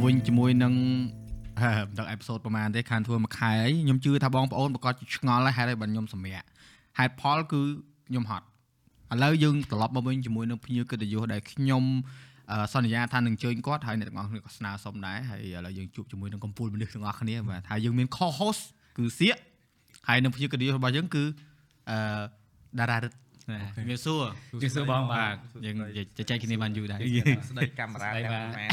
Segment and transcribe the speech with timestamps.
[0.00, 0.74] មកវិញជាមួយនឹង
[1.62, 6.44] ហឺមិនដឹងអេពីសូតប្រហែលទេខានធ្វើមួយខែអីខ្ញុំជឿថាបងប្អូនប្រកាសជាឆ្ងល់ហើយហេតុអីបើខ្ញុំសម្រាក
[6.98, 7.60] ហេតុផលគឺ
[8.08, 8.46] ខ្ញុំហត់
[9.12, 11.82] ឥឡូវយើងត្រឡប់មកវិញជាមួយនឹងភ្ញៀវកិត្តិយសដែលខ្ញុំ
[12.50, 18.62] អឺសន្យាថានឹងអញ្ជើញគាត់ហើយអ្នកទាំងអស់គ្នាក៏ស្នើសុំដែរហើយឥឡូវយើងជួបជាមួយនឹងកម្ពុជាមនុស្សទាំងអស់គ្នាបាទថាយើងមាន co-host
[18.98, 19.36] គឺសៀក
[20.08, 21.24] ហើយនឹងភ្ញៀវកិត្តិយសរបស់យើងគឺ
[21.90, 21.98] អឺ
[22.78, 23.16] តារារិទ្ធ
[23.76, 25.76] ជំរាបសួរជំរាបសួរបងបាទយើង
[26.16, 26.98] ជជែកគ្នាបានយូរដែរ
[27.50, 28.66] ស្ដីកាមេរ៉ាស្ដីតែបាទម៉ែ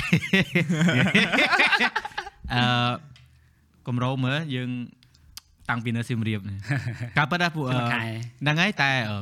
[2.53, 2.63] អឺ
[3.88, 4.70] កម្រោមើលយើង
[5.70, 6.58] តាំងពីនៅសៀមរាបនេះ
[7.17, 8.03] ការពិតណាពួកអឺខែ
[8.41, 9.17] ហ្នឹងហើយតែអឺ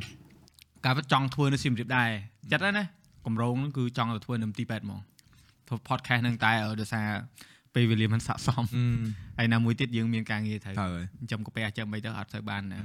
[0.86, 2.10] ការពិតចង់ធ្វើនៅសៀមរាបដែរ
[2.52, 2.84] ចិត្តហើយណា
[3.26, 5.00] កម្រោហ្នឹងគឺចង់ទៅធ្វើនៅទីប៉ែតហ្មង
[5.68, 7.08] ធ្វើ podcast ហ្នឹងតែអឺដោយសារ
[7.76, 8.84] ពេលវេលាมันស័ក្តិសមអឺ
[9.38, 12.82] ហើយណាមួយទៀតយើងមានការងារត្រូវហើយចិញ្ចឹមកាពះចឹងមិនទៅអត់ទៅបានអឺ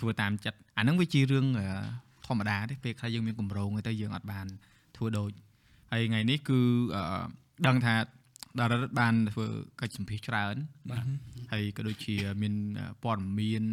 [0.00, 1.66] ធ្វើតាមចិត្តអាហ្នឹងវាជារឿងអឺ
[2.26, 4.46] ធម្មតាទេពេលខ្លះយើងមានកម្រោងទៅយើងអត់បាន
[4.96, 5.30] ធ្វើដូច
[5.90, 6.60] ហើយថ្ងៃនេះគឺ
[6.96, 7.04] អឺ
[7.66, 9.46] ដឹងថាតារារដ្ឋបានធ្វើ
[9.80, 10.54] កិច្ចសម្ភាសច្រើន
[10.90, 11.06] បាទ
[11.52, 12.54] ហើយក៏ដូចជាមាន
[13.02, 13.64] ព័ត៌មាន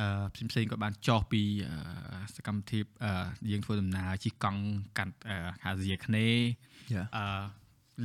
[0.00, 4.62] អឺផ្សេងផ្សេងៗក៏បានចោះពីអឺសកម្មភាពអឺយើងធ្វើដំណើរជិះកង់
[4.98, 6.26] កាន់អឺហាស៊ីគ្នេ
[6.92, 7.42] យ៉ាអឺ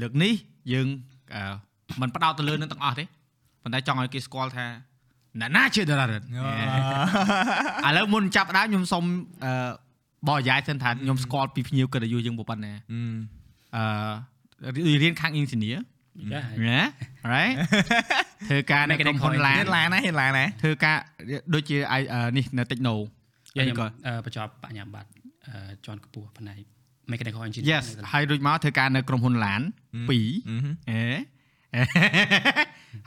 [0.02, 0.34] លើកនេះ
[0.74, 0.88] យើង
[1.36, 1.44] អឺ
[2.02, 3.06] មិនផ្ដោតទៅលើនឹងទាំងអស់ទេ
[3.64, 4.66] ប៉ុន្តែចង់ឲ្យគេស្គាល់ថា
[5.42, 9.04] ណាណាជាតារារដ្ឋឥឡូវមុនចាប់ផ្ដើមខ្ញុំសុំ
[9.46, 9.70] អឺ
[10.28, 13.84] បរិយាយសិនថាខ្ញុំស្គាល់ពីភ្ញៀវកិត្តិយសយើងប៉ុណ្ណាអឺ
[14.88, 15.80] អឺរៀនខាងអ៊ីនជីនីចា
[16.70, 16.82] ណា
[17.34, 17.54] right
[18.50, 20.98] ធ្វើការនៅក្រុមហ៊ុនឡាហ៊ាននឡានណាហ៊ានឡានណាធ្វើការ
[21.54, 22.94] ដូចជាអាយអឺនេះនៅ Techno
[23.52, 25.10] ខ្ញុំក៏អឺបញ្ចប់បញ្ញាបត្រ
[25.48, 26.62] អឺជាន់ខ្ពស់ផ្នែក
[27.12, 30.20] mechanical engineering Yes ហើយរួចមកធ្វើការនៅក្រុមហ៊ុនឡាន2អឺ
[30.90, 31.04] អេ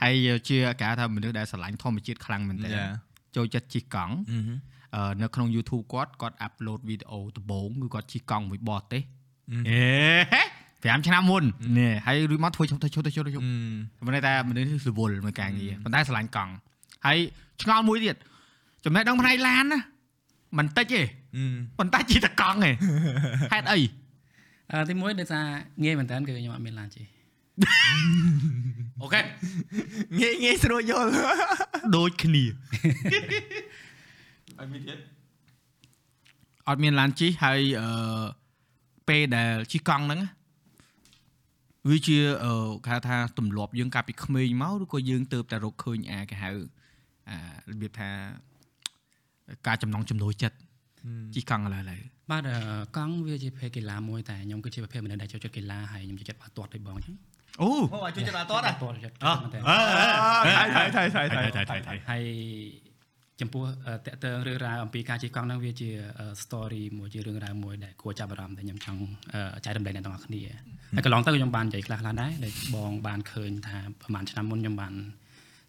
[0.03, 0.13] ហើយ
[0.49, 2.85] ជាគេហៅថាមនុស្សដែលស្រឡាញ់ធម្មជាតិខ្លាំងមែនទែនយ៉ា
[3.35, 4.39] ចូលចិត្តជិះកង់អឺ
[4.95, 9.01] អឺនៅក្នុង YouTube គាត់គាត់ upload វីដេអូដំបូងគឺគាត់ជិះកង់មួយបរទេស
[9.51, 11.43] អឺអេ5ឆ្នាំមុន
[11.77, 16.53] នេះហើយរួចមកធ្វើឈប់ទៅឈប់ទៅឈប់ទៅឈប់អឺមិនន័យថាមនុស្សរវល់មួយការងារប៉ុន្តែស្រឡាញ់កង់
[17.05, 17.17] ហើយ
[17.61, 18.15] ឆ្ងល់មួយទៀត
[18.85, 19.79] ចំណេះដឹងផ្នែកឡានណា
[20.57, 21.01] មិនតិចទេ
[21.35, 21.43] អឺ
[21.79, 22.75] ប៉ុន្តែជិះតែកង់ឯង
[23.53, 23.79] ហេតុអី
[24.71, 25.43] អឺទីមួយដោយសារ
[25.83, 27.05] ងាយមែនតើគឺខ្ញុំអត់មានឡានជិះ
[29.01, 29.21] អូខេ
[30.21, 31.09] ងាយងាយស្រួលយល់
[31.97, 32.43] ដូចគ្នា
[34.59, 34.99] អត់មានទៀត
[36.67, 38.23] អត់មានឡានជិះហើយអឺ
[39.09, 40.29] ពេលដែលជិះកង់ហ្នឹងណា
[41.89, 42.53] វាជាអឺ
[42.85, 46.49] គេហៅថាទម្លាប់យើងកាលពីក្មេងមកឬក៏យើងទៅតែរកឃើញអាគេហៅ
[47.29, 47.37] អា
[47.69, 48.09] របៀបថា
[49.67, 50.57] ការចំណងចំណូលចិត្ត
[51.35, 52.01] ជិះកង់ឥឡូវឥឡូវ
[52.31, 52.57] បាទអឺ
[52.97, 57.15] កង់វាជាប្រភេទកីឡាមួយតែខ្ញុំគឺជាប្រភេទមនុស្សដែលចូលចិត្តកីឡាហើយខ្ញុំចូលចិត្តបាល់ទាត់ដូចបងអញ្ចឹង
[57.61, 59.59] អូអូឲ្យជួយចិត្តដល់តតបាល់ទាត់ចូលចិត្តអមែនតើ
[60.75, 62.23] ថៃថៃថៃថៃថៃថៃថៃថៃថៃហើយ
[63.41, 69.01] ចំពោះអឺតកតើរឿងរ៉ាវអំពីការជិះកង់ហ្នឹងវាជាអឺ story មួយជារឿងរ៉ាវមួយដែលគួរចាប់អារម្មណ៍ដែលខ្ញុំចង់
[69.33, 70.41] អឺចែករំលែកអ្នកទាំងអស់គ្នា
[70.95, 74.93] ហើយកន្លងទៅខ្ញុំបាននិយាយខ្លះខ្លះដែរដែលបងបានឃើញថាប្រហែលឆ្នាំមុនខ្ញុំបាន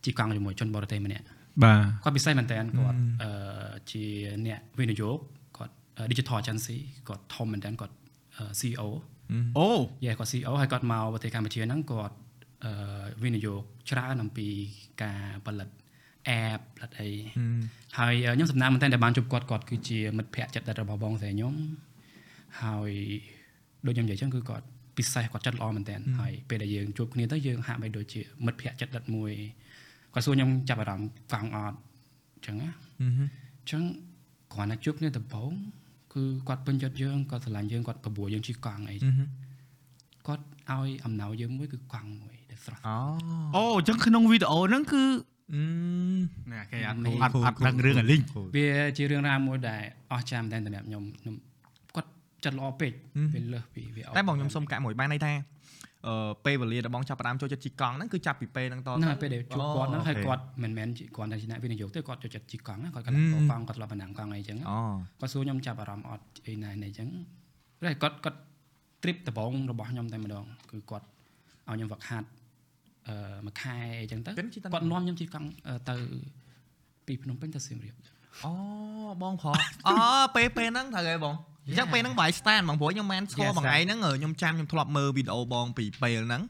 [0.05, 1.25] ជិះកង់ជាមួយជនបរទេសម្នាក់
[1.65, 4.05] បាទគាត់ពិសេសមែនតើគាត់អឺជា
[4.47, 5.17] អ្នកវិនិយោគ
[5.57, 5.75] គាត់
[6.11, 6.79] digital agency
[7.09, 7.95] គាត់ធំមែនតើគាត់
[8.37, 8.83] អឺ CEO
[9.59, 9.69] អូ
[10.05, 12.15] យេគាត់ CEO ហើយគាត់មកប្រទេសកម្ពុជាហ្នឹងគាត់
[12.65, 12.73] អឺ
[13.23, 14.49] វិនិយោគច្រើនអំពី
[15.03, 15.69] ការផលិត
[16.43, 17.11] app ផលិតអី
[17.99, 21.55] ហើយអឺខ្ញុំសំណាងមែនតើដែលបានជួបគាត់គាត់គឺជាមិត្តភ័ក្តិចិត្តដិតរបស់បងស្រីខ្ញុំ
[22.63, 22.93] ហើយ
[23.87, 29.33] ដូចខ្ញុំនិយាយចឹងគឺគាត់ពិសេសគាត់ចិត្តល្អមែនតើហើយពេលដែលយើងជួបគ្នាទៅយើងហាក់បីដូចជាមិត្តភ័ក្តិចិត្តដិតមួយ
[30.15, 31.79] គាត់សួរខ្ញុំចាប់អារម្មណ៍កង់អត់
[32.47, 32.69] ចឹងណា
[33.01, 33.83] អឺអញ្ចឹង
[34.53, 35.53] គ្រាន់តែជួបគ្នាដំបូង
[36.15, 38.97] គឺគាត់ពេញចិត្តយើងគាត់ស្រឡាញ់យើងគាត់ប្របួរយើងជិះកង់អី
[40.27, 42.97] គាត់ឲ្យអំណោយយើងមួយគឺកង់មួយដែលស្រស់អូ
[43.57, 45.03] អូអញ្ចឹងក្នុងវីដេអូហ្នឹងគឺ
[45.53, 45.63] អឺ
[46.53, 48.21] ណាគេអត់នេះអត់អត់ដឹងរឿងអាលីង
[48.57, 49.83] វាជារឿងរ៉ាវមួយដែល
[50.13, 51.45] អស្ចារ្យមែនទែនសម្រាប់ខ្ញុំខ្ញុំគាត់
[52.45, 52.93] ចិត្តល្អពេក
[53.35, 55.33] វាលើសពីវាតែបងខ្ញុំសុំកាក់មួយបានន័យថា
[56.07, 64.79] អឺពេលវេលាដែលបងចាប់ផ្ដើមចូលចិត្តជីកង់ហ្នឹងគឺចាប់ពីពេលហ្នឹងតហ្នឹងហើយពេលដែលជួបគាត់ហ្នឹងហើយអូខេគាត់មិនមែនជាគាត់តែជាអ្នកវិនិយោគទេគាត់ចូលចិត្តជិះកង់ណាគាត់កណ្ហឹដាលមកង់គាត់ធ្លាប់បណ្ដាំកង់អីចឹងអូ
[65.21, 67.09] គាត់សួរខ្ញុំចាប់អារម្មណ៍អត់អីណានេះចឹង
[67.85, 68.39] តែគាត់គាត់
[69.03, 71.07] trip ដំបូងរបស់ខ្ញុំតែម្ដងគឺគាត់
[71.69, 72.29] ឲ្យខ្ញុំវឹកហាត់
[73.09, 75.97] អឺមួយខែអីចឹងទៅពេលជិះតាគាត់នាំខ្ញុំជិះកង់អឺទៅ
[77.07, 77.95] ពីភ្នំពេញទៅសៀមរាប
[78.45, 78.53] អូ
[79.23, 79.51] បងប្រ
[79.89, 79.95] អូ
[80.37, 81.35] ពេលពេលហ្នឹងត្រូវហើយបង
[81.69, 86.43] អញ្ចឹងពេលហ្នឹងបាយ stand បងព្រោះខ្ញុំមិនស្គាល់ Yes, បងឯងហ្នឹងខ្ញុំចាំខ្ញុំធ្លាប់មើលវីដេអូបងពីពេលហ្នឹង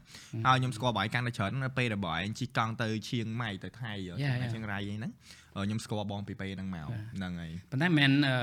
[0.47, 4.51] ហើយខ្ញុំស្គាល់បាយកាន់តែច្រើននៅពេលដែលបងឯងជិះកង់ទៅឈៀងម៉ៃទៅថៃ Yeah, yeah.
[4.53, 5.11] ឈៀងរ៉ៃអីហ្នឹង
[5.65, 6.87] ខ្ញុំស្គាល់បងពីពេលហ្នឹងមក
[7.17, 8.37] ហ្នឹងហើយប៉ុន្តែមិនមែនអឺ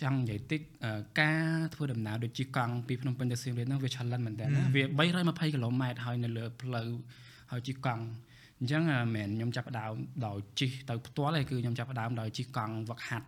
[0.00, 4.82] ចង់និយាយតិចអឺការធ្វើដំណើរដូចជិះកង់ពីភ្នំពេញទៅសៀមរាបហ្នឹងវា challenge មែនតើណាវា
[5.14, 6.88] 320គីឡូម៉ែត្រហើយនៅលើផ្លូវ
[7.50, 8.04] ហើយជិះកង់
[8.60, 9.92] អញ្ចឹងអឺមិនមែនខ្ញុំចាប់ផ្ដើម
[10.26, 13.26] ដោយជិះទៅផ្ទាល់ទេគឺខ្ញុំចាប់ផ្ដើមដោយជិះកង់វឹកហាត់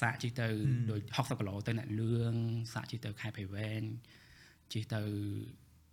[0.00, 0.46] សាកជិះទៅ
[0.90, 2.34] ដូច60គីឡូទៅអ្នកលឿង
[2.72, 3.82] សាកជិះទៅខេត្តព្រៃវែង
[4.72, 5.00] ជិះទៅ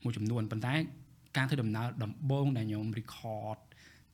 [0.03, 0.73] មួយចំនួនប៉ុន្តែ
[1.37, 3.59] ការធ្វើដំណើរដំបូងដែលខ្ញុំ record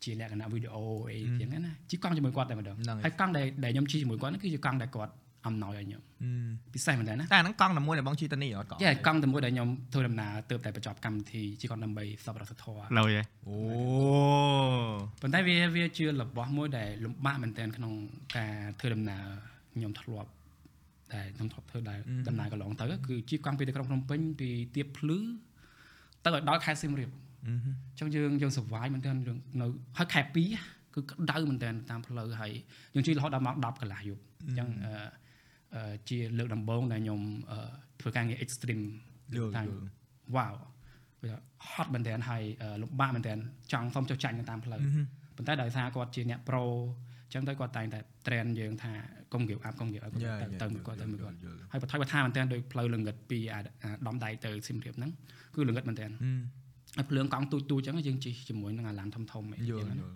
[0.03, 5.13] ជាលក្ខណៈវីដេអូអីចឹងណាជិះកង់ជាមួយគាត់តែម្ដងហ្នឹងហើយហើយកង់ដែលដែលខ្ញុំជិះជាមួយគាត់ហ្នឹងគឺជាកង់ដែលគាត់
[5.47, 6.01] អំណោយឲ្យខ្ញុំ
[6.73, 13.57] ពិសេសមែនតើណាតែអាហ្នឹងកង់តែមួយដែលបងជិះទៅនេះអត់កង់យ៉ាកង់តែមួយដែលខ្ញុំធ្វើដំណើរទៅតែបញ្ចប់កម្មវិធីជិះកង់ដើម្បីសពរដ្ឋធម៌ឡើយហ៎អូ
[15.21, 17.93] ប៉ុន្តែវាវាជារបស់មួយដែលលំបាកមែនទែនក្នុង
[18.37, 19.25] ការធ្វើដំណើរ
[19.75, 20.29] ខ្ញុំធ្លាប់
[21.13, 25.19] តែខ្ញុំធ្លាប់ធ្វើដែរដំណើរកន្លងទៅគឺជិះកង់ពីទីក្រុងភ្នំពេញពីទៀបភ្លឺ
[26.23, 27.09] ទៅឲ្យដល់ខេត្តសៀមរាប
[27.45, 29.67] អញ្ចឹងយើងយើង survive មែនទែនយើងនៅ
[29.97, 32.51] ហើយខែ2គឺក្តៅមែនទែនតាមផ្លូវហើយ
[32.93, 34.93] យើងជិះរហូតដល់ម៉ោង10កន្លះយប់អញ្ចឹងអឺ
[35.75, 37.57] អឺជាលើកដំបូងដែលខ្ញុំអឺ
[38.01, 38.83] ធ្វើការងារ extreme
[39.35, 39.77] យល់តែយល់
[40.35, 40.53] វ៉ាវ
[41.23, 41.33] វា
[41.71, 43.37] ហត់មែនទែនហើយអឺលំបាកមែនទែន
[43.73, 44.81] ចង់សុំចុះចាញ់នៅតាមផ្លូវ
[45.37, 46.63] ប៉ុន្តែដោយសារគាត់ជាអ្នកប្រូ
[47.25, 48.93] អញ្ចឹងទៅគាត់តែងតែ train យើងថា
[49.35, 55.11] កុំ give up កុំ give up យ៉ាទៅទៅមួយគាត់ទៅមួយគាត់យល់ហើយបន្ថយបន្ថាមែនតើដោយផ្លូវលងឹតពីអាអាដំដៃទៅសៀមរាបហ្នឹង
[55.55, 56.07] គឺលងឹតមែនតើ
[56.97, 60.15] ហើយភ្លើងកង់ទូចទូចអញ្ចឹងយើងជិះជាមួយនឹងអាឡានធំធំអីយល់ចឹងយល់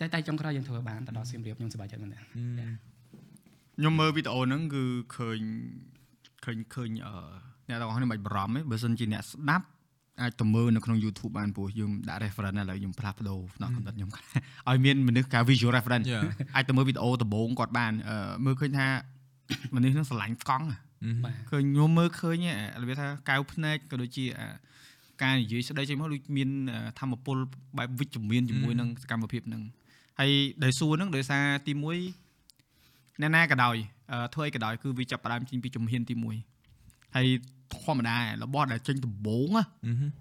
[0.00, 4.84] តែតែចុងក្រោយយើងធ្វើបានទៅដល់សៀមរាបខ្ញុំសប្បាយចិត្តមែនតើខ្ញុំមើលវីដេអូហ្នឹងគឺ
[5.16, 5.40] ឃើញ
[6.44, 7.14] ឃើញឃើញអឺ
[7.68, 9.66] អ្នកទាំងអស់នេះមិនបារម្ភទេបើសិនជាអ្នកស្ដាប់
[10.20, 14.10] អាចទៅមើលនៅក្នុង YouTube បានព្រោះយើងដាក់ reference ឥឡូវខ្ញុំផ្លាស់ប្ដូរផ្នែកកំណត់ខ្ញុំ
[14.68, 16.20] ឲ្យមានមនុស្សការ visual reference យ៉ា
[16.56, 18.86] អាចទៅមើលវីដេអូដំបូងគាត់បានអឺមើលឃើញថា
[19.74, 20.78] មនុស្សហ្នឹងស្រឡាញ់កង់ហ៎
[21.24, 24.48] បាទឃើញខ្ញុំមើលឃើញហ៎របៀបថាកៅភ្នែកក៏ដូចជាអា
[25.22, 26.48] ការនិយាយស្ដីចេញមកដូចមាន
[26.98, 27.36] ធម្មពល
[27.78, 29.62] បែបវិជ្ជមានជាមួយនឹងសកម្មភាពហ្នឹង
[30.20, 30.30] ហើយ
[30.62, 33.76] ដែលសួរហ្នឹងដោយសារទី1អ្នកណាក៏ដោយ
[34.12, 36.14] អឺធ្វើអីក៏ដោយគឺវាចាប់ផ្ដើមចេញពីជំហានទី
[36.64, 37.28] 1ហើយ
[37.74, 39.64] ធម្មតារបស់ដែលចេញដំបូងណា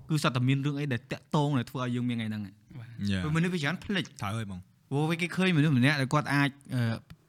[0.10, 2.42] គឺសត្វតែមានរឿងអីដែលតាក់ទងដែលធ្វើឲ្យយើងមានថ្ងៃហ្នឹង
[2.80, 4.60] បាទយ៉ាព្រោះមនុស្សវាច្រើនភ្លេចត្រូវហើយបង
[4.90, 6.82] ព្រោះវាគេឃើញមនុស្សម្នាក់ដែលគាត់អាចអឺ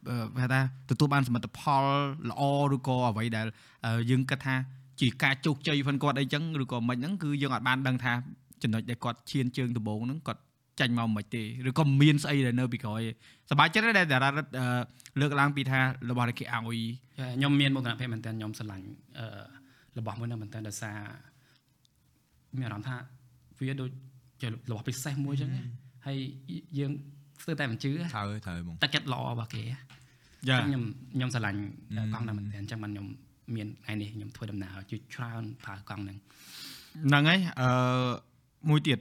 [0.08, 0.60] អឺហៅថា
[0.90, 1.84] ទទួលបានសមិទ្ធផល
[2.30, 2.42] ល្អ
[2.74, 3.46] ឬក៏អ្វីដែល
[3.86, 4.54] អឺយើងគិតថា
[5.00, 8.12] ជាការជោគជ័យផងគាត់អីចឹងឬក៏មិនហ្នឹងគឺយើងអាចបានដឹងថា
[8.62, 10.40] ចំណុចដែលគាត់ឈានជើងដំបូងហ្នឹងគាត់
[10.80, 13.02] ចាញ់មកមិនទេឬក៏មានស្អីដែលនៅពីក្រោយ
[13.50, 14.66] សប្បាយចិត្តដែរដែលតារារិតអឺ
[15.20, 15.80] លើកឡើងពីថា
[16.10, 16.78] របស់ដែលគេឲ្យ
[17.18, 18.86] ចាខ្ញុំមានមោទនភាពមែនតើខ្ញុំស្រឡាញ់
[19.18, 19.26] អឺ
[19.98, 20.98] របស់មួយហ្នឹងមែនតើដោយសារ
[22.56, 22.96] មានអារម្មណ៍ថា
[23.58, 23.90] វាដូច
[24.40, 25.64] ជារបស់ពិសេសមួយអញ្ចឹងណា
[26.06, 26.18] ហើយ
[26.78, 26.92] យើង
[27.42, 29.62] ស្ទើរតែមិនជឿត្រូវហើយត្រូវហើយបងទឹកចិត្តល្អរបស់គេ
[30.48, 30.82] យ៉ាអញ្ចឹងខ្ញុំ
[31.14, 31.60] ខ្ញុំស្រឡាញ់
[32.14, 33.06] កង់ហ្នឹងមែនតើអញ្ចឹងបានខ្ញុំ
[33.56, 36.18] មានថ្ងៃនេះខ្ញុំធ្វើដំណើរជួយច្រើនប្រើកង់ហ្នឹង
[37.06, 37.68] ហ្នឹងហើយអឺ
[38.68, 38.98] មួយទៀត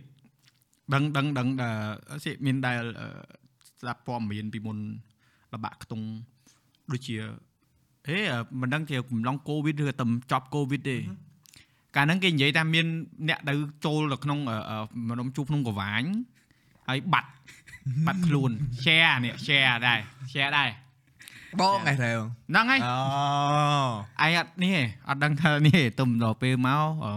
[0.94, 3.08] ដឹងដឹងដឹងដែលសិមានដែលអឺ
[3.82, 4.78] ស្ដាប់ព័ត៌មានពីមុន
[5.54, 6.06] លបាក់ខ្ទង់
[6.92, 7.18] ដូចជា
[8.08, 8.20] ហេ
[8.62, 10.98] មិនដឹងជាកំឡុងកូវីដឬតែចប់កូវីដទេ
[11.96, 12.86] កាលហ្នឹងគេនិយាយថាមាន
[13.30, 13.54] អ្នកទៅ
[13.86, 14.78] ចូលទៅក្នុងអឺអឺ
[15.10, 16.04] ម្ដុំជួបក្នុងកវាញ
[16.90, 17.30] ហើយបាត់
[18.06, 18.52] បាត់ខ្លួន
[18.84, 20.00] share នេះ share ដែរ
[20.34, 20.70] share ដែរ
[21.60, 22.20] បងឯងត្រូវ
[22.50, 22.80] ហ្នឹងហើយ
[24.20, 27.14] អូឯងអត់នេះទេអត់ដឹងថានេះទេទុំដល់ពេលមកអឺ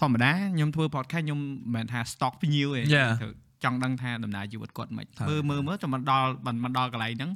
[0.00, 3.10] ធម្មតាខ្ញុំធ្វើ podcast ខ្ញុំមិនមែនថា stock ភ្ញៀវទេ Yeah.
[3.22, 3.28] គឺ
[3.64, 7.30] ចង់ដឹងថាដំណើរជីវិតគាត់មិនត្រូវមើលមើលមើលចាំមិនដល់មិនមិនដល់កន្លែងហ្នឹង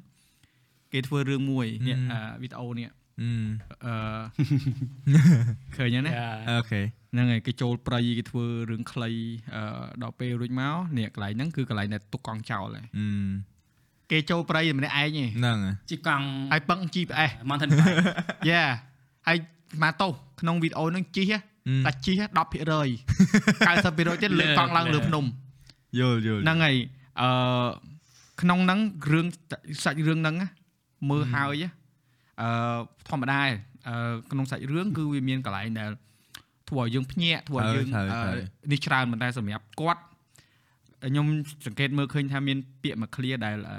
[0.93, 2.11] គេធ្វើរឿងមួយនេះ Mm.
[2.13, 3.33] អឺវីដេអូនេះអឺ
[3.85, 3.95] អឺ
[5.77, 6.13] ឃើញហ្នឹងណា
[6.51, 6.81] អូខេ
[7.13, 9.11] ហ្នឹងហើយគេចូលព្រៃគេធ្វើរឿងខ្លី
[9.55, 9.63] អឺ
[10.03, 13.07] ដល់ពេលរួចមកនេះកន្លែងហ្នឹងគឺកន្លែងដែលទុកកង់ចោលហើយអឺ
[14.11, 17.99] គេចូលព្រៃម្នាក់ឯងទេហ្នឹងហើយជីកង់ហើយពឹង GPS mountain bike
[18.51, 18.63] យ៉ា
[19.29, 19.39] ហើយ
[19.83, 20.09] មកតោ
[20.41, 21.39] ក្នុងវីដេអូហ្នឹងជីហ៎
[21.87, 25.25] តែជិះ10% 90%ទៀតលើកកង់ឡើងលើភ្នំ
[25.99, 26.77] យល់យល់ហ្នឹងហើយ
[27.21, 27.29] អឺ
[28.43, 28.81] ក្នុងហ្នឹង
[29.13, 29.27] រឿង
[29.85, 30.49] សាច់រឿងហ្នឹងណា
[31.11, 31.71] មើលហើយណា
[32.41, 33.51] អឺធម្មតាឯង
[33.89, 33.97] អឺ
[34.31, 35.91] ក្នុងសាច់រឿងគឺវាមានកន្លែងដែល
[36.69, 40.03] ធ្វើឲ្យយើងភ្ញាក់ធ្វើឲ្យយើងអឺនេះច្រើនប៉ុន្តែសម្រាប់គាត់
[41.09, 41.27] ខ្ញុំ
[41.67, 43.79] សង្កេតមើលឃើញថាមានពាក្យមួយ clear ដែលអឺ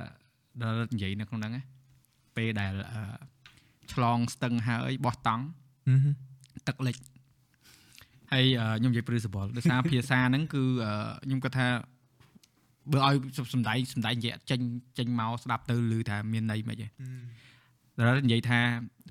[0.61, 1.63] ដែលនិយាយនៅក្នុងហ្នឹងណា
[2.37, 3.01] ពេលដែលអឺ
[3.93, 5.43] ឆ្លងស្ទឹងហើយបោះតង់
[6.67, 6.97] ទឹកលិច
[8.31, 10.91] ហើយអឺខ្ញុំនិយាយព្រឺសបល់ដោយសារភាសាហ្នឹងគឺអឺ
[11.25, 11.67] ខ្ញុំគាត់ថា
[12.91, 13.15] បើឲ្យ
[13.53, 14.59] សំដែងសំដែងនិយាយអត់ចេញ
[14.97, 16.87] ចេញមកស្ដាប់ទៅឮថាមានន័យមិនហ៎
[17.97, 18.59] ដល់និយាយថា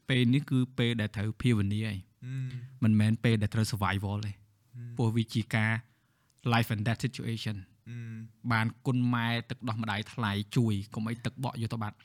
[0.08, 1.98] ពេលនេះគឺពេលដែលត្រូវភាវនាហើយ
[2.84, 4.32] មិនមែនពេលដែលត្រូវ survival ទេ
[4.96, 5.72] ព្រោះវាជាការ
[6.52, 7.56] life and death situation
[8.52, 11.96] បានគុណម៉ែទឹកដោះម្ដាយថ្លៃជួយកុំអីទឹកបក់យកទៅបាត់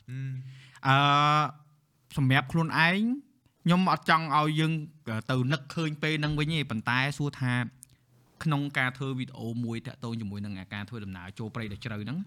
[0.86, 0.96] អឺ
[2.16, 3.00] សម្រាប់ខ្លួនឯង
[3.64, 4.72] ខ្ញុំអត់ចង់ឲ្យយើង
[5.30, 7.52] ទៅនឹកឃើញពេលហ្នឹងវិញទេប៉ុន្តែសួរថា
[8.44, 12.18] ក្នុងការធ្វើវីដេអូមួយតាក់ទងជាមួយនឹងអាការធ្វើដំណើរចូលព្រៃដ៏ជ្រៅហ្នឹង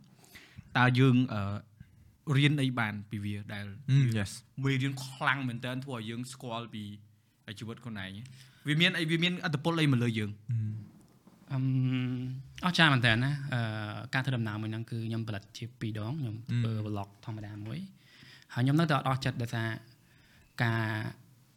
[0.78, 1.42] តើយើងអឺ
[2.38, 3.66] រៀនអីបានពីវាដែល
[4.16, 4.32] yes
[4.64, 6.84] មេរៀនខ្លាំងមែនតើធ្វើឲ្យយើងស្គាល់ពី
[7.60, 8.12] ជីវិតខ្លួនឯង
[8.68, 10.32] វាមានអីវាមានអត្តពលអីមកលើយើង
[11.54, 11.64] អឹម
[12.66, 17.80] អស្ចារ្យមែនតើណាអឺការធ្វើដំណើរមួយហ្នឹងគឺខ្ញុំផលិតជា2ដងខ្ញុំធ្វើ vlog ធម្មតាមួយ
[18.54, 19.68] ហើយខ្ញុំនៅតែអត់អស់ចិត្តដោយសារ
[20.64, 20.86] ការ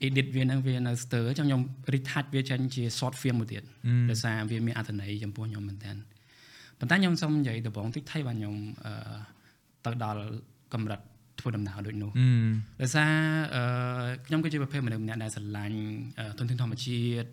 [0.07, 1.63] edit វាហ្នឹងវានៅស្ទើរចឹងខ្ញុំ
[1.93, 3.63] retouch វាចេញជា short film មួយទៀត
[4.11, 5.93] ដោយសារវាមានអត្ថន័យចំពោះខ្ញុំមែនតើ
[6.79, 8.55] ប៉ុន្តែខ្ញុំសូមនិយាយដំបូងតិចថៃបាទខ្ញុំ
[8.87, 8.93] អឺ
[9.85, 10.23] ទៅដល់
[10.75, 11.01] កម្រិត
[11.41, 12.11] ធ្វើដំណើរដូចនោះ
[12.83, 13.11] ដោយសារ
[13.55, 13.63] អឺ
[14.27, 15.81] ខ្ញុំគឺជាប្រភេទមនុស្សម្នាក់ដែលស្រឡាញ់
[16.39, 17.29] ទុនធានធម្មជាតិ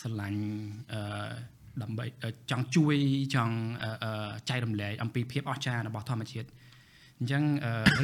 [0.00, 0.40] ស្រឡាញ់
[0.92, 1.00] អឺ
[1.82, 2.04] ដើម្បី
[2.50, 2.96] ចង់ជួយ
[3.34, 3.54] ចង់
[4.48, 6.48] ចែករំលែកអំពីភាពអស្ចារ្យរបស់ធម្មជាតិ
[7.18, 7.42] អញ្ចឹង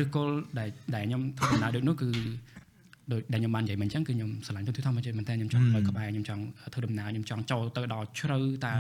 [0.03, 2.11] ឬគល់ដែលដែលខ្ញុំធ្វើដំណើរដូចនោះគឺ
[3.13, 8.73] ដោយដែលខ្ញុំបាននិយាយមកអញ្ចឹងគឺខ្ញុំស្រឡាញ់ទុនធានធម្មជាតិមែនតើខ្ញុំចង់នៅក្បែរខ្ញុំចង់ធ្វើដំណើរខ្ញុំចង់ចូលទៅដល់ជ្រៅតើ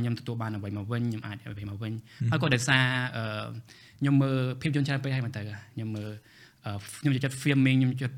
[0.00, 1.92] ខ្ញុំទទួលបានអ្វីមកវិញខ្ញុំអាចអ្វីមកវិញ
[2.30, 2.84] ហើយក៏ដោយសារ
[4.00, 5.42] ខ្ញុំមើលភាពយន្តច្រើនពេកហើយមែនតើ
[5.74, 6.10] ខ្ញុំមើល
[7.00, 8.16] ខ្ញុំចូលចិត្ត filming ខ្ញុំចូលចិត្ត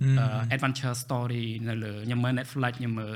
[0.55, 3.15] adventure story នៅលើខ្ញុំមើល Netflix ខ្ញុំមើល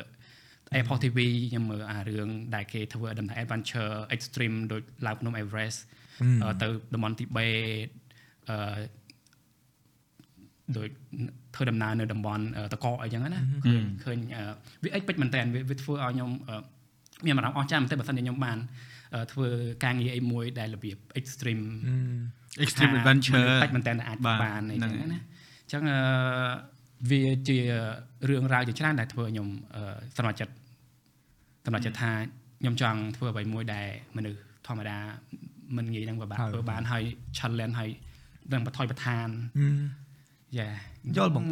[0.80, 1.18] Apple TV
[1.50, 5.78] ខ្ញុំមើលអារឿងដែលគេធ្វើដំណើរ adventure extreme ដូចឡើងភ្នំ Everest
[6.62, 7.46] ទៅតំបន់ទីបេ
[8.50, 8.80] អឺ
[10.78, 10.88] ដូច
[11.54, 12.42] ធ្វើដំណើរនៅតំបន់
[12.74, 14.18] តកអីចឹងណាឃើញឃើញ
[14.82, 16.30] វាអិចពេចមែនតើវាធ្វើឲ្យខ្ញុំ
[17.24, 18.58] មានអារម្មណ៍អស្ចារ្យមែនតើបើសិនជាខ្ញុំបាន
[19.32, 19.48] ធ្វើ
[19.84, 21.64] ការងារអីមួយដែលរបៀប extreme
[22.64, 25.82] extreme adventure ពេចមែនតើអាចបានអីចឹងណាអញ្ចឹង
[27.10, 27.58] វាជា
[28.28, 29.48] រឿងរ៉ាវជាច្រើនដែលធ្វើឲ្យខ្ញុំ
[30.16, 30.54] សម្រេចចិត្ត
[31.64, 32.10] សម្រេចចិត្តថា
[32.60, 33.86] ខ្ញុំចង់ធ្វើអ្វីមួយដែល
[34.16, 34.98] មនុស្សធម្មតា
[35.76, 37.02] មិនងាយនឹងពិបាកធ្វើបានហើយ
[37.38, 37.90] challenge ហើយ
[38.52, 39.28] នឹងបថយបន្តាន
[40.58, 40.68] យ៉ា
[41.16, 41.46] យល់បង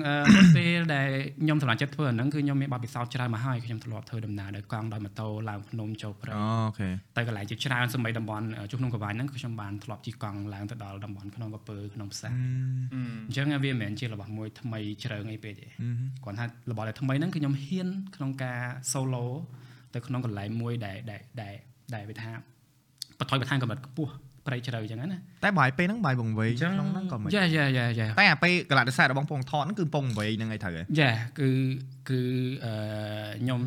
[0.57, 1.09] ពេលដែល
[1.43, 12.33] ខ្ញុំសម្រាប់ចិត្តធ្វើអាហ្នឹងគឺខ្ញុំមានបទពិសោធន៍ច្រើនមកហើយខ្ញុំធ្លាប់ធ្វើដំណើរដោយកង់ដោយម៉ូតូឡើងភ្នំចូលព្រៃអូខេទៅកន្លែងជាច្រើនសម្បីតំបន់ជួបក្នុងកវាញហ្នឹងគឺខ្ញុំបានធ្លាប់ជិះកង់ឡើងទៅដល់តំបន់ក្នុងកពើក្នុងផ្សារ
[13.27, 15.67] អញ្ចឹងវាមិនមែនជារបស់មួយថ្មីជ្រើងអីពេកទេ
[16.25, 18.61] គាត់ថារបស់ដែលថ្មីហ្នឹងគឺខ្ញុំហ៊ានក្នុងការ
[18.93, 19.25] solo
[19.95, 21.23] ទៅក្នុងកន្លែងមួយដែលដែល
[21.95, 22.31] ដែលវាថា
[23.19, 24.13] បថយបន្ថែមកម្រិតខ្ពស់
[24.49, 31.51] ព្រៃជ្រៅអញ្ចឹងណាតែបាយពេលហ្នឹងបាយពងវែងក្នុងហ្នឹងក៏មិនយ៉ាយ៉ាយ៉ាយ៉ាតែអាពេលកលៈទេសៈរបស់ពងថតហ្នឹងគឺពងវែងហ្នឹងឯងត្រូវហ៎យ៉ាគឺ
[32.09, 32.21] គឺ
[32.65, 32.73] អឺ
[33.43, 33.61] ខ្ញុំ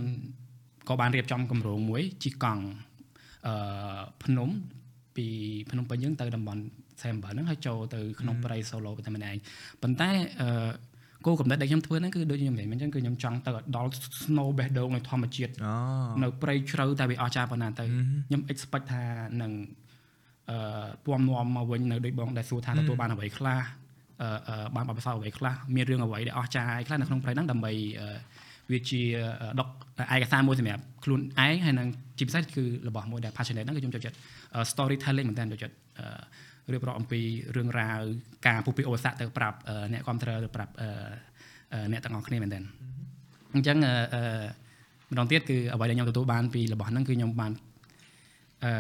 [0.90, 2.64] ក៏បានរៀបចំគម្រោងមួយជីកង់
[3.48, 3.56] អឺ
[4.24, 4.50] ភ្នំ
[5.16, 5.28] ពី
[5.72, 6.62] ភ្នំពេញយើងទៅតំបន់
[7.02, 9.36] សែម7ហ្នឹងហើយចូលទៅក្នុងព្រៃ solo តែម្ដង
[9.82, 10.10] ប៉ុន្តែ
[10.42, 10.72] អឺ
[11.26, 13.90] គោលកំណត់ដែលខ្ញុំធ្វើហ្នឹងគឺដូចខ្ញុំនិយាយមិញអញ្ចឹងគឺខ្ញុំចង់ទៅដល់
[14.24, 15.52] snow base dome នៃធម្មជាតិ
[16.24, 17.86] នៅព្រៃជ្រៅតែវាអស្ចារ្យប៉ុណ្ណាទៅ
[18.28, 19.04] ខ្ញុំ expect ថា
[19.42, 19.81] នឹងអឺ
[21.06, 23.62] ពំនាំមកវិញនៅដូចបងដែលសួរថាទទួលបានអ្វីខ្លះ
[24.22, 27.72] អឺបានបបិសោអ្វីខ្លះមានរឿងអ្វីដែលអស្ចារ្យខ្លះនៅក្នុងព្រៃហ្នឹងដើម្បី
[28.72, 29.02] វាជា
[29.60, 29.68] ដក
[30.14, 34.18] ឯកសារមួយសម្រាប់ខ្លួនឯងហើយនឹងជាពិសេសគឺរបស់មួយដែល passionate ហ្នឹងគឺខ្ញុំចូលចិត្ត
[34.72, 35.76] storytelling មែនតើចូលចិត្ត
[36.74, 37.22] រៀបរាប់អំពី
[37.56, 38.00] រឿងរ៉ាវ
[38.48, 39.58] ការពុះពីអូសាក់ទៅប្រាប់
[39.94, 40.74] អ្នកគ្រប់គ្រងទៅប្រាប់
[41.92, 42.60] អ្នកទាំងអស់គ្នាមែនតើ
[43.56, 43.94] អញ្ចឹងអឺ
[45.12, 47.52] ម្ដងទៀតគឺអ្វីដែលខ្ញុំទទួលបានពីរបស់ហ្នឹងគឺខ្ញុំបាន
[48.64, 48.72] អឺ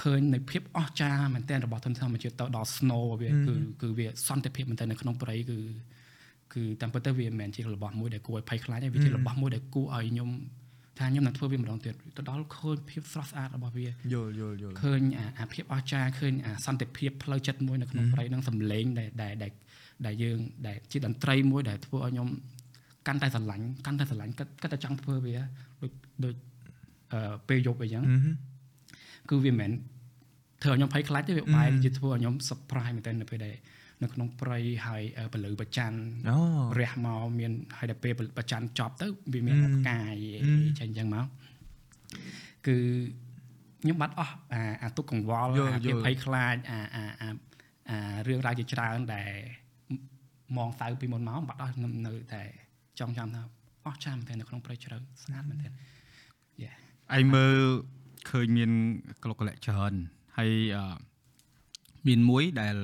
[0.00, 5.58] ឃើញនៅភាពអស្ចារ្យមែនទែនរបស់ធនធានធម្មជាតិទៅដល់ snow វាគឺគឺវាសន្តិភាពមែនទែននៅក្នុងព្រៃគឺ
[6.54, 10.30] គឺតាមពិតទៅវាមិនមែនជារបស់មួយដែលគួរឲ្យភ័យខ្លាចទេវាជារបស់មួយដែលគួរឲ្យខ្ញុំ
[10.98, 15.02] ថាខ្ញុំនឹងធ្វើវាម្ដងទៀតទៅដល់ឃើញភាពស្រស់ស្អាតរបស់វាយល់យល់យល់ឃើញ
[15.40, 19.32] អាភាពអស្ចារ្យឃើញអាសន្តិភាពផ្លូវចិត្តមួយនៅក្នុងព្រៃនឹងសំឡេងដែលដែល
[20.06, 22.28] ដែលយើងដែលជាតន្ត្រីមួយដែលធ្វើឲ្យខ្ញុំ
[23.06, 25.36] កាន់តែស្រឡាញ់កាន់តែស្រឡាញ់គាត់តែចង់ធ្វើវា
[25.82, 25.92] ដូច
[26.24, 26.34] ដូច
[27.12, 28.04] អឺពេលយប់អីចឹង
[29.30, 29.70] គឺវាមិនមែន
[30.63, 33.55] ធ្វើឲ្យខ្ញុំភ័យខ្លាចទេវាបែរជាធ្វើឲ្យខ្ញុំ surprise មែនទែននៅពេលដែល
[34.03, 35.03] នៅក្នុងព្រៃហើយ
[35.33, 35.91] ពលឺប្រច័ន
[36.79, 40.15] រះមកមានហើយដល់ពេលប្រច័នចប់ទៅវាមានផ្កាយ
[40.79, 41.25] ចេញអញ្ចឹងមក
[42.67, 42.77] គឺ
[43.81, 47.29] ខ្ញុំបាត់អស់អាអាទុកកង្វល់អាភាពភ័យខ្លាចអាអាអា
[47.89, 49.31] អារឿងរ៉ាវជាច្រើនដែល
[50.57, 51.75] มองសៅពីមុនមកបាត់អស់
[52.07, 52.43] នៅតែ
[52.99, 53.41] ចង់ចាំថា
[53.85, 56.71] អស់ចាំតែនៅក្នុងព្រៃជ្រៅស្ងាត់មែនទេយ៉ា
[57.17, 57.57] ឯមើល
[58.29, 58.71] ឃើញមាន
[59.23, 59.93] ក្លុកក្លែកច្រើន
[60.40, 60.52] ហើយ
[62.06, 62.76] មានមួយដែល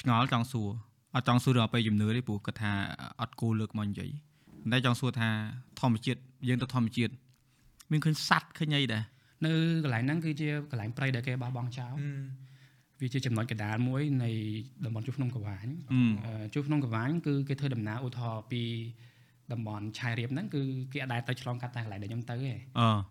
[0.00, 0.68] ឆ្ងល់ចង់សួរ
[1.14, 2.72] អត់ចង់សួរដល់ពេលជំនឿទេព្រោះគាត់ថា
[3.20, 4.10] អត់គោលើកមកនិយាយ
[4.72, 5.28] តែចង់សួរថា
[5.80, 7.12] ធម្មជាតិយើងទៅធម្មជាតិ
[7.90, 9.02] មានឃើញសัตว์ឃើញអីដែរ
[9.44, 9.50] នៅ
[9.84, 11.94] កន្លែងហ្នឹងគឺជាកន្លែងព្រៃដែលគេបោះបង់ចោល
[13.00, 14.30] វាជាចំណុចកដាលមួយនៃ
[14.84, 15.66] តំបន់ជួរភ្នំកវាញ
[16.52, 18.62] ជួរភ្នំកវាញគឺគេធ្វើដំណើរឧទាហរណ៍ពី
[19.52, 20.62] តំបន់ឆាយរៀបហ្នឹងគឺ
[20.92, 22.52] គេអាចដែរទៅឆ្លងកាត់តែកន្លែងដែលខ្ញុំទៅទេ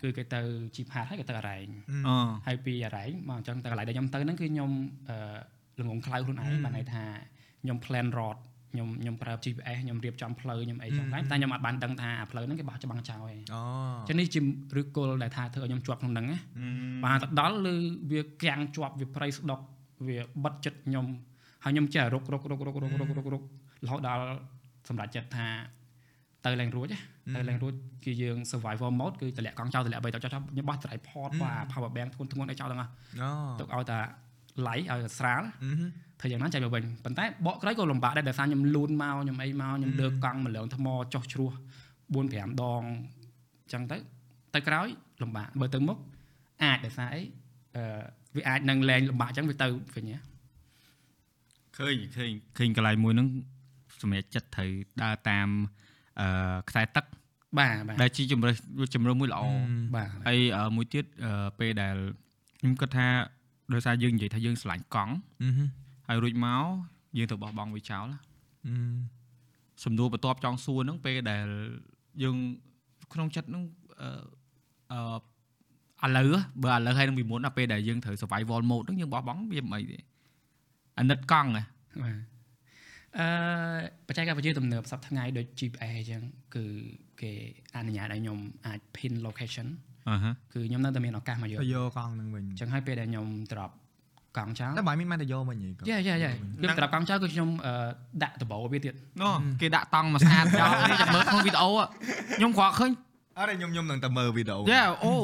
[0.01, 0.41] គឺគេទៅ
[0.75, 1.67] ជីផាតហើយគេទៅអរ៉ែង
[2.47, 4.71] ហើយពីអរ៉ែងមកអញ្ចឹងទៅកន្លែងដែលខ្ញុំទៅហ្នឹងគឺខ្ញុំ
[5.81, 7.03] ល្ងងខ្លៅខ្លួនឯងបានន័យថា
[7.63, 8.41] ខ្ញុំ plan route
[8.71, 13.39] ខ្ញុំខ្ញុំប្រើ GPS ខ្ញុំរៀបចំផ្លូវខ្ញុំអីចឹងដែរតែខ្ញុំអាចបានដឹងថាផ្លូវហ្នឹងគេបោះច្បាំងចោលឯង
[14.07, 14.39] ចឹងនេះជា
[14.81, 16.37] ឬគល់ដែលថាធ្វើឲ្យខ្ញុំជាប់ក្នុងហ្នឹងណា
[17.05, 17.75] បានទៅដល់ឬ
[18.11, 19.59] វាកាំងជាប់វាប្រៃស្ដុក
[20.07, 21.05] វាបិទចិត្តខ្ញុំ
[21.63, 24.23] ហើយខ្ញុំចេះរុកររុកររុកររុកររុករហូតដល់
[24.87, 25.47] សម្រាប់ចិត្តថា
[26.45, 26.87] ទៅឡើងរួច
[27.35, 27.73] ទៅឡើងរួច
[28.05, 32.91] គឺយើង survival mode គឺតម្លាក់កង់ចោលតម្លាក់បីទៅចោលខ្ញុំបោះ tripod បាទ power bank ធ្ងន់ធ្ងន់អីចោលទាំងអស់
[33.59, 33.99] ទុកឲ្យតែ
[34.67, 41.51] ឡៃឲ្យស្រាលអឺហឹមធ្វើយ៉ាងណា chạy មកវិញប៉ុន្តែបកក្រោយក៏លំបាកដែរដោយសារខ្ញុំលូនមកខ្ញុំអីមកខ្ញុំលើកកង់ម្លងថ្មចុះជ្រោះ
[42.13, 42.83] 4 5ដង
[43.63, 43.97] អញ្ចឹងទៅ
[44.53, 44.87] ទៅក្រោយ
[45.21, 45.97] លំបាកបើទៅមុខ
[46.63, 47.21] អាចដោយសារអី
[47.75, 47.83] អឺ
[48.35, 50.17] វាអាចនឹងលែងលំបាកអញ្ចឹងវាទៅវិញណា
[51.77, 53.27] ឃើញឃើញឃើញកន្លែងមួយហ្នឹង
[54.01, 54.69] សម្រាប់ចិត្តត្រូវ
[55.03, 55.47] ដើរតាម
[56.19, 56.27] អឺ
[56.69, 57.05] ខ្សែទឹក
[57.59, 58.57] បាទបាទដែលជាជំរើស
[58.93, 59.41] ជំរើសមួយល្អ
[59.95, 61.95] បាទហើយអឺមួយទៀតអឺពេលដែល
[62.59, 63.07] ខ្ញុំគិតថា
[63.73, 65.67] ដោយសារយើងនិយាយថាយើងឆ្លាញ់កង់អឺហឹម
[66.07, 66.63] ហើយរួចមក
[67.17, 68.05] យើងទៅបោះបង់វាចោល
[68.67, 68.73] អឺ
[69.83, 71.45] សំដួលបន្ទាប់ចង់សួរហ្នឹងពេលដែល
[72.23, 72.35] យើង
[73.13, 73.63] ក្នុងចិត្តហ្នឹង
[74.01, 74.09] អឺ
[74.93, 76.29] អឺឥឡូវ
[76.63, 79.99] បើឥឡូវហើយនឹងពីមុនដល់ពេលដែលយើងត្រូវ survival mode ហ្នឹងយើងបោះបង់វាមិនអីទេ
[80.99, 81.63] អាណិតកង់ហ៎
[82.03, 82.36] បាទ
[83.19, 83.27] អឺ
[84.07, 86.21] បច្ចេកវិទ្យាទំនើបសប្តាហ៍ថ្ងៃដូច GPS អញ្ចឹង
[86.55, 86.65] គឺ
[87.21, 87.31] គេ
[87.75, 89.67] អនុញ្ញាតឲ្យខ្ញុំអាច pin location
[90.09, 93.71] អឺហ៎គឺខ្ញុំនៅតែមានឱកាសមកយកទៅអយកកង់នឹងវិញញ្ចឹងហើយពេលដែលខ្ញុំ drop
[94.37, 97.73] កង់ចោលតែបើមានមិនទៅយកវិញហីកង់យ៉ាយ៉ាយ៉ាគឺ drop កង់ចោលគឺខ្ញុំអឺ
[98.23, 99.29] ដាក់ដបោវាទៀតណូ
[99.61, 101.69] គេដាក់តង់មកស្អាតចោលនេះចាំមើលក្នុងវីដេអូ
[102.37, 102.91] ខ្ញុំគ្រាន់ឃើញ
[103.37, 105.15] អត់ទេខ្ញុំខ្ញុំនឹងតែមើលវីដេអូយ៉ាអូ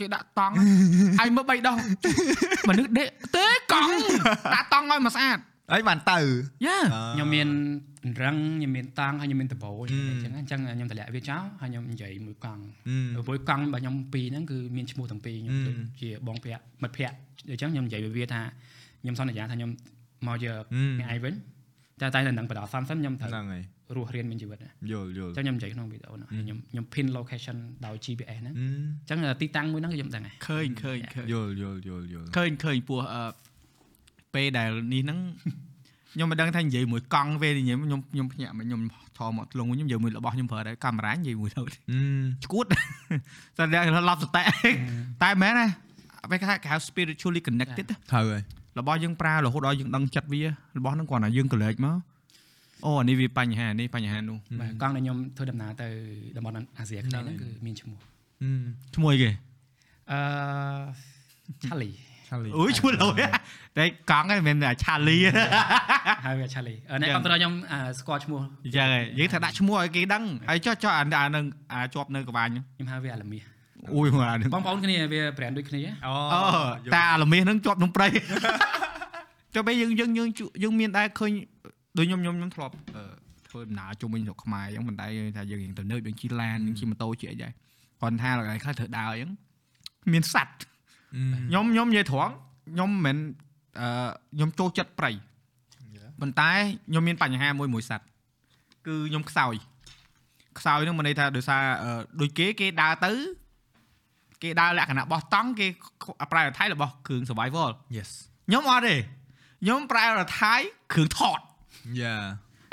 [0.00, 0.54] គេដាក់តង់
[1.20, 1.76] ហើយមើល3ដង
[2.68, 3.92] មនុស្សដេកទេកង់
[4.54, 5.38] ដាក់តង់ឲ្យមកស្អាត
[5.72, 6.18] ហើយបានទៅ
[6.66, 6.78] យ៉ា
[7.14, 7.48] ខ្ញុំមាន
[8.22, 17.14] រឹងខ្ញុំមានតាំងហើយខ្ញុំមានដបោអអឺញ្ចឹងអញ្ចឹងខ្ញុំតម្លាក់វាចោលហើយខ្ញុំនិយាយមួយកង់អឺព្រោះកង់របស់ខ្ញុំពីរហ្នឹងគឺមានឈ្មោះទាំងពីរខ្ញុំអឺដូចជាបងភ័ក្រមិត្តភ័ក្រ
[17.50, 18.40] អញ្ចឹងខ្ញុំនិយាយវាថា
[19.02, 19.70] ខ្ញុំសន្យាថាខ្ញុំ
[20.26, 21.34] មកយកអឺអ្នកឯងវិញ
[22.00, 23.62] តែតែនៅនឹងបដិសន្និសិនខ្ញុំត្រូវហ្នឹងហើយ
[23.96, 27.56] រស់រៀនមានជីវិតណាយល់យល់អញ្ចឹងខ្ញុំនិយាយក្នុងវីដេអូហ្នឹងហើយខ្ញុំខ្ញុំ pin location
[27.86, 33.22] ដោយ GPS ហ្នឹងអឺអញ្ចឹងទីតាំងមួយហ្នឹងគឺខ្ញុំដឹងហើយឃើញឃើញឃើញយល់យល់យល់យល់ឃើញឃើញពោះអឺ
[34.34, 35.18] ពេលដែលនេះហ្នឹង
[36.12, 38.80] ខ្ញុំមិនដឹងថានិយាយមួយកង់ពេលនិយាយខ្ញុំខ្ញុំភ្ញាក់មកខ្ញុំ
[39.18, 42.00] ថមកធ្លុងវិញខ្ញុំនិយាយមួយរបស់ខ្ញុំប្រើដែរកាមេរ៉ានិយាយមួយទៅអឺ
[42.44, 42.76] ឈួតតែ
[43.58, 44.42] តែឡប់សតេ
[45.22, 45.66] តែមែនណា
[46.30, 48.42] ពេលគេថាគេហៅ spiritually connected ណាត្រូវហើយ
[48.78, 50.42] របស់យើងប្រើរហូតដល់យើងដឹងចិត្តវា
[50.76, 51.96] របស់ហ្នឹងគ្រាន់តែយើងកលេចមក
[52.84, 55.88] អូអានេះវាបញ្ហានេះបញ្ហានោះបាទកង់ដែលខ្ញុំធ្វើដំណើរទៅ
[56.36, 57.98] តំបន់អាស៊ីអាគ្នេយ៍ហ្នឹងគឺមានឈ្មោះ
[58.42, 58.50] អឺ
[58.94, 59.30] ឈ្មោះអីគេ
[60.10, 60.18] អឺ
[61.62, 61.90] Charlie ឆាលី
[62.56, 63.08] អូយឈ្មោះលោ
[63.78, 65.16] តែកង់ហ្នឹងមិនមែនឆាលី
[66.24, 68.40] ហើយវា Charlie អឺអ្នកគ្រប់គ្រងខ្ញុំអឺស្គាល់ឈ្មោះ
[68.76, 71.44] ចឹងហើយយើងថាដាក់ឈ្មោះឲ្យគេដឹងហើយចុះចុះអាអានឹង
[71.94, 73.42] ជាប់នៅក្បាញ់ខ្ញុំហៅវាអាឡាមីស
[73.94, 76.40] អូយអានឹងបងប្អូនគ្នាវា brand ដូចគ្នាអូអូ
[76.94, 78.08] តែអាលមាសហ្នឹងជាប់ក្នុងព្រៃ
[79.54, 80.28] ចុះពេលយើងយើងយើង
[80.62, 81.30] យើងមានដែរឃើញ
[81.98, 83.02] ដូចខ្ញុំខ្ញុំខ្ញុំធ្លាប់អឺ
[83.50, 87.52] ធ្វើដំណើរជុំវិញស្រុកខ្មែរអញ្ចឹងមិនដែរថាយើងរៀងទៅនៅយើងជិះឡានយើងជិះម៉ូតូជិះអីដែរ
[88.00, 89.30] គាត់ថាកន្លែងខ្លះត្រូវដើរអញ្ចឹង
[90.12, 90.58] មានសัตว์
[91.12, 92.32] ខ្ញុំខ្ញុំនិយាយត្រង់
[92.72, 93.16] ខ្ញុំមិនមែន
[93.80, 93.88] អឺ
[94.34, 95.10] ខ្ញុំចូលចិត្តព្រៃ
[96.20, 96.50] ប៉ុន្តែ
[96.88, 98.08] ខ្ញុំមានបញ្ហាមួយមួយសัตว์
[98.86, 99.54] គឺខ្ញុំខ្សោយ
[100.58, 101.90] ខ្សោយហ្នឹងមិនន័យថាដោយសារអឺ
[102.20, 103.12] ដូចគេគេដើរទៅ
[104.42, 105.66] គេដើរលក្ខណៈបោះតង់គេ
[106.32, 108.10] ប្រើអថៃរបស់គ្រឿង survival yes
[108.48, 108.96] ខ្ញុំអត់ទេ
[109.62, 110.54] ខ្ញុំប្រើអថៃ
[110.92, 111.40] គ្រឿងថត
[112.00, 112.22] yeah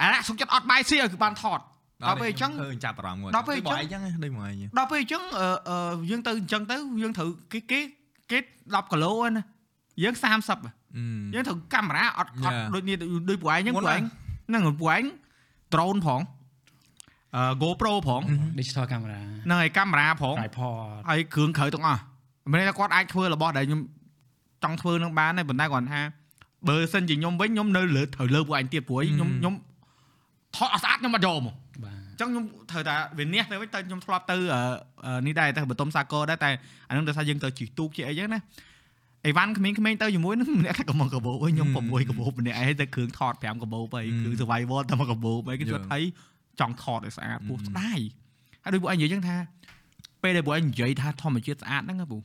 [0.01, 1.59] អាណាសុកចិត្តអត់បាយស៊ីឲ្យគឺបានថត
[2.03, 7.81] ដល់ពេលអញ្ចឹងឃើញចាប់អារម្មណ៍គាត់ដល់ពេលអញ្ចឹងអញ្ចឹងដូចមកអញ្ចឹងដល់ពេលអញ្ចឹងអឺអឺយើងទៅអញ្ចឹងទៅយើងត្រូវគេគេ
[8.31, 9.43] គេ10គីឡូហ្នឹងណា
[10.03, 12.73] យើង30អឺយើងត្រូវកាមេរ៉ាអត់អត់ Yeah.
[12.73, 12.95] ដូចនេះ
[13.29, 14.03] ដូចពួកឯងហ្នឹងមុពួកនឯណាង
[14.49, 15.03] ហ្នឹងពួកឯង
[15.73, 16.21] drone ផង
[17.35, 18.21] អឺ GoPro ផង
[18.59, 20.75] digital camera ហ្នឹងហើយកាមេរ៉ាផង tripod
[21.09, 22.01] ហើយគ្រឿងក្រៅទាំងអស់
[22.51, 23.81] មិនមែនថាគាត់អាចធ្វើរបស់ដែលខ្ញុំ
[24.63, 26.01] ចង់ធ្វើនឹងបានទេប៉ុន្តែគាត់ថា
[26.69, 29.53] បើសិនជាខ្ញុំវិញខ្ញុំនៅលើត្រូវលើពួកឯងទៀតព្រោះខ្ញុំខ្ញុំ
[30.55, 31.55] ថតអត់ស្អាតខ្ញុំអត់យកមកបាទ
[32.15, 34.62] អញ្ចឹងខ្ញុំត្រូវតែវិនិច្ឆ័យទៅវិញទៅខ្ញុំធ្លាប់ទៅអឺ
[35.06, 36.51] អឺនេះដែរទៅបតុមសាគរដែរតែ
[36.89, 38.39] អានឹងដោយសារយើងទៅជីកទូកជាអីចឹងណា
[39.25, 41.78] អីវ៉ាន់ក្មេងៗទៅជាមួយនឹងម្នាក់តែកំងកបោវិញខ្ញុំ6
[42.10, 46.04] កបោម្នាក់ឯងទៅគ្រឿងថត5កបោទៅគឺ survival តែមកកបោទៅគេគាត់ឲ្យ
[46.60, 47.99] ចង់ថតឲ្យស្អាតពោះស្ដាយ
[48.63, 49.36] ហើយដូចពួកឯងនិយាយចឹងថា
[50.23, 52.17] ពេលដែលពួកឯងនិយាយថាធម្មជាតិស្អាតហ្នឹងណាពូ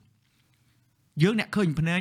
[1.23, 2.01] យើងអ្នកឃើញភ្នែក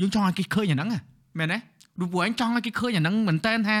[0.00, 1.00] យើងចង់ឲ្យគេឃើញអាហ្នឹងណា
[1.38, 1.58] មែនទេ
[2.00, 3.76] ដូចពួកឯងចង់ឲ្យគេឃើញអាហ្នឹងមែនតើថា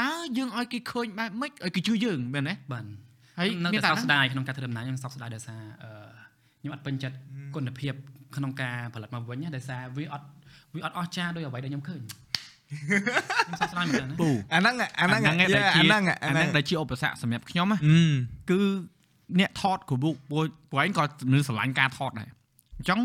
[0.00, 2.84] តើយើងឲ្យគេឃើញបែបម៉េចឲ្យគេជឿយើងមែនទេបាទ
[3.38, 5.90] ហើយនៅមានតែតែសោកស្ដាយក្នុងការធ្វើដំណើរខ្ញុំសោកស្ដាយដោយសារអឺ
[6.60, 7.16] ខ្ញុំអត់ពេញចិត្ត
[7.54, 7.94] គុណភាព
[8.36, 10.26] ក្នុងការផលិតមកវិញណាដោយសារវាអត់
[10.74, 12.00] វាអត់អស្ចារ្យដោយអ្វីដែលខ្ញុំឃើញ
[13.46, 18.00] ខ្ញុំសោកស្ដាយមែនតើណាពូអាហ្នឹងអាហ្នឹងអាអាដែលជាហ្នឹងអាអាហ្នឹងហ្នឹងដែលជាឧបសគ្គសម្រាប់ខ្ញុំណាអឺ
[18.50, 18.60] គឺ
[19.40, 22.28] អ្នកថតគ្រូបុកពួកពួកឯងក៏នឹងស្រឡាញ់ការថតដែរ
[22.78, 23.00] អញ្ចឹង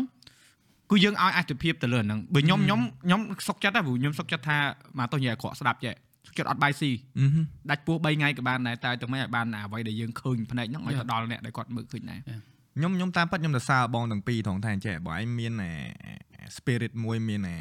[0.90, 4.56] គឺយើងឲ្យអត្ថភាពទៅលើអាហ្នឹងបើខ្ញុំខ្ញុំខ្ញុំសុកចិត្តដែរព្រោះខ្ញុំសុកចិត្តថា
[4.98, 5.94] មកទោះនិយាយអាក្រក់ស្ដាប់ចេះ
[6.26, 7.26] សុកចិត្តអត់បាយស៊ីអឺ
[7.70, 12.20] ដាច់ពោះ3ថ្ងៃក៏បានដែរតែទៅមិនឲ្យបានអ្វីដែលយើងឃើញផ្នែកហ្នឹងឲ្យទៅដល់អ្នកដែលគាត់មើលឃើញដែរ
[12.76, 15.72] ខ្ញុំខ្ញុំតាមពិតខ្ញុំទៅសើបងទាំងពីរត្រង់ថាអញ្ចេះបើឯងមានអា
[16.56, 17.56] spirit មួយមានអា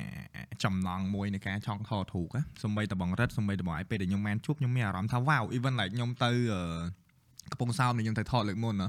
[0.63, 6.62] ចំណងមួយនៃការចង់ថតរូបណាសំបីតបងរិតសំបីតបងឯងពេលដែលខ្ញុំបានជួបខ្ញុំមានអារម្មណ៍ថា wow even like ខ្ញុំទៅអឺ
[7.52, 8.88] កំពង់សោមនេះខ្ញុំទៅថតលើកមុនណា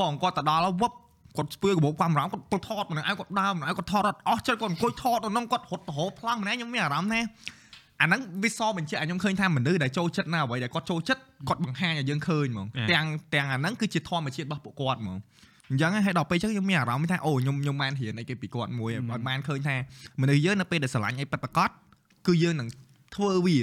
[0.00, 0.92] បងគាត់ទៅដល់វឹប
[1.36, 7.20] គាត់ស្ពឿកាបូបកាមេរ៉ាគាត់ទៅថតម្នាក់ឯងគាត់ដើរម្នាក់ឯងគាត់ថតអត់អស់ចិត្តគាត់អង្គុយថតនៅក្នុងគាត់រត់ទៅរោប្លង់ម្នាក់ខ្ញុំមានអារម្មណ៍ថា
[8.02, 15.18] អាហ្នឹងវាសបញ្ជាក់ឲ្យខ្ញុំឃើញថាមនុស្សដែលចូលចិត្តណាអ្វីដែលគាត់ចូលចិត្តគាត់បង្ហាញឲ្យយើងឃើញហ្មងទាំងទាំងអាហ្នឹងគឺជាធម្មជាតិរបស់ពួកគាត់ហ្មង
[15.70, 19.76] អញ្ចឹងហើយដល់ពេលអញ្ចឹងខ្ញុំមានអារម្មណ៍ថាអូខ្ញុំខ្ញុំបានរៀនអីគេពីគាត់មួយឲ្យបានឃើញថា
[20.20, 21.70] មនុស្សយើងនៅពេលដែលស្រឡាញ់អីពិតប្រាកដ
[22.26, 22.68] គឺយើងនឹង
[23.14, 23.58] ធ្វើវា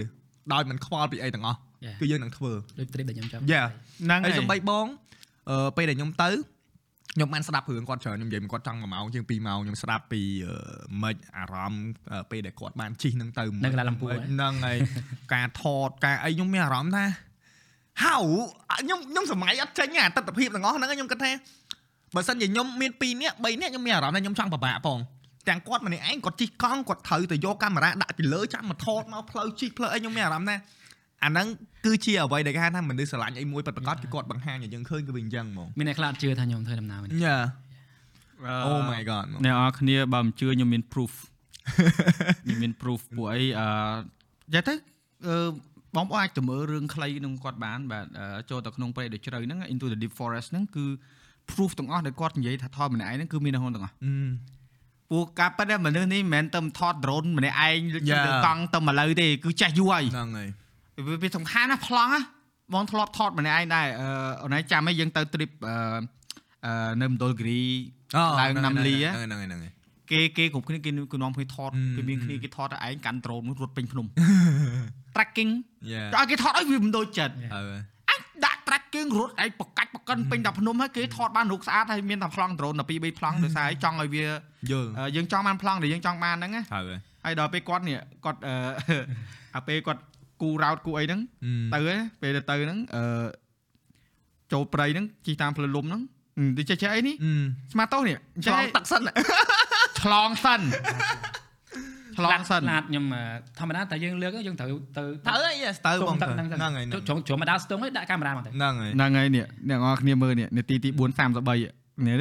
[0.53, 1.57] ដោយមិនខ្វល់ពីអីទាំងអស់
[2.01, 3.63] គឺយើងនឹងធ្វើដូចទ្រីបដែលខ្ញុំចាប់យ៉ា
[4.05, 4.85] ហ្នឹងហើយហើយសំបីបង
[5.49, 6.29] អឺពេលដែលខ្ញុំទៅ
[7.19, 10.55] ខ្ញុំបានស្ដាប់រឿងគាត់ច្រើនខ្ញុំនិយាយមកគាត់ចង់1ម៉ោងជាង2ម៉ោងខ្ញុំស្ដាប់ពីអឺ
[11.03, 14.77] មិនអារម្មណ៍អឺពេលដែលគាត់បានជិះនឹងទៅនៅកន្លែងលំពួរហ៎ហ្នឹងហើយ
[15.33, 17.05] ការថតការអីខ្ញុំមានអារម្មណ៍ថា
[18.03, 18.15] ហៅ
[18.81, 21.31] ខ្ញុំខ្ញុំសម័យអត់ចេញអាទស្សនភាពទាំងអស់ហ្នឹងខ្ញុំគិតថា
[22.15, 24.99] បើសិនជាខ្ញុំមាន2នាក់3នាក់ខ្ញុំមានអារម្មណ៍ថាខ្ញុំចង់ពិបាកផង
[25.49, 30.55] ទាំងគាត់ម្នាក់ឯងគាត់ជិះកង់គាត់ត្រូវទៅយកកាមេរ៉ាដាក់ពីលើចាំមកថតមកផ្លូវជិះផ្លូវអីខ្ញុំមានអារម្មណ៍ថា
[31.23, 31.47] អាហ្នឹង
[31.85, 37.37] គឺជាអ្វីដែលគេហៅថាមនុស្សស្រឡាញ់អីមួយពិតប្រាកដគឺគាត់បង្ហាញឲ្យយើងឃើញគឺវាអញ្ចឹងហ្មងមានអ្នកខ្លះអត់ជឿថាខ្ញុំធ្វើដំណើរនេះយ៉ា
[38.45, 41.11] អូ Oh my god ហ្មងអ្នកនរគ្នាបើមិនជឿខ្ញុំមាន proof
[42.43, 43.67] ខ្ញុំមាន proof ពួកអីអឺ
[44.49, 44.73] និយាយទៅ
[45.27, 45.35] អឺ
[45.95, 50.85] បងប្អូនអាចទៅមើលរឿងខ្លីក្នុងគាត់បានបាទអឺចូលទៅក្នុងព្រៃដ៏ជ្រៅហ្នឹង into the deep forest ហ្នឹងគឺ
[51.51, 54.13] proof ទាំងអស់ដែលគាត់និយាយថាថតម្នាក់ឯងហ្នឹងគឺមាននៅក្នុងទាំងអស់អឺ
[55.11, 57.79] ពួកការប៉ិតមនុស្សនេះមិនមែនទៅថត drone ម្នាក់ឯង
[58.09, 58.23] Yeah.
[58.27, 60.49] លើកង់ទៅមកលើទេគឺចេះយូរហើយហ្នឹងហើយ
[61.07, 62.21] វាវាសំខាន់ណាស់ប្លង់ណា
[62.73, 64.07] បងធ្លាប់ថតម្នាក់ឯងដែរអឺ
[64.41, 65.75] អូនឯងចាំឲ្យយើងទៅ trip អឺ
[66.65, 67.61] អឺនៅមណ្ឌលគិរី
[68.39, 69.73] ឡើងណាំលីហ៎ហ្នឹងហើយហ្នឹងហើយ
[70.11, 74.05] គេគេគ្រប់គ្នាគេគេនាំគ្នាថតអឺគេមានគ្នាគេថតតែឯងកាន់ drone នោះរត់ពេញភ្នំ
[75.15, 75.51] tracking
[75.91, 77.61] យ៉ាដល់គេថតឲ្យវាមិនដូចចិត្តអឺ
[78.09, 84.23] អញដាក់ tracking រត់ឯងបកាច់បកិនពេញតែភ្នំហើយគេថតបានរូបស្អាតហើយមានតែប្លង់ drone ដល់2 3ប្លង់ដោយសារឲ្យចង់ឲ្យវា
[84.71, 88.55] យល់អឺយើងចង់បានប្លង់ដែលយើងចង់បានហ្នឹងណាហើយហើយដល់ពេលគាត់នេះគាត់អឺ
[89.55, 90.01] អាពេលគាត់
[90.41, 91.21] គូរ៉ោតគូអីហ្នឹង
[91.73, 93.03] ទៅហ៎ពេលទៅទៅហ្នឹងអឺ
[94.51, 96.01] ចូលព្រៃហ្នឹងជិះតាមផ្លូវលំហ្នឹង
[96.57, 97.31] ទៅចេះចេះអីនេះអឺ
[97.73, 99.01] ស្មាតោនេះឆ្លងទឹកសិន
[100.01, 100.61] ឆ្លងសិន
[102.17, 103.21] ឆ្លងសិនឡាតខ្ញុំអឺ
[103.59, 112.15] ធម្មតាតែយើងលើកយើងត្រូវទៅទៅអីស្ទើបងទៅទៅហ្នឹងហ្នឹងហើយជ្រុំជ្រុំមកដល់ស្ទងហើយដាក់កាមេរ៉ាមកទៅហ្នឹងហើយហ្នឹងហើយនេះអ្នកនរគ្នាមើលនេះនាទីទី4 33នេះ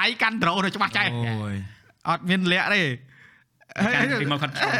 [0.00, 1.54] ដៃកាន់ដ្រូនច្បាស់ចេះអូយ
[2.08, 2.82] អត់មានលាក់ទេ
[3.94, 4.70] កាន់ពីមកគាត់ឆ្លង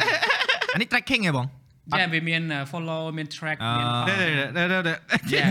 [0.75, 1.47] អានេះ tracking ហ៎បង
[1.91, 4.19] យ៉ាវាមាន follow មាន track មានអឺ
[5.33, 5.45] យ៉ា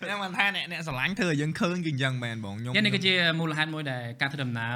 [0.00, 4.74] ខ្ញុំមិនថាអ្នកអ្នកស្រឡាញ់ធ្វើឲ្យយើងឃើញគឺអញ្ចឹងមែនបងខ្ញុំយ៉ានេះគឺជាមូលហេតុមួយដែលការធ្វើដំណើរ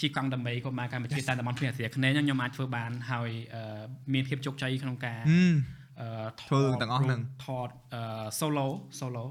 [0.00, 3.82] ជិះកង់ដើម្បីកុំមកកម្ពុជាតែតំបន់ភ្នំអាស៊ីអាគ្នេយ៍ខ្ញុំអាចធ្វើបានហើយអឺ
[4.12, 5.54] មានភាពជោគជ័យក្នុងការហឹម
[6.00, 6.08] អឺ
[6.40, 8.02] ថធ្វើទាំងអស់ហ្នឹងថតអឺ
[8.38, 8.66] solo
[8.98, 9.24] solo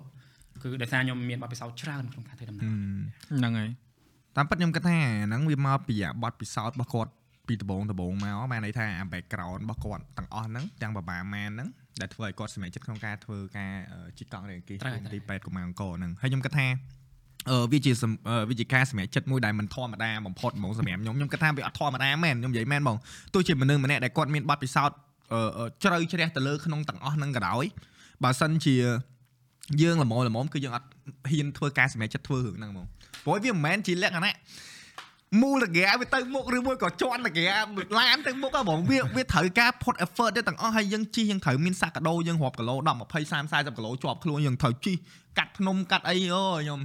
[0.63, 2.69] គឺដោយសារខ្ញុំមានបទពិសោធន៍ច្រើនក្នុងការធ្វើដំណើរ
[3.39, 3.69] ហ្នឹងហើយ
[4.37, 7.11] តាមពិតខ្ញុំគិតថាអាហ្នឹងវាមកពីអាបទពិសោធន៍របស់គាត់
[7.47, 11.69] ពីដំបងដំបងមកបានន័យថាអា background របស់គាត់ទាំងអស់ហ្នឹងទាំងបបាម៉ានហ្នឹង
[12.01, 16.67] ដែលធ្វើឲ្យគាត់សម្រេចចិត្តក្នុងការធ្វើការអឺជីកកង់រេងគេត្រូវហើយទីពេទ្យកុមារអង្គរហ្នឹងហើយខ្ញុំគិតថា
[17.49, 22.97] អឺវាជាសំអឺវាជាការសម្រេចចិត្តមួយដែលមិនធម្មតាបំផុតហ្មងសម្រាប់ខ្ញុំខ្ញុំគិតថាវាអត់ធម្មតាមែនខ្ញុំនិយាយមែនបង
[23.33, 24.97] ទោះជាមនុស្សម្នាក់ដែលគាត់មានបទពិសោធន៍
[25.33, 27.65] អឺអឺជ្រៅជ្រះទៅលើក្នុងទាំងអស់ហ្នឹងក៏ដោយ
[28.23, 28.75] បើសិនជា
[29.81, 30.87] យើងល្មមល្មមគឺយើងអត់
[31.29, 32.85] ហ៊ានធ្វើការសម្រេចចិត្តធ្វើរឿងហ្នឹងហ្មង
[33.23, 34.35] ព្រោះវាមិនមែនជាលក្ខណៈ
[35.41, 37.47] មូលតាហ្គាវាទៅមុខឬមួយក៏ជន់តាហ្គា
[37.99, 44.95] ឡានទៅមុខហ៎បងវាវាត្រូវការ put effort ទៅទាំងអស់ហើយយើងជិះយើងត្រូវមានសាកដោយើងរាប់គីឡូ10 20 30 40គីឡូជាប់ខ្លួនយើងត្រូវជិះ
[45.37, 46.79] កាត់ភ្នំកាត់អីអូខ្ញុំ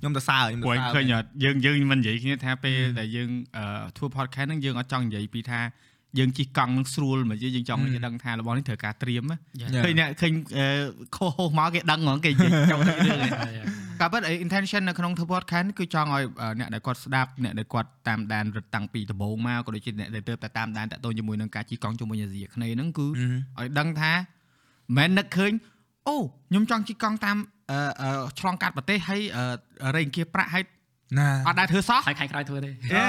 [0.00, 3.64] ខ្ញុំទៅសើខ្ញុំព្រោះទៅសើឃើញអត់យើងយើងមិននិយាយគ្នាថាពេលដែលយើងអឺ
[3.96, 5.60] ធ្វើ podcast ហ្នឹងយើងអត់ចង់និយាយពីថា
[6.18, 9.70] យើងជិះកង់នឹងស្រួលមកយើងចង់ឲ្យគេដឹងថារបស់នេះត្រូវការត្រៀមណា Yeah.
[9.84, 10.66] ឃើញអ្នកឃើញអឺ
[11.16, 13.66] ខុសមកគេដឹងហ្មងគេនិយាយចង់និយាយរឿងហ្នឹង Yeah.
[14.00, 23.06] ក៏ប៉ុន្តែ intention នៅក្នុងធ្វើ podcast គឺចង់ឲ្យអឺអ្នកដែលគាត់ស្ដាប់អ្នកដែលគាត់តាមដានរត់តាំងពីដំបូងមកក៏ដូចជាអ្នកដែលទៅតែតាមដានតាក់ទងជាមួយនឹងការជិះកង់ជាមួយអាស៊ីអាគ្នេយ៍ហ្នឹងគឺ
[23.58, 24.12] ឲ្យដឹងថា
[24.98, 25.52] មិនមែននឹកឃើញ
[26.08, 26.16] អូ
[26.48, 27.36] ខ្ញុំចង់ជិះកង់តាម
[27.70, 28.10] អឺអឺ
[28.40, 30.64] ឆ្លងកាត់ប្រទេសហើយអឺរែងគៀប្រាក់ហើយ
[31.18, 33.02] ណាអត់ដែរធ្វើសោះហើយខែក្រោយធ្វើទេអូ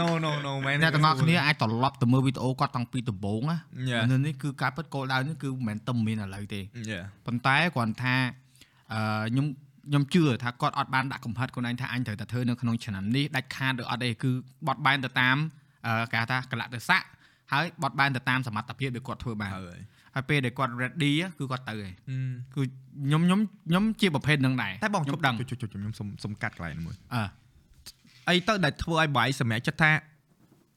[0.00, 3.58] no no no មែនអ្នកទាំងអស់គ្នាអាចត្រឡប់ទៅមើលវីដេអូគាត់តាំងពីដំបូងណា
[3.90, 4.02] Yeah.
[4.10, 7.04] នៅនេះគឺការពិតគោលដៅនេះគឺមិនមែនតែមានឥឡូវទេ Yeah.
[7.26, 8.14] ប៉ុន្តែគ្រាន់ថា
[8.92, 9.46] អឺខ្ញុំ
[9.88, 14.30] ខ្ញុំជឿថាគាត់អត់បានដាក់កំហិតខ្លួនឯងថាអញត្រូវតែធ្វើនៅក្នុងឆ្នាំនេះដាច់ខាតឬអត់ទេគឺ
[14.66, 15.36] បត់បែនទៅតាម
[15.86, 17.04] អឺគេហៅថាកលៈទេសៈ
[17.52, 19.80] ហើយបត់បែនទៅតាមសមត្ថភាពដែលគាត់ធ្វើបានហើយ
[20.14, 22.62] ហើយពេលដែលគាត់ ready គឺគាត់ទៅហើយហឹមគឺ
[23.06, 27.22] ខ្ញុំខ្ញុំខ្ញុំជាប្រភេទហ្នឹងដែរតែបងខ្ញុំជប់ដឹងជប់ជប់ខ្ញុំសុំសុំកាត់កន្លែងនេះមួយអឺ
[28.28, 29.90] អីទៅដែលធ្វើឲ្យបងសម្រេចចិត្តថា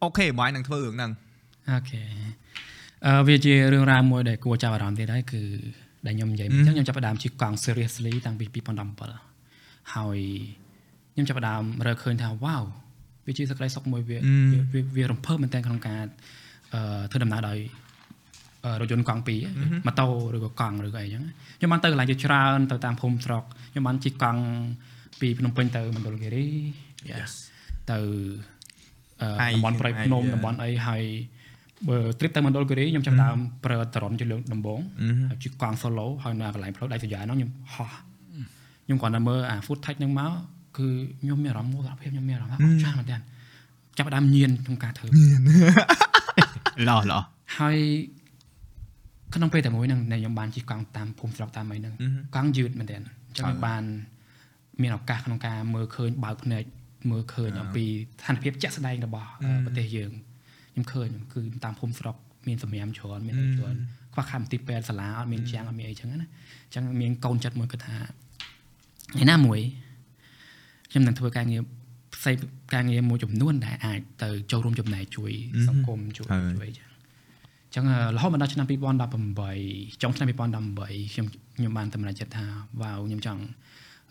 [0.04, 1.12] okay បងនឹងធ្វើរឿងហ្នឹង
[1.72, 2.02] okay
[3.06, 5.42] អឺវាជារឿងរ៉ាវមួយដែលគួរចាប់អារម្មណ៍ទៀតហើយគឺ
[6.06, 8.46] ដែលខ្ញុំនិយាយអញ្ចឹងខ្ញុំចាប់ផ្ដើមជិះកង់ seriously តាំងពី
[9.20, 10.20] 2017ហើយ
[11.14, 12.64] ខ្ញុំចាប់ផ្ដើមរើឃើញថាវ៉ាវ
[13.26, 14.18] វាជាសក្តីសុខមួយវា
[14.54, 16.04] វាវាវារំភើបមែនទែនក្នុងការ
[16.74, 17.58] អឺធ្វើដំណើរដោយ
[18.66, 19.40] អឺរថយន្តកង់ពីរ
[19.88, 21.24] ម៉ូតូឬក៏កង់ឬក៏អីចឹង
[21.58, 24.44] ខ្ញុំបានទៅកន្លែងជាច្រើនទៅតាមភូមិស្រុកខ្ញុំបានជិះកង់
[25.22, 26.48] ពីភ្នំពេញទៅមណ្ឌលគិរី
[27.10, 27.32] Yes
[27.92, 28.00] ទៅ
[29.22, 31.04] អឺហើយតំបន់ប្រៃភ្នំហើយតំបន់អីហើយ
[31.88, 37.92] បើ trip ទៅមណ្ឌលគិរីខ្ញុំចាប់ផ្ដើមប្រើតរ៉ុនជាលើកដំបូងអឺហើយជិះកង់ solo ហើយនៅកន្លែងផ្លូវដៃសយ៉ាហ្នឹងខ្ញុំហោះ
[38.86, 40.32] ខ្ញុំគ្រាន់តែមើលអា footage ហ្នឹងមក
[40.78, 40.88] គឺ
[41.22, 43.18] ខ្ញុំមានអារម្មណ៍មោទនភាពខ្ញុំមានអារម្មណ៍ថាអស្ចារ្យមែនតើ
[43.98, 47.20] ចាប់ផ្ដើមញៀនក្នុងការធ្វើល្អល្អ
[47.60, 47.78] ហើយ
[49.34, 51.94] ក្នុងពេលតែមួយហ្នឹងដែលខ្ញុំបានជិះកង់តាមភូមិស្រុកតាមអីហ្នឹង
[52.36, 53.84] កង់យឺតមែនតើអញ្ចឹងខ្ញុំបាន
[54.82, 56.64] មានឱកាសក្នុងការមើលឃើញបើកភ្នែក
[57.12, 60.12] មើលឃើញអំពីស្ថានភាពជាក់ស្ដែងរបស់អឺប្រទេសយើង
[60.92, 62.16] ខ្ញុំឃើញគឺតាមភូមិស្រុក
[62.48, 63.76] មានសម្រាមច្រើនមានអីច្រើន
[64.14, 67.96] ខ្វះខាតមន្ទីរពេទ្យសាលាអត់មានជាងអត់មានអីចឹងណាអញ្ចឹងមានកូនចិត្តមួយគាត់ថា
[69.22, 69.60] ឯណាមួយ
[70.92, 71.62] ខ្ញុំនឹងធ្វើការងារ
[72.16, 72.36] ផ្សេង
[72.74, 75.32] ការងារមួយចំនួនដែលអាចទៅចូលរួមចំណែកជួយ
[75.68, 76.88] សង្គមជួយហើយជួយអញ្ចឹង
[77.68, 78.68] អញ្ចឹងអឺរហូតមកដល់ឆ្នាំ
[79.34, 82.46] 2018ចុងឆ្នាំ2018ខ្ញុំខ្ញុំបានសម្រេចចិត្តថា
[82.82, 83.42] វ៉ាវខ្ញុំចង់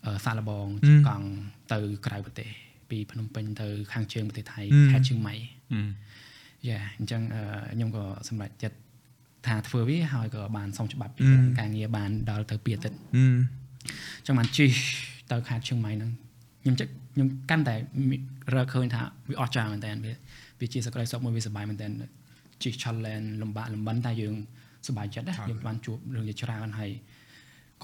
[0.04, 1.26] អឺសាកល្បងជិះកង់
[1.72, 2.50] ទៅក្រៅប្រទេស
[2.90, 4.60] ពីភ្នំពេញទៅខាងជើងប្រទេសថៃ
[4.92, 5.34] ខេត្តជើងម៉ៃ
[6.68, 7.42] យ៉ាអញ្ចឹងអឺ
[7.74, 8.76] ខ្ញុំក៏សម្រេចចិត្ត
[9.46, 11.24] ថាធ្វើវាហើយក៏បានសុំច្បាប់ពី
[11.58, 13.24] ការងារបានដល់ទៅពីអាទិត្យអឺ
[14.18, 14.70] អញ្ចឹងបានជិះ
[15.30, 16.10] ទៅខេត្តជើងម៉ៃហ្នឹង
[16.62, 17.74] ខ្ញុំចិត្តខ្ញុំកាន់តែ
[18.10, 18.20] មាន
[18.54, 20.12] រកឃើញថាវាអស្ចារ្យមែនតើវា
[20.60, 21.88] វាជាសក្តីសុខមួយវាសប្បាយមែនតើ
[22.62, 24.34] ជិះ challenge លំបាកលំបិនតែយើង
[24.86, 26.90] សប្បាយចិត្តណាយើងបានជួបរឿងជាច្រើនហើយ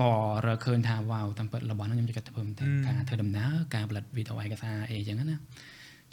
[0.00, 0.10] ក៏
[0.46, 5.38] រកឃើញថាវ៉ាវតាមពិតរបស់ហ្នឹងខ្ញុំចូលចិត្តធ្វើមែនតើការធ្វើដំណើរការផលិតវីដេអូឯកសារអីចឹងណាអញ្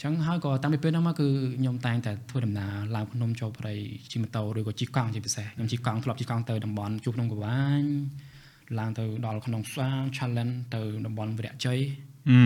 [0.01, 3.73] ចឹងហើយក៏តាំងពីពេលហ្នឹងមកគឺខ្ញុំតែងតែធ្វើដំណើរឡើងភ្នំចូលព្រៃ
[4.11, 7.81] ជិះម៉ូតូឬក៏ជិះកង់ជាពិសេសខ្ញុំជិះកង់ធ្លាប់ជិះកង់ទៅតំបន់ជួបភ្នំកវាញ
[8.79, 11.79] ឡើងទៅដល់ក្នុងផ្សារ challenge ទៅតំបន់វិរៈជ័យ
[12.29, 12.39] អឺ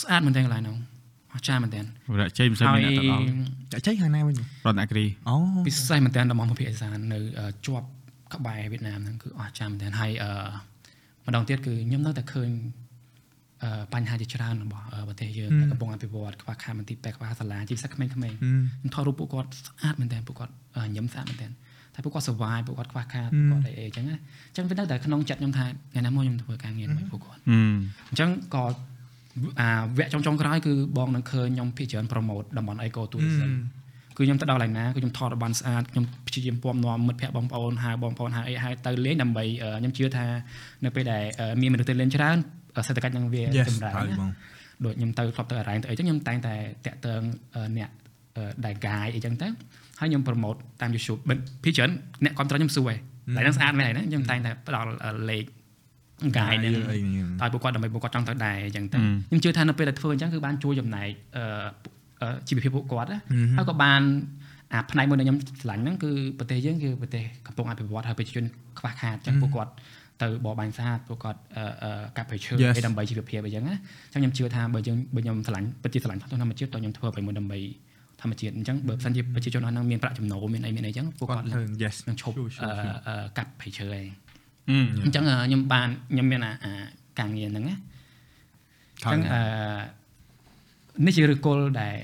[0.00, 0.78] ស្អាតមែនទែនកន្លែងហ្នឹង
[1.34, 3.24] អស្ចារ្យមែនទែនវរៈជ័យមិនសិនហើមានយអ្នកទៅដល់
[3.72, 5.36] ចាក់ចៃខាងណាវិញរតនគិរីអូ
[5.68, 7.86] ពិសេសមែនទែនតំបន់ភូមិភាគឦសាននៅអឺជាប់
[8.34, 10.32] ក្បែរវៀតណាមហ្នឹងគឺអស្ចារ្យមែនទែនហើយអឺ
[11.26, 12.79] ម្ដងទៀតគឺខ្ញុំនៅតែឃើញអឺ
[13.94, 21.50] បញ្ហាជាច្រើនរបស់អឺប្រទេសយើងដែលកំពុងអភិវឌ្ឍខ្វះខាតមន្ទីរពេទ្យខ្វះសាលាជាពិសេសក្មេងៗខ្ញុំថតរូបពួកគាត់ស្អាតមែនទែនពួកគាត់អឺញញឹមស្អាតមែនទែន
[21.94, 24.16] តែពួកគាត់ survive ពួកគាត់ខ្វះខាតពួកគាត់អីអីចឹងណា
[24.48, 27.58] អញ្ចឹងវានៅតែក្នុងចិត្តខ្ញុំថាថ្ងៃណាមួយខ្ញុំធ្វើការងារជាមួយពួកគាត់អឺ
[28.08, 28.64] អញ្ចឹងក៏
[29.60, 33.50] អាវគ្គចុងចុងក្រោយគឺបងនឹងឃើញខ្ញុំភាគច្រើនប្រម៉ូតតំបន់ Eco Tourism
[34.16, 40.26] គឺខ្ញុំទៅដល់កន្លែងណាគឺខ្ញុំថតឲ្យបានស្អាតខ្ញុំព្យាយាមពំនាំមិត្តភ័ក្តិបងប្អូនហៅបងប្អូនហៅអីហៅទៅលេងដើម្បីអឺខ្ញុំជឿថា
[40.84, 44.30] នៅពេលដែលអឺមានមនុស្សទៅលេងច្រើនអឺ សេដ្ឋកិច្ចនឹងវា Yes ចម្រើនហើយណាបង
[44.84, 46.54] ដូចខ្ញុំទៅធ្លាប់ទៅអរ៉ែងទៅអីចឹងខ្ញុំតែងតែ
[46.86, 47.22] តាក់ទង
[47.54, 47.90] អឺអ្នក
[48.36, 49.48] អឺដែល guide អីចឹងទៅ
[50.00, 51.90] ហើយខ្ញុំប្រម៉ូតតាម YouTube បិទភាគច្រើន
[52.24, 52.96] អ្នកគ្រប់គ្រងខ្ញុំសួរឯង
[53.36, 55.44] តែហ្នឹងស្អាតមែនហើយណាខ្ញុំតែងតែផ្ដល់អឺលេខ
[56.36, 56.96] guide ហ្នឹងអី
[57.40, 61.44] ឲ្យពួកគាត់ដើម្បីពួកគាត់ចង់ទៅដែរអញ្ចឹងទៅខ្ញុំជឿថានៅពេលដែលធ្វើអញ្ចឹងគឺបានជួយចំណែកអឺ
[62.22, 63.18] អឺជីវភាពពួកគាត់ណា
[63.56, 64.02] ហើយក៏បាន
[64.72, 68.44] អាផ្នែកមួយដែលខ្ញុំឆ្លាញ់ហ្នឹងគឺប្រទេសយើងគឺប្រទេសកំពុងអភិវឌ្ឍហើយប្រជាជន
[68.78, 69.72] ខ្វះខាតអញ្ចឹងពួកគាត់
[70.22, 72.72] ទៅបរបាញ់ស្អាតពួកគាត់អឺអឺកាប់ព្រៃឈើ Yes.
[72.76, 77.58] ឲ្យដើម្បីជីវភាពអញ្ចឹងណាអញ្ចឹងខ្ញុំជឿថាបើយើងបើខ្ញុំឆ្លាញ់ពិតជាឆ្លាញ់ធម្មជាតិតើខ្ញុំធ្វើអ្វីមួយដើម្បី
[78.20, 82.96] ធម្មជាតិអញ្ចឹងបើមិនជាប្រជាជនអស់ហ្នឹងមានប្រាក់ចំណូលមានអីមានអីអញ្ចឹងពួកគាគាត់ត់ធ្វើ yes នឹងឈប់ Sure, sure, អឺ sure.
[83.08, 84.06] អឺកាប់ព្រៃឈើឯង
[84.70, 86.72] អឺអញ្ចឹងអឺខ្ញុំបានខ្ញុំមានអាអា
[87.18, 89.40] ការងារហ្នឹងណាអញ្ចឹងអឺ
[91.06, 91.94] នេះជាឫសគល់ដែល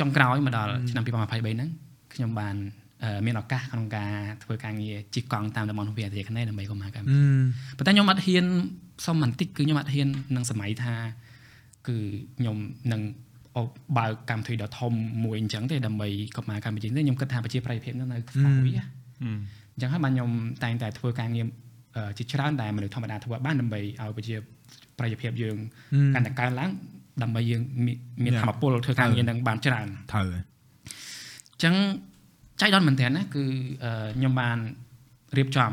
[0.00, 1.70] ចុងក្រោយមកដល់ឆ្នាំ2023ហ្នឹង
[2.14, 2.85] ខ្ញុំបានអឺ
[3.26, 8.44] មានឱកាសក្នុងការធ្វើការងារជិះកង់តាមតំបន់ភូមិភាគអាស៊ីអាគ្នេយ៍ដើម្បីកុំមកកម្មអឺប៉ុន្តែខ្ញុំអត់ហ៊ាន
[9.06, 10.94] សុំបន្តិចគឺខ្ញុំអត់ហ៊ាននឹងសម័យថា
[11.88, 11.96] គឺ
[12.38, 12.56] ខ្ញុំ
[12.92, 13.02] នឹង
[13.56, 13.62] អូ
[13.98, 14.92] បើកកម្មវិធីដ៏ធំ
[15.24, 18.68] មួយអញ្ចឹងទេដើម្បីកុំមកកម្ពុជាទេខ្ញុំគិតថាប្រជាប្រិយភាពនោះនៅខ្សោយ
[19.22, 19.30] អឺ
[19.74, 20.30] អញ្ចឹងហើយបានខ្ញុំ
[20.64, 21.46] តែងតែធ្វើការងារ
[21.96, 24.36] អឺជាច្រើនដែលមនុស្សធម្មតាធ្វើអត់បានដើម្បីឲ្យប្រជា
[24.98, 25.56] ប្រិយភាពយើង
[26.14, 26.70] កាន់តែកើនឡើង
[27.22, 28.42] ដើម្បីយើងមានមាន Yeah.
[28.42, 31.74] ធម៌ពលធ្វើការងារនឹងបានច្រើនត្រូវអញ្ចឹង
[32.60, 33.44] ចៃដន្យមែនទែនណាគឺ
[33.84, 34.56] អឺខ្ញុំបាន
[35.36, 35.72] រៀបចំ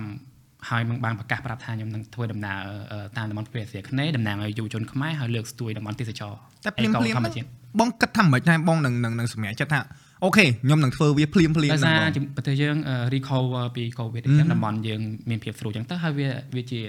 [0.69, 2.57] ហើយនឹងបានប្រកាសប្រាប់ថាខ្ញុំនឹងធ្វើដំណើរ
[2.91, 6.33] អឺតាមតំបន់ព្រះអាស៊ីអាគ្នេយ៍តំណាងឲ្យយុវជនខ្មែរហើយលើកស្ទួយតំបន់ទេសចរ
[6.65, 7.47] តែភ្លាមអេកូភ្លាមធម្មជាតិ
[7.79, 9.79] បងគិតថាមិនដែរបងនឹងនឹងនឹងសម្រេចចិត្តថា
[10.23, 16.79] អូខេខ្ញុំនឹងធ្វើវាភ្លាមភ្លាមដោយហ្នឹងសារបងជំប្រទេសយើងអឺ recover ពី covid អញ្ចឹងតំបន់យើងមានភាពស្រួលអញ្ចឹងទៅហើយវាវាជា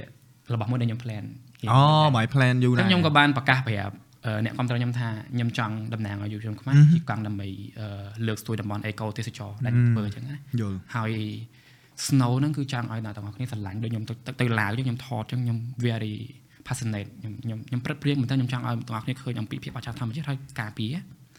[0.53, 1.25] របស់មួយដែលខ្ញុំ plan
[1.73, 1.81] អូ
[2.17, 7.87] បាយ plan យូរអញ្ណាចឹងស់ខ្ញុំក៏បានប្រកាសប្រាប់ អឺអ្នកគ្រប់គ្រងខ្ញុំថាខ្ញុំចង់តំណាងឲ្យយុវជនខ្មែរជិះកង់ដើម្បីអឺ
[8.27, 11.13] លើកស្ទួយតំបន់អេកូទេសចរដែលខ្ញុំធ្វើអញ្ចឹងណាយល់ហើយ
[12.07, 16.15] snow ហ្នឹងគឺចង់ឲ្យអ្នកទាំងអស់គ្នាស្រឡាញ់ដូចខ្ញុំទៅទៅឡាវអញ្ចឹងខ្ញុំថតអញ្ចឹងខ្ញុំ very
[16.67, 20.95] passionate ខ្ញុំខ្ញុំខ្ញុំព្រឹកព្រៀងមែនតើខ្ញុំចង់ឲ្យអ្នកទាំងអស់គ្នាឃើញអំពីភាពអស្ចារ្យធម្មជាតិហើយការពារ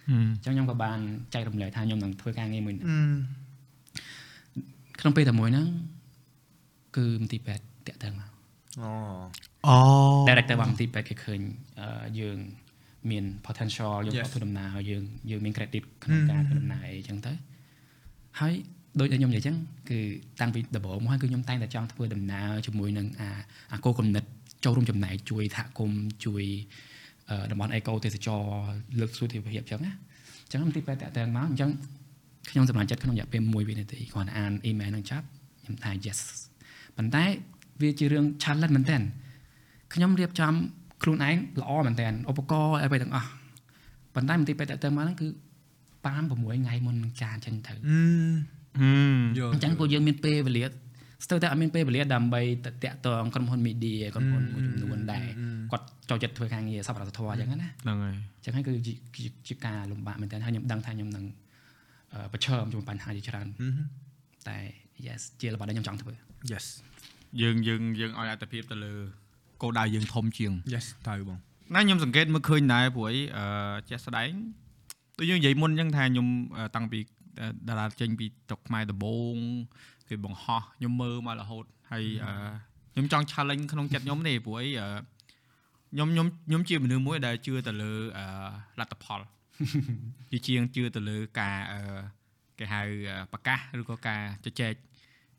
[0.10, 1.00] អញ្ចឹងខ្ញុំក៏បាន
[1.34, 2.96] ចែករំលែកថាខ្ញុំនឹងធ្វើការងារមួយនេះអឺ
[5.00, 5.68] ក្នុងពេលតែមួយហ្នឹង
[6.98, 8.30] គឺមន្ទីរពេទ្យតាក់ទងមក
[8.82, 8.92] អូ
[9.68, 9.78] អូ
[10.28, 11.40] director របស់មន្ទីរពេទ្យគេឃើញ
[11.80, 12.38] អឺយើង
[13.12, 14.26] មាន potential យើង Yes.
[14.26, 17.34] ក៏ធ្វើដំណើរយើងយើងមាន credit ក្នុងការធ្វើដំណើរអីចឹងទៅ
[18.40, 18.54] ហើយ
[19.00, 19.56] ដូចដែលខ្ញុំនិយាយចឹង
[19.90, 20.00] គឺ
[20.42, 23.30] តាំងពីដំបូងមកហើយគឺខ្ញុំតែងតែចង់ធ្វើដំណើរជាមួយនឹងអា
[23.74, 24.24] អាគោលគំនិត
[24.64, 26.44] ចូលរួមចំណែកជួយសហគមន៍ជួយ
[27.30, 28.44] អឺតំបន់អេកូទេសចរ
[29.00, 29.94] លើកសុខភាពអញ្ចឹងណា
[30.44, 31.72] អញ្ចឹងទីពេលតាក់ទងមកអញ្ចឹង
[32.50, 35.26] ខ្ញុំសម្រេចចិត្តក្នុងរយៈពេល1វិនាទីគ្រាន់តែអានអ៊ីមែលនឹងចប់
[35.62, 36.20] ខ្ញុំថា yes
[36.98, 37.24] ប៉ុន្តែ
[37.82, 38.98] វាជារឿង challenge មែនតើ
[39.94, 40.54] ខ្ញុំរៀបចំ
[41.04, 43.30] ខ្លួនឯងល្អមែនតើឧបករណ៍អ្វីទាំងអស់
[44.16, 45.28] ប៉ុន្តែមន្ទីរពេទ្យតាក់ទងមកហ្នឹងគឺ
[46.06, 48.00] 5 6ថ្ងៃមុននឹងចានចេញទៅអឺ
[48.80, 50.66] ហឹមយល់អញ្ចឹងពួកយើងមានពេលវេលា
[51.26, 55.28] ស្ទើរតែអត់មានពេលវេលាដើម្បីទៅតាក់ទងក្រុមហ៊ុន media ក្រុមហ៊ុនមួយចំនួនដែរ
[55.72, 61.26] គាត់ចូលចិត្តធ្វើការងារសប្បុរសធម៌អញ្ចឹងណាហ្នឹងហើយអញ្ចឹងហើយគឺជាជាជាការលំបាកមែនតើហើយខ្ញុំដឹងថាខ្ញុំនឹង
[62.14, 63.48] អឺប្រឈមជាមួយបញ្ហាជាច្រើន
[64.48, 64.58] តែ
[65.06, 66.14] yes ជារបស់ដែលខ្ញុំចង់ធ្វើ
[66.52, 66.66] yes
[67.42, 68.94] យើងយើងយើងឲ្យអត្តភាពទៅលើ
[69.62, 71.38] គោលដៅយើងធំជាង yes ត្រូវបង
[71.74, 73.46] ណាខ្ញុំសង្កេតមើលឃើញដែរព្រោះអីអឺ
[73.90, 74.32] ជាក់ស្ដែង
[75.20, 77.00] ដូចយើងនិយាយមុនអញ្ចឹងថាខ្ញុំអឺតាំងពី
[77.70, 79.36] តារាចេញពីតុកខ្មែរដំបង
[80.10, 82.32] គេបង្ហោះខ្ញុំមើលមករហូតហើយអឺ
[82.94, 84.88] ខ្ញុំចង់ challenge ក្នុងចិត្តខ្ញុំទេព្រោះអីអឺ
[85.92, 88.26] ខ្ញុំខ្ញុំខ្ញុំជាមនុស្សមួយដែលជឿទៅលើអឺ
[88.80, 89.22] លទ្ធផល
[90.32, 91.80] ជាជាងជឿទៅលើការអឺ
[92.60, 94.74] គេហៅអឺប្រកាសឬក៏ការជជែក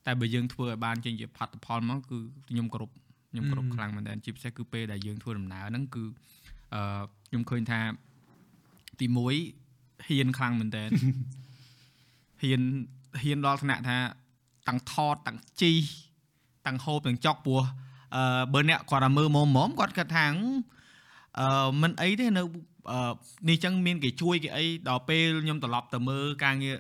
[0.07, 2.95] តែបើយើងធ្វើឲ្យបានចេញជាផលិតផលមកគឺខ្ញុំគ្រប់
[3.37, 6.05] ខ្ញុំគ្រប់ខ្លាំងមែនទែនជាពិសេសគឺពេលដែលយើងធ្វើដំណើរហ្នឹងគឺ
[6.75, 7.81] អឺខ្ញុំឃើញថា
[9.01, 10.91] ទី1ហ៊ានខ្លាំងមែនទែន
[12.43, 12.63] ហ៊ាន
[13.23, 13.97] ហ៊ានដល់ថ្នាក់ថា
[14.69, 15.73] តាំងថតតាំងជី
[16.67, 17.63] តាំងហូបតាំងចុកព្រោះ
[18.17, 20.37] អឺបើអ្នកគាត់តែមើលមុំមុំគាត់គិតថាហឹម
[21.39, 22.43] អឺមិនអីទេនៅ
[22.93, 23.13] អឺ
[23.49, 26.77] នេះចឹងមានគេជួយគេអីដល់ពេលខ្ញុំត្រឡប់ទៅមើលការងារ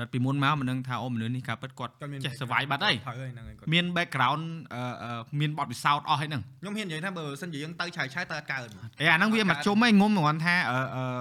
[0.00, 1.92] រត់ពីមុនមកមិនដឹងថាអូមនុស្សនេះការពិតគាត់
[2.24, 4.42] ចេះ survive បាត់ហើយត្រូវហើយហ្នឹងហើយគាត់មាន background
[4.74, 8.66] អឺអឺមានបទពិសោធន៍អស់ហើយហ្នឹងខ្ញុំហ៊ាននិយាយថាបើសិនជាយើងទៅឆាយឆាយទៅអត់កើត
[9.00, 11.20] អេអាហ្នឹងវាមកជុំឯងងុំគ្រាន់ថាអឺអឺ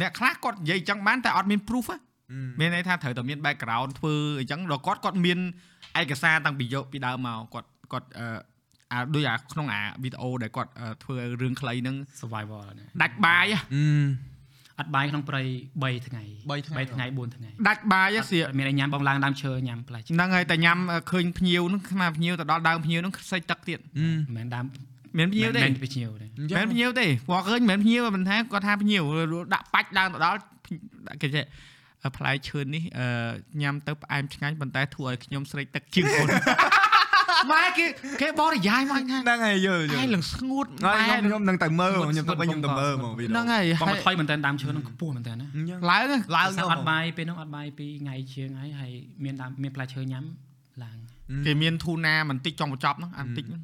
[0.00, 1.98] អ្នកខ្លះគាត់និយាយចឹងបានតែអត់មាន proof ណា
[2.60, 5.38] មានន័យថាត្រូវតែមាន background ធ្វើអញ្ចឹងដល់គាត់គាត់មាន
[6.00, 8.26] ឯកសារតាំងពីយកពីដើមមកគាត់គាត់អឺ
[8.92, 13.60] អាដូចអាក្នុងអាវីដេអូដែលគាត់អឺធ្វើរឿងខ្លីហ្នឹង survival ណាដាច់បាយហ៎
[14.78, 15.42] អត់បាយក្នុងព្រៃ
[15.78, 20.78] 3ថ្ងៃ3ថ្ងៃ3ថ្ងៃ4ថ្ងៃដាច់បាយហ៎សៀអត់មានឲ្យញ៉ាំបងឡើងដើមឈើញ៉ាំផ្លែឈើហ្នឹងហើយតែញ៉ាំ
[21.10, 24.64] ឃើញភ្ញៀវហ្នឹងស្មាភ្ញៀវទៅដល់ដើមភ្ញៀវហ្នឹងខ្សាច់ទឹកទៀតមិនមែនដើម
[25.18, 26.26] មានភ្ញៀវទេមិនមែនភ្ញៀវទេ
[26.58, 29.02] មិនភ្ញៀវទេគាត់ឃើញមិនភ្ញៀវមិនថាគាត់ថាភ្ញៀវ
[29.54, 30.40] ដាក់បាច់ឡើងទៅដល់
[31.22, 31.44] គេចេះ
[32.16, 33.06] ផ្លែឈើនេះអឺ
[33.62, 36.28] ញ៉ាំទៅផ្អែមឆ្ងាញ់ប៉ុន្តែធ្វើឲ្យខ្ញុំស្រេកទឹកជាងមុន
[37.52, 37.84] ម៉ែគេ
[38.22, 45.46] គេបរិយាយមកថាហ្នឹងហើយយល់យឯងល់ឡើងស្ងួតហើយម៉ែខ្ញុំខ្ញុំនឹងទៅមើលខ្ញុំទៅវិញខ្ញុំទៅមើលមកវីដេអូហ្នឹងហើយបងហើយថយមែនតើដើមឈើនឹងខ្ពស់មែនតើណា
[45.90, 48.92] ឡើងហ៎ឡើងអត់អត់បាយពេលនោះអត់បាយពីថ្ងៃជាងហើយហើយ
[49.24, 50.24] មានដើមមានផ្លែឈើញ៉ាំ
[50.84, 50.96] ឡើង
[51.46, 53.62] គេមានធូណាបន្តិចចង់បញ្ចប់ហ្នឹងអាបន្តិចហ្នឹង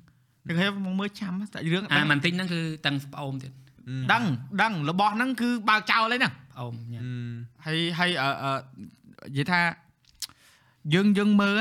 [0.49, 3.53] គេហៅមកមើលចាំសាច់រឿងអាមិនតិចហ្នឹងគឺតាំងប្អូនទៀត
[4.13, 4.23] ដឹង
[4.63, 7.05] ដឹងរបស់ហ្នឹងគឺបើកចោលហើយហ្នឹងប្អូនញ៉ាំ
[7.67, 9.61] ហើយហើយអឺអឺនិយាយថា
[10.95, 11.61] យើងយើងមើល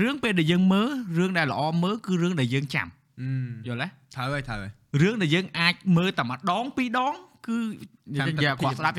[0.00, 2.86] រឿងពេលដែលយើងមើលរឿងដែលល្អមើលគឺរឿងដែលយើងចាំ
[3.66, 4.70] យល់ទេត្រូវហើយត្រូវហើយ
[5.02, 7.14] រឿងដែលយើងអាចមើលតែម្ដងពីរដង
[7.46, 7.58] គឺ
[8.14, 8.96] និយាយគាត់ស្ដាប់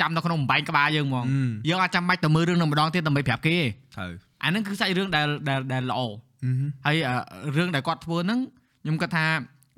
[0.00, 1.24] ចាំនៅក្នុងបំបែងក្បាលយើងហ្មង
[1.68, 3.62] យើងអាចចាំបាច់ទៅមើលរឿងនឹងម្ដងទៀតដើម្បីប្រាប់គេទេ
[3.96, 4.10] ត្រូវ
[4.42, 6.00] អាហ្នឹងគឺសាច់រឿងដែលដែលដែលល្អ
[6.86, 6.96] ហើយ
[7.56, 8.38] រឿងដែលគាត់ធ្វើហ្នឹង
[8.82, 9.24] ខ្ញុំគាត់ថា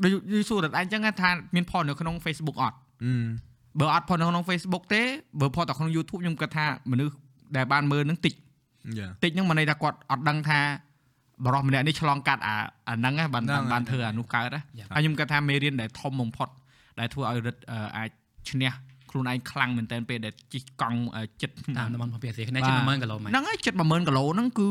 [0.02, 2.76] ដូចដូចសួរតែឯងចឹងថាមានផុសនៅក្នុង Facebook អត់
[3.80, 5.02] បើអត់ផុសនៅក្នុង Facebook ទេ
[5.40, 7.14] បើផុសតែក្នុង YouTube ខ្ញុំគាត់ថាមនុស្ស
[7.56, 8.40] ដែលបានមើលហ្នឹងតិចយ៉ា
[9.23, 10.61] តិចហ្នឹងមិនន័យថាគាត់អត់ដឹងថា
[11.45, 12.57] បរិសម្នាក់នេះឆ្លងកាត់អា
[12.88, 14.61] អាហ្នឹងហ្នឹងបានបានធ្វើអានោះកើតណា
[14.95, 16.49] ហើយខ្ញុំគាត់ថាមេរៀនដែលធំបំផុត
[17.01, 17.62] ដែលធ្វើឲ្យរិទ្ធ
[17.97, 18.11] អាច
[18.51, 18.73] ឈ្នះ
[19.11, 21.01] ខ្លួនឯងខ្លាំងមែនតើពេលដែលជិះកង់
[21.43, 24.69] ចិត្តតាមតំបន់ភពភាគគ្នាជិត10000គីឡូម៉ែត្រហ្នឹងហើយចិត្ត10000គីឡូហ្នឹងគឺ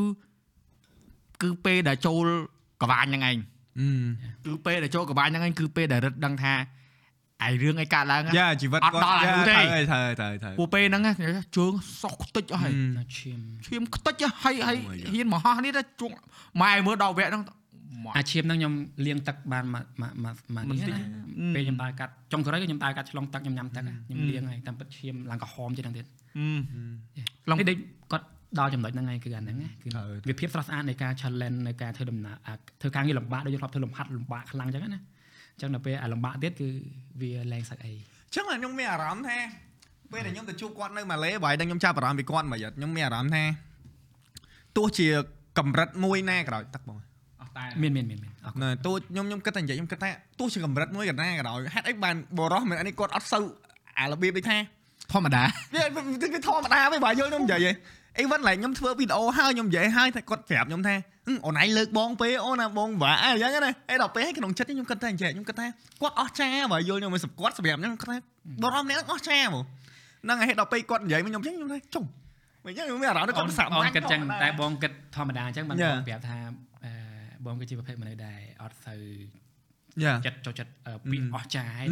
[1.42, 2.26] គឺពេលដែលចូល
[2.82, 3.36] កវាញហ្នឹងឯង
[4.46, 6.52] គឺពេលដែលចូលកវាញហ្នឹងឯងគឺពេលដែលរិទ្ធដឹងថា
[7.46, 11.02] ឯរឿងឯកើតឡើងយ៉ាជីវិតអត់ដល់អានោះទេត្រូវហើយត្រូវត្រូវត្រូវពួកពេលហ្នឹង
[11.56, 11.72] ជើង
[12.02, 12.72] សោះខ្ទេចអស់ហើយ
[13.16, 15.08] ឈាមឈាមខ្ទេចហើយហើយ Oh my god.
[15.14, 16.16] ហ៊ានមកហោះនេះទៅជក់
[16.60, 17.42] ម៉ែមើលដល់វគ្គហ្នឹង
[18.04, 18.72] ម៉ែអាឈាមហ្នឹងខ្ញុំ
[19.06, 21.02] លាងទឹកបានមួយមួយមួយមួយមិននេះតិចណា
[21.54, 26.06] ពេលខ្ញុំដើរកាត់ចុងក្រោយគឺខ្ញុំដើរកាត់ឆ្លងទឹកខ្ញុំញ៉ាំទឹកខ្ញុំលាងហើយតាមពិតឈាមឡើងក្រហមទៀតហ្នឹងទៀត
[27.50, 27.78] ឡងនេះដូច
[28.12, 28.26] គាត់
[28.58, 29.88] ដល់ចំណុចហ្នឹងហើយគឺអាហ្នឹងណាគឺ
[30.28, 36.68] វាភាពស្រស់ស្អាតនៃការ challenge នៃការធ្វើដំណើរអាធ្វើការងារលំបាកដូចយើងធ្លាប់ធ្វើលំហាត់លំបាកខ្លាំងអញ្ចឹងណាអញ្ចឹងដល់ពេលអាលំបាកទៀតគឺ
[37.20, 37.94] វាលែងសឹកអី
[38.34, 39.38] ចឹងខ្ញុំមានអារម្មណ៍ថា
[40.12, 43.44] ពេលដែលខ្ញុំទៅជួបគាត់នៅម៉ាឡេបើឲ្យខ្ញុំចាប់អារម្មណ៍ពីគាត់មួយទៀតខ្ញុំមានអារម្មណ៍ថា
[44.76, 45.06] ទោះជា
[45.58, 46.98] កម្រិតមួយណាក្រោយទឹកបង
[47.40, 53.44] អស់តែមានមានមានមានអរគុណណែទោះខ្ញុំខ្ញុំគិតតែនិយាយខ្ញុំគិតថាទោះជាកម្រិតមួយកណ្ណាក៏ដោយហេតុអីបានបរោះមែនអានេះគាត់អត់សូវ
[53.98, 54.56] អារបៀបដូចថា
[55.12, 55.42] ធម្មតា
[55.74, 55.82] វា
[56.34, 57.76] វាធម្មតាវិញបើយល់ខ្ញុំនិយាយឯង
[58.18, 60.94] អីវិញឡើយខ្ញុំធ្វើវីដេអូហើយខ្ញុំនិយាយហើយតែគាត់ប្រាប់ខ្ញុំថា
[61.46, 65.66] អូនឯងលើកបងពេអូនណាបងបាក់អញ្ចឹងណាឯដល់ពេលក្នុងចិត្តខ្ញុំគិតថាអញ្ចឹងខ្ញុំគិតថា
[66.00, 68.16] គាត់អស់ចាបើយល់ខ្ញុំមិនសគាត់សម្រាប់ខ្ញុំគាត់ថា
[68.62, 69.64] បរោះម្នាក់អស់ចាហ្មង
[70.24, 72.04] ហ្នឹងហើយដល់ពេលគាត់និយាយមកខ្ញុំអញ្ចឹងខ្ញុំថាចុង
[72.64, 75.94] មិនអញ្ចឹងខ្ញុំមានអារម្មណ៍ថាគាត់សាប់បងគិតអញ្ចឹងតែបងគិតធម្មតាអញ្ចឹងបាន Yeah.
[75.94, 76.38] បងប្រាប់ថា
[76.84, 76.92] អឺ
[77.44, 78.96] បងគឺជាប្រភេទមនុស្សដែលអត់ទៅ
[80.04, 81.84] យ៉ាចិត្តចូលចិត្តអឺពាក្យអស់ចាយ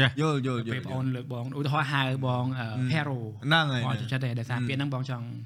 [0.00, 0.10] Yeah.
[0.20, 5.36] យល់យល់យពេលល់បងអូនលើកបងឧទាហរណ៍ហៅបងអឺ hero ហ្នឹងហើយបងចូលចិត្តទេដោយសារពាក្យហ្នឹងបងចង់អឺ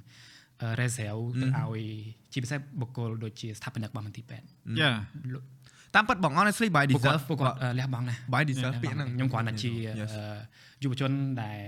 [0.80, 1.82] reserve ទៅឲ្យ
[2.32, 4.46] ជាពិសេសបុគ្គលដូចជាស្ថាបនិករបស់មន្ទីរពេទ្យ
[4.80, 4.92] យ៉ា
[5.94, 10.10] តាមពិតបង honestly by ពួកគាត់ deserve ពួកគាត់អឺលះបង់ណាស់ by deserve ពាក្យហ្នឹងខ្ញុំគ្រាន់តែជា Yes.
[10.14, 11.10] អឺយុវជន
[11.42, 11.60] ដែល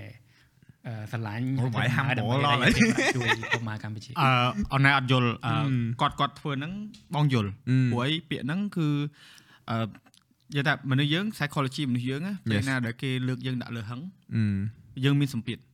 [0.86, 2.68] អឺស្រឡាញ់អូបាយហាំបលដល់ដើម្បី
[3.16, 4.28] ជួយកុមារកម្ពុជាអឺ
[4.74, 6.72] អនឡាញអត់យល់អឺអឺគាត់គាត់ធ្វើហ្នឹង
[7.14, 8.86] បងយល់អឺព្រោះអីពាក្យហ្នឹងគឺ
[9.70, 9.76] អឺ
[10.54, 12.64] និយាយថាមនុស្សយើង psychology មនុស្សយើងណាពេល Yes.
[12.68, 14.00] ណាដែលគេលើកយើងដាក់លើហឹង
[14.34, 14.42] អឺ
[15.04, 15.71] យើងមានសម្ពាធអ่า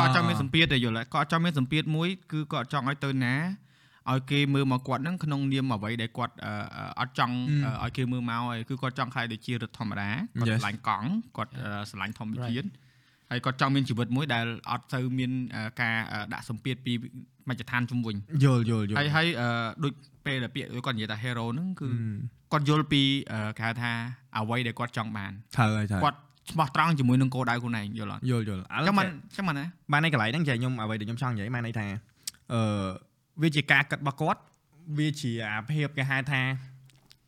[0.00, 3.34] គាត់ចង់មានសម្ពាធតែយល់ហើយគាត់ចង់មានសម្ពាធមួយគឺគាត់ចង់ឲ្យទៅណា
[4.10, 10.08] ឲ្យគេមើលមកគាត់ហ្នឹងក្នុងនាមអ្វីដែលគាត់អឺអឺអត់ចង់អឺអឺឲ្យគេមើលមកហើយគឺគាត់ចង់ខ្លាយដូចជារដ្ឋធម្មតា
[10.40, 10.58] គាត់ Yes.
[10.60, 12.68] ស្រឡាញ់កង់គាត់អឺស្រឡាញ់ធម្មជាតិ
[13.30, 16.92] ហើយគាត់ចង់មានជីវិតមួយដែលអត់ទៅមានអឺការអឺដាក់សម្ពាធពី
[17.48, 19.48] មជ្ឈដ្ឋានជំវិញយល់យល់យល់ហើយហើយអឺ
[19.84, 19.92] ដូច
[20.26, 23.02] ពេលដែលពាក្យគាត់និយាយថា hero ហ្នឹងគឺអឺគាត់យល់ពី
[23.32, 23.92] អឺគេហៅថា
[24.38, 26.18] អ្វីដែលគាត់ចង់បានត្រូវហើយត្រូវគាត់
[26.50, 31.86] ស្មោះត្រង់ជាមួយនឹងគោលដៅខ្លួនឯងយល់អត់យល់យល់ឥឡូវចាំមិនចាំមិនណាបានឯកន្លែងហ្នឹងចាខ្ញុំអ្វីដែលខ្ញុំចង់និយាយបានន័យថា
[32.52, 32.62] អឺ
[33.42, 34.40] វាជាការគិតរបស់គាត់
[34.98, 36.40] វាជាអាភាពគេហៅថា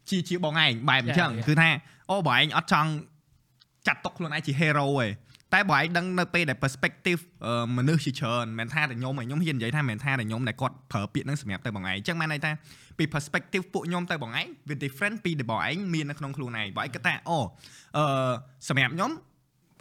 [0.09, 1.47] ជាជាបងឯងបែបអញ្ចឹង Yeah, yeah.
[1.49, 1.71] គឺថា
[2.11, 2.91] អូបងឯងអត់ចង់
[3.87, 5.07] ចាត់ទុកខ្លួនឯងជា hero ទេ
[5.55, 12.51] តែបងឯងដឹងនៅពេលដែល perspective អឺមនុស្សជាច្រើនមិនមែនថាតែខ្ញុំឯងខ្ញុំហ៊ាននិយាយថាមិនមែនថាតែខ្ញុំដែលគាត់ប្រើពាក្យហ្នឹងសម្រាប់ទៅបងឯងអញ្ចឹងបានន័យថា
[12.99, 17.39] ពី perspective ពួកខ្ញុំទៅបងឯងវា different ពីដែលបងឯងមាននៅក្នុងខ្លួនឯងបងឯងគិតថាអូ
[17.97, 18.33] អឺ
[18.69, 19.11] សម្រាប់ខ្ញុំ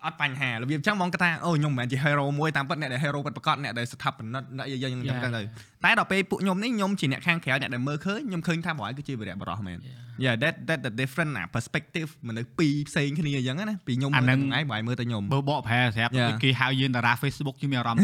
[0.05, 5.83] អត់បញ្ហារបៀបអញ្ចឹងបងគិតថាអូខ្ញុំមិនមែនជា hero មួយតាមពិតអ្នកដែល hero ពិតប្រាកដអ្នកដែលស្ថាបនិកអ្នកយាយអញ្ចឹងទៅ Yeah.
[5.85, 9.77] តែដល់ពេលពួកខ្ញុំនេះខ្ញុំជាអ្នកខាងក្រៅអ្នកដែលមើលឃើញខ្ញុំឃើញថាបងឯងគឺជាវីរៈបរោះមែន
[10.25, 16.31] Yeah that that the different អា perspective មនុស្សពីរផ្សេងគ្នាអញ្ចឹងណាពីខ្ញុំមើលទៅបងឯងបងឯងមើលទៅខ្ញុំបើបកប្រែស្រាប់ Yeah.
[16.43, 18.03] គេហៅយើងតារា Facebook ជិះមានអារម្មណ៍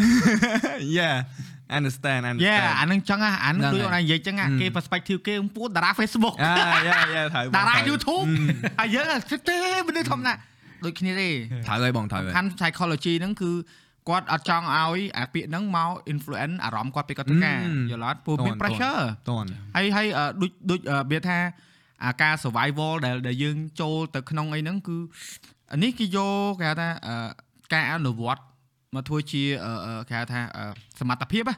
[0.98, 1.16] Yeah
[1.78, 6.52] understand យ៉ា understand អានឹងចឹងហ่ะអានឹងហ្នឹងដូចហើយអូននិយាយចឹងហ่ะហឹមគេ perspective គេពួតតារា Facebook អា
[6.88, 8.26] yeah yeah ត្រូវបងតារាត្រូវ YouTube
[8.80, 10.34] ហើយយើងគិតទេមនុស្សធម្មតា
[10.86, 11.30] ដូចគ្នាទេ
[11.67, 13.51] ត្រូវហើយបងត្រូវហើយខាន់ psychology ហ្នឹងគឺ
[14.09, 21.39] គាត់អត់ចង់ឲ្យអាពាក្យហ្នឹងមក influence អារម្មណ៍គាត់ពេលគាត់ធ្វើការហឹមយល់អត់ព្រោះមានតន់ pressure តន់ហើយហើយអឺដូចដូចអឺវាថា
[22.05, 24.97] អាការ survival ដែលដែលយើងចូលទៅក្នុងអីហ្នឹងគឺ
[25.73, 27.15] អានេះគេយកគេហៅថាអឺ
[27.73, 28.41] ការអនុវត្ត
[28.95, 30.63] មកធ្វើជាអឺអឺគេហៅថាអឺ
[30.99, 31.55] សមត្ថភាពណា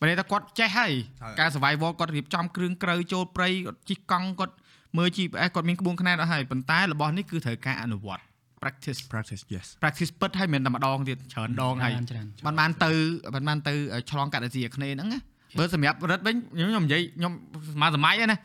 [0.00, 0.92] បើន័យថាគាត់ចេះហើយ
[1.22, 4.54] ហើយការ survival គាត់រៀបចំគ្រឿងក្រៅចូលព្រៃគាត់ជិះកង់គាត់
[4.96, 8.22] មើល GPS គាត់មានក្បួនខ្នាតអស់ហើយប៉ុន្តែរបស់នេះគឺត្រូវការអនុវត្ត
[8.62, 12.90] practice practice yes practice ពិតហើយមិនតែម្ដងទៀតច្រើនដងហើយច្រើនបានបានទៅ
[13.34, 13.72] បានបានទៅ
[14.10, 15.20] ឆ្លងកាត់អាស៊ីអាគ្នេយ៍ហ្នឹងណា
[15.58, 17.32] បើសម្រាប់រត់វិញខ្ញុំខ្ញុំនិយាយខ្ញុំ
[17.74, 18.38] ស្មារសម័យហ្នឹងណា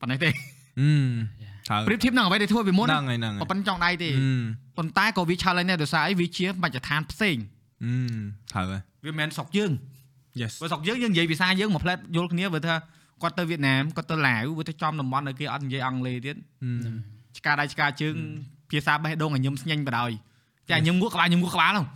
[0.00, 0.30] ប៉ុណ្ណេះទេ
[0.80, 0.88] អឺ
[1.68, 4.38] ត្រូវប្រៀបធៀបនឹងអ្វីដែលធ្វើពីមុនហ្នឹណាងហើយហ្នឹងហើយប៉ុណ្ណឹងចង់ដៃទេអឺ
[4.78, 7.36] ប៉ុន្តែក៏វា challenge ដែរដោយសារអីវាជាមជ្ឈដ្ឋានផ្សេង
[7.84, 7.92] អឺ
[8.52, 9.70] ត្រូវហើយវាមិនមែនស្រុកយើង
[10.40, 12.74] yes បើស្រុកយើងយើងនិយាយភាសាយើងមួយផ្លែតយល់គ្នាវាថា
[13.22, 16.90] គាត់ទៅវៀតណាមគាត់ទៅឡាវវាទៅចំតំបន់នៅគេអត់និយាយអង់គ្លេសទៀតអឺ
[17.38, 18.16] ឆ្កាដៃឆ្កាជើង
[18.70, 20.14] ភាសាបេះដូងឲ្យញឹមស្ញែងបដ ாய்
[20.70, 21.86] ចាញឹមងក់ក្បាលញឹមងក់ក្បាលហ្នឹង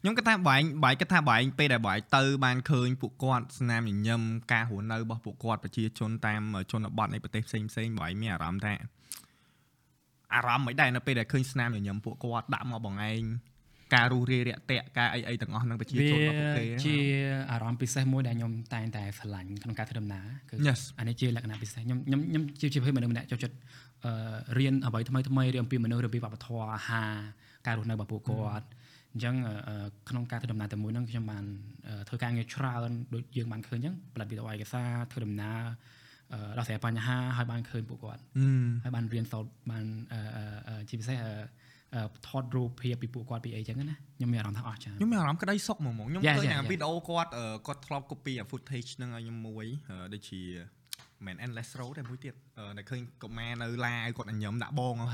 [0.00, 4.20] ខ្ញុំគិតថាបងឯងបងឯងគិតថាបងឯងពេលដែលបងឯងទៅបានឃើញពួកគាត់ស្នាមញញឹម
[4.52, 8.74] ការរស់នៅរបស់ពួកគាត់ប្រជាជនតាមជនបទនៃប្រទេសផ្សេងផ្សេងៗបងឯងមានអារម្មណ៍ថា
[10.34, 13.22] អារម្មណ៍មិនដែរនៅពេលដែលឃើញស្នាមញញឹមពួកគាត់ដាក់មកបងឯង
[13.94, 16.96] ការរុះរាយរាក់ទាក់ការអីអីទាំងអស់ហ្នឹងប្រជាវាជនរបស់ពួកគេជា
[17.50, 23.89] អារម្មណ៍ពិសេសមួយដែលខ្ញុំតែងតែស្រឡាញ់ក្នុងការធ្វើដំណើរគឺ Yes អានេះជាលក្ខណៈពិសេសខ្ញុំខ្ញុំខ្ញុំជាជាភេទមនុស្សម្នាក់ចូលចិត្តអឺ
[24.58, 27.12] រៀនអ្វីថ្មីថ្មីរៀនអំពីមនុស្សរៀនអំពីវប្បធម៌អាហារ
[27.66, 28.66] ការរស់នៅរបស់ពួកគាត់
[29.14, 31.44] អញ្ចឹងអឺអឺក្នុងការធ្វើដំណើរតែមួយហ្នឹងខ្ញុំបាន
[31.88, 35.60] អឺធ្វើការងារច្រើនដូចយើងបានឃើញអញ្ចឹងផលិតវីដេអូឯកសារធ្វើដំណើរ
[36.32, 38.48] អឺដោះស្រាយបញ្ហាហើយបានឃើញពួកគាត់អឺ
[38.84, 41.32] ហើយបានរៀនសូត្របានអឺអឺអឺជាពិសេសអឺ
[41.94, 46.70] អឺថតរូបភាពពីពួកគាត់ពីអីចឹងណាខ្ញុំមានអារម្មណ៍ថាអស់ចាខ្ញុំមានអារម្មណ៍ក្តីសុខហ្មងហ្មងខ្ញុំ Yeah, ឃើញ yeah, អា yeah.
[46.70, 50.42] វីដេអូគាត់អឺគាត់ធ្លាប់ copy អា footage ហ្នឹងឲ្យខ្ញុំមួយអឺដូចជា
[51.26, 55.10] មិន endless road តែមួយទៀតអឺដែលឃើញកុមារនៅឡាវគាត់អញ្ញឹមដាក់បងហ្នឹង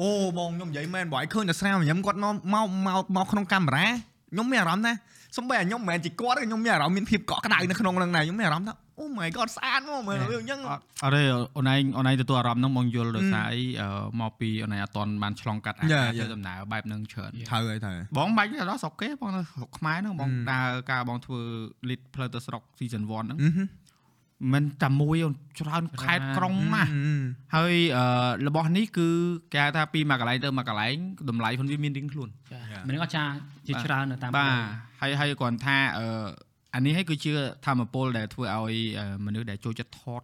[0.00, 3.86] អូបងខ្ញុំនិយាយមែនបងឯងឃើញតែស្រាមញញឹមគាត់មកមកមកមកក្នុងកាមេរ៉ា
[4.32, 4.92] ខ្ញុំមានអារម្មណ៍ថា
[5.36, 11.22] សំបីតែខ្ញុំមិនមែនជាគាត់ទេខ្ញុំមានអារម្មណ៍មានភាពកក់ក្ដៅនៅក្នុងហ្នឹងដែរខ្ញុំមានអារម្មណ៍ថាអូ my god ស្អាតមកមើលវាអញ្ចឹងអត់អត់ទេ
[11.56, 13.88] អូនឯងអូនឯងទទួលអារម្មណ៍ហ្នឹងមកយល់ដោយសារអីអឺ
[14.20, 16.34] មកពីអូនឯងអត់តន់បានឆ្លងកាត់អា Yeah, ការធ្វើ yeah.
[16.34, 21.40] ដំណើរបែបហ្នឹងច្រើនត្រូវហើយត្រូវហើយបងបាច់ទៅដល់ស្រុកគេបងនៅស្រុកខ្មែរហ្នឹងបងហឹមដើរការបងធ្វើ
[21.88, 23.64] lead ផ្លូវទៅស្រុក season 1ហ្នឹងអឺហឹ
[24.48, 27.14] មមិនតែមួយអូនច្រើនខេត្តក្រុងណាស់អឺ
[27.54, 28.04] ហើយអឺ
[28.46, 29.08] របស់នេះគឺ
[29.52, 30.96] គេហៅថាពីមួយកន្លែងទៅមួយកន្លែង
[31.28, 32.84] តម្លៃខ្លួនវាមានរៀងខ្លួនចា Yeah.
[32.88, 33.24] មនុស្សអត់ចា
[33.66, 34.52] ជាច្រើននៅតាមបាទ
[35.00, 36.06] ហើយហើយគ្រាន់ថាអឺ
[36.74, 37.32] អានេះឲ្យគឺជា
[37.66, 40.22] ធម្មពលដែលធ្វើឲ្យអឺមនុស្សដែលចូលចិត្តថត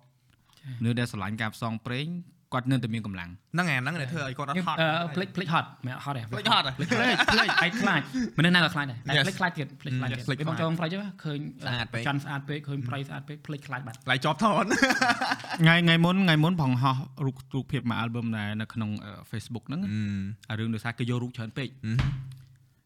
[0.80, 2.08] មនុស្សដែលស្រឡាញ់ការផ្សងព្រេង
[2.54, 8.00] គាត់នៅតែមានកម្លាំងហ្នឹងហើយហ្នឹងដែលធ្វើឲ្យគាត់អត់ហត់អឺភ្លេចភ្លេចហត់មិនហត់ទេភ្លេចហត់ហ៎ភ្លេចភ្លេចភ្លេចឯខ្លាច
[8.38, 9.24] មនុស្សណាក៏ខ្លាចដែរតែ Yes.
[9.26, 14.64] ភ្លេចខ្លាចទៀតភ្លេចខ្លាចទៀត Yes, ភ្លេចពេលបងខ្លាចចង់ប្រៃទៅឃើញស្អាតពេកច័ន្ទស្អាតពេកឃើញប្រៃស្អាតពេកភ្លេចខ្លាចបាត់ឡៃជាប់ថន
[15.62, 19.80] ថ្ងៃថ្ងៃមុនថ្ងៃមុនបងហោះរូបរូបភាពមួយ album ដែរនៅក្នុងអឺ Facebook ហ្នឹង
[20.50, 21.68] អារឿងដោយសារគេយករូបច្រើនពេក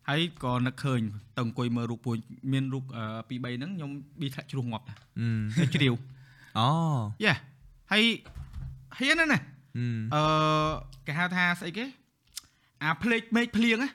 [0.09, 1.01] ហើយក៏នឹកឃើញ
[1.37, 2.15] ទៅអង្គុយមើលរូបពួក
[2.53, 3.91] មានរូបអឺពីរបីហ្នឹងខ្ញុំ
[4.21, 4.97] ប៊ីធ្លាក់ជ្រុះងាប់ដែរ
[5.61, 5.95] ទៅជ្រាវ
[6.59, 6.69] អូ
[7.25, 7.35] យ៉ា
[7.93, 8.05] ហើយ
[9.01, 9.41] ហ៊ានណាស់ណា
[9.77, 9.85] អឺ
[10.15, 10.23] អឺ
[11.07, 11.85] គេហៅថាស្អីគេ
[12.83, 13.91] អាភ្លេចមេឃភ្លៀងណា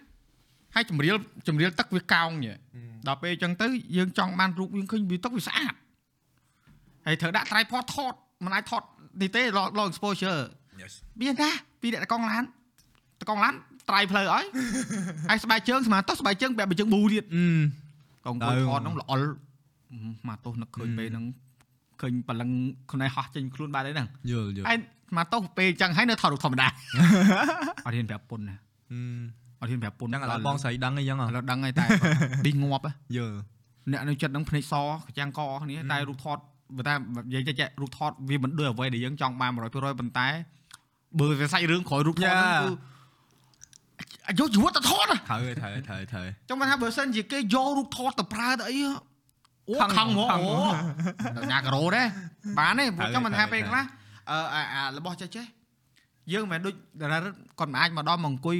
[0.76, 1.16] ហើយចម្រៀល
[1.47, 2.53] ចម្រៀលទឹកវាកោងញ៉េ
[3.08, 5.74] ដល់ពេលអញ្ចឹងទៅយើងចង់បានរូបយើងឃើញវាទឹកវាស្អាត
[7.06, 8.14] ហើយត្រូវដាក់ tripod ថត
[8.45, 8.84] មិនអាចថត
[9.22, 10.39] នេះទេ low low exposure
[10.82, 11.51] yes មានណា
[11.82, 12.43] ពីអ្នកតកង់ឡាន
[13.22, 13.53] តកង់ឡាន
[13.89, 14.45] ត្រៃផ្លូវអើយ
[15.30, 17.43] ហើយស្បែកជើងស្មានតោះស្បែកជើងបែបជើងប៊ូទៀតអឺ
[18.26, 19.28] កងអង្គុយថតហ្នឹងល្អល់
[20.28, 21.26] មកទោសនឹកឃើញពេលហ្នឹង
[22.01, 22.49] ឃើញបលឹង
[22.89, 24.77] ខ្លួនឯងហោះចេញខ្លួនបានហើយហ្នឹងយល់យល់ហើយ
[25.17, 28.55] មកទោសពេលអញ្ចឹងហើយនៅថតរូបធម្មតាអត់ហ៊ានប្រាប់ពុនណា
[28.91, 28.99] អឺ
[29.61, 31.85] អត់ហ៊ានប្រាប់ពុនហ្នឹងឥឡូវបងស្រីដឹងអីចឹងហ៎ឥឡូវដឹងហើយតែ
[32.45, 33.35] ឌីងងាប់ហ៎យល់
[33.91, 34.87] អ្នកនៅចិត្តហ្នឹងភ្នែកសក
[35.17, 36.37] ចាំងកគ្នាតែរូបថត
[36.77, 40.27] បើតែនិយាយចេះរូបថតវាមិនដូចអ្វីដែលយើងចង់បាន100%ប៉ុន្តែ
[41.19, 42.69] បើវាសាច់រឿងក្រោយរូបថតហ្នឹងគឺ
[44.27, 48.91] អាយកជីវិតទៅថតហ៎ត្រូវហើយត្រូវហើយត្រូវហើយចង់បានថាបើសិនជាគេយករូបថតទៅប្រើទៅអីអូ
[49.82, 50.41] ខឹងខឹងហ្មងខឹង
[51.38, 52.07] អូញ៉ាការ៉ូដែរ
[52.59, 53.84] បានទេព្រោះត្រូវចង់បានថាត្រូវពេលខ្លះ
[54.30, 55.45] អឺអាអារបស់ចេះចេះ
[56.34, 58.57] យើងមិនមែនដូចតារារឹតគាត់មិនអាចមកដល់មកអង្គុយ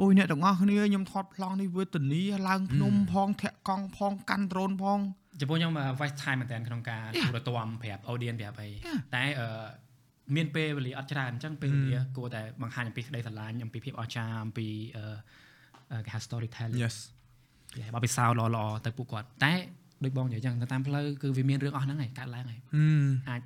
[0.00, 4.98] អូយអ្នកទាំងអស់គ្នាខ្ញុំថតប្លង់នេះវេទនីឡើងភ្នំផងធាក់កង់ផងកាន់ដ្រូនផង
[5.40, 8.98] ចំពោះខ្ញុំ voice time មែនតើក្នុងការទូរទស្សន៍ប្រាប់ audience ប្រាប់អី Yeah.
[9.14, 9.48] តែអឺ
[10.36, 15.04] មានពេលវេលាអត់ច្រើនអញ្ចឹងពេលវេលាគួរតែបង្ហាញអំពីក្តីស្រឡាញ់អំពីភាពអស្ចារ្យអំពីអឺ
[15.92, 16.96] អឺគេហៅ storytelling yes
[17.76, 19.54] គេបបិសោល្អល្អៗទៅពួកគាត់តែ
[20.04, 22.84] ដូចបងនិយាយអញ្ចឹងទៅតាមផ្លូវគឺវាមានរឿងអស់ហ្នឹងហើយកើតឡើងហើយអឺ
[23.30, 23.40] អាច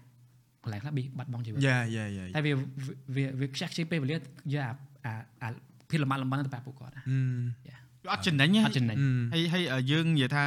[0.62, 2.52] កន្លែងខ្លះប៊ីបាត់បង់ជីវិតយ៉ាយ៉ាយ៉ាតែវា
[3.16, 4.22] វាវាខ្ជះខ្ជាយពេលវេលាយក
[4.56, 4.64] អា
[5.06, 5.48] អាអា
[5.90, 7.18] ភារលំបាកលំបិនទៅប្រាប់ពួកគាត់ណាអឺ
[8.04, 8.96] វាអត់ចំណេញទេអត់ចំណេញ
[9.32, 10.44] ហើយហើយយើងនិយាយថា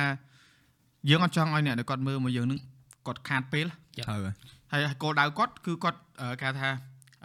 [1.09, 2.59] យើងអត់ចង់ឲ្យអ្នកដែលគាត់មើលមកយើងនឹង
[3.07, 3.67] គាត់ខាតពេល
[4.07, 4.33] ត្រូវហើយ
[4.71, 6.69] ហើយគោលដៅគាត់គឺគាត់អឺគេហៅថា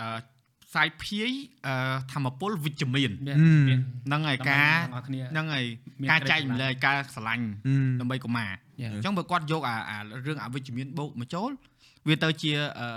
[0.01, 0.09] អឺ
[0.65, 1.31] ផ្សាយភាយ
[1.67, 1.75] អឺ
[2.13, 5.65] ធម្មពលវិជ្ជមានមានមានហ្នឹងហើយការទាំងអស់គ្នាហ្នឹងហើយ
[6.01, 8.64] មានការក្តីចែកស្រឡាញ់ចម្លែកការស្រឡាញ់អឺដើម្បីកុមារ Yeah.
[8.79, 11.51] អញ្ចឹងបើគាត់យកអាអារឿងអវិជ្ជមានបូកមកចូល
[12.09, 12.89] វាទៅជាអឺ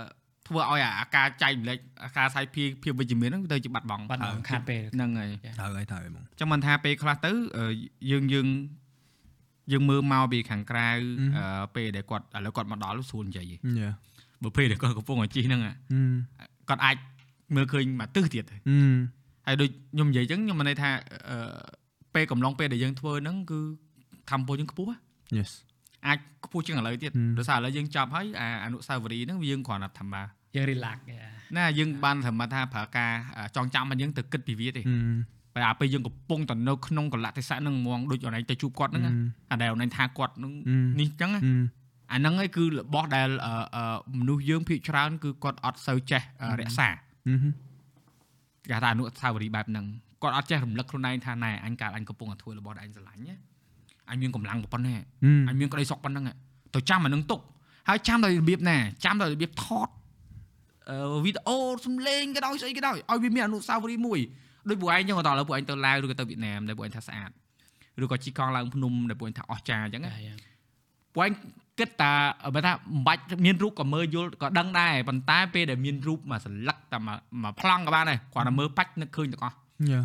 [0.46, 7.64] ធ្វើឲ្យអាការចែកម្លែកអាការផ្សាយភាយភាពវិជ្ជមានហ្នឹងវាទៅជាបាត់បង់បាត់បង់ខាតពេលហ្នឹងហើយត្រូវហើយត្រូវហើយបងអញ្ចឹងមិនថាពេលខ្លះទៅអឺ
[8.10, 8.46] យើងយើង
[9.72, 10.88] យើងមើលមកពីខាងក្រៅ
[11.38, 13.90] អឺពេលដែលគាត់ឥឡូវគាត់មកដល់ស្រួលនិយាយហីយ៉ា
[14.42, 16.96] បើពេលដែលគាត់កំពុងតែជិះហ្នឹងអាអឺគាត់អាច
[17.54, 18.58] មើលឃើញមកទិសទៀតអឺ
[19.46, 20.90] ហើយដូចខ្ញុំនិយាយអញ្ចឹងខ្ញុំមិនន័យថា
[21.30, 21.38] អឺ
[22.14, 23.60] ពេលកំឡុងពេលដែលយើងធ្វើហ្នឹងគឺ
[24.30, 24.96] ធម្មពលយើងខ្ពស់ណា
[25.38, 25.50] yes
[26.06, 30.22] អាចខ្ពស់ជាងឥឡូវទៀតហឹមដោយសារឥឡូវយើងចប់ហើយអាអនុស្សាវរីយ៍ហ្នឹងវាយើងគ្រាន់តែធម្មតា
[30.56, 31.20] យើង relax យ៉ា
[31.56, 34.96] ណាយើងបានធម្មតាប្រើការអាចងចាំរបស់យើងទៅគិតពីវាទេអឺ
[35.54, 39.12] បើអាពេលយើងកំពុងតែនៅក្នុងកលៈទេសៈហ្នឹងហ្មងដូចអនឡាញទៅជួបគាត់ហ្នឹងណា
[39.52, 41.52] អាដែលអនឡាញថាគាត់ហ្នឹងហឹមនេះអញ្ចឹងណាអឺ
[42.12, 46.88] អាហ្នឹងឯងគឺរបស់ដែលអឺអឺមនុស្សយើងភាគច្រើន គឺគាត់អត់សូវចេះអឺរក្សា
[47.28, 47.34] អឺ
[48.68, 49.86] គេហៅថាអនុស្សាវរីយ៍បែបហ្នឹង
[50.22, 53.34] គាត់អត់ចេះរំលឹកខ្លួនឯងថាណែអញកាលអញកំពុងតែធ្វើរបស់ដែលអញស្រឡាញ់ណា
[54.10, 56.24] អញមានកម្លាំងប៉ុណ្ណេះអឺអញមានក្តីសុខប៉ុណ្ណឹង
[56.74, 57.40] ទៅចាំអានឹងទុក
[57.88, 59.88] ហើយចាំដោយរបៀបណាចាំដោយរបៀបថត
[60.90, 61.56] អឺវីដេអូ
[61.86, 64.18] សំឡេងក៏ដោយស្អីក៏ដោយឲ្យវាមានអនុស្សាវរីយ៍មួយ
[64.68, 67.30] ដូចពួកឯងចឹងក៏តើឥឡូវពួកឯងទៅឡាវឬក៏ទៅវៀតណាមដែលពួកឯងថាស្អាត
[68.02, 70.34] ឬក៏ជីកង់ឡើងភ្នំដែលពួកឯងថាអស្ចារ្យអញ្ចឹងណាយ៉ា
[71.14, 71.32] ពួកឯង
[71.78, 72.12] គិតថា
[72.54, 79.56] បើថាមិនបាច់មានរូបក៏មើលយល់ក៏ដឹងដែរប៉ុន្តែពេលដែលមានរូបមកសន្លឹកតែមកមកប្លង់ក៏បានដែរគ្រាន់តែមើលបាច់នឹកឃើញទាំងអស់
[79.90, 80.00] យ៉ា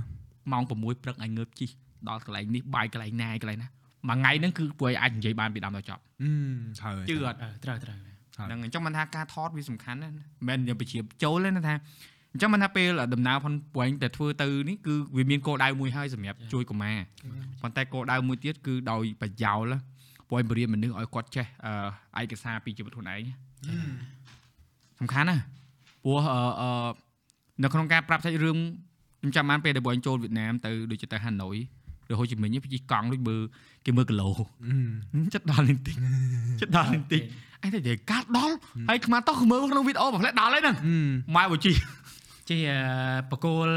[0.51, 1.68] ម៉ោង6ព្រឹកឯងងើបជី
[2.08, 3.70] ដល់កន្លែងនេះបាយកន្លែងណាកន្លែងណា
[4.10, 6.32] មួយថ្ងៃហ្នឹងគឺពួកឯងអាចនិយាយបានពីដើមដល់ចប់អឺ
[6.80, 7.97] ត្រូវហើយជឿអត់ត្រូវត្រូវ
[8.38, 11.76] ហ្នឹងអញ្ចឹងមិនថាការថតវាសំខាន់ណាស់ណាមិនមែនយើងបញ្ជាចូលទេណាថា
[12.32, 16.97] អញ្ចឹងមិនថាពេលដំណើរផនព្រោះឯងតែធ្វើទៅនេះគឺវាមានគោលដៅមួយហើយសម្រាប់ជួយកុមារ
[17.62, 19.74] ប៉ុន្តែគោលដៅមួយទៀតគឺដោយប្រយោល
[20.30, 23.22] ព្រោះឯងបរៀនមនុស្សឲ្យគាត់ចេះអឺឯកសារពីជីវិតខ្លួនឯង
[24.99, 25.41] សំខាន់ណាស់
[26.04, 26.89] ព្រោះអឺអឺ
[27.64, 28.58] នៅក្នុងការប្រាប់សាច់រឿង
[29.20, 31.83] ខ្ញុំចាំបានពេលដែលបងចូលវៀតណាមទៅដូចជាទៅហាណូយឬ
[32.20, 33.41] ហូជីមិញវាជិះកង់ដូចមើល
[33.86, 34.28] គេមើលគីឡូ
[35.16, 35.95] អឺចិត្តដល់នេះតិច
[36.61, 37.22] ចិត្តដល់នេះតិច
[37.64, 38.55] អញតែនិយាយកាត់ដល់
[38.89, 40.95] ហើយខ្មាស់តោះមើលក្នុងវីដេអូមកផ្លែដល់ហើយហ្នឹងអឺ
[41.36, 41.72] ម៉ែបូជី
[42.49, 42.57] ជា
[43.32, 43.68] បកគោល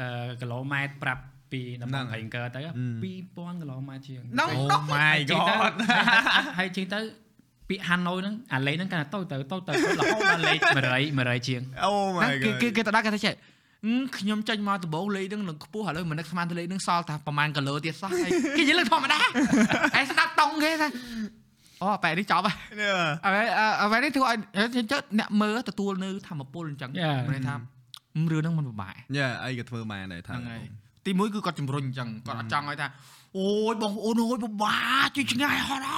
[0.00, 1.22] អឺគីឡូម៉ែត្រប្រាប់
[1.52, 5.72] ពីតំបន់ហៃអង្គើទៅ2000គីឡូម៉ែត្រជាងហ្នឹងអូ my ជិះទៅ god
[6.58, 7.00] ហើយជិះទៅ
[7.68, 9.74] ពាក្យហាណូយហ្នឹងអាលេខហ្នឹងកាន់តែតូចទៅតូចទៅរ
[10.12, 13.49] ហូតដល់លេខ100 100ជាងអូ my គេ god គេគេទៅដល់គេថាចេះអឺ
[14.18, 19.18] ខ្ញុំចេញមកដំបូងលេខហ្នឹងនឹងខ្ពស់ឥឡូវមិននឹកស្មានទៅលេខហ្នឹងសល់តែប្រហែលគីឡូទៀតសោះហើយគេនិយាយលើធម្មតា
[19.94, 20.88] ហើយស្ដាប់តង់គេថា
[21.82, 22.92] អូបែរនេះចប់ហើយនេះ
[23.24, 23.42] អ្វី
[23.82, 27.18] អ្វីនេះធ្វើឲ្យអញ្ចឹងអ្នកមើលទទួលនៅធម្មពលអញ្ចឹង Yeah.
[27.30, 27.54] មានន័យថា
[28.30, 30.62] រឿងហ្នឹងมันពិបាកយ៉ាអីក៏ធ្វើបានដែរថាហ្នឹងហើយ
[31.06, 32.86] ទីមួយគឺគាត់ជំរុញអញ្ចឹងគាត់អត់ចង់ឲ្យថា
[33.38, 35.92] អូយបងប្អូនអើយពិបាកជួយឆ្ងាយហត់អ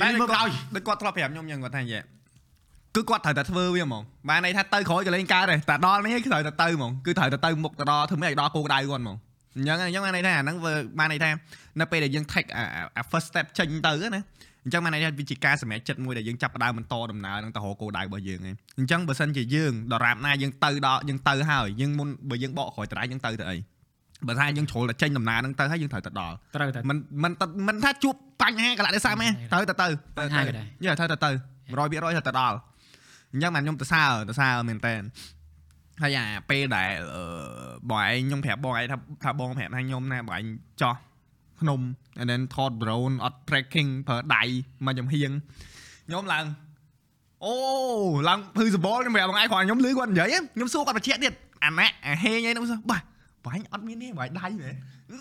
[0.00, 2.00] តែតែមើលក្រោយដូចគាត់ធ្លាប់ប្រាប់ខ្ញុំអញ្ចឹងគាត់ថាយ៉ា
[2.96, 9.16] គឺគាត់ត្រូវតែធ្វើវាហ្មងបានន័យថាទៅក្រោយក៏លេងកើតដែរតែដល់នេះគឺត្រូវតែទៅហ្មងគឺត្រូវតែទៅមុខទៅដល់ធ្វើម៉េចឲ្យដល់គោលដៅគាត់ហ្មង
[9.56, 11.30] អញ្ចឹងអញ្ចឹងបានន័យថាអាហ្នឹងវាបានន័យថា
[11.80, 12.64] នៅពេលដែលយើង take អា
[12.96, 14.22] អា first step ចេញទៅណា
[14.64, 23.56] អញ្ចឹងបានន័យថាវាជាការសម្រេចចិត្តមួយដែលយើងចាប់ផ្ដើមបន្តដំណើរនឹងទៅរកគោលដៅរបស់យើងឯងអញ្ចឹងបើសិនជាយើងដរាបណាយើងទៅដល់យើងទៅហើយយើងមុនបើយើងបកក្រោយត្រៃយើងទៅទៅអី
[24.26, 27.32] បើថាយើងជ្រុលតែចេញដំណើរហ្នឹងទៅហើយយើងត្រូវទៅដល់ត្រូវតែមិនមិន
[27.68, 29.86] មិនថាជួបបញ្ហាកលៈទេសៈមែនត្រូវតែទៅ
[30.18, 31.30] បញ្ហាក៏ដែរយេត្រូវតែទៅ
[31.66, 32.56] 100%ត្រូវតែដល់
[33.36, 34.94] អញ្ចឹងបានខ្ញុំទៅសើទៅសើមែនតើ
[36.02, 37.24] ហើយអាពេលដែលអឺ
[37.90, 40.44] បងឯងខ្ញុំប្រាប់បងឯងថាថាបងប្រាប់ថាខ្ញុំណាបងឯង
[40.82, 40.94] ចោះ
[41.60, 41.80] ភ្នំ
[42.20, 44.42] and then ថត drone អត់ tracking ប្រើដៃ
[44.86, 45.30] មកចំហៀង
[46.06, 46.44] ខ្ញុំឡើង
[47.44, 47.54] អូ
[48.28, 51.32] ឡើងភឺសបលខ្ញុំប្រាប់បងឯងគ្រាន់តែខ្ញុំលឺគាត់និយាយខ្ញុំសួរគាត់បញ្ជាក់ទៀត
[51.64, 53.02] អាណាអាហេងឯនោះសោះបាទ
[53.44, 54.74] បងឯងអត់មានទេបងឯងដៃមែន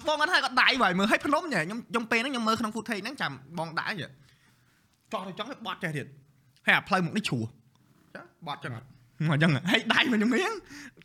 [0.08, 4.08] បងគាត់ថាគាត់ដៃបងមើលឲ្យភ្នំញ៉ែខ្ញុំខ្ញុំពេលហ្នឹងខ្ញុំមើលក្នុង footage ហ្នឹងចាំបងដាក់ញ៉ែ
[5.12, 6.08] ចោះទៅចង់ឲ្យបត់ចេះទៀត
[6.66, 7.50] ហើយអាផ្លូវមុខនេះជ្រួចា
[8.48, 8.74] បត់ចឹង
[9.30, 10.52] មកចឹងហើយដៃមកខ្ញុំមាន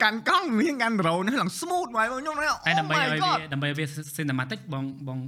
[0.02, 3.84] កាន់កង់មានកាន់ drone នេះឡើង smooth បងខ្ញុំហ្នឹងតែដើម្បី Oh my ឲ្យវា God ដើម្បីឲ្យវា
[4.18, 5.18] cinematic បងបង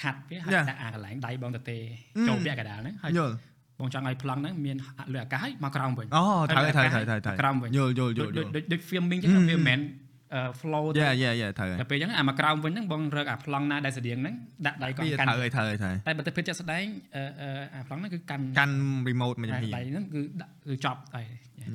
[0.00, 0.64] ខាត់វាហើយ Yeah.
[0.70, 1.76] ដាក់អាកន្លែងដៃបងទៅទេ
[2.16, 3.34] អឺចូលពាក់កណ្ដាលហ្នឹងហើយយល់
[3.80, 4.76] បងចង់ឲ្យប្លង់ហ្នឹងមាន
[5.12, 10.03] លើអាកាសហើយមកក្រោមវិញអូត្រូវហើយត្រូវអាកាសត្រូវត្រូវក្រោមវិញយល់យល់យដូចល់យដូចល់ដូចដូច filming ចឹងអឺវាមិនមែនអឺ
[10.60, 14.34] flow ទៅយ៉ាយ៉ាយ៉ាត្រូវហើយតែពេលចឹងអាមកក្រោមវិញហ្នឹងបងរកអាប្លង់ណាដែលស្តៀងហ្នឹង
[14.66, 16.84] ដាក់ដៃកង់វាកាន់ត្រូវហើយត្រូវហើយត្រូវហើយតែបើទៅពេលចាក់ស្ដែង
[17.16, 18.76] អឺអឺអាប្លង់ហ្នឹងគឺកាន់កាន់
[19.08, 21.26] remote មកចំហៀងដៃហ្នឹងគឺដាក់គឺចប់ហើយ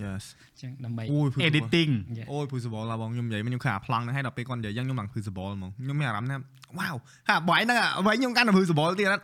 [0.04, 0.24] yes
[0.62, 1.91] ចឹងដើម្បីអូយ editing
[2.32, 6.38] អូយ visible ឡាបងខ្ញុំនិយាយខ្ញុំឃើញអាប្លង់ហ្នឹងហើយដល់ពេលគាត់និយាយយ៉ាងខ្ញុំឡើង visible ហ្មងខ្ញុំមានអារម្មណ៍ថា
[6.78, 6.95] វ៉ាវ
[7.30, 9.20] ហាបើឯហ្នឹងអ្វីខ្ញុំកាន់តែ visible ទៀតណា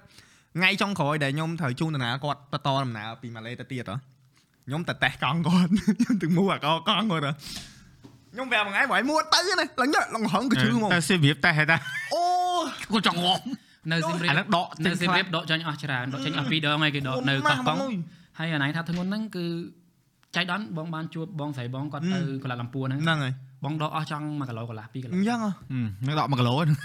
[0.57, 3.95] ថ្ងៃចុងក្រោយដែលខ្ញុំត្រូវជូនដំណើរគាត់បន្តដំណើរពីម៉ាឡេទៅទៀតហ៎
[4.67, 5.69] ខ្ញុំទៅតេស្តកង់គាត់
[5.99, 7.33] ខ្ញុំទៅមួអាកកង់គាត់ហ៎
[8.35, 11.77] ខ្ញុំប្រាប់មួយថ្ងៃបើឯមួទៅណាឡើងញ៉ឡើងហឹងក៏ជឿហ្មងតែសិបរៀបតែហេតុថា
[12.13, 12.23] អូ
[12.91, 13.41] គាត់ចង់ងំ
[13.91, 17.95] នៅស៊ីមរៀបអាហ្នឹងដកនៅស៊ីមរៀបដកចាញ់អស់ច្រើនដកចាញ់អស់ពីរដងហើយគេដកនៅកោះកុងអូយ
[18.39, 19.45] ហើយអាណៃថាធ្ងន់ហ្នឹងគឺ
[20.35, 23.33] ចៃដន្យបងបានជួបបងស្រីបងគាត់ហឹមទៅកន្លះលំពួរហ្នឹងហ្នឹងហើយ
[23.63, 25.51] បងដកអស់ចង់1គីឡូកន្លះ2គីឡូអញ្ចឹងហ៎
[26.07, 26.77] នឹងដក1គីឡូហ្នឹង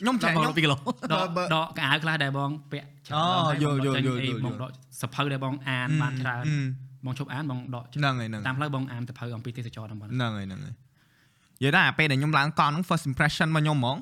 [0.00, 4.70] ខ្ញុំដចាកខ្ញុំ1គីឡូដកបើដកកៅអៅខ្លះដែលបងពាក់អូហើយយល់បងដកចេញយល់អីយល់បងដក
[5.00, 13.98] សភៅដែលបងអានបានច្រើនអឺ បងជប់អានបងដកហ្នឹងហើយហ្នឹងតាមផ្លូវបងអានសភៅអំពីទេសចរតំបន់ហ្នឹងហើយហ្នឹងហើយនិយាយថាអាពេលដែលខ្ញុំឡើងកង់ហ្នឹង first impression របស់ខ្ញុំហ្មង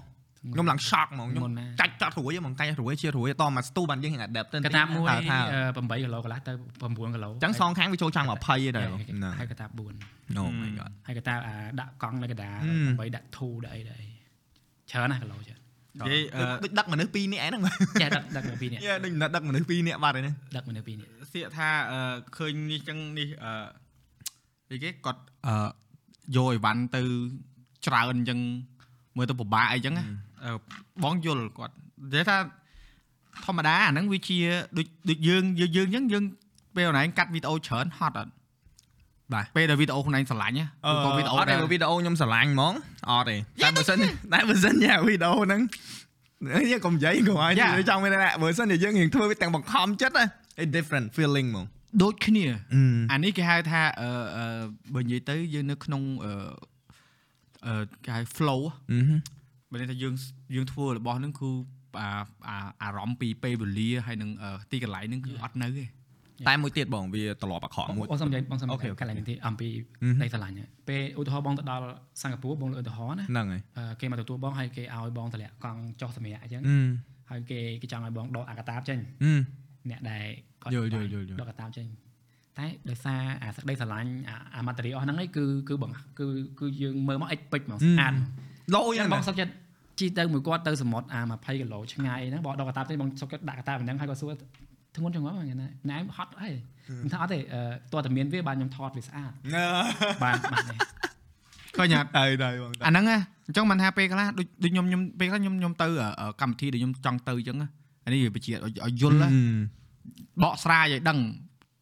[0.52, 9.80] ខ្ញុំឡើង shock ហ្មងខ្ញុំមុនណាចាច់ចត់រួយហ្មងកាច់រួយជារួយតមកស្ទូបានយើង adapt ទៅកតាបមួយថាថាអឺ8គីឡូកន្លះទៅ9គីឡូអញ្ចឹងសងខាងវាចូលចាំ20ឯដែរហ្នឹងហើយកតាប4
[10.40, 14.08] Oh my god ហើយកតាបអាដាក់កង់នៅកណ្ដាលហឹមដើម្បីដាក់ធូដាក់អីដាក់អី
[14.90, 15.60] ច្រើនណាស់គីឡូច្រើន
[15.98, 17.62] និយាយអឺដូចដឹកមនុស្ស2នាក់ហ្នឹង
[18.02, 21.98] ចេះដឹកដឹកនៅពីនេះយេដូចដឹកមនុស្ស2នាក់បាត់ហើយហ្នឹងដឹកមនុស្សពីនេះសៀកថាអឺ
[22.36, 23.52] ឃើញនេះចឹងនេះអឺ
[24.70, 25.54] អីគេគាត់អឺ
[26.36, 27.02] យកអីវ៉ាន់ទៅ
[27.86, 28.38] ច្រើនចឹង
[29.16, 30.04] មើលទៅពិបាកអីចឹងណា
[30.44, 30.50] អឺ
[31.04, 31.74] បងយល់គាត់
[32.12, 32.36] និយាយថា
[33.44, 34.38] ធម្មតាអាហ្នឹងវាជា
[34.76, 36.24] ដូចដូចយើងយើងយើងចឹងយើង
[36.74, 38.32] ពេលអូនឯងកាត់វីដេអូច្រើនហត់អត់
[39.32, 42.74] បាទពេលដែលវីដេអូខ្លួនឯងស្រឡាញ់ណាអឺឬក៏វីដេអូអត់ទេដែលវីដេអូខ្ញុំស្រឡាញ់ហ្មង
[43.10, 43.98] អត់ទេតែបើសិន
[44.32, 45.60] តែបើសិនជាវីដេអូហ្នឹង
[46.70, 50.24] យើងកុំនិយាយកុំឲ្យនិយាយចង់មានតែបើសិនជាយើងរៀងធ្វើវាទាំងបង្ខំចិត្តណា
[50.62, 51.66] it different feeling ហ្មង
[52.02, 52.44] ដូចគ្នា
[52.74, 54.44] អឺអានេះគេហៅថាអឺអឺ
[54.94, 56.32] បើនិយាយទៅយើងនៅក្នុងអឺ
[57.66, 58.60] អឺគេហៅ flow
[58.92, 59.20] អឺហឹម
[59.70, 60.14] បើន័យថាយើង
[60.54, 61.50] យើងធ្វើរបស់ហ្នឹងគឺ
[62.00, 62.08] អា
[62.48, 65.84] អាអារម្មណ៍ពីពេលវេលាហើយនឹងអឺទីកន្លែងហ្នឹងគឺអត់នៅទេ
[66.48, 69.68] តែមួយទៀតបងវាត្រឡប់អាក្រក់មួយបងសុំនិយាយបងសុំនិអូខេយាយអូខេកន្លែងនេះទីអំពី
[70.02, 70.54] ហឹមដីស្រឡាញ់
[70.88, 71.84] ពេលឧទាហរណ៍បងទៅដល់
[72.22, 76.76] សិង្ហបុរីបងលើកឧទាហរណ៍ណាហ្នឹងហើយអឺគេមកទទួលបងហើយគេឲ្យបងតម្លាក់កង់ចុះសម្រាប់អញ្ចឹងអឺ
[77.30, 79.32] ហើយគេគេចង់ឲ្យបងដកអាកតាបចេញអឺ
[79.90, 80.24] អ្នកដែល
[80.62, 81.86] គាត់យល់យល់យល់យល់ដកអាកតាបចេញ
[82.58, 86.26] តែដោយសារអាសក្តីស្រឡាញ់អាអា material អស់ហ្នឹងឯងគឺគឺបងគឺ
[86.60, 88.14] គឺយើងមើលមកអិចពេចហ្មងស្អាត
[88.74, 89.52] លោយអញ្ចឹហ្នឹងងបងសុកចិត្ត
[89.98, 94.32] ជីទៅមួយគាត់ទៅសមុទ្រអា20គីឡូឆ្ងាយហ្នឹងបងដកកតាបទេបងសុកចិត្តដាក់កតាបហ្នឹងហើយគាត់សួរ
[94.96, 96.54] ធ្ងន់ចង្អល់ហ្នឹងណាណែហត់ហើយ
[96.86, 97.60] ខ្ញុំថាអត់ទេអឺ
[97.92, 99.32] តើតែមានវាបានខ្ញុំថតវាស្អាត
[100.22, 100.74] បានបានទេ
[101.76, 105.88] ឃើញអត់ទៅទៅបងអាហ្នឹងណាអញ្ចឹងមិនថាពេលខ្លះដូចដូចខ្ញុំខ្ញុំពេលខ្លះខ្ញុំខ្ញុំទៅ
[106.20, 107.68] អឺកម្មវិធីដែលខ្ញុំចង់ទៅអញ្ចឹងណា
[108.04, 109.28] អានេះវាបជាឲ្យឲ្យយល់ណា
[110.42, 111.18] បកស្រាយឲ្យដឹង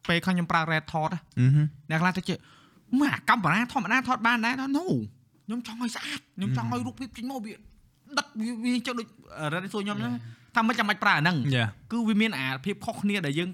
[0.09, 2.37] ពេលខ្លះខ្ញុំប្រើ red thought ណាអឺហឹមអ្នកខ្លះទៅជិះ
[2.99, 4.85] មកអាកាមេរ៉ាធម្មតាថតបានដែរថា no
[5.45, 7.53] ខ្ញុំចង់ឲ្យស្អាតខ្ញុំចង់ឲ្យរូបភាពចេញមកវា
[8.17, 9.07] ដឹកវាវាចឹងដូច
[9.53, 10.13] រ៉េតសួរខ្ញុំហ្នឹង
[10.55, 13.49] ថាមិនចាំបាច់ប្រើអាហ្នឹងយ៉ាគឺវាមានអាភាពខុសគ្នាដែលយើង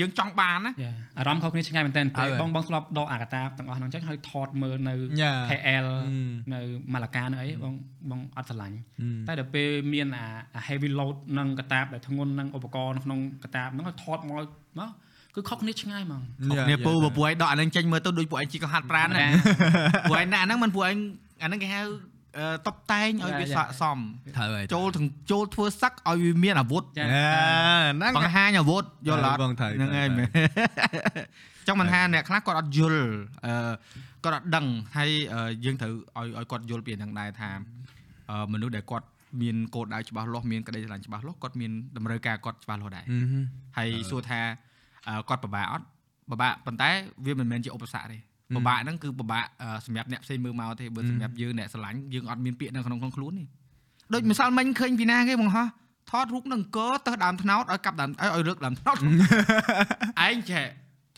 [0.00, 5.86] យើងចង់បានណាយ៉ាអារម្មណ៍ខុសគ្នាឆ្ងាយមែនតើហើយបងបងធ្លាប់ដកអាកតាបទាំងអស់ហ្នឹងអញ្ចឹងហើយថតមើលនៅយ៉ា KL
[6.54, 6.60] នៅ
[6.92, 7.74] ម៉ាឡាកានៅអីបង
[8.10, 8.76] បងអត់ស្រឡាញ់
[9.28, 14.34] តែដល់ពេលមានអាអា heavy load នឹងកតាបដែលធ្ងន់នឹងឧបករណ៍នៅក្នុងកតាបហ្នឹងឲ្យថតមក
[14.78, 14.90] មក
[15.34, 16.22] គឺខុសគ្នាឆ្ងាយហ្មង
[16.70, 19.26] នេះពូបើពួកឯងដកអានឹងចេញមើលទៅដូចពួកឯងជីកកង្ហាត់ប្រានណា
[20.10, 20.96] ពួកឯងណាអាហ្នឹងមិនពួកឯង
[21.42, 21.90] អាហ្នឹងគេហៅអឺ
[22.66, 23.98] តុបតែងឲ្យវាស័កសម
[24.36, 30.28] ត្រូវហើយចូលទាំងចូលធ្វើសឹកឲ្យវាមានអាវុធចាហ្នឹងបង្ហាញអាវុធយល់អត់បងត្រូវហ្នឹងហើយមែន
[31.66, 33.02] ចង់មិនថាអ្នកខ្លះគាត់អត់យល់
[33.46, 33.72] អឺ
[34.24, 34.66] គាត់អត់ដឹង
[34.96, 37.50] ហើយអឺយើងត្រូវឲ្យឲ្យគាត់យល់ពីហ្នឹងដែរថា
[38.30, 39.06] អឺមនុស្សដែលគាត់
[39.42, 43.04] មានគោលដៅច្បាស់លាស់មានក្តីស្រឡាញ់ច្បាស់លាស់គាត់មានតម្រូវការគាត់ច្បាស់លាស់ដែរ
[43.78, 44.40] ហើយសួរថា
[45.08, 45.86] អឺគាត់ពិបាកអត់
[46.30, 46.90] ពិបាកប៉ុន្តែ
[47.24, 48.18] វាមិនមែនជាឧបសគ្គទេ
[48.56, 53.44] ពិបាកហ្នឹងគឺពិបាកអឺសម្រាប់អ្នកផ្សេងមើលមកទេបើសម្រាប់យើងអ្នកស្រឡាញ់យើងអត់មានពាក្យនៅក្នុងក្នុងខ្លួនទេ
[54.14, 55.66] ដូចម្សិលមិញឃើញពីណាគេបងហោះ
[56.10, 58.96] ថតរូបនឹងអង្គរទៅដើមថ្នោតឲ្យកាប់ដើមឲ្យឲ្យរឹកដើមថ្នោត
[60.26, 60.64] ឯងចេះ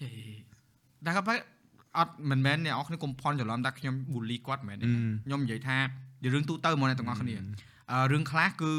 [0.01, 0.11] ទេ
[1.07, 1.39] តែក៏បែរ
[1.99, 4.87] អត់មិនមែនអ្នកនរគ្នាកុំផន់ច្រឡំថាខ្ញុំប៊ូលីគាត់មិនមែនទេ
[5.27, 5.79] ខ្ញុំនិយាយថា
[6.23, 7.35] និយាយរឿងទូទៅហ្មកអ្នកទាំងអស់គ្នា
[7.91, 8.73] អឺរឿងខ្លះគឺ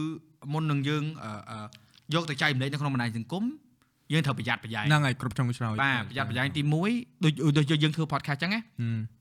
[0.54, 1.58] មុននឹងយើងអឺអឺ
[2.14, 3.44] យកទៅចែកម្លែកនៅក្នុងបណ្ដាញសង្គម
[4.12, 6.62] យើងត្រូវប្រយ័ត្នប្រយែងហ្នឹងហើយគ្រប់ចុងឆ្លោយបាទប្រយ័ត្នប្រយែងទី
[6.94, 8.62] 1ដូចដូចយើងធ្វើ podcast ចឹងណា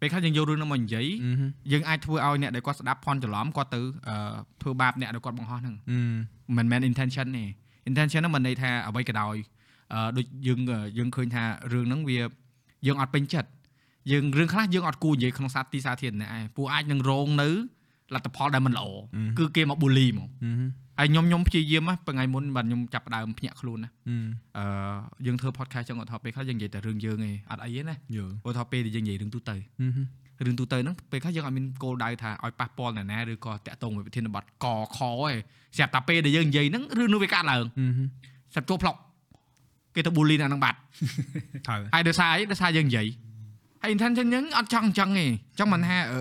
[0.01, 1.07] ពេលខ្លះយើងយករឿងនោះមកនិយាយ
[1.73, 4.17] យើងអាចធ្វើឲ្យអ្នកដែលគាត់ស្ដាប់ផន់ច្រឡំគាត់ទៅអឺ
[4.63, 5.75] ធ្វើបាបអ្នកដែលគាត់បង្ហោះហ្នឹង
[6.57, 7.45] មិនមែន intention ទេ
[7.91, 9.37] intention ហ្នឹងមិនន័យថាអ្វីក៏ដោយ
[9.95, 10.61] អឺដូចយើង
[10.99, 12.19] យើងឃើញថារឿងហ្នឹងវា
[12.87, 13.49] យើងអត់ពេញចិត្ត
[14.13, 17.49] យើងរឿងខ្លះយើងអត់គួរនិយាយក្នុងសាទីសាធារណៈឯងពួកអាចនឹងរងនៅ
[18.15, 18.87] លទ្ធផលដែលមិនល្អ
[19.39, 20.29] គឺគេមកប៊ូលីហ្មង
[20.99, 23.91] ហើយខ្ញុំខ្ញុំព្យាយាមណាពេលថ្ងៃមុនបាទខ្ញុំចាប់ផ្ដើមភ្ញាក់ខ្លួនណា
[24.59, 24.65] អឺ
[25.27, 29.57] យើងធ្វើ podcast ចឹងឧទាហរណ៍ពេលខ្លះយើងនិយាយតែរឿងយើងឯងអត់អីទេណាយល់ឧទាហរណ៍ពេលដែលយើងនិយាយរឿងទូទៅ
[30.47, 34.67] រឿងទូទៅហ្នឹងពេលខ្លះយើងអត់មានគោលដៅថាឲ្យប៉ះពាល់អ្នកណាឬក៏តាក់ទង với ប្រធានបទក
[34.97, 35.17] ខឯង
[35.77, 37.65] ស្រាប់តែពេលដែលយើងនិយាយហ្នឹងរឿងនោះវាកាត់ឡើង
[38.55, 38.97] ស្រាប់ចូលផ្លុក
[39.95, 40.79] គេទៅប៊ូលីអ្នកហ្នឹងបាត់
[41.67, 43.07] ត្រូវហើយដោយសារអីដោយសារយើងនិយាយ
[43.83, 45.27] ហើយ intention យើងអត់ចង់អញ្ចឹងទេ
[45.59, 46.19] ចង់មិនថាអឺ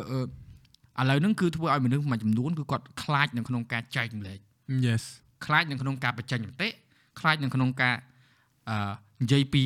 [0.97, 4.39] អឺឥឡូវហ្នឹងគឺធ្វើឲ្យមនុស្សមួយចំនួនគឺគាត់ខ្លាចនៅក្នុងការចែកម្លែក
[4.85, 5.03] yes
[5.45, 6.69] ខ្លាចនៅក្នុងការបញ្ចេញមតិ
[7.19, 7.95] ខ្លាចនៅក្នុងការ
[8.69, 8.75] អឺ
[9.23, 9.63] និយាយពី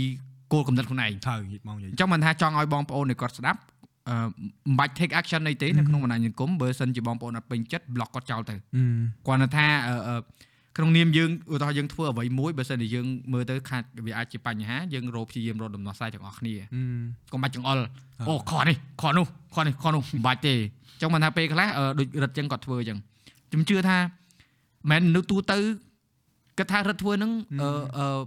[0.54, 3.60] គោលកំណត់ខ្លួនឯងត្រូវនិយាយមកនិយាយអញ្ចឹងមិនថាចង់ឲ្យបងប្អូននៃគាត់ស្ដាប់
[4.10, 8.56] អឺមិនបាច់ take action អីទេនៅក្នុងបណ្ដាញសង្គមបើសិនជាបងប្អូនអត់ពេញចិត្ត block គាត់ចោលទៅ
[9.28, 10.16] គាត់នៅថាអឺអឺ
[10.78, 16.54] ក្នុងនាមយើងឧទាហរណ៍យើងធ្វើអ្វីមួយបើសិនជាយើងមើលទៅខាតវាអាចជាបញ្ហាយើងរកព្យាយាមរកដំណោះស្រាយទាំងអស់គ្នា
[17.32, 17.80] កុំបាច់ចង្អុល
[18.30, 19.26] អូខនេះខនោះ
[19.56, 23.00] ខនេះខនោះមិនបាច់ទេអញ្ចឹងមិនថាពេលខ្លះអឺដូចរឹតអញ្ចឹងគាត់ធ្វើអញ្ចឹង
[23.50, 23.98] ខ្ញុំជឿថា
[24.90, 25.58] មិននៅទូទៅ
[26.58, 27.32] គាត់ថារឹតធ្វើហ្នឹង
[27.62, 28.22] អឺអឺ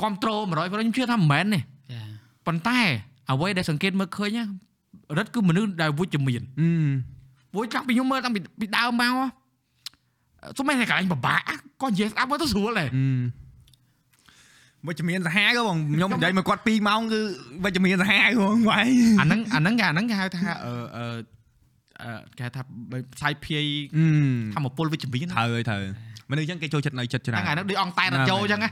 [0.00, 2.02] គ្រប់ត្រូល100%ខ្ញុំជឿថាមិនមែនទេចា
[2.46, 2.78] ប៉ុន្តែ
[3.30, 4.44] អ្វីដែលសង្កេតមើលឃើញណា
[5.18, 6.42] រឹតគឺមនុស្សដែលវិជ្ជមាន
[7.52, 9.14] ព្រោះចាប់ពីខ្ញុំមើលតាំងពីពីដើមមក
[10.56, 11.42] សុំតែកន្លែងពិបាក
[11.82, 12.88] ក៏និយាយស្ដាប់មើលទៅស្រួលដែរ
[14.86, 17.20] វិជ្ជមានសាហាវក៏បងខ្ញុំនិយាយមកគាត់2ម៉ោងគឺ
[17.64, 18.88] វិជ្ជមានសាហាវហ្មងវាយ
[19.20, 21.33] អាហ្នឹងអាហ្នឹងគេអាហ្នឹងគេហៅថាអឺអឺអឺ
[22.38, 23.64] គេហៅថាបើផ្សាយភាយ
[24.54, 25.82] ធម្មពលវិជ្ជមានត្រូវហើយត្រូវ
[26.30, 28.70] មនុស្សអញ្ចឹងគេចូលចិត្តនៅចិត្តច្រើហ្នឹងនអាហ្នឹងដូចអង្គតែរ៉ាឌីយ៉ូអញ្ចឹងណា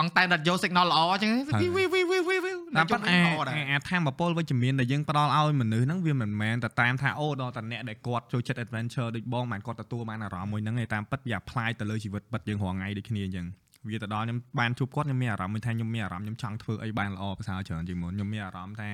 [0.00, 1.30] អង្គតែរ៉ាឌីយ៉ូ signal ល្អអញ្ចឹង
[1.76, 13.46] វីវីវីវីវីតាមពិតអាល្អដែរអាធម្មពលវិជ្ជមានដែលយើងផ្ដល់ឲ្យមនុស្សហ្នឹងវាមិនមែនតែតាមថាអូដល់តែអ្នកដែលគាត់ចូលចិត្ត adventure ដូចបងមិនគាត់ទទួលបានអារម្មណ៍មួយហ្នឹងទេតាមពិតវា apply ទៅលើជីវិតពិតយើងរាល់ថ្ងៃដូចគ្នាអញ្ចឹង
[13.88, 18.88] វាទៅដល់ខ្ញុំបានជួបគាត់ខ្ញុំមានអារម្មណ៍មួយថាខ្ញុំមានអារម្មណ៍ខ្ញុំចង់ធ្វើអីបានល្អប្រសើរច្រើនជាងមុនខ្ញុំមានអារម្មណ៍ថា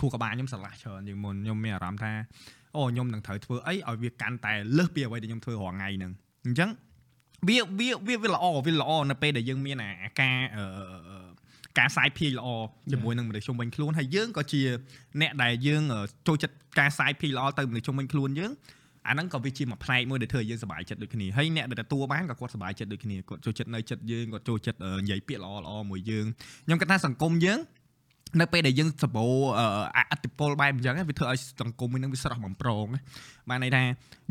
[0.00, 2.12] ខួរក្បាលខ្ញុំស្រឡះច្រើនជាងមុនខ្ញុំមានអារម្មណ៍ថា
[2.76, 6.12] អូខ្ញុំនឹងត្រូវធ្វើអីឲ្យវាកាន់តែលើសពីអ្វីដែលខ្ញុំធ្វើរាល់ថ្ងៃហ្នឹង
[6.46, 6.70] អញ្ចឹង
[7.48, 11.26] វាវាវាវាល្អវាល្អនៅពេលដែលយើងមានអាការអឺ
[11.78, 12.48] ការសាយភាយល្អ
[12.92, 14.60] ជាមួយនឹងមនុស្សជុំវិញខ្លួនហើយយើងក៏ជា
[15.20, 15.82] អ្នកដែលយើង
[16.26, 18.52] ចូលចិត្តការសាយភាយល្អទៅមនុស្សជុំវិញខ្លួនយើង
[19.08, 26.26] អាហ្នឹងក៏វាជាមួយផ្នែកមួយដែលធ្វើឲ្យយើងសប្បាយចិត្តដូចគ្នាហើយអ្នកដែលទទួលបានក៏គាត់សប្បាយចិត្តដូចគ្នាគាត់ចូលចិត្តនៅចិត្តយើងគាត់ចូលចិត្តនិយាយពាក្យល្អល្អមួយយើង
[26.66, 27.58] ខ្ញុំគិតថាសង្គមយើង
[28.40, 29.26] នៅពេលដែលយើងសបោ
[30.12, 32.86] អតិពលបែបអញ្ចឹងវាធ្វើឲ្យសង្គមមួយនឹងវាស្រស់បំប្រង
[33.48, 33.82] បានន័យថា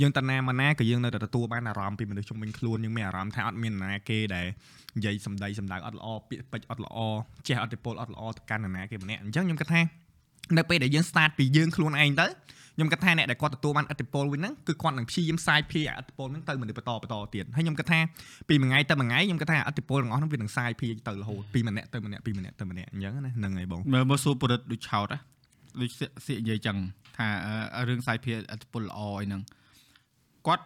[0.02, 4.48] យើងតាណាមកណាក៏យើងនៅតែទទួលបានអារម្មណ៍ពីមនុស្សជុំវិញខ្លួនយើងមានអារម្មណ៍ថាអត់មានណាគេដែល
[4.98, 6.98] និយាយសម្ដីសម្ដៅអត់ល្អពាក្យពេចន៍អត់ល្អ
[7.48, 9.82] ចេះអតិពលអត់ល្អទៅកាន់នរណាគេម្នាក់អញ្ចឹងខ្ញុំគិតថា
[10.58, 12.28] នៅពេលដែលយើង start ពីយើងខ្លួនឯងទៅ
[12.82, 18.00] ខ្ញុំគិតថាអ្នកដែលគាត់ទទួលបានអតិពលវិញហ្នឹងគឺគាត់នឹងព្យាយាមសាយភាយអតិពលហ្នឹងទៅមនុស្សបន្តបន្តទៀតហើយខ្ញុំគិតថា
[18.50, 25.20] ពីមួយថ្ងៃទៅមួយថ្ងៃខ្ញុំគិតថាអតិពលទាំងអស់ហ្នឹងវានឹងសាយភាយទៅរហូតពីម្នាក់ទៅម្នាក់ពីម្នាក់ទៅម្នាក់អញ្ចឹងណាហ្នឹងហើយបងមើលមើលសួរពរិទ្ធដូចឆោតណា
[25.82, 26.78] ដូចសៀកសៀកនិយាយចឹង
[27.18, 27.28] ថា
[27.76, 29.42] អឺរឿងសាយភាយអត្តពលល្អអីហ្នឹង
[30.48, 30.66] គាត់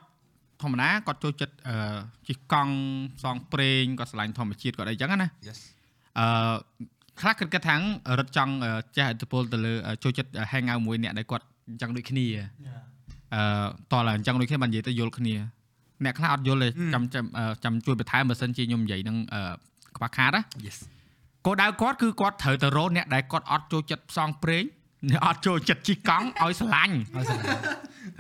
[0.62, 1.98] ធម្មតាគាត់ចូលចិត្តអឺ
[2.28, 2.76] ជិះកង់
[3.18, 5.60] ផ្សងព្រេងគាត់ឆ្លាញ់ធម្មជាតិគាត់អីចឹងណា Yes
[6.20, 6.28] អឺ
[7.22, 7.76] ខ្លះគិតគិតថា
[8.20, 8.54] រត់ចង់
[8.98, 12.26] ចេះអត្តពលទៅលើចូលចិត្ត hang out មួយអ្នកដែលគាត់ អញ្ចឹងដូចគ្នា
[13.36, 13.42] អឺ
[13.92, 15.36] តោះឡើយអញ្ចឹងដូចគ្នាបាននិយាយទៅយល់គ្នា
[16.06, 17.26] អ្នកខ្លះអត់យល់ទេចាំចាំ
[17.64, 19.18] ចាំជួយបន្ថែមបើសិនជាខ្ញុំនិយាយនឹង
[19.96, 20.78] ខ្វះខាតណា Yes
[21.46, 24.64] គោលដៅគាត់គឺគាត់ត្រូវទៅរកអ្នកដែលគាត់អត់ចូលចិត្តផ្សងព្រេង
[25.12, 27.62] អ្នកអត់ចូលចិត្តជិះកង់ឲ្យស្រឡាញ់ឲ្យស្លាប់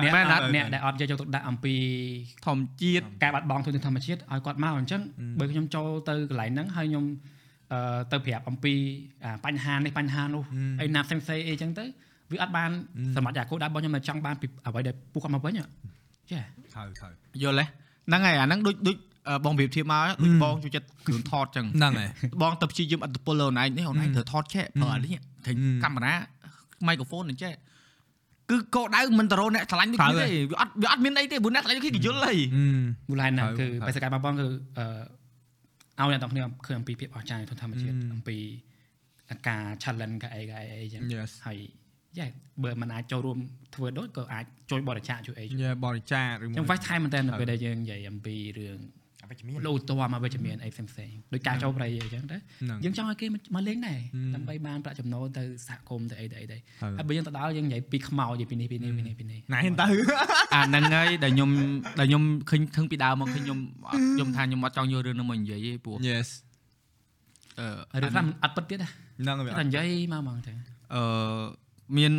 [0.04, 1.74] អ្នកមែនអត់អ្នកដែលអត់យកយកទុកដាក់អំពី
[2.46, 5.02] ធម្មជាតិការបាត់បង់ធនធានធម្មជាតិឲ្យគាត់មកអញ្ចឹង
[5.40, 7.06] បើខ្ញុំចូលទៅកន្លែងហ្នឹងហើយខ្ញុំ
[7.74, 8.74] អឺទៅប្រាប់អំពី
[9.24, 10.44] អាបញ្ហានេះបញ្ហានោះ
[10.82, 11.86] អីណាផ្សេងផ្សេងអីចឹងទៅ
[12.32, 12.70] វាអត់បាន
[13.16, 15.66] សម្រាប់តែគោលដៅរបស់ខ្ញុំនៅចង់បានពីអ្វីដែលពួកគាត់មកវិញហ៎
[16.32, 16.40] ចា
[16.74, 17.12] ត្រូវត្រូវ
[17.44, 17.66] យល់ទេ
[18.08, 18.98] ហ្នឹងហើយអាហ្នឹងដូចដូច
[19.28, 22.10] អឺបងប្រៀបធៀបមកដូចបងជួយចិត្តគ្រឿងថតចឹងហ្នឹងហើយ
[22.42, 26.16] បងទៅព្យាយាមអត្តពលលើអូនឯងនេះអូនឯងត្រូវថតឆែកប្រើអានេះថេញហឹមកាមេរ៉ា
[26.88, 27.54] មីក្រូហ្វូននឹងចេះ
[28.50, 32.38] គឺកោដៅមិនទៅរកអ្នកឆ្លាញ់ដូចត្រូវគ្នាហើយទេវាអត់វាអត់មានអីទេព្រោះអ្នកឆ្លាញ់ដូចគ្នាគេយល់ហើយ
[33.10, 34.48] មូលហេតុហ្នឹងហើគឺយហើយបេសកកម្មរបស់បងគឺ
[36.00, 38.38] អឺឲ្យអ្នកទាំងគ្នាឃើញអំពីភាពអស្ចារ្យធម្មជាតិហឹមអំពី
[39.48, 41.58] ការ challenge កៅអីកៅអីអីចឹង Yes ហើយ
[42.20, 42.28] យ៉ា
[42.64, 43.38] បើមិនអាចចូលរួម
[43.76, 48.80] ធ្វើដូចក៏អាចជួយបរិច្ចាគជួយអីជួយយ៉ាបរិច្ចាគឬចឹង fast time មែនតើនៅពេលដែលយើងនិយាយអំពីរឿង
[49.24, 59.88] អវិជ្ជមានលោតមមកវិជ្ជមានអីផ្សេងផ្សេងៗដូចការចូលប្រៃអីចឹងទៅហ្នឹងយើងចង់ឲ្យគេមកលេងដែរហឹមដើម្បីបានប្រាក់ចំណូលទៅសហគមន៍ទៅអីទៅអីទៅហើយហើយបើយើងទៅដល់យើងនិយាយពីខ្មោចនិយាយពីនេះពីនេះពីនេះពីនេះណែទៅ
[60.54, 61.50] អាហ្នឹងហើយដែលខ្ញុំ
[62.00, 63.60] ដែលខ្ញុំឃើញធឹងពីដើមមកឃើញខ្ញុំ
[63.90, 66.28] អត់ខ្ញុំថាខ្ញុំអត់ចង់យករឿងហ្នឹងមកនិយាយទេព្រោះ Yes
[67.60, 70.54] អឺរឿងខ្លះមិនអត់ពិតទៀតណាហ្នឹងហើយតែនិយាយមកហ្មងទៅ
[70.96, 71.04] អឺ
[71.98, 72.14] មាន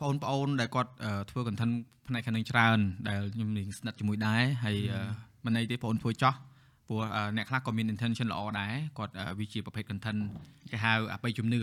[0.00, 1.74] បងប្អូនដែលគាត់អឺធ្វើ content
[2.08, 2.78] ផ្នែកខាងនឹងច្រើន
[3.08, 5.00] ដែលខ្ញុំនឹងស្និទ្ធជាមួយដែរហើយអឺ
[5.44, 6.34] មិនន័យទេបងប្អូនធ្វើចោះ
[6.88, 10.20] ព្រោះអឺអ្នកខ្លះក៏មាន intention ល្អដែរគាត់អឺវាជាប្រភេទ content
[10.70, 11.60] គេហៅអបិយជំនឿ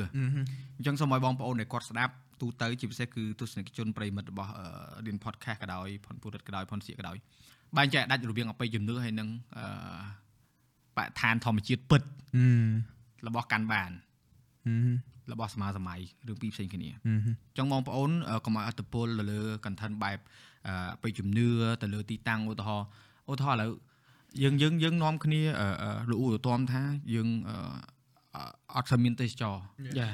[0.78, 4.66] អញ្ចឹងសូមឲ្យបងប្អូនដែលគាត់ស្ដាប់ទូទៅជាពិសេសគឺទស្សនិកជនប្រិមិត្តរបស់អឺ
[5.06, 7.18] Din podcast ក៏ដោយផនពុរិតក៏ដោយផនសៀកក៏ដោយ
[7.78, 9.66] បែងចែកដាច់រវាងអបិយជំនឿហើយនឹងអឺ
[10.98, 12.02] បរិស្ថានធម្មជាតិពិត
[13.28, 13.92] របស់កាន់បាន
[15.32, 16.90] របស់សមាសម័យរឿងពីរផ្សេងគ្នា
[17.58, 20.20] ចង់បងប្អូនអឺកុំឲ្យអត្តពលទៅលើ content បែប
[20.68, 20.74] អឺ
[21.04, 21.48] បិជំនឿ
[21.82, 22.88] ទៅលើទីតាំងឧទាហរណ៍
[23.32, 23.72] ឧទាហរណ៍ឥឡូវ
[24.44, 26.82] យើងយើងយើងនាំគ្នាអឺអឺលោកឧទាមថា
[27.14, 27.56] យើងអឺ
[28.36, 28.42] អឺ
[28.76, 29.56] អត់ស្មានទេសចរ
[30.00, 30.10] យ៉ា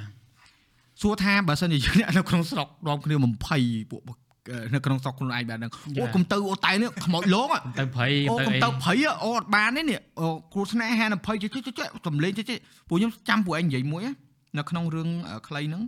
[1.02, 3.16] សួរថាបើសិនជាយើងអ្នកនៅក្នុងស្រុកនាំគ្នា
[3.54, 7.48] 20ពួកអឺនៅក្នុងស្រុកខ្លួនឯងបែបហ្នឹងអូកុំទៅអូតែនេះខ្មោចលង
[7.80, 8.94] ទៅព្រៃអូទៅកុំអីទៅព្រៃ
[9.24, 12.58] អូអត់បានទេនេះអូគ្រូស្នេហានៅព្រៃចេះចេះចេះសំលេងចេះចេះ
[12.88, 14.14] ពួកខ្ញុំចាំពួកឯងនិយាយមួយណា
[14.58, 15.84] នៅក្នុងរឿងអឺខ្លីហ្នឹង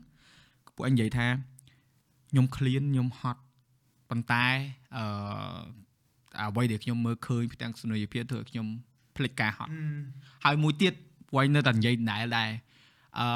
[0.76, 1.28] ពួកឯងនិយាយថា
[2.30, 3.41] ខ្ញុំឃ្លានខ្ញុំហត់
[4.09, 4.45] ប៉ុន្តែ
[4.97, 5.05] អឺ
[6.39, 8.68] អ្វីដែលខ្ញុំមើលឃើញផ្ទាំងសនុយភាពធ្វើឲ្យខ្ញុំ
[9.16, 9.72] ភ្លេចការហត់
[10.45, 10.93] ហើយមួយទៀត
[11.28, 12.49] ពួកឯងនៅតែនិយាយដដែលដែរ
[13.20, 13.28] អឺ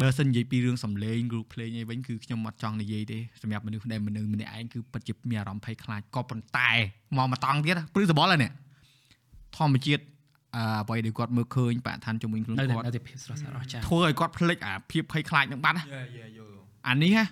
[0.00, 6.70] បើសិននិយាយពីរឿងសំឡេង group play អីវិញគឺខ្ញុំអត់ចង់និយាយទេសម្រាប់មនុស្សដែលមនុស្សម្នាក់ឯងគឺពិតជាមានអារម្មណ៍ភ័យខ្លាចក៏ប៉ុន្តែ
[7.16, 8.52] មកមកតង់ទៀតព្រឹសបល់ហើយនេះ
[9.56, 10.02] ធម្មជាតិ
[10.56, 16.56] អឺអ្វីដែលគាត់មើលឃើញបរិស្ថានជំនាញខ្លួននៅតែគាត់នៅតែភាពស្រស់ស្អាតអស្ចារ្យធ្វើឲ្យគាត់ភ្លេចអាភាពភ័យខ្លាចនឹងបាត់ណាយ៉ាយ៉ាយល់
[16.88, 17.24] អានេះហ៎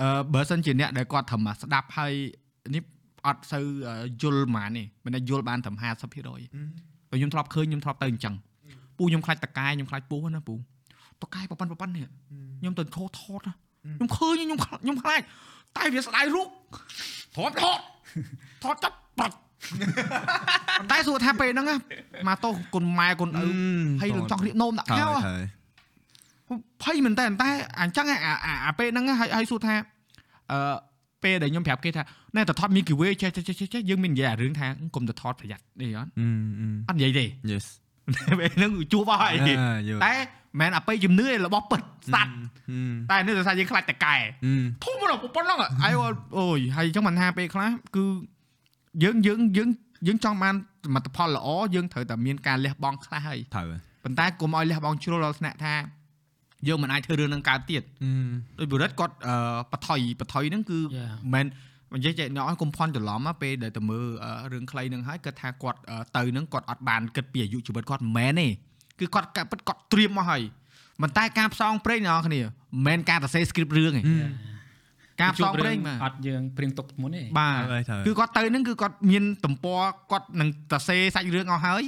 [0.00, 2.12] អឺបើសិនជាអ្នកដែលគាត់ត្រឹមតែស្ដាប់ហើយ
[2.74, 2.82] នេះ
[3.26, 3.64] អត់សូវ
[4.22, 8.34] យល់ហ្មងនេះមិនដែលយល់បានត្រឹម50%បើខ្ញុំធ្លាប់ឃើញខ្ញុំធ្លាប់ទៅអញ្ចឹង
[8.98, 10.54] ពូខ្ញុំខ្លាចតកែខ្ញុំខ្លាចពស់ណាពូ
[11.22, 12.06] តកែប៉ប៉ិនប៉ប៉ិននេះ
[12.60, 13.54] ខ្ញុំទៅខោថតណា
[13.96, 15.20] ខ្ញុំឃើញខ្ញុំខ្លាចខ្ញុំខ្លាច
[15.76, 16.48] តែវាស្ដាយរូប
[17.36, 17.80] ទ្រាំថត
[18.62, 19.36] ថតចាប់បាត់
[20.78, 21.76] ប៉ុន្តែសួរថាពេលហ្នឹងណា
[22.28, 23.42] មកតោគុណម៉ែគុណឪ
[24.00, 25.42] ហើយនឹងចង់រៀកនោមដាក់ហើខោយហ៎ហើយ
[26.82, 27.48] ភ័យមែនតើតែ
[27.80, 29.74] អញ្ចឹងអាអាអាពេលហ្នឹងហើយហើយសួរថា
[30.52, 30.58] អឺ
[31.22, 32.02] ពេលដែលខ្ញុំប្រាប់គេថា
[32.36, 36.10] ណែតថតមីគីវេចេះចេះចេះចេះយើងមាននិយាយអារឿងថាកុំទៅថតប្រយ័ត្ននេះអត់
[36.88, 37.66] អត់និយាយទេ Yes
[38.38, 39.34] ពេលហ្នឹងជួបអស់ហើយ
[39.88, 40.14] យល់តែ
[40.60, 42.32] មិនអាពេលជំនឿឯរបស់ពិតស្ដាត់
[43.10, 44.14] តែនេះដោយសារយើងខ្លាចតកែ
[44.84, 45.94] ធំណាស់ប៉ុណ្ណឹងអាយ
[46.38, 48.04] អូយហើយអញ្ចឹងមិនថាពេលខ្លះគឺ
[49.02, 49.68] យើងយើងយើង
[50.06, 50.54] យើងចង់បាន
[50.86, 53.68] សមិទ្ធផលល្អយើងត្រូវតែមានការលះបង់ខ្លះហើយត្រូវ
[54.04, 55.74] ប៉ុន្តែកុំឲ្យលះបង់ជ្រុលដល់ថ្នាក់ថា
[56.68, 57.82] យើងមិនអាចធ្វើរឿងនឹងកើតទៀត
[58.58, 59.34] ដោយបុរិតគាត់អឺ
[59.72, 61.46] បថុយបថុយហ្នឹងគឺយ៉ាមិន
[61.92, 68.48] មែននិយាយចេះអ្នកឲ្យកុំផន់ច្រឡំណាពេលដែលទៅមើលអឺរឿងខ្លីហ្នឹងហើយគាត់ថាគាត់អឺទៅហ្នឹងគាត់អត់បានគិតពីអាយុជីវិតគាត់មិនមែនទេ
[69.00, 70.42] គឺគាត់កាពិតគាត់ត្រៀមមកហើយ
[71.02, 74.02] ប៉ុន្តែការផ្សងព្រេងអ្នកនរគ្នាមិនមែនការសរសេរ script រឿងទេ
[75.20, 79.80] ការផ្សងព្រេងបាទអត់យើងព្រៀងទុកមុនទេបាទហើយត្រូវគឺគាត់ទៅហ្នឹងគឺគាត់មានទំព័រ
[80.12, 81.82] គាត់នឹងសរសេរសាច់រឿងអស់ហើយ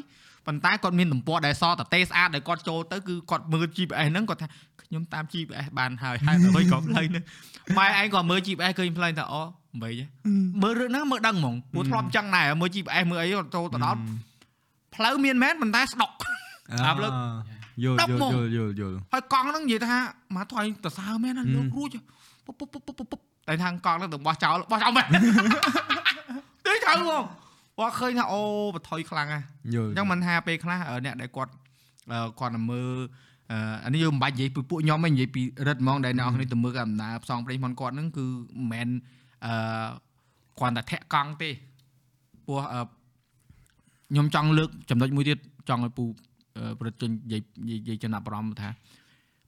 [0.46, 4.48] ប៉ុន្តែគាត់មានទំព័រដែលសតទេស្អាតដែលគាត់ចូលទៅគឺគាត់មើល GPS ហ្នឹងគាត់ថា
[4.82, 7.24] ខ្ញុំតាម GPS បានហើយហើយអ្វីក៏ផ្លូវហ្នឹង
[7.78, 9.42] ម៉ែឯងក៏មើល GPS ឃើញផ្លូវថាអូ
[9.82, 10.06] មិនទេ
[10.62, 13.98] មើលរឿងហ្នឹងមើលដឹងហ្មងព្រោះធ្លាប់ចឹងដែរមើល GPS មើលអីចូលទៅដល់
[14.94, 16.10] ផ្លូវមានមែនប៉ុន្តែស្ដុក
[16.86, 17.12] អាប់លើក
[17.84, 19.98] យល់ដប់យមកល់យល់យល់ហើយកង់ហ្នឹងនិយាយថា
[20.36, 21.90] មកថយតសើមែនណាលោករួច
[22.58, 27.24] ពុបពុបពុបពុបពុបពុបតែខាងកង់ហ្នឹងទៅបោះចោលបោះចោលមែនទេទៅហ្មង
[27.78, 28.40] គាត់ឃើញថាអូ
[28.74, 29.44] បថុយខ្លាំងណាស់
[29.74, 31.52] យល់អញ្ចឹងមិនថាពេលខ្លះអឺអ្នកដែលគាត់
[32.12, 32.90] អឺគាត់ទៅមើល
[33.50, 38.24] អឺអានេះយើងមិនបាច់និយាយពីពួកខ្ញុំទេនិយាយពីរិទ្ធហ្មងដែលអ្នកនរគ្នាទៅមើលកំណើផ្សងព្រេងមិនគាត់ហ្នឹងគឺ
[38.58, 38.88] មិនមែន
[39.46, 39.52] អឺ
[40.60, 41.50] គាត់តែធាក់កង់ទេ
[42.46, 42.80] ព្រោះអឺ
[44.10, 45.38] ខ្ញុំចង់លើកចំណុចមួយទៀត
[45.68, 46.04] ចង់ឲ្យពូ
[46.56, 48.68] អឺប្រតិជននិយាយនិយាយចំណាប់អារម្មណ៍ថា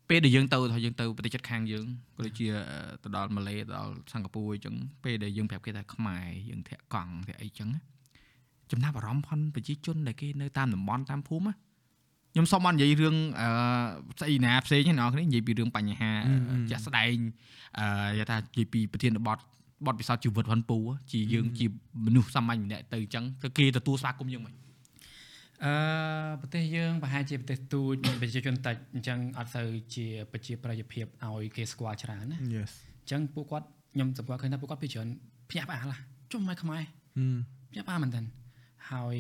[0.09, 1.87] ពេលដែលយើងទៅថាយើងទៅប្រទេសជិតខាងយើង
[2.17, 4.75] ក៏ដូចជាអឺទៅដល់ម៉ាឡេទៅដល់សិង្ហបុរីអញ្ចឹង
[5.05, 7.81] ពេលដែលយើងប្រាប់គេថាខ្មែរយើងធាក់កង់ធាក់អីអញ្ចឹងណា
[8.71, 11.55] ចំណាប់អារម្មណ៍ផងប្រជាជនដែលគេនៅតាមតំបន់តាមភូមិណា
[12.33, 13.49] ខ្ញុំសុំអត់និយាយរឿងអឺ
[14.21, 16.11] ស្អីណាផ្សេងទេណ៎គ្នានិយាយពីរឿងបញ្ហា
[16.71, 17.17] ជាក់ស្ដែង
[17.79, 19.39] អឺយល់ថានិយាយពីប្រធានបទ
[19.87, 20.79] បទពិសោធន៍ជីវិតវ៉ាន់ពូ
[21.13, 21.67] ជាយើងជា
[22.07, 24.53] មនុស្សសាមញ្ញម្នាក់ទៅអញ្ចឹងទៅគេទទួលស្វាគមន៍យើងមិន
[25.65, 25.75] អឺ
[26.41, 29.63] ប្រទេសយើងប្រហែលជាប្រទេសទូចមានប្រជាជនតិចអញ្ចឹងអត់ទៅ
[29.95, 35.09] ជាប្រជាប្រិយភាពឲ្យគេស្គាល់ច្រើនណា yes អញ្ចឹងពួកគាត់ខ្ញុំសម្គាល់ឃើញថាពួកគាត់ពីច្រើន
[35.51, 36.01] ភ្ញាក់ផ្អើលហ่ะ
[36.33, 36.83] ជុំមកខ្មែរ
[37.17, 37.37] ហឹម
[37.71, 38.23] ភ្ញាក់ផ្អើលមែនតើ
[38.91, 39.19] ហើយ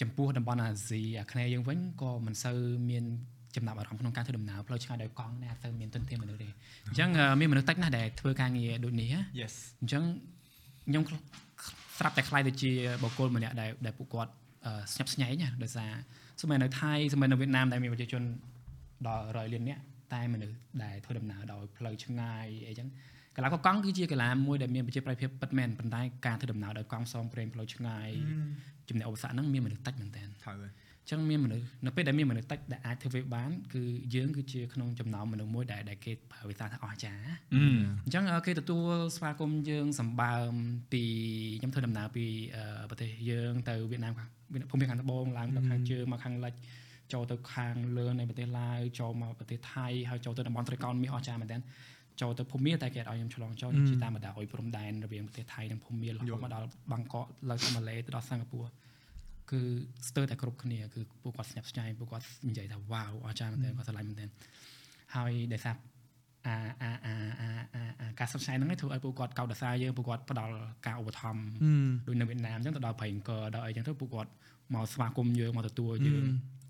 [0.00, 2.58] ចំពោះតំបន់អាស៊ីអាគ្នេយ៍យើងវិញក៏មិនសូវ
[2.90, 3.04] មាន
[3.56, 6.48] ចំណាប់អារម្មណ៍ក្នុងការធ្វើដំណើរផ្លូវឆ្ងាយដោយកង់ណាអត់ទៅមានទុនធានមនុស្សទេ
[6.88, 10.04] អញ្ចឹងអឺមានមនុស្សតិចណាស់ដែលធ្វើការងារដូចនេះណា yes អញ្ចឹង
[10.88, 11.02] ខ្ញុំ
[11.98, 12.70] ស្រាប់តែខ្លាយទៅជា
[13.02, 14.39] បុគ្គលម្នាក់ដែលដែលពួកគាត់អឺ
[14.92, 15.92] ស្ញប់ស្ញែងណាដោយសារ
[16.42, 18.22] សម័យនៅថៃសម័យនៅវៀតណាមដែលមានប្រជាជន
[19.08, 19.82] ដល់100លាននាក់
[20.14, 22.88] តែមនុស្សដែលធ្វើដំណើរដោយផ្លូវឆ្ងាយអីចឹង
[23.36, 28.08] កីឡាកកង់គឺជាកីឡាមួយដែលមានប្រជាប្រិយភាពពិតមែនប៉ុន្តែការធ្វើដំណើរដោយកង់ផ្សងព្រេងផ្លូវឆ្ងាយ
[28.88, 33.82] ចំណែកឧបសគ្គហ្នឹងមានមនុស្សតិចមែនតើត្រូវហើយអញ្ចឹងមានមនុស្សនៅពេលដែលមានមនុស្សតិចដែលអាចធ្វើវាបានគឺ
[34.14, 37.22] យើងគឺជាក្នុងចំណោមមនុស្សមួយដែលដែលគេប្រើវាថាថាអស្ចារ្យ
[37.54, 37.64] អឺ
[38.04, 40.52] អញ្ចឹងអឺគេទទួលស្វាគមន៍យើងសម្បើម
[40.92, 41.02] ពី
[41.60, 42.24] ខ្ញុំធ្វើដំណើរពី
[42.56, 46.54] អឺប្រទេសយើងទៅវៀតណាមខាង វៀតណាមភូមិខាងត្បូងឡើងទៅខាងជើងមកខាងលិច
[47.12, 51.60] ចូលទៅខាងលើនៃប្រទេសឡាវចូលមកប្រទេសថៃហើយចូលទៅតំបន់ត្រីកោណមាសអស្ចារ្យមែនទែន
[52.20, 58.68] ចូលទៅភូមិមាសតែគេអត់ឲ្យខ្ញុំឆ្លងចូលខ្ញុំជិះតាមបណ្ដោយព្រំដែនរវាងប្រទេសថៃនិងភូមិមាសរហូតមកដល់បាងកកឡើងទៅម៉ាឡេទៅដល់សិង្ហបុរី
[59.50, 59.60] គឺ
[60.08, 64.28] ស្ទើរតែគ្រប់គ្នាគឺពួកគាត់ស្ញប់ស្ញែងពួកគាត់និយាយថាវ៉ាវអស្ចារ្យមែនទែនគាត់ស្រឡាញ់មែនទែន
[65.14, 65.74] ហើយដោយសារ
[66.46, 70.54] អាអាអាអាអាអាការសិក្សាហ្នឹងឯងធ្វើឲ្យពួកគាត់កោតសរសើរយើងពួកគាត់ផ្ដល់
[70.86, 74.30] ការឧបត្ថម្ភហឹមដូចនៅវៀតណាមអញ្ចឹងទៅដល់ប្រៃអង្គរដល់អីអញ្ចឹងទៅពួកគាត់
[74.74, 76.24] មកស្វាគមន៍យើងមកទទួលយើង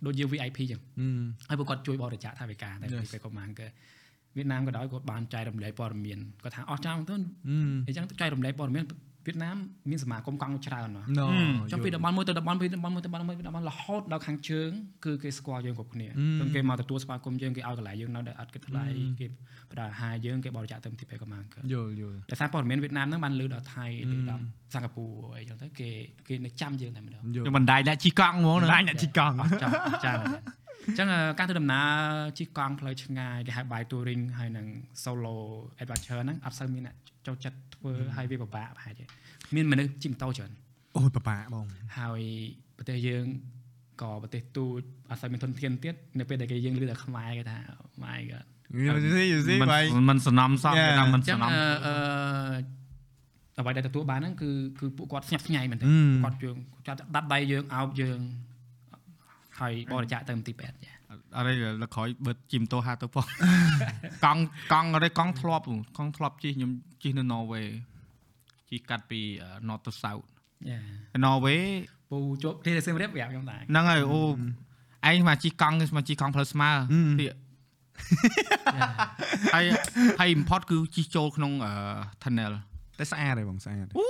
[0.07, 3.09] ដូចយើង VIP អញ្ចឹងហឹមហើយពួកគាត់ជួយបរិច្ចាគថវិកាតែ Yes.
[3.13, 3.67] ពេលគាត់មកគឺ
[4.37, 7.23] វៀតណាមក៏ដោយគាត់បានចែករំលែកព័ត៌មានគាត់ថាអស់ចាំទៅហឹម
[7.87, 8.85] អញ្ចឹងចែករំលែកព័ត៌មាន
[9.27, 9.57] វៀតណាម
[9.91, 11.27] មានសមាគមកង់ច្រើនណាស់ no
[11.71, 14.71] ចង់ពីតំបន់មួយទៅតំបន់មួយទៅតំបន់មួយទៅតំបន់មួយទៅតំបន់រហូតដល់ខាងជើង
[15.05, 16.09] គឺគេស្គាល់យើងគ្រប់គ្នា
[16.39, 18.85] ព្រោះគេមកទទួលស្វាគមន៍យើងគេឲ្យកន្លែងយើងនៅដែលអត់គិតថ្លៃ
[19.21, 19.27] គេ
[19.73, 24.45] ផ្ដល់អាហារយើងគេបរិច្ចាគទៅទីពេលគាត់មកគឺយល់យល់ដោយសារព័ត៌មានវៀតណាមហ្នឹងបានលើដល់ថៃលើដល់
[24.75, 25.89] សិង្ហបុរីអីចឹងទៅគេ
[26.29, 30.19] គេនៅចាំយើងតែម្ដងយល់គឺបណ្ដាយដាក់ជីកង់ហ្មងណាឡាញអ្នកជីកង់អត់ចាំអត់ចាំ
[30.87, 31.89] អញ្ចឹងអឺការធ្វើដំណើរ
[32.39, 34.67] ជិះកង់ផ្លូវឆ្ងាយគេហៅ by touring ហើយនឹង
[35.03, 35.37] solo
[35.83, 36.97] adventure ហ្នឹងអត់សូវមានអ្នក
[37.27, 39.05] ចូលចិត្ត ធ្វើហើយវាពិបាកប្រហែលជា
[39.55, 40.53] មានមនុស្សជិះម៉ូតូច្រើន
[40.97, 41.67] អូយបបាក់បង
[41.99, 42.23] ហើយ
[42.79, 43.25] ប្រទេសយើង
[44.03, 47.59] ក៏ប្រទេសទូចអត់សូវមានធនធានទៀតនៅពេលដែលគេយើងលឺតែខ្មែរគេថា
[48.03, 48.45] my god
[48.85, 50.89] you see you see មិន why មិនសំណំសោះ Yeah.
[50.89, 51.95] គេថាមិនអញ្ចឹសំងណំអឺអឺ
[53.59, 54.51] អ្វីដែលទទួលបានហ្នឹងគឺ
[54.81, 55.91] គឺពួកគាត់ស្ញប់ស្ញែងមែនទេហឹ
[56.23, 56.57] មគាត់យើង
[56.87, 58.19] គាត់ដាត់ដៃយើងអោបយើង
[59.61, 60.93] ហើយបរិច្ចាគទៅមន្ទីរពេទ្យចា
[61.37, 63.27] អរិយលក្រោយបឺតជីម៉ូតូហាទៅផង
[64.25, 65.65] កង់កង់អរិយកង់ធ្លាប់
[65.99, 66.71] កង់ធ្លាប់ជិះខ្ញុំ
[67.03, 67.67] ជិះនៅ Norway
[68.71, 69.21] ជិះកាត់ពី
[69.69, 70.27] North to South
[70.69, 70.79] ចា
[71.25, 71.63] Norway
[72.11, 74.23] ពូជួបទីសៀមរាបប្រាប់ខ្ញុំដែរហ្នឹងហើយអូ
[75.11, 76.71] ឯងមកជិះកង់មកជិះកង់ផ្លូវស្មើ
[77.21, 77.27] ទី
[79.55, 79.65] ហើយ
[80.21, 81.73] ហើយ import គឺជិះចូលក្នុងអឺ
[82.23, 82.53] tunnel
[82.99, 84.07] តែស្អាតហើយបងស្អាតអូ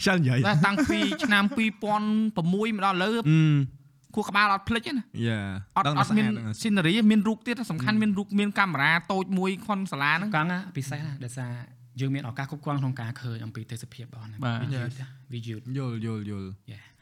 [0.00, 3.14] ខ្ជិលនិយាយតែតាំងពីឆ្នាំ2006មកដល់ឥឡូវ
[4.14, 5.40] ហឹមខួរក្បាលអត់ភ្លេចទេណាយ៉ា
[5.76, 6.26] អត់អត់មាន
[6.60, 11.52] scenery មានរូបទៀតសំខាន់មានរូបមានកាមេរ៉ាតូចមួយខុនសាលាហ្នឹងកង់ណាពិសេសណាដោយសារ
[12.00, 16.48] យើងមានឱកាសគ្រប់គ្រាន់ក្នុងការឃើញអំពីទេសភាពរបស់ហ្នឹងបាទវាយឺតណាវាយឺតយល់យល់យល់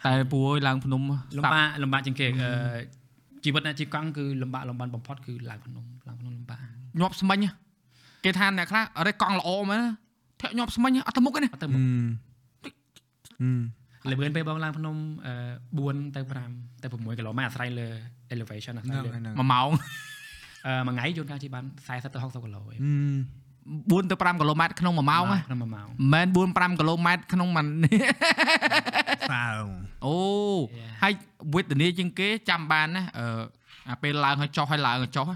[0.04, 1.02] តែពូអើយឡើងភ្នំ
[1.36, 2.50] លំបាកលំបាកជាងគេអឺ
[3.44, 6.60] ជីវិតអ្នកជិះកង់គឺលំបាកលំបាន់បំផុតគឺឡើងភ្នំឡើងភ្នំលំបាក
[7.00, 7.38] ញាប់ស្មិញ
[8.24, 9.82] គេថាអ្នកខ្លះអរិយកង់ល្អមែន
[10.40, 11.84] ធាក់ញាប់ស្មិញអត់ទៅមុខទេណាអត់ទៅហឹមុខម
[13.40, 14.96] ហឹម ល្បឿនពេលបងឡើងភ្នំ
[15.26, 15.34] អឺ
[16.00, 16.20] 4ទៅ
[16.52, 17.88] 5ទៅ6គីឡូម៉ែត្រអាស្រ័យលើ
[18.34, 19.70] elevation អាស្រ័យហ្នឹងលើហ្នឹង1ម៉ោង
[20.66, 27.66] អឺមួយថ្ងៃជួនកាលជិះបាន40ទៅ60គីឡូឯងហឹម4ទៅ5គីឡូម៉ែត្រក្នុង1ម៉ោងណាក្នុងមួយម៉ោងមិនមែន4 5គីឡូម៉ែត្រក្នុងមួយ
[29.32, 29.46] សើ
[30.04, 30.16] អូ
[30.78, 30.92] Yeah.
[31.02, 31.12] ហើយ
[31.54, 33.42] វេទនាជាងគេចាំបានណាអឺ
[33.90, 35.26] អាពេលឡើងហើយចុះហើយឡើងហើយចុះ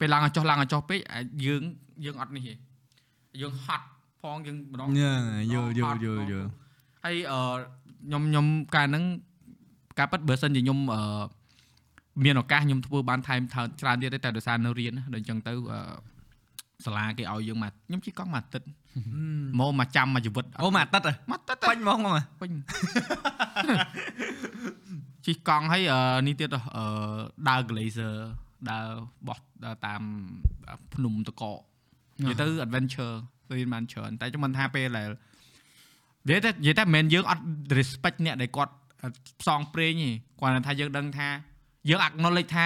[0.00, 1.62] ពេលឡើងហើយចុះឡើងហើយចុះពេកអាយើង
[2.04, 2.54] យើងអត់នេះទេ
[3.40, 3.86] យើងហត់
[4.22, 5.12] ផងយើងម្ដងញ៉ា
[5.52, 6.48] យល់យល់យល់យល់
[7.04, 7.40] ហើយអឺ
[8.06, 9.04] ខ្ញុំខ្ញុំកាលហ្នឹង
[9.98, 11.22] ការប៉ັດបើសិនជាខ្ញុំអឺ
[12.24, 15.80] មានឱកាសខ្ញុំធ្វើបានថែមថើច្រើនទៀតទេតែដោយសារនៅរៀនណាដូចអញ្ចឹងទៅអឺ
[16.84, 18.66] សាលាគេឲ្យយើងមកខ្ញុំជិះកង់មួយអាទិត្យ
[19.60, 22.50] មកមកចាំមួយជីវិតអូមកអាទិត្យហ៎មកអាទិត្យពេញហ្មងហ្មងពេញ
[25.26, 26.84] ជិះកង់ហើយអឺនេះទៀតអឺ
[27.48, 28.14] ដើរ glacier
[28.70, 28.86] ដើរ
[29.26, 30.02] បោះដើរតាម
[30.94, 31.58] ភ្នំតកក
[32.20, 33.14] និយាយទៅ adventure
[33.52, 35.10] រៀនបានច្រើនតែខ្ញុំមិនថាពេលដែល
[36.28, 37.42] និយាយតែនិយាយតែមិនមែនយើងអត់
[37.78, 38.72] respect អ្នកដែលគាត់
[39.40, 40.10] ផ្សងព្រេងទេ
[40.40, 41.28] គាត់ថាយើងដឹងថា
[41.88, 42.64] យើង acknowledge ថា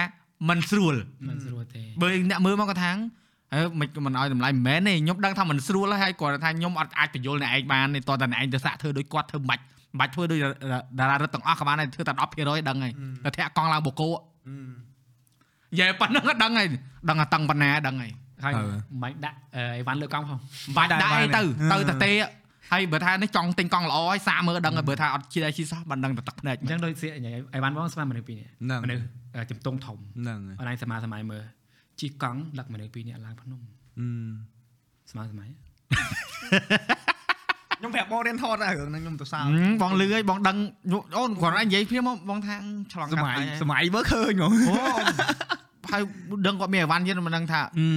[0.49, 0.95] มันស្រួល
[1.29, 2.91] មិនស្រួលទេបើអ្នកមើលមកគាត់ថា
[3.53, 9.59] ហើយមិនមិនឲ្យតម្លៃមិនមែនទេខ្ញុំដឹងថាមិនស្រួលហើយគាត់ថាខ្ញុំអត់អាចបញ្យល់អ្នកឯងបានទេតោះតែអ្នកឯងទៅសាក់ធ្វើដូចគាត់ធ្វើមិន
[9.99, 10.39] បាច់ធ្វើដូច
[10.99, 12.91] តារារឹតទាំងអស់ក៏បានដែរធ្វើតែ10%ដឹងហើយ
[13.23, 14.09] តែធាក់កង់ឡើងបូកគោ
[15.79, 16.67] យេប៉ុណ្ណឹងក៏ដឹងហើយ
[17.09, 18.11] ដឹងតែតឹងប៉ុណ្ណាដឹងហើយ
[18.43, 18.65] ហើយអឺ
[19.03, 20.39] មិនដាក់អីវ៉ាន់លើកង់ផង
[20.77, 21.41] បាច់ដាក់អីទៅ
[21.71, 22.11] អឺទៅតែទេ
[22.71, 29.03] ហើយបើថានេះចង់ទិញកង់ល្អហើយសាកមើលដឹងហើយបើថាអត់ជិះអីជិះសោះបានដឹងតែទឹកភ្នែកអញ្ចឹងដូចសៀកញ៉ៃអីវ៉ាន់បងស្មានមនុស្សពីរនាក់ហ្នឹងមនុស្ស
[29.35, 31.43] អឺជំទង់ធំហ្នឹងហើយអនឡាញសម័យសម័យមើល
[32.01, 33.59] ជិះកង់ដឹកមនុស្សពីរនាក់ឡើងភ្នំ
[33.99, 34.07] អឺ
[35.11, 35.49] សម័យសម័យ
[37.79, 40.57] ខ្ញុំប្រាប់បងរៀនថតដែររឿងហ្នឹងខ្ញុំទៅសើហឹមបងលឺហើយបងដឹង
[41.17, 42.55] អូនគ្រាន់តែនិយាយព្រាមមកបងថា
[42.93, 44.75] ឆ្លងសកាត់ម័យហើយសម័យមើលឃើញហ្មងអូ
[45.91, 46.01] ហើយ
[46.47, 47.87] ដឹងគាត់មានអីវ៉ាន់យើងមិនដឹងថាអឺ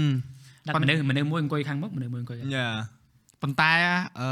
[0.66, 2.68] ដឹកមនុស្សមនុស្សមួយអង្គុយខាងមុខមនុស្សមួយអង្គុយខាងយ៉ា
[3.42, 3.72] ប៉ុន្តែ
[4.20, 4.28] អឺ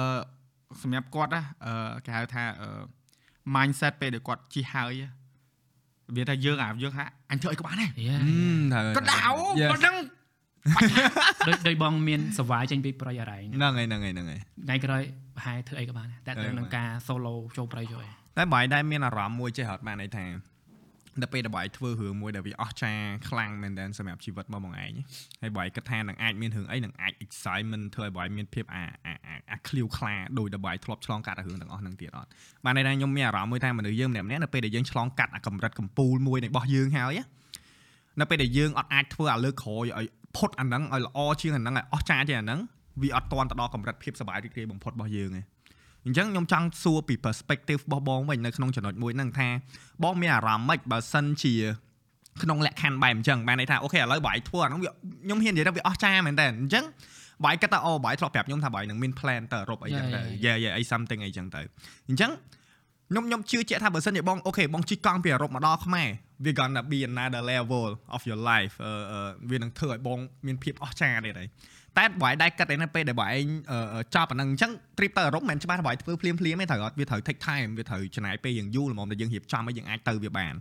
[0.83, 1.73] សម្រាប់គាត់ណាអឺ
[2.05, 2.69] គេហៅថាអឺ
[3.55, 5.03] mindset ពេលដែលគាត់ជិះហើយ
[6.17, 8.17] វាថាយើងអាយើងថាអញធ្វើអីក៏បានដែរយ៉ា
[8.73, 9.97] ត្រូវគាត់ដាក់អូ Yes ប៉ុណ្ណឹង
[11.49, 15.03] ដូចដូចបងមានសវាយចេញពីប្រៃអរ៉ៃហ្នឹងហើយហ្នឹងហើយហ្នឹងហើយថ្ងៃក្រោយ
[15.37, 20.25] ប្រហែលធ្វើអីក៏បានដែរតែទៅនឹងការ solo ចូលប្រៃចូលឯងតែបាយដែរមានអារម្មណ៍មួយចេះអត់បានន័យថា
[21.23, 24.93] ដល់ពេលដែលបាយធ្វើរឿងមួយដែលវាអស្ចារ្យខ្លាំងមែនតើសម្រាប់ជីវិតរបស់បងឯង
[25.43, 32.29] ហើយបាយគិតថានឹងអាចមានរឿងអីនឹងអាច excitement ធ្វើឲ្យបាយមានភាពអាអាអាអាឃ្លាវខ្លាដោយដែលបាយធ្លាប់ឆ្លងកាត់រឿងទាំងអស់ហ្នឹងទៀតអត់
[32.65, 37.25] បានន័យថាខ្ញុំមានអារម្មណ៍មួយថាមនុស្សយើងម្នាក់ៗនៅពេលដែលយើងឆ្លងកាត់អាកម្រិតកំពូលមួយនៃរបស់យើងហើយណា
[38.21, 40.07] នៅពេលដែលយើងអត់អាចធ្វើអាលើក្រោយឲ្យ
[40.37, 42.61] ផុតអាហ្នឹងឲ្យល្អជាងអាហ្នឹងឲ្យអស្ចារ្យជាងអាហ្នឹង
[43.03, 45.43] វាអត់ទាន់ទៅដល់កម្រិតភាពសប្បាយរីករាយបំផុតរបស់យើងទេ
[46.07, 49.49] អញ្ចឹងខ្ញុំចង់សួរពី perspective របស់បងវិញនៅក្នុងចំណុចមួយហ្នឹងថា
[50.05, 51.55] បងមានអារម្មណ៍ម៉េចបើសិនជា
[52.43, 56.85] ក្នុងលក្ខខណ្ឌបែបអញ្ចឹងបានន័យថា okay ឥឡូវបងធ្វើអាហ្នឹងវាខ្ញុំហ៊ាននិយាយថាវាអស្ចារ្យមែនតើអញ្ចឹង
[57.45, 61.61] បាយគិតថាអូបាយធ្លាប់ប្រាប់ខ្ញុំថាបាយនឹងមាន plan ទៅអឺរ៉ុបអីចឹងទៅយេយេអី something អីចឹងទៅ
[62.09, 62.31] អញ្ចឹង
[63.11, 66.09] ខ្ញុំខ្ញុំជឿជាក់ថាបើសិនជាបង okay បងជិះកង់ពីអឺរ៉ុបមកដល់ខ្មែរ
[66.45, 71.49] វា gonna be another level of your life អឺអឺវានឹងធ្វើឲ្យបងមានភាពអស្ចារ្យទៀតហើយ
[71.99, 80.55] តែបើឯងដែរគិតឯណាពេលដែលបើឯងអឺអឺចប់អាហ្នឹងអញ្ចឹង trip ទៅអឺរ៉ុបមិនមែនច្បាស់ថាបើឯងធ្វើភ្លាមភ្លាមទេត្រូវអត់វាត្រូវ take time វាត្រូវចំណាយពេលយ៉ាងយូរល្មមតែយើងរៀបចំឲ្យយើងអាចទៅវាបាន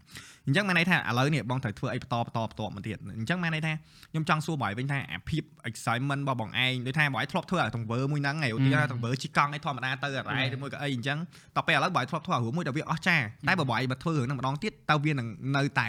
[0.45, 3.73] អញ្ចឹងមានន័យថាឥឡូវនេះបងត្រូវធ្វើអីបន្តបន្តបន្តមកទៀតអញ្ចឹងមានន័យថា
[4.11, 11.17] ខ្ញុំចង់សួរបើឯងវិញថាអាភាព excitement របស់បងឯងដូចថាបើឯងធ្លាប់ធ្វើអាទង្វើមួយហ្នឹងឯងឧទាហរណ៍ថាទង្វើជិះកង់ឯងធម្មតាទៅអរ៉ែឬមួយក៏អីអញ្ចឹង
[11.55, 15.27] តទៅពេលឥឡូវបើឯងធ្លាប់ធ្វើអារឿងមួយដែលវាអស្ចារ្យតែបើបើឯងមកធ្វើរឿងហ្នឹងម្ដងទៀតតើវានឹង
[15.57, 15.87] នៅតែ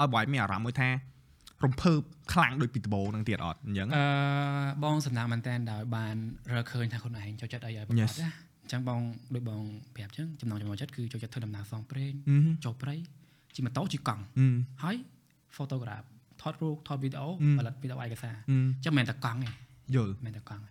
[0.00, 0.88] ឲ្យបើឯងមានអារម្មណ៍មួយថា
[1.64, 2.00] រំភើប
[2.32, 4.04] ខ្លាំងដូចពីដំបូងហ្នឹងទៀតអត់អញ្ចឹងអឺ
[4.84, 6.16] បងសំណាងមែនតើដោយបាន
[6.54, 8.30] រកឃើញថាខ្លួនឯងចូលចិត្តអីឲ្យប្រកប Yes ណា
[8.62, 9.00] អញ្ចឹងបង
[9.34, 9.62] ដូចបង
[9.94, 12.94] ប្រាប់អញ្ចឹងចំណងចំណុចចិត្តគឺចូលចិត្តធ្វើដំណើរផ្សងព្រេងអឺចូលព្រៃ
[13.54, 14.46] ជិះម៉ូតូជិះកង់អឺ
[14.82, 14.96] ហើយ
[15.56, 16.06] photograph
[16.42, 19.50] ថតរូបថតវីដេអូអឺផលិតវីដេអូឯកសារអឺអញ្ចឹងមិនមែនតែកង់ទេ
[19.94, 20.70] យល់មិនមែនតែកង់ទេ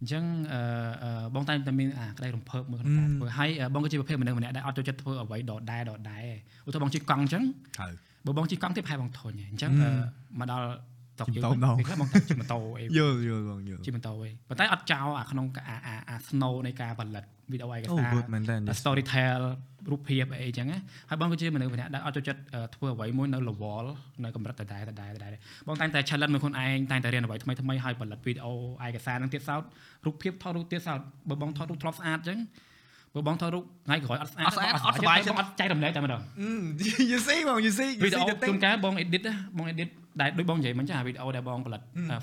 [0.00, 0.60] អញ្ចឹងអឺ
[1.02, 6.24] អឺបងតែតែមានអាក្តីរំភើបមួយក្នុងការអឺធ្វើហើយអឺបងក៏ជាប្រភេទមនុស្សម្នាក់ដែលអត់ចូលចិត្តធ្វើអ្វីដដែលដដែល
[6.66, 7.42] ទេឧទាហរណ៍បងជិះកង់អញ្ចឹង
[7.78, 7.92] ត្រូវ
[8.26, 10.66] បើបងជិះកង់ទៀតប្រហែលបងធុញទេអញ្ចឹងអឺអឺមកដល់
[11.20, 19.42] តុកជិះយើងម៉ូតូពេលខ្លះបងតែជិះម៉ូតូអីយល់យល់បងយល់ជិះម៉ូតូឯងប៉ុន្តែអត់ចោលអាក្នុងអាអាអា snow នៃការផលិតវីដេអូឯកអូសារ good មែនតើ story tell
[19.90, 23.84] រូបភាពអីអញ្ចឹងណាហើយបងគឺជាមនុស្សម្នាក់ដែលអត់ចូលចិត្តអឺធ្វើអ្វីមួយនៅ level
[24.24, 25.32] នៅកម្រិតដដែលដដែលដដែល
[25.68, 28.52] បងតែងតែ challenge មួយខ្លួនឯងតែងតែរៀនអ្វីថ្មីថ្មីហើយផលិតវីដេអូ
[28.86, 29.62] ឯកសារនឹងទៀតសោត
[30.06, 32.38] រូបភាពថតរូបទៀតសោតបើបងថតរូបធ្លាប់ស្អាតអញ្ចឹង
[33.16, 36.20] បើបងថតរូបថ្ងៃក្រោយអត់ស្អាតអត់ស្អាតបងអត់សប្បាយចិត្តបងអត់ចែករំលែកតែម្ដង
[37.12, 39.66] you see បង you see វី you ដេ see អូ the thing ជួនកាលបង edit ណាបង
[39.72, 39.88] edit
[40.20, 41.80] ដែលដូចបងនិយាយមិញចាវីដេអូដែលបងផលិត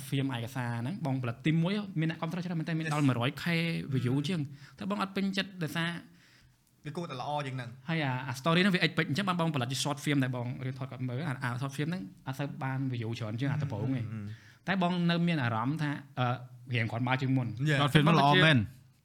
[0.10, 3.46] film ឯកសារហ្នឹងបងផលិតទី1មានអ្នកគ្រប់គ្រងច្រើនមែនតែមានដល់ 100k
[3.94, 4.40] view ជាង
[4.80, 5.90] តែបងអត់ពេញចិត្តដោយសារ
[6.86, 14.02] វាគួរតែល្អជាងហ្នឹងហើយអាអា story ហ្នឹងវា edit ពេកអញ្ចឹងបានបងផលិតជា short film ដែលបងរៀនថតគាត់មើលអាអា short film ហ្នឹងអត់សូវបាន view ច្រើនជាងអាដំបូងទេ
[14.68, 16.28] តែបងនៅមានអារម្មណ៍ថាអឺ
[16.74, 18.58] រៀងគាត់មកជាងមុន Yeah ដល់ film ល្អមែន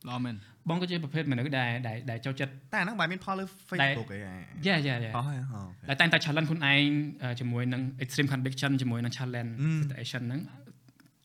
[0.09, 0.35] ល្អមែន
[0.69, 4.21] បងក៏ជាប្រភេទមនុស្សដែលដែលដែលចូលចិត្តតែអាហ្នឹងបើមានផលលើ Facebook ឯង
[4.67, 6.83] យ៉ាយ៉ាយ៉ាអស់ហើយអូដែលតែងតែ challenge ខ្លួនឯង
[7.23, 10.41] អឺជាមួយនឹង extreme conviction ជាមួយនឹង challenge អឺ situation ហ្នឹង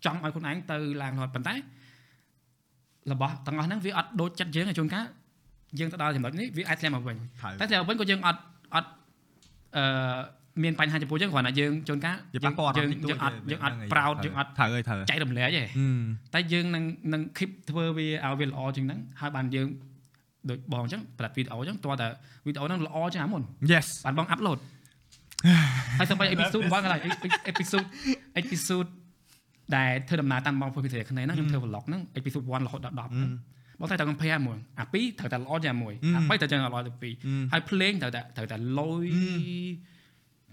[0.06, 1.56] ចង់ឲ្យខ្លួនឯងទៅឡើងរហូតប៉ុន្តែ
[3.12, 5.06] របស់ទាំងអស់ហ្នឹងវាអត់ដូចចិត្តយើងឯជួនកាល
[5.80, 8.42] យើងទៅដល់ចំណុចនេះវាអាចធ្លាក់មកវិញហើយតែធ្លាក់មកវិញក៏យើងអត់
[8.76, 8.90] អត់
[9.78, 9.84] អឺ
[10.64, 15.66] មានបញ្ហាចំពោះយើងគ្រាន់តែយើងជួនកាលវាប៉ះពាល់អារយើងម្មណ៍តិចតួចយើងអត់ទេយើងអត់ហ្នឹងហើយ proud ត្រូវយើងអត់ត្រូវហើយត្រូវហើយចែករំលែកទេអឺ
[16.34, 19.68] តែយើងនឹងនឹង keep ធ្វើវាឲ្យវាល្អជាងហ្នឹងហើយបានយើង
[20.50, 22.08] ដូចបងអញ្ចឹងផលិតវីដេអូអញ្ចឹងតោះតែ
[22.46, 24.60] វីដេអូហ្នឹងល្អជាងអាមុន yes បានបង upload
[26.00, 27.02] ហើយសូម្បីអេពីសូតបងកន្លែង
[27.48, 27.84] អេពីសូត
[28.38, 28.86] អេពីសូត
[29.76, 33.32] ដែលធ្វើដំណើរតាមបងពុទ្ធវិទ្យាគ្នាហ្នឹងខ្ញុំធ្វើ vlog ហ្នឹងអេពីសូត1រហូតដល់10ហ្នឹង
[33.80, 39.06] បងតែតែ compare មួយអា2ត្រូវតែល្អជាងមួយអា3ត្រូវតែល្អទៅ2ហើយភ្លេងត្រូវតែត្រូវតែលយ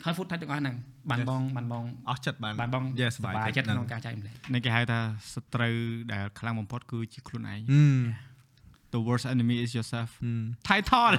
[0.05, 0.77] ហើយ foot ទាំងអស់ហ្នឹង
[1.11, 5.01] បានបងបានបងអស់ចិត្តបានបានបង yes សប្បាយចិត្តក្នុងការចែកម្លែកនេះគេហៅថា
[5.35, 5.75] សត្រូវ
[6.13, 7.85] ដែលខ្លាំងបំផុតគឺជាខ្លួនឯងអឺ
[8.95, 10.33] The worst enemy is yourself អឺ
[10.69, 11.15] title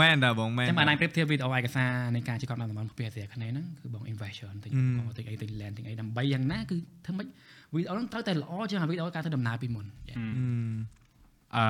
[0.00, 6.76] មែនដែរបងមែនចាំបានឯងប្រៀបធៀបវីដេអូឯកសារនៃការជិះកង់តាមតំបន់ភូមិភាគអាស៊ីគ្នាហ្នឹងគឺបង invest ច្រើនទិញកង់ទិញអីទិញ land ទិញអីដើម្បីយ៉ាងណាគឺ
[7.06, 7.28] ធ្វើម៉េច
[7.74, 9.86] វីដេអូហ្នឹងត្រូវតែល្អជាងអាវីដេអូការធ្វើដំណើរពីមុន
[11.56, 11.64] អឺ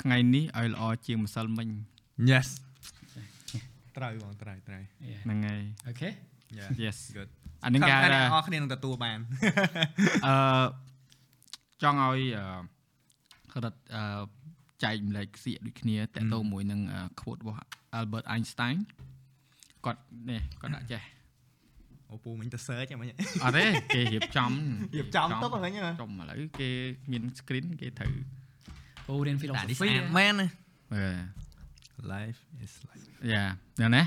[0.00, 1.68] ថ្ងៃនេះឲ្យល្អជាងម្សិលមិញ
[2.30, 2.48] Yes
[3.96, 4.82] ត្រូវបងត្រូវត្រូវ
[5.24, 6.08] ហ្នឹងហើយអូខេ
[6.58, 7.30] Yeah yes good
[7.64, 9.18] អានឹងគេខាងថាអ្នកអរគ្នានឹងទទួលបាន
[10.26, 10.34] អឺ
[11.82, 12.46] ចង់ឲ្យអឺ
[13.52, 14.04] គាត់អឺ
[14.84, 16.80] ចែកម្លែកសៀកដូចគ្នាតកតមួយនឹង
[17.20, 17.58] quote របស់
[17.98, 18.76] Albert Einstein
[19.84, 21.02] គាត់នេះគាត់ដាក់ចេះ
[22.10, 23.06] អូពូមិញទៅ search ហ្មង
[23.44, 23.64] អត់ទេ
[23.94, 24.50] គេរៀបចំ
[24.96, 26.70] រៀបចំទុកហ្នឹងហ៎ចំឥឡូវគេ
[27.10, 28.12] មាន screen គេត្រូវ
[29.08, 30.48] អូរៀនដាក់នេះ philosophy ស្អាតមែនណា
[30.94, 31.43] អឺ
[32.14, 33.44] life is like យ៉ា
[33.78, 34.04] ហ្នឹងណា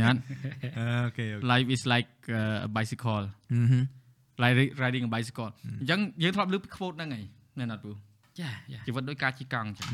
[0.00, 0.16] ញ៉ាំ
[0.78, 3.80] អូខេ life is like uh, a bicycle អឺហឹ
[4.42, 5.50] like riding a bicycle
[5.80, 7.24] អញ្ចឹងយើងធ្លាប់លើពី quote ហ្នឹងហើយ
[7.60, 7.90] នៅណាត់ពូ
[8.40, 9.88] យ៉ាយ៉ាជីវិតដូចការជិះកង់អញ្ចឹង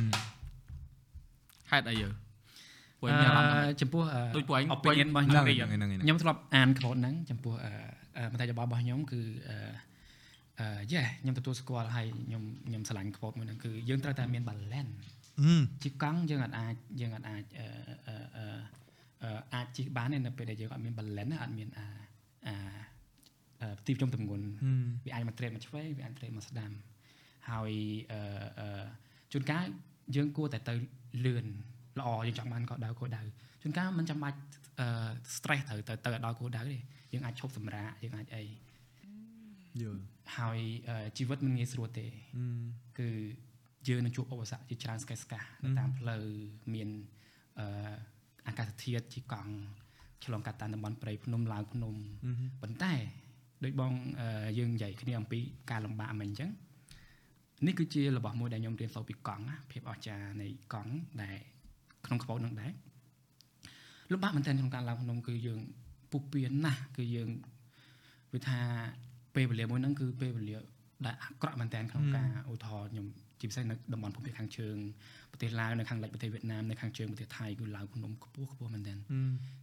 [1.70, 2.08] ហេតុអីយើ
[3.00, 4.02] ពួកអខ្ញុំអារម្មណ៍ថាឺចំពោះ
[4.36, 7.72] ដូចពួកឯង opinion របស់ហ្នឹងខ្ញុំហ្នឹងហ្នឹងខ្ញុំធ្លាប់អាន quote ហ្នឹងចំពោះអឺ
[8.16, 9.56] អឺមតិយោបល់របស់ខ្ញុំគឺអឺ
[10.60, 15.15] អឺយេខ្ញុំទទួលស្គាល់ហើយខ្ញុំខ្ញុំឆ្លាញ់ quote មួយហ្នឹងគឺយើងត្រូវតែមាន balance អឺ
[15.82, 17.66] ជិះកង់យើងអាចយើងអាចអឺ
[18.06, 18.46] អឺអឺ
[19.22, 21.86] អឺអាចជិះបានទេនៅពេលដែលយើងអត់មាន balance ណាអត់មានអា
[22.46, 22.56] អា
[23.60, 24.46] អឺទីចំទម្ងន់
[25.04, 26.70] វាអាចមកត្រេតមកឆ្វេងវាអាចត្រេតមកស្ដាំ
[27.50, 27.72] ហើយ
[28.12, 28.20] អឺ
[28.60, 28.84] អឺ
[29.32, 29.64] ជួនកាល
[30.16, 30.74] យើងគួរតែទៅ
[31.24, 31.46] លឿន
[31.98, 33.22] ល្អយើងចង់បានក៏ដៅក៏ដៅ
[33.62, 34.38] ជួនកាលមិនចាំបាច់
[34.80, 34.86] អឺ
[35.34, 36.76] stress ត្រូវទៅទៅឲ្យដល់គោលដៅទេ
[37.12, 38.44] យើងអាចឈប់សម្រាកយើងអាចអី
[39.82, 40.02] យល់
[40.36, 40.58] ហើយ
[40.88, 42.06] អឺជីវិតមិនងាយស្រួលទេ
[42.98, 43.08] គឺ
[43.88, 46.24] យើងនឹងជួបឧបសគ្គជាច្រើនស្កេះស្កាស់នៅតាមផ្លូវ
[46.74, 46.88] មាន
[47.58, 47.66] អឺ
[48.48, 49.52] អាកាសធាតុជាកង់
[50.24, 51.94] ឆ្លងកាត់តាមតំបន់ព្រៃភ្នំឡើងភ្នំ
[52.62, 52.92] ប៉ុន្តែ
[53.64, 55.40] ដូចបងអឺយើងនិយាយគ្នាអំពី
[55.70, 56.50] ការលំបាកមិនអញ្ចឹង
[57.66, 60.92] នេះគឺជារបស់មួយដែលខ្ញុំរៀនសូត្រពីកង់ណាភាពអស្ចារ្យនៃកង់
[61.22, 61.36] ដែល
[62.06, 62.72] ក្នុងក្បោតនឹងដែរ
[64.12, 65.60] លំបាកមែនទែនក្នុងការឡើងភ្នំគឺយើង
[66.10, 67.30] ពុះពៀនណាស់គឺយើង
[68.32, 68.58] វាថា
[69.34, 70.56] ពេលវេលាមួយហ្នឹងគឺពេលវេលា
[71.06, 73.06] ដែលអាក្រក់មែនទែនក្នុងការឧទាហរណ៍ខ្ញុំ
[73.40, 74.76] ជាពិសេសនៅតំបន់ភូមិភាគខាងជើង
[75.32, 79.14] ប្រទេសឡាវនៅខាងលិចប្រទេសវៀតណាមនៅខាងជើងប្រទេសថៃគឺឡើងភ្នំខ្ពស់ខ្ពស់មែនទែនអ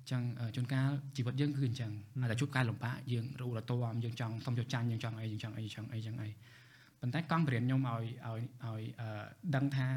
[0.05, 1.91] ញ្ចឹងអឺជួនកាលជីវិតយើងគឺអញ្ចឹង
[2.21, 6.29] អាចតែជួបការលំបាកយើងរੂរទាំយើងចង់សុំយកចាញ់យើងចង់អីយើងចង់អីចង់អីចង់អី
[7.01, 9.07] ប៉ុន្តែកង់បរិញ្ញាខ្ញុំឲ្យឲ្យឲ្យអឺ
[9.55, 9.87] ដឹងថា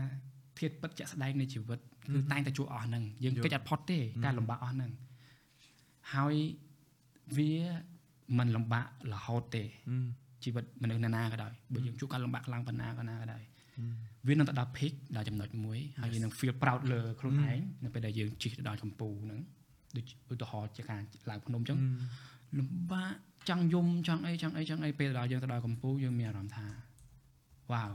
[0.58, 1.78] ធាតពិតជាក់ស្ដែងនៃជីវិត
[2.14, 4.90] គឺតែងតែជួបអស់ហ្នឹងយើងកិច្ចអត់ផុតទេការលំបាកអស់ហ្នឹង
[6.14, 6.34] ហើយ
[7.36, 7.52] វា
[8.38, 9.62] មិនលំបាករហូតទេ
[10.44, 13.42] ជីវិតមនុស្សណាណាក៏ដោយបើយើងជួបការលំបាកខ្លាំងប៉ុណ្ណាក៏ណាក៏ដោយ
[14.28, 19.40] វានឹងទៅដល់ peak ដល់ចំណុចមួយហើយយើងនឹង feel proud លើខ្លួនឯងនៅពេលដែលយើងជិះទៅដល់កម្ពូហ្នឹង
[19.96, 21.00] ដូចឧទាហរណ៍ជាការ
[21.30, 21.78] ឡើងភ្នំអញ្ចឹង
[22.58, 23.12] លំបាក
[23.48, 26.66] ចង់យំចង់អីចង់អីចង់អីពេលដល់យើងទៅដល់កម្ពុជាយើងមានអារម្មណ៍ថា
[27.72, 27.90] wow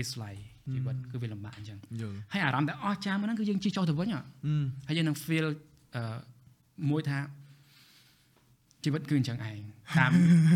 [0.00, 0.42] it's like
[0.74, 4.20] ជីវិតគឺវាលំបាកអញ្ចឹងយល់ហើយអារម្មណ៍ដែលអស្ចារ្យមួយហ្នឹងគឺយើងជិះចុះទៅវិញហ៎
[4.88, 5.46] ហើយយើងនឹង feel
[5.96, 6.16] អឺ
[6.90, 7.18] មួយថា
[8.84, 9.58] ជីវិតគឺអញ្ចឹងឯង
[9.98, 10.10] តាម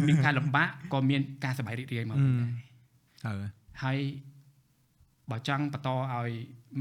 [0.09, 2.51] មានការលំបាកក៏មានការសប្បាយរីករាយមកវិញដែរ
[3.25, 3.39] ហើយ
[3.83, 3.99] ហើយ
[5.31, 6.31] បើចង់បន្តឲ្យ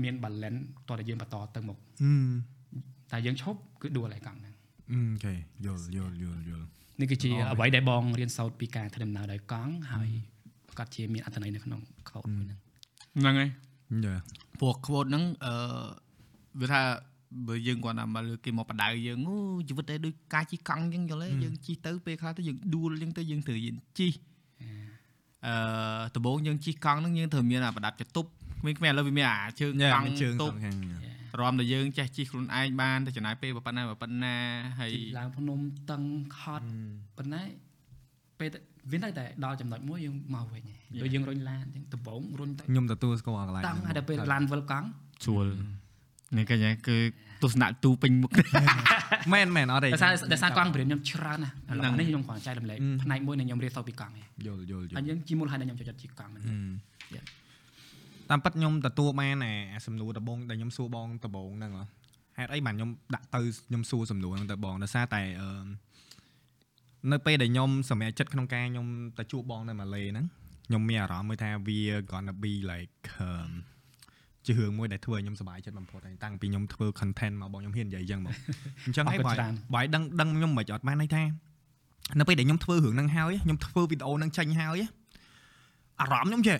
[0.03, 2.11] មាន balance តោះតែយើងបន្តទៅមុខអឺ
[3.11, 4.53] តែយើងឈប់គឺដួលហើយកង់ហ្នឹង
[4.91, 5.33] អូខេ
[5.65, 6.65] យល់យល់យល់យល់
[6.99, 10.09] នេះគឺជាអូអ្វីដែលបងរៀនសូត្រពីការធ្វើដំណើរដោយកង់ហើយ
[10.67, 12.59] ប្រកាសជាមានអត្ថន័យនៅក្នុងខោមួយហ្នឹង
[13.19, 13.49] ហ្នឹងហើយ
[14.03, 14.21] យល់
[14.59, 15.53] ព្រោះ quote ហ្នឹងអឺ
[16.61, 16.81] វាថា
[17.47, 19.35] បើយើងគាត់ថាមកលើគេមកបដៅយើងអូ
[19.67, 24.11] ជីវិតតែដូចការជិះកង់អញ្ចឹងយល់ទេយើងជិះទៅពេលខ្លះទៅយើងដួលអញ្ចឹងទៅយើងត្រូវរៀនជិះ
[25.47, 25.55] អឺ
[26.15, 28.25] ដំបូងយើងជិះកង់ហ្នឹងយើងត្រូវមានអាប្រដាប់ចតុប
[28.77, 30.77] គ្មានៗឥឡូវវាមានអាជើងយ៉ាកង់មានជើងតុសបងខាង
[31.39, 34.35] រំតែយើងចេះជិះខ្លួនឯងបានទៅចំណាយពេលប៉ុណ្ណាប៉ុណ្ណា
[34.79, 35.59] ហើយជិះឡើងភ្នំ
[35.91, 36.03] តឹង
[36.39, 36.65] ខត់
[37.17, 37.43] ប៉ុន្តែ
[38.39, 38.59] ពេលទៅ
[38.91, 44.87] វានៅតែដល់ចំណុចមួយយើងមកវិញហើយដូចយើងរុញឡានអញ្ចឹងដំបងរុញទៅខ្ញុំទទួលស្គាល់កន្លែងតឹងហើយដល់ពេលឡានវិលកង់
[45.25, 45.45] ស្រួល
[46.37, 46.55] នេះគេ
[46.87, 46.97] គឺ
[47.43, 48.31] ទស្សនៈទូពេញមុខ
[49.33, 56.43] មែនមែនអត់ទេដោយសារដោយសារកង់ព្រៀនខ្ញុំច្រើនណាស់ឥឡូហ្នឹងវនេះខ្ញុំគ្រាន់តែចែករំលែកផ្នែកមួយនៃខ្ញុំរៀនសូត្រពីកង់ឯងយល់យល់យហើយល់យើងជាមូលហេតុដែលខ្ញុំចូលចិត្តជិះកង់មែន
[57.15, 57.25] Yeah.
[58.29, 61.85] តាមពិតខ្ញុំទទួលបានអាអាសំណួរដំបងដែលខ្ញុំសួរបងដំបងហ្នឹងហ៎
[62.37, 65.65] ហេតុអីបានខ្ញុំដាក់ទៅខ្ញុំសួរសំណួរហ្នឹងទៅបងដោយសារតែអឺ
[67.11, 68.87] នៅពេលដែលខ្ញុំសម្រេចចិត្តក្នុងការខ្ញុំ
[69.17, 70.25] ទៅជួបបងនៅម៉ាឡេហ្នឹង
[70.67, 71.81] ខ្ញុំមានអារម្មណ៍មួយថាវា
[72.11, 73.51] gonna be like um,
[74.45, 78.35] ជារឿងមួយដែលធ្វើឲ្យខ្ញុំសប្បាយចិត្តបំផុតហើយតាំងពីខ្ញុំធ្វើ content មកបងខ្ញុំហ៊ាននិយាយអញ្ចឹងមក
[78.85, 81.23] អញ្ចឹងហើយអរគុណបើច្រើនបើឲ្យដឹងដឹងខ្ញុំមិនអត់បានន័យថា
[82.19, 84.81] នៅពេលដែលខ្ញុំធ្វើរឿងហ្នឹងហើយខ្ញុំធ្វើវីដេអូហ្នឹងចេញហើយ
[86.01, 86.57] អារម្មណ៍ខ្ញុំចេះ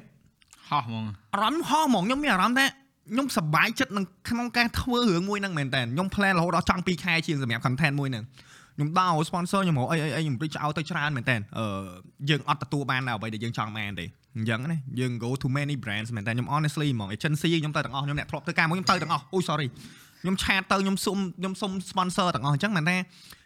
[0.70, 2.66] ហោះហ្មងអារម្មណ៍ហោះហ្មងខ្ញុំមានអារម្មណ៍ថា
[3.12, 8.24] ខ្ញុំសប្បាយចិត្តនឹងក្នុងការធ្វើរឿងមួយហ្នឹងមែនតើខ្ញុំ plan រហូតដល់ចង់2ខែជាងសម្រាប់ content មួយហ្នឹង
[8.76, 11.66] ខ្ញុំដោ sponsor ខ្ញុំរកអីអីអីខ្ញុំ reach out ទៅច្រើនមែនតើអឺ
[12.30, 14.06] យើងអត់ទទួលបានដល់អ្វីដែលយើងចង់បានទេ
[14.36, 19.68] អញ្ចឹងណាយើង go to many brands មែនតើខ្ញុំ honestly ហ្មង agency ខ្ញុំទៅទាំងអស់ខ្ញុំអ្នកធ្លាប់ធ្វើការមួយខ្ញុំទៅទាំងអស់អូយ sorry
[20.22, 22.98] ខ្ញុំឆាតទៅខ្ញុំសុំខ្ញុំសុំ sponsor ទាំងអស់អញ្ចឹងមែនតើ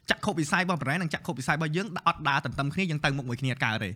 [0.09, 3.89] ចាក់ខុបវិស័យរបស់ brand និងចាក់ខុបវិស័យរបស់យើងអត់ដើរទន្ទឹមគ្នាយើងទៅមុខមួយគ្នាអត់កើតទេ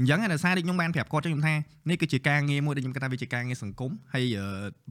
[0.00, 1.54] អអញ្ចឹងដោយសារដូចខ្ញុំបានប្រាប់គាត់ចឹងខ្ញុំថា
[1.90, 4.24] នេះគឺជាការងារមួយដែលខ្ញុំគិតថាវាជាការងារសង្គមហើយ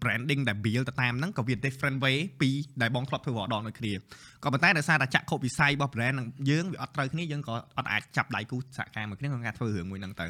[0.02, 2.50] branding ដែល build ទៅតាមហ្នឹងក៏វា different way ពី
[2.82, 3.94] ដែលបងធ្លាប់ធ្វើរដងដូចគ្នា
[4.44, 10.26] ក៏ប៉ុន្តែដោយសារតែចក្ខុវិស័យរបស់ brand នឹងយើងវាអត់ត្រូវគ្នាយើងក៏អត់អាចចាប់ដៃគូសហការមួយគ្នាក្នុងការធ្វើរឿងមួយហ្នឹងទៅ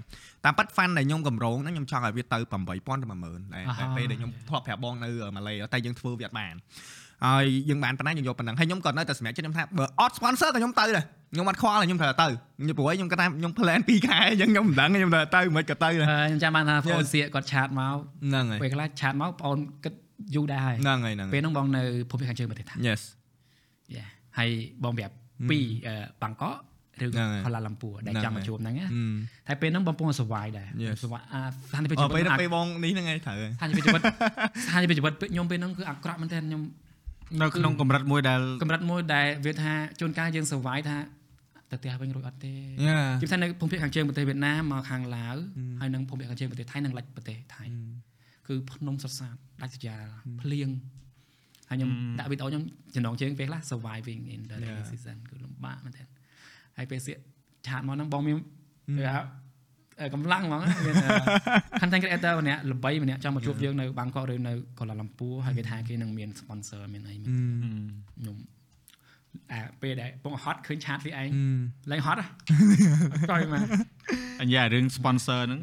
[0.45, 6.55] តាមប៉ាត់ fan ដែលខ្ញុំកម្រងហ្នឹងខ្ញុំចង់ឲ្យវាទៅ8000ទៅ10000ដែលពេលដែលខ្ញុំធ្លាប់ប្រាប់បងនៅម៉ាឡេតែយើងធ្វើវាអត់បាន
[7.25, 12.27] ហើយយើងបានប៉ុណ្ណាយើងយកប៉ុណ្ណឹងហើយខ្ញុំក៏នៅតែសម្រាប់ចិត្តខ្ញុំថាបើអត់ sponsor ក៏ខ្ញុំទៅដែរខ្ញុំអត់ខ្វល់ខ្ញុំត្រូវទៅ
[12.63, 19.93] ខ្ញុំព្រោះខ្ញុំគាត់ថាខ្ញុំ plan 2ខែអញ្ចឹងខ្ញុំមិនដឹងខ្ញុំត្រូវទៅមិនក៏ទៅខ្ញុំចាំបានថាបងសៀកគាត់ឆាតមកហ្នឹងហើយពេលខ្លះឆាតមកបងគិត
[20.35, 23.01] យូរដែរហើយហ្នឹងហើយហ្នឹងពេលហ្នឹងបងនៅភូមិខាងជើងប្រទេសថៃ Yes
[23.95, 24.05] យ៉ា
[24.37, 24.49] ហើយ
[24.83, 25.13] បងប្រាប់
[25.49, 25.59] ពី
[26.23, 26.55] បាងកក
[27.05, 28.91] ឬហ្នឹងហើយផាឡាឡំពួរដែលហ្នឹងចង់ហើយមកជួបហ្នឹងណាអឺ
[29.47, 34.01] ហើយពេលហ្នឹងបងពងសវាយដែរ Yes សវាយអាស្ថានភាពអជីត់វិពេលតពេលបងនេះហ្នឹងឯងត្រូវហើយស្ថានភាពជីវិត
[34.63, 36.61] ស្ថានភាពជីវិតពេលខ្ញុំពេលហ្នឹងគឺអាក្រក់មែនទែនខ្ញុំ
[37.41, 40.97] នៅក្នុងកម្រិតមួយដែលកម្រិតមួយដែលវាថាជួនកាលយើងសវាយថា
[41.71, 45.35] ទៅផ្ទះវិញរួចអត់ទេយ៉ាជិះថានៅភូមិភាគខាងជើងប្រទេសវៀតណាមមកខាងឡាវ
[45.79, 47.63] ហើយនឹងភូមិភាគខាងជើងប្រទេសថៃនិងលិចប្រទេសថៃ
[48.47, 50.05] គឺភ្នំសុទ្ធសាធដាច់ស្រយាល
[50.41, 50.69] ភ្លៀង
[51.69, 51.89] ហើយខ្ញុំ
[52.19, 52.63] ដាក់វីដេអូខ្ញុំ
[52.95, 56.07] ចំណងជើងពេលខ្លះ surviving in the rainy season គឺលំបាកមែនទែន
[56.77, 57.17] ហើយពេលសៀក
[57.67, 58.37] ឆាតមកហ្នឹងបងមាន
[58.99, 59.48] គេហៅអឺ
[60.13, 60.95] កម្លាំងហ្មងណាមាន
[61.81, 67.31] content creator ម្នាក់ល្បីម្នាក់ចង់មកជួបយើងនៅបាងកកឬនៅកូឡាឡាំពួរហើយគេថាគេនឹងមាន sponsor មានអីមាន
[68.19, 68.37] ខ្ញុំ
[69.51, 71.29] អាពេលដែលពងហត់ឃើញឆាតវាឯង
[71.91, 72.27] លែងហត់ហ៎
[73.11, 73.65] អត់ចុយមក
[74.41, 75.61] អញ្ញារឿង sponsor ហ្នឹង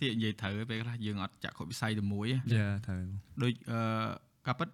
[0.00, 3.02] សៀកនិយាយត្រូវពេលខ្លះយើងអត់ចាក់គ្រប់វិស័យទៅមួយទេយ៉ាត្រូវ
[3.42, 3.80] ដូចអឺ
[4.48, 4.68] កាពិត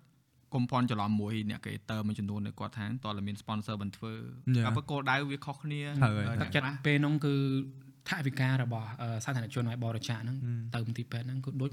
[0.55, 4.13] កុំភ័ន្តច្រឡំមួយអ្នក creator មួយចំនួននៅគាត់ថាតើមាន sponsor បានធ្វើ
[4.57, 4.65] Yeah.
[4.67, 7.35] កាពិតគោលដៅវាខុសគ្នាត្រូវហើយអឺទឹកចិត្តពេលហ្នឹងគឺ
[8.09, 10.37] ថាវិការរបស់អឺសាធារណជនឲ្យបរិច្ចាគហ្នឹង
[10.75, 11.71] ទៅមន្ទីរពេទ្យហ្នឹងគឺដូច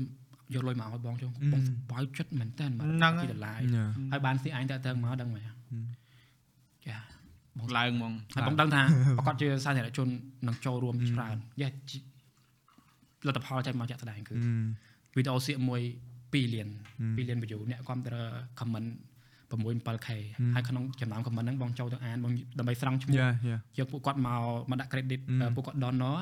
[0.53, 5.51] យកលុយមកឲ្យបងជុំបងសប្បាយចិត្តមែនតើមកហ្នឹងហើយពីដុល្លារយ៉ាហើយបានស៊ីអញតើតើមកដឹងមកចា
[7.77, 8.81] ឡើងហ្មងហើយបងដឹងថា
[9.17, 10.07] ប្រកាសជាសាធារណជន
[10.47, 11.97] នឹងចូលរួមច្រើនយ៉ាជី
[13.27, 14.35] លទ្ធផលចេញមកចាក់ស្ដែងគឺ
[15.15, 15.81] វីដេអូសៀកមួយ
[16.19, 16.67] 2លាន
[16.97, 18.15] 2លាន view អ្នកគ្រប់ត្រ
[18.59, 18.89] comment
[19.51, 20.09] 6 7k
[20.55, 26.19] ហើយក្នុងចំណោម comment ហ្នឹងបងចូលទៅអានបងដើម្បីស្រង់ឈ្មោះយ៉ាយ៉ាយកពួកគាត់មកមកដាក់ credit អឺពួកគាត់ donor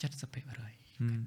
[0.00, 0.40] 70%គេ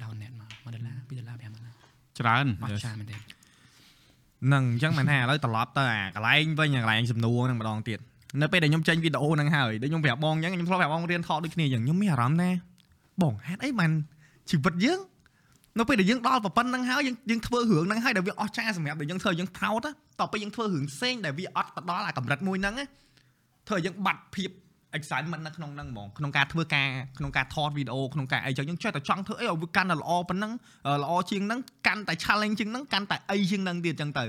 [0.01, 1.73] donate មក1ដុល្លារ2ដុល្លារ5ដុល្លារ
[2.19, 7.99] ច្រើនអត់ច្រើនមែនទេហ្នឹងអញ្ចឹងមិនថាឥឡូវត្រឡប់ទៅអាកន្លែងវិញអាកន្លែងសំណួរហ្នឹងម្ដងទៀត
[8.41, 12.49] នៅពេលដែលខ្ញុំចេញវីដេអូហ្នឹងហើយដូចខ្ញុំប្រាប់បងអញ្ចឹងខ្ញុំធ្លាប់ប្រាប់បងរៀនថតដូចគ្នាអញ្ចឹងខ្ញុំមានអារម្មណ៍ថា
[13.21, 13.91] បងហេតុអីបាន
[14.49, 14.99] ជីវិតយើង
[15.79, 19.87] នៅពេលដែលយើងដល់ប៉ុណ្្នឹងហើយយើងយើងធ្វើរឿងហ្នឹងហើយដែលវាអស្ចារ្យសម្រាប់ដែលយើងធ្វើយើង proud ត
[20.19, 22.85] ទៅពេលយើងធ្វើរឿងផ្សេងដែលវាអត់ទៅដល់អាកម្រិតមួយហ្នឹងណា
[23.67, 24.49] ធ្វើឲ្យយើងបាត់ភាព
[24.97, 26.87] excitement នៅក្នុងហ្នឹងហ្មងក្នុងការធ្វើការ
[27.17, 30.51] ក្នុងការថតវីដេអូក្នុងការអីចឹងយើងចេះតែចង់ធ្វើអីឲ្យវាកាន់តែល្អប៉ុណ្ណឹង
[31.03, 34.23] ល្អជាងហ្នឹងកាន់តែ challenge ជាងហ្នឹងកាន់តែអីជាងហ្នឹងទៀតចឹងទៅ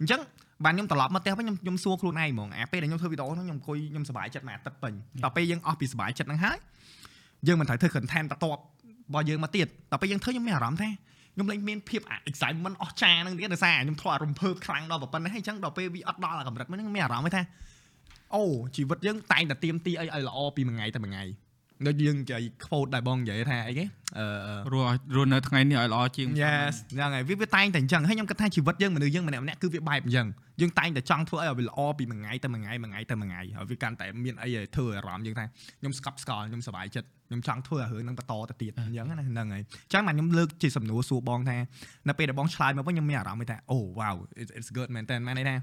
[0.00, 0.20] អញ្ចឹង
[0.64, 4.92] បានខ្ញុំត្រឡប់មកផ្ទះវិញខ្ញុំខ្ញុំសួរខ្លួនឯងហ្មងអាពេលដែលខ្ញុំធ្វើវីដេអូហ្នឹងខ្ញុំអង្គុយខ្ញុំសប្បាយចិត្តមួយអាទិត្យពេញ
[5.24, 6.58] ដល់ពេលយើងអស់ពីសប្បាយចិត្តហ្នឹងហើយ
[7.46, 8.60] យើងមិនត្រូវធ្វើ content បន្ទាប់
[9.08, 10.90] របស់យើងមកទៀតដល់ពេលយើងធ្វើខ្ញុំមានអារម្មណ៍ថា
[11.34, 17.42] ខ្ញុំលែងមានភាពអា excitement អស់ចាហ្នឹងទៀតដោយសារខ្ញុំធ្លាប់អារំភើបខ្លាំងដល់ប៉ុណ្ណេះហើយអញ្ចឹងដល់ពេលវាអត់ដល់អាកម្រិតហ្នឹងមានអារម្មណ៍ថា
[18.34, 18.42] អូ
[18.76, 21.24] ជីវិតយើងតែងតែទៀមទីអីឲ្យល្អពីមួយថ្ងៃទៅមួយថ្ងៃ
[21.86, 23.84] ដូចយើងនិយាយ quote ដែលបងនិយាយថាអីគេ
[24.18, 24.24] អឺ
[24.72, 30.26] រស់ឲ្យរស់នៅថ្ងៃនេះឲ្យល្អជាង Yes ហ្នឹងហើយវាវាតែងតែអញ្ចឹងហើយខ្ញុំគិតថាជីវិតយើងមនុស្សយើងម្នាក់ម្នាក់គឺវាបែបអញ្ចឹង
[30.60, 35.44] យើងតែងតែចង់ធ្វើឲ្យវាល្អពីមួយថ្ងៃទៅមួយថ្ងៃមួយថ្ងៃទៅមួយថ្ងៃហើយវាកាន់តែមានអីឲ្យធ្វើអារម្មណ៍យើងថា
[35.80, 41.56] ខ្ញុំស្កប់ស្កល់ខ្ញុំសប្បាយចិត្ត ខ្ញុំចង់ធ្វើឲ្យរឿងហ្នឹងបន្តទៅទៀតអញ្ចឹងណាហ្នឹងហើយអញ្ចឹងមកខ្ញុំលើកជាសំណួរសួរបងថា
[42.08, 45.56] នៅពេលដែលបងឆ្លើយមកវិញខ្ញុំមានអារម្មណ៍ថាអូ wow it's it's good មែនតើមែនទេណា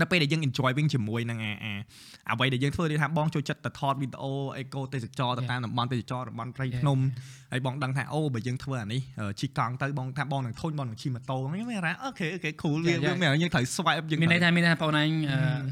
[0.00, 1.74] នៅពេលដែលយើង enjoy វិញជាមួយនឹងអាអា
[2.32, 6.98] អ្វីដែលយើងធ្វើនេះថាបងចូលចិត្តទៅថតវីដេអូអេកូទេសចរទៅតាមតំបន់ទេសចរតំបន់ព្រៃភ្នំ
[7.52, 9.00] ហើយបងដឹងថាអូបើយើងធ្វើអានេះ
[9.40, 15.10] ជិះកង់ទៅបងថាបងនឹងធុញបងនឹងជិះម៉ូតូខ្ញុំមានអារម្មណ៍អូខេអូខេ cool វាវាមានយើងត្រូវ swipe យើងមានន័យថាមានន័យថាបងឯង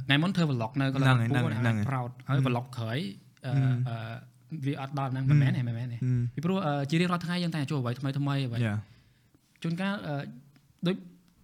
[0.06, 2.98] ថ្ងៃមុនធ្វើ vlog នៅកន្លែងហ្នឹងពួរហ្នឹងហើយ proud ហើយ vlog ក្រោយ
[3.46, 3.52] អឺ
[3.88, 5.98] អឺ វាអត់ដល់ហ្នឹងមិនមែនទេមិនមែនទេ
[6.34, 6.58] ពីព្រោះ
[6.90, 8.74] ជារៀងរាល់ថ្ងៃយើងតែជួបអ្វីថ្មីថ្មីអ្វីយ៉ា
[9.62, 9.94] ជួនកាល
[10.86, 10.96] ដូច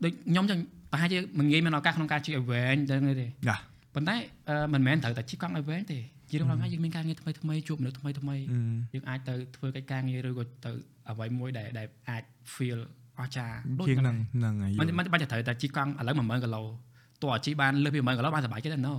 [0.04, 0.58] ដូចខ្ញុំចឹង
[0.92, 3.56] ប្រហែលជាមិនងាយមានឱកាសក្នុងការជិះឲ្យវែងចឹងទេយ៉ា
[3.94, 4.16] ប៉ុន្តែ
[4.74, 5.98] មិនមែនត្រូវតែជិះកង់ឲ្យវែងទេ
[6.30, 8.36] ជារៀងរាល់ថ្ងៃយើងមានការងារថ្មីថ្មីជួបមនុស្សថ្មីថ្មី
[8.94, 10.72] យើងអាចទៅធ្វើកិច្ចការងារឬក៏ទៅ
[11.10, 12.22] អ្វីមួយដែលដែលអាច
[12.54, 12.80] feel
[13.20, 16.62] អស្ចារ្យដូចជាងហ្នឹហ្នឹងហ្នឹងហើយមិនមិនបាច់ត្រូវតែជិះកង់ឥឡូវ10000គីឡូ
[17.22, 18.94] តោះអាជីបានលើសពី10000គីឡូបានសប្បាយចិត្តទេ no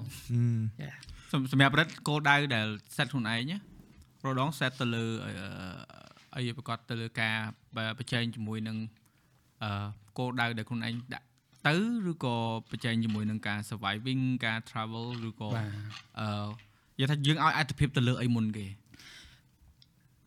[1.51, 3.57] សម្រាប់រិទ្ធគោលដៅដែល set ខ្លួនឯងណា
[4.25, 5.05] រដង set ទៅលើ
[6.35, 7.35] អីប្រកាសទៅលើការ
[7.99, 8.77] ប្រជែងជាមួយនឹង
[9.63, 9.87] អឺ
[10.17, 11.25] គោលដៅដែលខ្លួនឯងដាក់
[11.67, 11.75] ទៅ
[12.11, 12.35] ឬក៏
[12.71, 15.69] ប្រជែងជាមួយនឹងការ surviving ការ travel ឬក៏បាទ
[16.19, 16.47] អឺ
[16.99, 18.67] និយាយថាយើងឲ្យអត្ថភាពទៅលើអីមុនគេ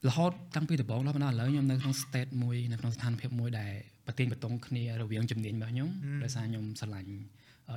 [0.07, 3.73] រហូតតាំងពីដំបូងដល់បណ្ដោយឥឡូវខ្ញុំនៅក្នុង state មួយនៅក្នុងស្ថានភាពមួយដែល
[4.07, 5.89] ប្រទៀងបតងគ្នារវាងជំនាញរបស់ខ្ញុំ
[6.23, 7.13] ដោយសារខ្ញុំឆ្លាញ់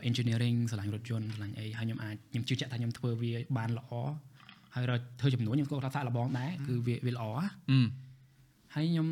[0.09, 3.91] engineering ឆ្លាញ់រថយន្តឆ្លាញ់អីហើយខ្ញុំអាចខ្ញុំជឿជាក់ថាខ្ញុំធ្វើវាបានល្អ
[4.75, 7.25] ហើយរកធ្វើចំនួនខ្ញុំក៏ថាសាក់លបងដែរគឺវាវាល្អ
[7.71, 7.79] អឺ
[8.73, 9.07] ហើយខ្ញុំ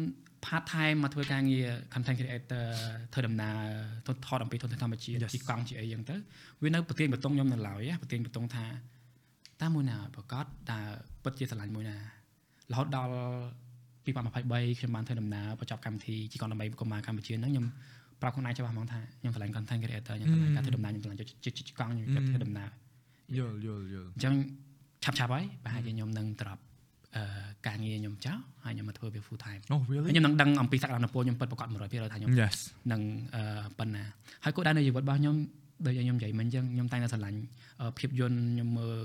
[0.45, 2.65] part time មកធ្វើការងារ content creator
[3.13, 3.57] ធ្វើដំណើរ
[4.07, 5.31] ថតថតអំពីធនធានធម្មជាតិ Yes.
[5.35, 6.15] ជីកង់ជីអីចឹងទៅ
[6.63, 8.65] វានៅប្រទៀនបតុងខ្ញុំនៅឡើយប្រទៀនបតុងថា
[9.61, 10.79] តើមួយណាប្រកាសតើ
[11.23, 11.97] ពិតជាស្រឡាញ់មួយណា
[12.71, 13.11] រហូតដល់
[14.05, 14.05] 2023
[14.79, 17.65] ខ្ញុំបានធ្វើដំណើរបញ្ចប់កម្មវិធីជីកង់ដើម្បីកុមារកម្ពុជាហ្នឹងខ្ញុំ
[18.21, 22.69] ប្រាប់ខ្លួនឯងច្បាស់ហ្មងថាខ្ញុំស្រឡាញ់ content creator ខ្ញុំស្រឡាញ់ការធ្វើដំណើរខ្ញុំស្រឡាញ់ជីជីកង់ខ្ញុំគាត់ធ្វើដំណើរ
[23.37, 24.33] យល់យល់យល់អញ្ចឹង
[25.03, 26.61] ឆាប់ឆាប់ហើយប្រហែលជាខ្ញុំនឹងត្រប់
[27.15, 27.23] អឺ
[27.67, 32.55] ការងារខ្ញុំចោលហើយខ្ញុំមកធ្វើវា full time អូហើយ really ខ្ញុំនឹងដឹងអំពីសក្តានុពលខ្ញុំពិតប្រាកដ100%ថាខ្ញុំ yes
[32.91, 33.01] នឹង
[33.35, 33.43] អឺ
[33.79, 34.03] ប៉ុណ្ណា
[34.43, 35.35] ហើយគោលដៅនៃជីវិតរបស់ខ្ញុំ
[35.85, 37.39] ដូចយ៉ាងខ្ញុំនិយាយមិញអញ្ចឹងខ្ញុំតែងតែស្រឡាញ់
[37.81, 38.97] អឺភាពយន្តខ្ញុំមើល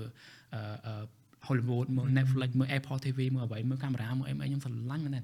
[0.55, 1.03] អឺអឺ
[1.47, 5.21] Hollywood មើល Netflix មើល Apple TV មើលអ្វីមើលកាមេរ៉ាមើលអីអីខ្ញុំស្រឡាញ់មែនទេ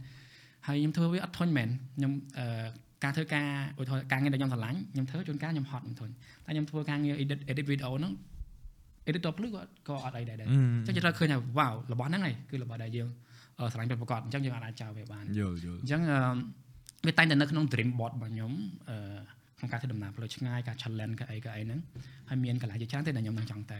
[0.67, 2.65] ហើយខ្ញុំធ្វើវាអត់ធន់មែនខ្ញុំអឺ
[3.03, 3.47] ការធ្វើការ
[3.79, 6.13] ឧទាហរណ៍ការងារដែលខ្ញុំស្រឡាញ់ខ្ញុំធ្វើជួនកាលខ្ញុំហត់ខ្ញុំធន់
[6.45, 8.13] តែខ្ញុំធ្វើការងារ edit edit video ហ្នឹង
[9.07, 13.09] edit ដល់ភ្លឺក៏ក៏អត់អីដែរដែរអឺអញ្ចឹងយើងត្រូវឃើញថាវ៉ាវរបស់ហ្នឹងហើយគឺរបស់ដែលយើង
[13.59, 16.19] អឺស្រឡាញ់ពិតប្រាកដអញ្ចឹងយើងអាចចោលវាបានយល់យល់អញ្ចឹងអឺ
[17.07, 18.51] វាតែងតែនៅក្នុង dream board របស់ខ្ញុំ
[18.89, 18.97] អឺ
[19.57, 21.79] ក្នុងការធ្វើដំណើរផ្លូវឆ្ងាយការ challenge ក៏អីក៏អីហ្នឹង
[22.29, 23.79] ហើយមានកន្លែងជាច្រើនទេដែលខ្ញុំនឹងចង់ទៅ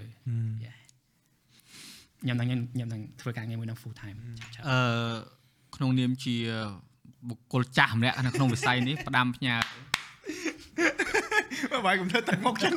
[2.21, 4.17] ខ្ញុំនឹងខ្ញុំនឹងធ្វើការងារមួយនឹង full time
[4.55, 4.79] ឆាប់អឺ
[5.75, 6.35] ក្នុងនាមជា
[7.29, 9.55] បុគ្គលចាស់ម្នាក់នៅក្នុងវិស័យនេះផ្ដាំផ្ញើ
[11.85, 12.73] បាយកុំធ្វើទឹកមុខចឹង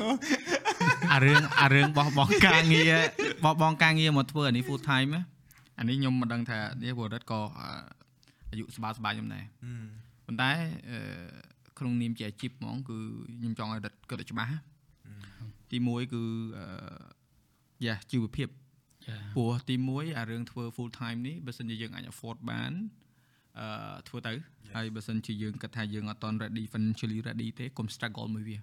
[1.12, 2.92] អារឿងអារឿងបោះបង់ការងារ
[3.44, 5.22] បោះបង់ការងារមកធ្វើអានេះ full time ណា
[5.78, 7.68] អានេះខ្ញុំមិនដឹងថានេះវរិទ្ធក៏អឺ
[8.50, 9.44] អាយុស្បាស្បាយខ្ញុំដែរ
[10.26, 10.50] ប៉ុន្តែ
[10.90, 10.98] អឺ
[11.78, 12.98] ក្នុងនាមជាអាជីពហ្មងគឺ
[13.38, 14.58] ខ្ញុំចង់ឲ្យរិទ្ធគិតឲ្យច្បាស់ណា
[15.70, 16.22] ទី1គឺ
[16.58, 16.66] អឺ
[17.86, 18.48] យ៉ាជីវភាព
[19.06, 22.72] ចាព្រោះទី1អារឿងធ្វើ full time នេះបើសិនជាយើងអាច afford បាន
[23.58, 24.32] អឺធ្វើទៅ
[24.74, 28.58] ហើយបើសិនជាយើងគិតថាយើងអត់តន់ ready financially ready ទេកុំ struggle មួយវា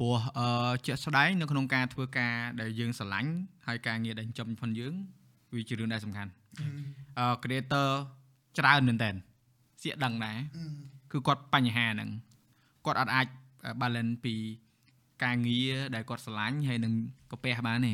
[0.00, 3.30] ព្រោះអឺជាក់ស្ដែងនៅក្នុងការធ្វើការដែលយើងស្រឡាញ់
[3.66, 4.94] ហើយការងារដែលចិញ្ចឹមផងយើង
[5.54, 6.30] វាជារឿងដែលសំខាន់
[7.18, 7.88] អឺ creator
[8.58, 9.10] ច្រើនមែនតើ
[9.82, 10.38] សៀកដឹងដែរ
[11.12, 12.10] គឺគាត់បញ្ហាហ្នឹង
[12.86, 13.26] គាត់អត់អាច
[13.80, 14.34] balance ពី
[15.24, 16.92] ការងារដែលគាត់ស្រឡាញ់ហើយនឹង
[17.30, 17.92] កាពះបានទេ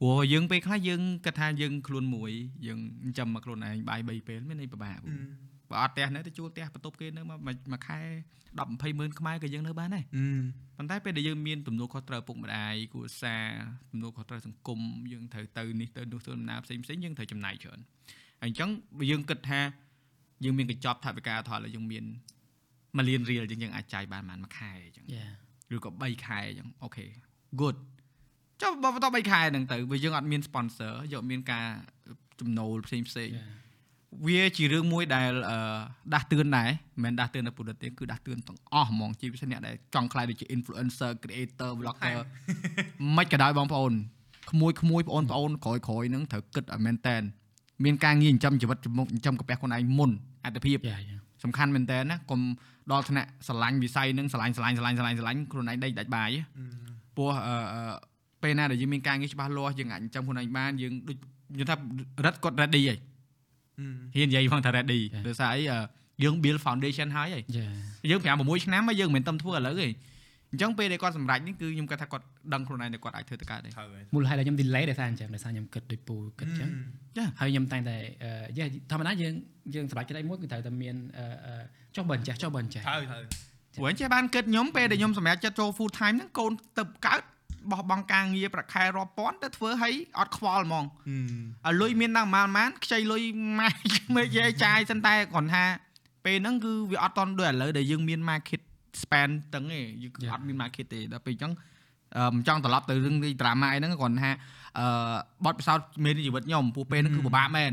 [0.00, 2.32] ព្រោះយើងពេលខ្លះយើងគិតថាយើងខ្លួនមួយ
[2.66, 4.98] យើងចិញ្ចឹមមកខ្លួនឯងបាយ3ពេលមានន័យពិបាក
[5.70, 7.38] បើអត់ផ្ទះនៅទៅជួលផ្ទះបន្ទប់គេនៅមក
[7.72, 7.98] មួយខែ
[8.56, 10.04] 10 20ម៉ឺនខ្មែរក៏យើងនៅបានដែរ
[10.76, 13.46] ប៉ុន្តែពេលដែលយើងមានទំនួលខុសត្រូវពុកម្ដាយគ្រួសារ
[13.90, 14.80] ទំនួលខុសត្រូវសង្គម
[15.12, 17.78] យើងត្រូវទៅនេះទៅនោះធ្វើដំណើរផ្សេងផ្សេងយើងត្រូវចំណាយច្រើន
[18.42, 19.60] ហើយអញ្ចឹងបើយើងគិតថា
[20.44, 22.04] យើងមានកញ្ចប់ថវិកាថតយើងមាន
[22.96, 25.26] 1លានរៀលជាងយើងអាចចាយបានប្រហែលមួយខែអញ្ចឹងយ៉ា
[25.74, 27.06] ឬក៏3ខែអញ្ចឹងអូខេ
[27.60, 27.76] good
[28.62, 31.66] ចុះបើបន្ត3ខែហ្នឹងទៅវាយើងអត់មាន sponsor យកមានការ
[32.40, 33.65] ចំណូលផ្សេងផ្សេងយ៉ា
[34.26, 35.58] វាជារឿងមួយដែលអឺ
[36.14, 36.68] ដាស់តឿនដែរ
[37.04, 42.18] មិនមែនដាស់តឿនតែពុទ្ធទេគឺដាស់តឿនទាំងអស់ហ្មងជាពិសេសអ្នកដែលចង់ខ្លាយដូចជា influencer creator vlogger
[43.16, 43.92] មិនក៏ដោយបងប្អូន
[44.50, 47.22] ក្មួយក្មួយបងប្អូនក្រោយក្រោយហ្នឹងត្រូវគិតឲ្យមែនតែន
[47.84, 48.88] មានការងារចិញ្ចឹមជីវិតចិ
[49.18, 50.10] ញ្ចឹមកាពះខ្លួនឯងមុន
[50.44, 52.40] អត្ថភាពយ៉ាយ៉ាសំខាន់មែនតើណាកុំ
[52.92, 56.40] ដល់ថ្នាក់ស្រឡាញ់វិស័យហ្នឹងស្រឡាញ់ស្រឡាញ់ស្រឡាញ់ស្រឡាញ់ស្រឡាញ់ខ្លួនឯងដេកដាច់បាយហ៎
[57.16, 57.94] ព្រោះអឺអឺ
[58.42, 61.16] ពេលណាដែលយើងមានការងារច្បាស់លាស់យើងអាចចិញ្ចឹមខ្លួនឯងបានយើងដូច
[61.52, 61.76] និយាយថា
[62.26, 62.98] រឹតគាត់ ready ហើយ
[64.14, 65.78] ហ៊ាននិយាយផងថា ready ដោយសារអីអឺ
[66.22, 67.66] យើង build foundation ហើយហីយ៉ា
[68.10, 69.88] យើង5 6ឆ្នាំហើយយើងមិនមែនតំធ្វើឥឡូវទេ
[70.52, 73.70] អញ្ចឹងពេលដែលគាត់សម្រេចនេះគឺខ្ញុំគាត់ថាគាត់ដឹងខ្លួនឯងតែគាត់អាចធ្វើទៅកើតទេ
[74.14, 76.68] មូលហេតុដែលខ្ញុំ delay ដោយសារអញ្ចឹងដោយសារខ្ញុំគិតដូចពូគិតអញ្ចឹង
[77.16, 79.34] ចាហើយខ្ញុំតែងតែអឺយ៉ាធម្មតាយើង
[79.74, 81.62] យើងសម្រាប់ចិត្តឯមួយគឺត្រូវតែមានអឺអឺ
[81.96, 83.22] ចុះបើអញ្ចេះចុះបើអញ្ចេះត្រូវត្រូវ
[83.74, 87.22] ព្រោះអញ្ចឹងបានគិតខ្ញុំពេលដែលខ្ញុំសម្រេចចិត្តចូល full time ហ្នឹងកូនទៅកើត
[87.70, 90.84] បោះបង់ការងារប្រាក់ខែរាប់ពាន់ទៅធ្វើឲ្យអត់ខ្វល់ហ្មង
[91.66, 93.22] ឲ្យលុយមានដល់ប្រហែលៗខ្ចីលុយ
[93.58, 93.74] ម៉ាយ
[94.16, 95.64] មេយាយចាយសិនតែគ្រាន់ថា
[96.24, 98.60] ពេលហ្នឹងគឺវាអត់តន់ដូចឥឡូវដែលយើងមាន market
[99.02, 100.32] span ទាំងឯងយើងគឺ Yeah.
[100.34, 101.52] អត់មាន market ទេដល់ពេលអញ្ចឹង
[102.16, 104.30] អឺមិនចង់ត្រឡប់ទៅរឿងនេះ drama អីហ្នឹងគ្រាន់ថា
[104.78, 104.86] អឺ
[105.44, 107.72] បទពិសោធន៍មានជីវិតខ្ញុំពួកពេលហ្នឹងគឺពិបាកមែន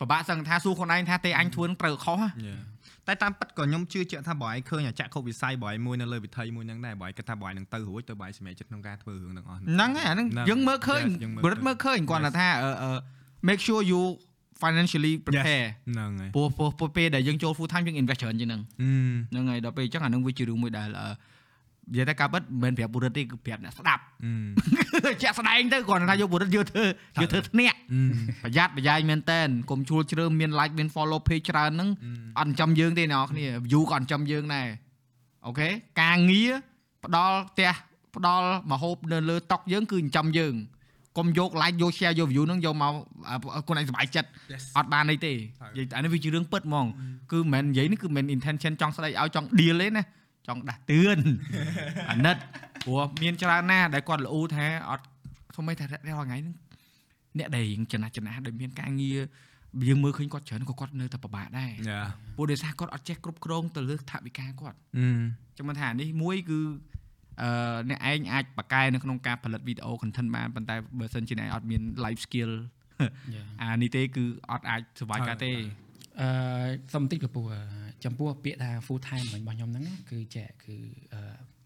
[0.00, 2.28] ពិបាកសឹងថាសួរខ្លួនឯងថាទេអញធ្វើនឹងត្រូវខុសហ៎
[3.08, 12.90] តែតាមពិតក៏ខ្ញុំជឿជាក់ថាបើឯងឃើញអាចាក់ខុសវិស័យបើឯងមួយនៅលើវិថីមួយហ្នឹងដែរបើឯងគិតថាបើឯងនឹងទៅរួចទៅបើឯងសម្រេចចិត្តក្នុងការធ្វើរឿងទាំងអស់ហ្នឹងហ្នឹងហើយអាហ្នឹងហ្នឹងយើងមើលឃើញ Yes យើងមើលបរិទ្ធមើលឃើញគ្រាន់តែថាអឺអឺ
[13.48, 14.00] make sure you
[14.62, 18.90] financially prepare ហ្នឹងហើយព្រោះព្រោះព្រោះពេលដែលយើងចូល full time យើង invest ច្រើនជាងហ្នឹងអឺ
[19.30, 21.08] ហ្នឹងហើយដល់ពេលអញ្ចឹងអានឹងវាជារឿងមួយដែលអឺ
[21.92, 26.84] និយាយតែការពិតមិនមែនប្រាប់បុរិទ្ធទេគឺប្រាប់អ្នកស្ដាប់អឺជាក់ស្ដែងទៅគ្រាន់តែថាយកបុរិទ្ធយកធ្វើ
[27.22, 27.76] យកធ្វើធ្នាក់
[28.44, 31.88] ប្រយ័ត្នប្រយែងមែនតែនកុំជួលជ្រើមមាន like មាន follow page ច្រើនហ្នឹង
[32.38, 34.68] អត់ចិញ្ចឹមយើងទេអ្នកនរគ្នា view ក៏អត់ចិញ្ចឹមយើងដែរ
[35.46, 35.68] អូខេ
[36.02, 36.50] ការងារ
[37.04, 37.72] ផ្ដល់ផ្ទះ
[38.16, 40.54] ផ្ដល់មហូបនៅលើតុកយើងគឺចិញ្ចឹមយើង
[41.18, 42.92] កុំយក like យក share យក view ហ្នឹងយកមក
[43.28, 44.28] អ่าខ្លួនឯងសុបាយចិត្ត
[44.78, 46.86] អត់បានអីទេនិយាយអានេះវាជារឿងពិតហ្មង
[47.32, 50.04] គឺមិនមែននិយាយនេះគឺមិនមែន intention ចង់ស្ដីឲ្យចង់ deal ទេណា
[50.46, 51.18] ចង់ដាស់តឿន
[52.10, 52.36] អាណិត
[52.84, 55.04] ព្រោះមានច្រើនណាស់ដែលគាត់ល្អូថាអត់
[55.54, 56.56] ធ្វើម៉េចថារាល់ថ្ងៃហ្នឹង
[57.38, 59.18] អ្នកដែលរៀងចំណាស់ចំណាស់ដែលមានការងារ
[59.88, 62.02] យើងមើលឃើញគាត់ច្រើនក៏គាត់នៅតែពិបាកដែរយ៉ា
[62.36, 65.06] ព្រោះដោយសារគាត់អត់ចេះគ្រប់គ្រងទៅលើថវិកាគាត់អឺ
[65.56, 66.60] ចាំមិនថានេះមួយគឺ
[67.42, 72.50] អឺអ្នកឯងអាចបកកែនៅក្នុងការផលិតវីដេអូ content បានប៉ុន្តែបើសិនជាអ្នកឯងអត់មាន life skill
[73.62, 75.52] អានេះទេគឺអត់អាច survive កើតទេ
[76.20, 76.28] អឺ
[76.92, 80.76] សុំបន្តិចពពោះអឺ ចំពោះពាក្យថា full time របស់ខ្ញុំហ្នឹងណាគឺចែកគឺ
[81.14, 81.20] អឺ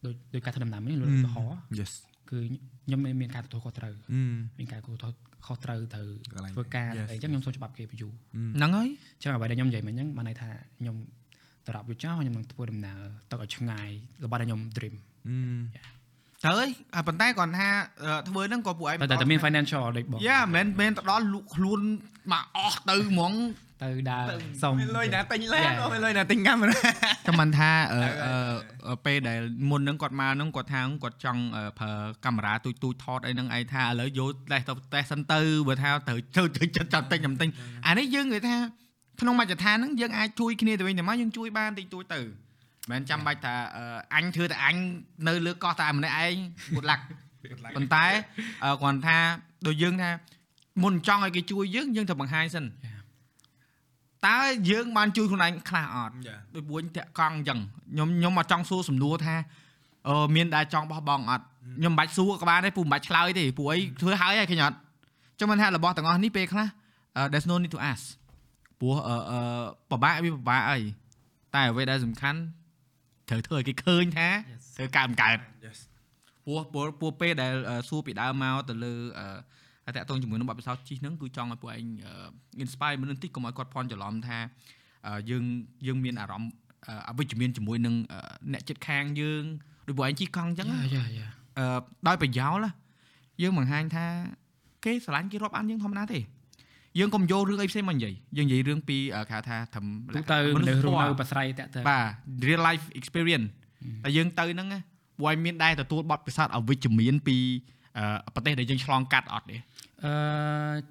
[0.04, 1.92] ដូចដូចការធ្វើដំណាំនេះលើកឧទាហរណ៍ yes
[2.30, 2.38] គឺ
[2.86, 4.22] ខ្ញុំមានមានការទទួលខុសត្រូវអឺ
[4.58, 4.96] មានការទទួល
[5.46, 6.00] ខុសត្រូវទៅ
[6.32, 7.08] កន្លែងធ្វើការ Yes.
[7.12, 8.12] អីចឹងខ្ញុំសូមច្បាប់គេបញ្យូរ
[8.56, 10.96] ហ្នឹងហើយអញ្ចឹងអ្វីដែលខ្ញុំនិយាយមិញហ្នឹងបានន័យថាខ្ញុំ
[11.66, 13.00] ទៅរាប់វាចោលខ្ញុំនឹងធ្វើដំណើរ
[13.30, 13.90] ទៅឲ្យឆ្ងាយ
[14.24, 14.94] របស់ដែលខ្ញុំ dream
[15.28, 15.36] អឺ
[15.72, 15.97] ត្រូវហើយ
[16.96, 17.68] អាប៉ុន្តែគាត់ថា
[18.02, 21.80] អឺធ្វើហ្នឹងក៏ពួកឯងតែតែមាន financial ដូចបងយ៉ាមិនមែនទៅដល់លក់ខ្លួន
[22.32, 23.32] មកអស់ទៅហ្មង
[23.84, 24.24] ទៅដើរ
[24.62, 25.90] សុំមានលុយណាទិញឡាន Yeah.
[25.92, 26.80] មានលុយណាទិញកាមេរ៉ា
[27.26, 28.00] ចាំមិនថាអឺ
[28.88, 29.40] អឺពេលដែល
[29.70, 31.92] មុនហ្នឹងគាត់មកហ្នឹងគាត់ថាគាត់ចង់អឺប្រើ
[32.24, 37.48] កាមេរ៉ាទូចទូចថតអីហ្នឹងឯងថាឥឡូវយកតេសទៅតេសសិនទៅបើថាត្រូវចូលទៅចិត្តចាំទិញចាំទិញ
[37.86, 38.56] អានេះយើងនិយាយថា
[39.20, 42.20] ក្នុងមជ្ឈដ្ឋានហ្នឹងយើងអាចជួយគ្នាទៅវិញទៅមកយើងជួយបានតិចតួចទៅ
[42.90, 43.84] មិនមែនចាំបាច់ថាអឺ
[44.14, 44.76] អញធ្វើតែអញ
[45.28, 46.34] នៅលើកោះតែម្នាក់ឯង
[46.74, 47.02] ពុតឡាក់
[47.76, 48.04] ប៉ុន្តែ
[48.64, 49.16] អឺគាត់ថា
[49.66, 50.10] ដូចយើងថា
[50.82, 52.64] មុនចង់ឲ្យគេជួយយើងយើងត្រូវបង្ហាញសិន
[54.26, 54.38] តើ
[54.70, 57.58] យើងបានជួយខ្លួនឯងខ្លះអត់យ៉ាដូចពួនតាក់កង់អញ្ចឹង
[57.92, 59.34] ខ្ញុំខ្ញុំមកចង់សួរសំណួរថា
[60.08, 61.44] អឺមានដែលចង់បោះបង់អត់
[61.78, 64.76] ខ្ញុំមិនបាច់សួរក៏បានដែរពូមិនបាច់ឆ្លើយទេពួកអីធ្វើហើយហើយឃើញអត់
[65.38, 66.66] ចឹងមិនថារបស់ទាំងអស់នេះពេលខ្លះ
[67.16, 68.04] អឺ there's no need to ask
[68.80, 69.38] ព្រោះអឺអឺ
[69.90, 70.78] ពិបាកវាពិបាកអី
[71.54, 72.40] តែអ្វីដែលសំខាន់
[73.28, 74.64] ត្រូវធ្វើឲ្យគេឃើញថា Yes.
[74.76, 75.78] ធ្វើកើតមិនកើត yes
[76.44, 78.92] ព្រោះព្រោះព្រោះពេលដែលអឺសួរពីដើមមកទៅលើ
[79.86, 82.12] អឺតាក់ទងជាមួយនឹងបទពិសោធន៍ជិះហ្នឹងគឺចង់ឲ្យពួកឯងអឺ
[82.64, 84.38] inspire មនុស្សបន្តិចកុំឲ្យគាត់ភ័ន្តច្រឡំថា
[85.06, 85.44] អឺយើង
[85.86, 86.50] យើងមានអារម្មណ៍
[86.86, 88.20] អឺអវិជ្ជមានជាមួយនឹងអឺ
[88.52, 89.42] អ្នកចិត្តខាងយើង
[89.86, 91.28] ដូចពួកឯងជិះកង់អញ្ចឹងយ៉ាយ៉ាយ៉ា
[91.58, 91.64] អឺ
[92.08, 92.70] ដោយប្រយោលណា
[93.42, 94.06] យើងបង្ហាញថា
[94.84, 96.20] គេស្រឡាញ់គេរាប់អានយើងធម្មតាទេ
[96.98, 102.00] យើងកុំយករឿងអីផ្សេងមកនិយាយយើងនិយាយរឿងពីអឺគេហៅថាត្រឹមទូទៅមនុស្សរស់នៅប្រស្រ័យតាក់ទៅបា
[102.42, 103.48] ទ real life experience
[104.04, 104.80] តែយើងទៅហ្នឹងណា
[105.18, 107.36] ពួកឯងមានដែរទទួលបទពិសោធន៍អវិជ្ជមានពី
[107.98, 109.56] អឺប្រទេសដែលយើងឆ្លងកាត់អត់ទេ
[110.04, 110.12] អឺ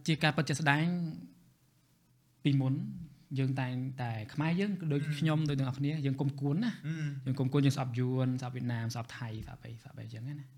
[0.07, 0.85] ជាការពិតជាក់ស្ដែង
[2.43, 2.73] ពីមុន
[3.39, 6.71] យើងតែងតែខ្មែរយើងក៏ដូចខ្ញុំដូចទាំងអស់គ្នាយើងគុំគួនណា
[7.25, 10.56] យើងគុំគួនយើងស្អប់យួនស្អប់វៀតណាមស្អប់ថៃស្អប់អីស្អប់អីចឹងណា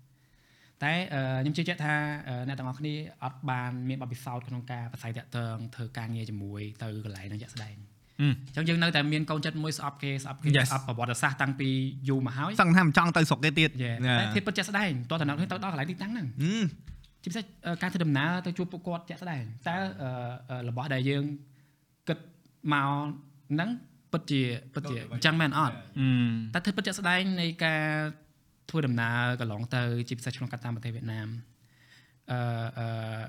[0.84, 1.94] តែអឺខ្ញុំជឿជាក់ថា
[2.28, 2.94] អឺអ្នកទាំងអស់គ្នា
[3.24, 7.76] អត់បានមានបទពិសោធន៍ក្នុងការប្រស័យតាក់ទងធ្វើការងារជាមួយទៅកន្លែងហ្នឹងជាក់ស្ដែង
[8.20, 10.66] ហឹមអញ្ចឹងយើងនៅតែមានកូនចិត្តមួយស្អប់គេស្អប់គេ Yes.
[10.70, 11.68] ស្អប់ប្រវត្តិសាស្ត្រតាំងពី
[12.08, 16.64] យូរមកហើយសឹងថាមិនចង់ទៅស្រុកគេទៀតយេតែភាពពិតជាក់ស្ដែងតោះតែអ្នកនេះទៅដល់កន្លែងទីតាំងហ្នឹងហឹម
[17.22, 20.10] ជាពិសេសអឺការធ្វើដំណើរទៅជួបពួកគាត់ជាក់ស្ដែងតើអឺ
[20.50, 21.24] អឺរបស់ដែលយើង
[22.08, 22.18] គិត
[22.72, 22.90] មក
[23.52, 23.70] ហ្នឹង
[24.12, 24.42] ពិតជា
[24.74, 26.08] ពិតជាអញ្ចឹងមែនអត់អឺ
[26.54, 27.82] តែធ្វើពិតជាក់ស្ដែងនៃការ
[28.70, 31.28] ធ្វើដំណើរកន្លងទៅជាពិសេសក្នុងកាត់តាមប្រទេសវៀតណាម
[32.32, 32.38] អឺ
[32.78, 33.22] អឺ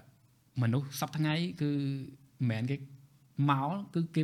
[0.62, 2.76] មនុស្សសពថ្ងៃគឺមិនមែនគេ
[3.50, 4.24] មកគឺគេ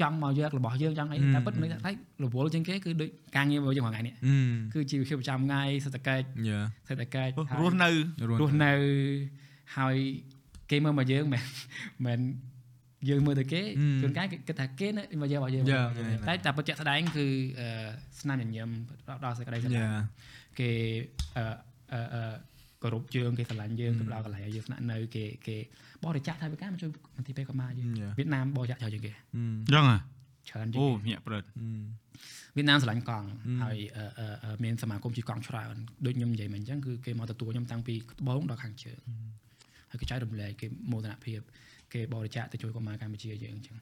[0.00, 1.92] ចង់មកយករបស់យើងចង់អីតែពិតមនុស្សតែ
[2.24, 7.90] រវល់ជាងគេគឺដូចការងាររបស់យើងរាល់ថ្ងៃនេះហឹមគឺជីវភាពប្រចាំថ្ងៃសេដ្ឋកិច្ចយ៉ាសេដ្ឋកិច្ចហើយរស់នៅ
[8.40, 8.72] រស់នៅ
[9.76, 9.96] ហើយ
[10.70, 11.42] គេមើលមកយើងមិន
[12.06, 12.20] មិន
[13.08, 13.98] យើងមើលទៅគេ Hmm.
[14.02, 15.86] ជួនកាលគេគិតថាគេនៅមកយករបស់យើង Yeah,
[16.28, 17.26] តែតែពិតជាក់ស្ដែងគឺ
[17.60, 17.66] អឺ
[18.20, 18.68] ស្នាមញញឹម
[19.18, 19.88] ផ្ដល់សេចក្តីស្រឡាញ់យ៉ា
[20.60, 20.70] គេ
[21.36, 21.44] អឺ
[21.92, 22.34] អឺអឺ
[22.82, 25.56] គោរពយើងគេស្រឡាញ់យើងគេផ្ដល់កន្លែងឲ្យយើងស្នាក់នៅគេគេ
[26.04, 28.12] បរិច្ចាគថវិកាមកជួយមន្ទីរពេទ្យកម្មាយើង Yeah.
[28.18, 29.96] វៀតណាមបរិច្ចាគច្រើនជាងគេហឹមចឹងហ៎
[30.48, 31.84] ច្រើនជាងអូគេញាក់ព្រឹតហឹម
[32.56, 33.58] វៀតណាមស្រឡាញ់កង់ Hmm.
[33.62, 35.74] ហើយអឺអឺអឺមានសមាគមជិះកង់ច្រើន
[36.04, 39.00] ដូចខ្ញុំនិយាយមិញអញ្ចឹងគឺគេមកទទួលខ្ញុំតាំងពីត្បូងដល់ខាងជើង
[39.90, 41.40] ហើយគេចែករំលែកគេមោទនភាព
[41.92, 43.76] គេបរិច្ចាគទៅជួយកុមារកម្ពុជាយើងអញ្ចឹង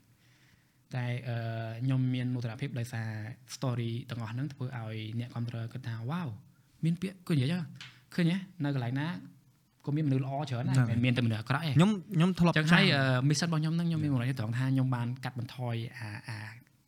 [0.95, 1.37] តែអឺ
[1.85, 3.09] ខ្ញុំមានមោទនភាពដោយសារ
[3.55, 6.29] story ទាំងអស់ហ្នឹងធ្វើឲ្យអ្នកគ្រប់គ្រងគិតថាវ៉ាវ
[6.85, 7.63] មានពាក្យគឺនិយាយចឹង
[8.15, 9.09] ឃើញទេនៅកន្លែងណា
[9.87, 12.85] ក៏មានមនុស្សល្អច្រើនដែរហ្នឹងមិនមែនមានតែមនុស្សអាក្រក់ទេខ្ញុំខ្ញុំធ្លាប់ចឹងហើយ
[13.29, 16.37] mission របស់ខ្ញុំហ្នឹងខ្ញុំមានមរណត្រង់ថាខ្ញុំបានកាត់បន្ថយអាអា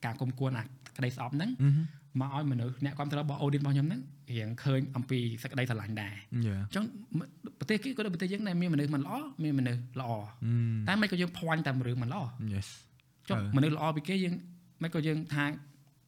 [0.05, 0.65] ការគុំគួនអា
[0.97, 1.75] ក្តីស្អប់ហ្នឹងហឹម
[2.21, 4.01] មកឲ្យមនុស្សអ្នកគ្រប់គ្រងរបស់ audience របស់ខ្ញុំហ្នឹង
[4.31, 6.15] រៀងឃើញអំពីសេចក្តីស្រឡាញ់ដែរ
[6.47, 6.85] យ៉ាអញ្ចឹង
[7.59, 9.13] ប្រទេសគេក៏ដូចប្រទេសយើងដែរមានមនុស្សមិនល្អ
[9.43, 12.23] មានមនុស្សល្អហឹមតែមិនក៏យើងភ័ញតែរឿងមិនល្អ
[12.55, 12.69] yes
[13.29, 14.35] ចុះអឺមនុស្សល្អពីគេយើង
[14.83, 15.45] មិនក៏យើងថា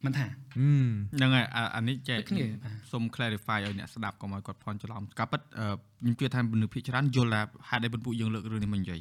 [0.05, 0.27] មិនថា
[0.57, 5.67] ហឹមហ្នឹងហើយអាអានេះចេះដូចគ្នាបាទសូម clarify ឲ្យអ្នកស្ដាប់កុំឲ្យគាត់ភ័ន្តច្រឡំការពិតអឺ
[6.01, 9.01] ខ្ញុំជឿថាមនុស្សភាគច្រើនយល់ថាហេតុអីបងពួកយើងលើករឿងនេះមកនិយាយ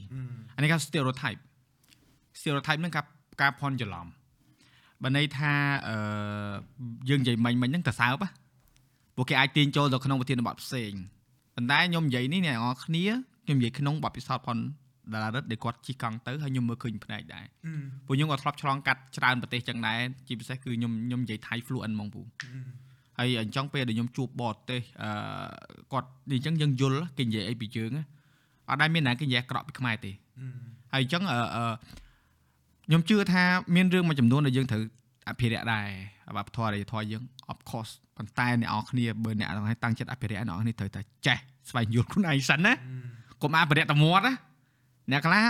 [0.55, 1.41] អានេះគេ stereotype
[2.39, 3.05] stereotype ហ្នឹងការ
[3.41, 4.07] ការភ័ន្តច្រឡំ
[5.03, 5.53] បើន័យថា
[5.87, 5.97] អឺ
[7.09, 8.29] យើងនិយាយមិញមិញហ្នឹងតសើបណា
[9.15, 10.91] ពួកគេអាចទាញចូលទៅក្នុងប្រធានបទផ្សេង
[11.55, 13.03] ប៉ុន្តែខ្ញុំនិយាយនេះអ្នកនរគ្នា
[13.45, 14.57] ខ្ញុំនិយាយក្នុងបទពិសោធន៍ផន
[15.13, 17.45] ដារ៉ារិតដែលគាត់ជិះកង់ទៅហើយខ្ញុំមើលឃើញផ្នែកដែរ
[18.05, 22.21] ពួកខ្ញុំក៏ធ្លាប់ឆ្លងកាត់ច្រើនប្រទេសចឹងដែរជាពិសេសគឺខ្ញុំខ្ញុំនិយាយថៃ fluent ហ្មងពូ
[23.19, 25.09] ហើយអញ្ចឹងពេលដែលខ្ញុំជួបបរទេសអឺ
[25.93, 28.03] គាត់និយាយអញ្ចឹងយើងយល់គេនិយាយអីពីយើងណា
[28.69, 30.11] អត់ដែរមានណាគេនិយាយអាក្រក់ពីខ្មែរទេ
[30.93, 31.73] ហើយអញ្ចឹងអឺអឺ
[32.87, 33.43] ខ្ញុំជឿថា
[33.75, 34.83] មានរឿងមួយចំនួនដែលយើងត្រូវ
[35.29, 35.87] អភិរក្សដែរ
[36.37, 41.37] វប្បធម៌ដែលធម៌យើង of course ប៉ុន្តែអ្នកនរគ្នាបើអ្នកទាំងឲ្យតាំងចិត្តអភិរក្សអ្នកនរគ្នាត្រូវតែចេះ
[41.69, 42.73] ស្វែងយល់ខ្លួនឯងសិនណា
[43.41, 44.33] កុំអភិរក្សតែមាត់ណា
[45.11, 45.43] អ្នកខ្លះ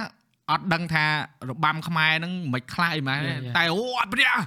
[0.51, 1.05] អត់ដឹងថា
[1.49, 3.55] របាំខ្មែរហ្នឹងមិនខ្លាយម៉ែ Yeah, yeah.
[3.57, 4.41] តែអូអភិរក្ស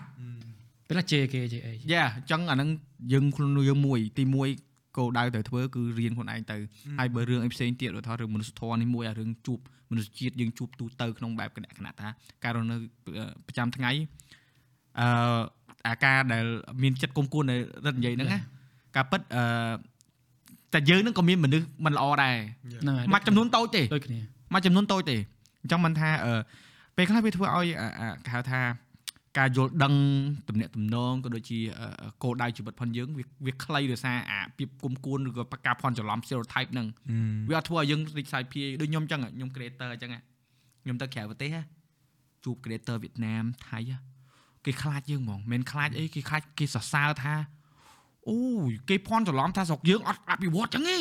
[0.89, 2.69] ពេលជេគេជេអីយ៉ាអញ្ចឹងអាហ្នឹង
[3.13, 4.49] យើងខ្លួនយើងមួយទីមួយ
[4.97, 6.57] គោលដៅត្រូវធ្វើគឺរៀនខ្លួនឯងទៅ
[6.99, 9.59] ហើយបើរឿងអីផ្សេងទៀតឧទាហរណ៍រឿងមនុស្សធម៌នេះមួយអារឿងជួប
[9.91, 12.09] មនុស្សជាតិយើងជួបទូទៅក្នុងបែបគណៈគណៈថា
[12.45, 12.77] ការរស់នៅ
[13.47, 13.91] ប្រចាំថ្ងៃ
[15.01, 15.09] អឺ
[15.89, 16.45] អាការដែល
[16.83, 18.39] មានចិត្តគុំគួនដែលរត់និយាយហ្នឹងណា
[18.97, 19.43] ការពិតអឺ
[20.73, 22.37] តែយើងហ្នឹងក៏មានមនុស្សមិនល្អដែរ
[22.83, 24.21] ហ្នឹងហើយមួយចំនួនតូចទេដូចគ្នា
[24.53, 25.17] មួយចំនួនតូចទេ
[25.63, 26.41] អញ្ចឹងមិនថាអឺ
[26.97, 28.61] ពេលខ្លះវាធ្វើឲ្យអាអាគេហៅថា
[29.39, 29.95] ការយល់ដឹង
[30.49, 36.87] ទំនាក់ទំនងក៏ដូចជាអឺគោលដៅជីវិតផងយើងវាវាខ្លីដោយសារអាពីបគុំគួនឬក៏ការផន់ច្រឡំ stereotype ហ្នឹង
[37.49, 40.11] វាអត់ធ្វើឲ្យយើងរីកសាយភាយដូចខ្ញុំអញ្ចឹងខ្ញុំ creator អញ្ចឹង
[40.83, 41.51] ខ្ញុំទៅក្រៅប្រទេស
[42.45, 43.79] ជួប creator វៀតណាមថៃ
[44.65, 47.35] គេខ្លាចយើងហ្មងមិនខ្លាចអីគេខ្លាចគេសរសើរថា
[48.29, 48.39] អូ
[48.71, 50.97] យគេផន់ច្រឡំថាស្រុកយើងអត់អភិវឌ្ឍអញ្ចឹងទេ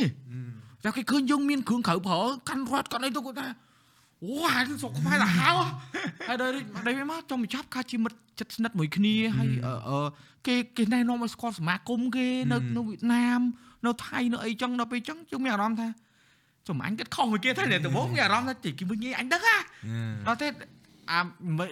[0.85, 3.47] តែគេឃើញយើងមានគ្រឿងក្រៅប្រើកាន់រត់កាន់អីទៅគាត់ថា
[4.23, 5.49] អូហើយស្រុកខ្មែរទៅហៅ
[6.27, 6.51] ហើយដល់
[6.85, 9.99] ដល់វាមកចង់បញ្ចប់ការជាមិត្តចិត្តស្និទ្ធមួយគ្នាហើយអឺអឺ
[10.47, 13.39] គេគេណែនាំឲ្យស្គាល់សមាគមគេនៅនៅវៀតណាម
[13.85, 15.87] នៅថៃនៅអីចឹងដល់ពេលចឹងយើងមានអារម្មណ៍ថា
[16.67, 19.59] ចំអញគិតខុសមួយគេថាតែដំបូងមានអារម្មណ៍ថាទីគេវិញងាយអញដឹងហ่ะ
[20.27, 20.47] ដល់ទេ
[21.11, 21.19] អា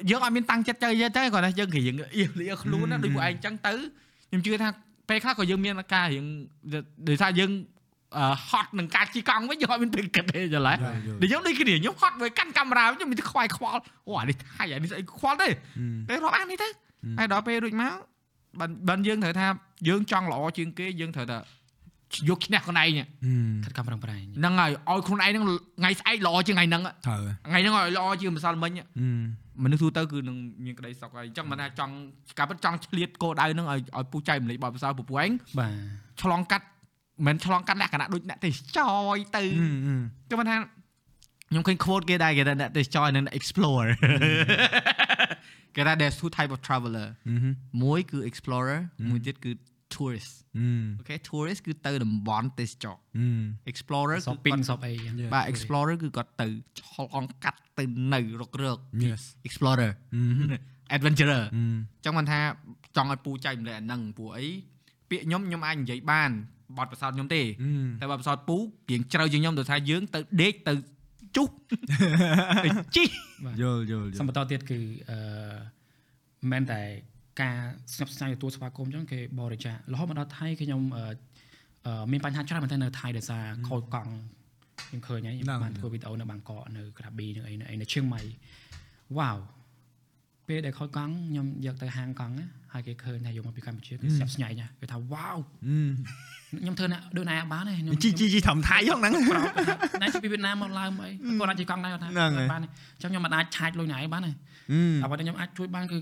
[0.09, 3.73] យើងអត់មានតាំងចិត្តទៅទេគាត់ថាយើងរៀងអៀសលៀខ្លួនណាដូចពួកឯងចឹងទៅ
[4.29, 4.69] ខ្ញុំជឿថា
[5.09, 6.25] ពេលខ្លះក៏យើងមានការរៀង
[7.09, 7.63] ដោយសារយើងអឺ
[8.49, 10.77] ហត់នឹងការជិះកង់វិញយើងអត់មានពេលគិតទេចុះឡើយ
[11.21, 15.47] ដូចខ្ញុំដូចគ្នាខ្ញុំហត់ទៅកាន់កាមេរ៉ាខ្ញុំមានតែខ្វាយខ្វល់អូអានេះថៃអានេះស្អីខ្វល់ទេ
[16.07, 16.69] ពេលរាប់អាននេះទៅ
[17.19, 17.93] ហើយដល់ពេលរួចមក
[18.59, 19.47] បានបានយើងត្រូវថា
[19.87, 21.37] យើងចង់ល្អជាងគេយើងត្រូវតែ
[22.29, 22.89] យកឈ្នះខ្លួនឯង
[23.63, 25.43] ខិតខំប្រឹងប្រែងហ្នឹងហើយឲ្យខ្លួនឯងហ្នឹង
[25.79, 28.71] ថ្ងៃស្អែកល្អជាងថ្ងៃហ្នឹងត្រូវថ្ងៃហ្នឹងឲ្យល្អជាងម្សិលមិញ
[29.63, 31.93] មនុស្សទូទៅគឺនឹងមានក្តីសុខហើយអញ្ចឹងមិនថាចង់
[32.37, 35.71] ការពិតចង់ឆ្លៀតគោលដៅហ្នឹងឲ្យឲ្យពុះចៃម្លេចបបផ្សោពពួកឯងបាទ
[36.21, 36.65] ឆ្លងកាត់
[37.25, 39.43] មិនឆ្លងកាត់លក្ខណៈដូចអ្នកទេសចរទៅ
[40.29, 40.55] គឺមិនថា
[41.49, 43.87] ខ្ញុំឃើញ quote គេដែរគេថាអ្នកទេសចរនិង explore
[45.75, 47.07] គេថា there's two type of traveler
[47.83, 48.79] មួយគឺ explorer
[49.09, 49.51] មួយទៀតគឺ
[49.95, 50.33] tourist
[50.97, 52.95] អូខេ tourist គឺទៅតំបន់ទេសចរ
[53.71, 56.47] explorer សគឺបពីងគាត់សបអីចឹងបាទ explorer គឺគាត់ទៅ
[56.81, 57.83] ឆ្លងកាត់ទៅ
[58.13, 59.91] នៅរករក Yes explorer
[60.95, 62.39] adventurer អញ្ចឹងមិនថា
[62.95, 64.47] ចង់ឲ្យពូចែកម្លែកអាហ្នឹងព្រោះអី
[65.13, 66.31] ពាក្យខ្ញុំខ្ញុំអាចនិយាយបាន
[66.77, 67.41] បទពិសោធន៍ខ្ញុំទេ
[68.01, 68.57] តែបទពិសោធន៍ពូ
[68.89, 70.73] រៀងជ្រៅជាងខ្ញុំដោយសារយើងទៅដេកទៅ
[71.35, 71.47] ជុះ
[72.65, 73.09] ទៅជីក
[73.61, 74.79] យល់យល់យសំល់បន្តទៀតគឺ
[75.09, 75.17] អឺ
[76.41, 76.81] មិនមែនតែ
[77.41, 77.57] ការ
[77.93, 81.05] ស្ញប់ស្ញែងទទួលស្វាគមន៍អញ្ចឹងគេបរិច្ចាគរហូតមកដល់ថៃគឺខ្ញុំអឺ
[81.85, 84.11] អឺមានបញ្ហាច្រើនមែនទែននៅថៃដោយសារខូចកង់
[84.87, 88.21] ខ្ញុំឃើញហើយខ្ញុំបានធ្វើវីដេអូនៅបាងកកនៅក្រាប៊ីនៅអីនៅអីនៅឈៀងម៉ៃ
[89.17, 89.37] វ៉ាវ
[90.47, 95.37] ពេលដែលខូចកង់ខ្ញុំយកទៅហាងកង់ណា ហើយគេឃើញថាយកមកពីកម្ពុជាគេស្ញប់ស្ញែងណាគេថាវ៉ាវ
[96.59, 99.49] ខ្ញុំធ្វើណាដូចណាបានទេខ្ញុំជីជីជីធំថៃហ្នឹងប្រោត
[100.01, 101.09] ណាពីវៀតណាមមកឡើងអី
[101.39, 104.31] គាត់អាចជិះកង់ដែរគាត់ថាហ្នឹងហើយបានទេអញ្ចឹងខ្ញុំមិនអាចឆាចលុយណាឯងបានទេ
[105.03, 105.97] អ្វីដែលខ្ញុំអាចជួយបានគឺ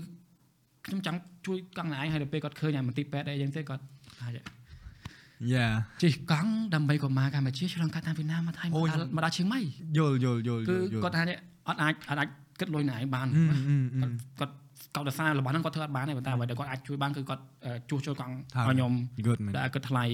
[0.86, 3.82] ខ្ញុំចង់ជួយកង់ណាឯងហើយដល់ពេលគាត់ឃើញអាមន្ទីរពេទ្យអីចឹងទៅគាត់
[4.20, 5.66] ថាយ៉ា
[6.02, 9.60] ជិះកង់ដើម្បីកុំមកកម្ពុជាឆ្លងកាត់តាមវៀតណាមមកថៃមកដល់មកដល់ឈៀងម៉ៃ
[9.98, 11.22] យល់យល់យល់គឺយល់គាត់ថា
[11.68, 12.28] អត់អាចអត់អាច
[12.60, 14.54] គិតលុយណាឯងបានគាត់គាត់
[14.96, 17.42] កោតសាររបស់ហ្នឹងគាត់ធ្វើអត់បានទេប៉ុន្តែអ្វីដែលគាត់អាចជួយបានគឺគាត់
[17.90, 18.92] ជួសជុលកង់ឲ្យខ្ញុំ
[19.26, 20.04] good man ដែលគាត់ថ្លៃ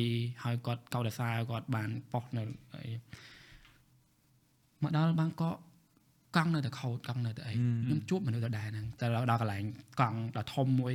[0.44, 2.42] ហើយគាត់កោតសារគាត់បានប៉ុសនៅ
[2.74, 2.84] អី
[4.82, 5.56] មកដល់បាងកក
[6.36, 9.64] កង់នៅតែខូចកង់នៅតែអីខ្ញុំជួបមនុស្សដដែលហ្នឹងតែដល់កន្លែង
[10.00, 10.94] កង់ដល់ធំមួយ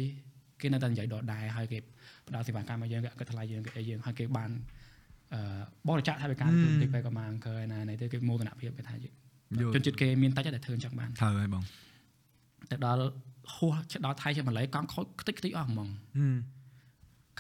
[0.62, 1.78] គេនៅតែនិយាយដដែលហើយគេ
[2.28, 4.50] ផ្ដល់សេវាកម្មមកយើងគេគាត់ថ្លៃយើងគេអីយើងហើយគេបាន
[5.34, 5.42] អឺ
[5.88, 9.14] បរិច្ចាគថវិកាទៅទីពេលក៏មកអង្គើណានេះទៅគេមោទនភាពគេថាយល់
[9.76, 11.64] ជនជាតិគេមានតែតែធ្វើអញ្ចឹងបានត្រូវហើយបង
[12.72, 13.04] ទៅដល់
[13.54, 15.90] ហួសដល់ថៃជាម៉ាឡេកង់ខូចខ្ទេចខ្ទីអស់ហ្មង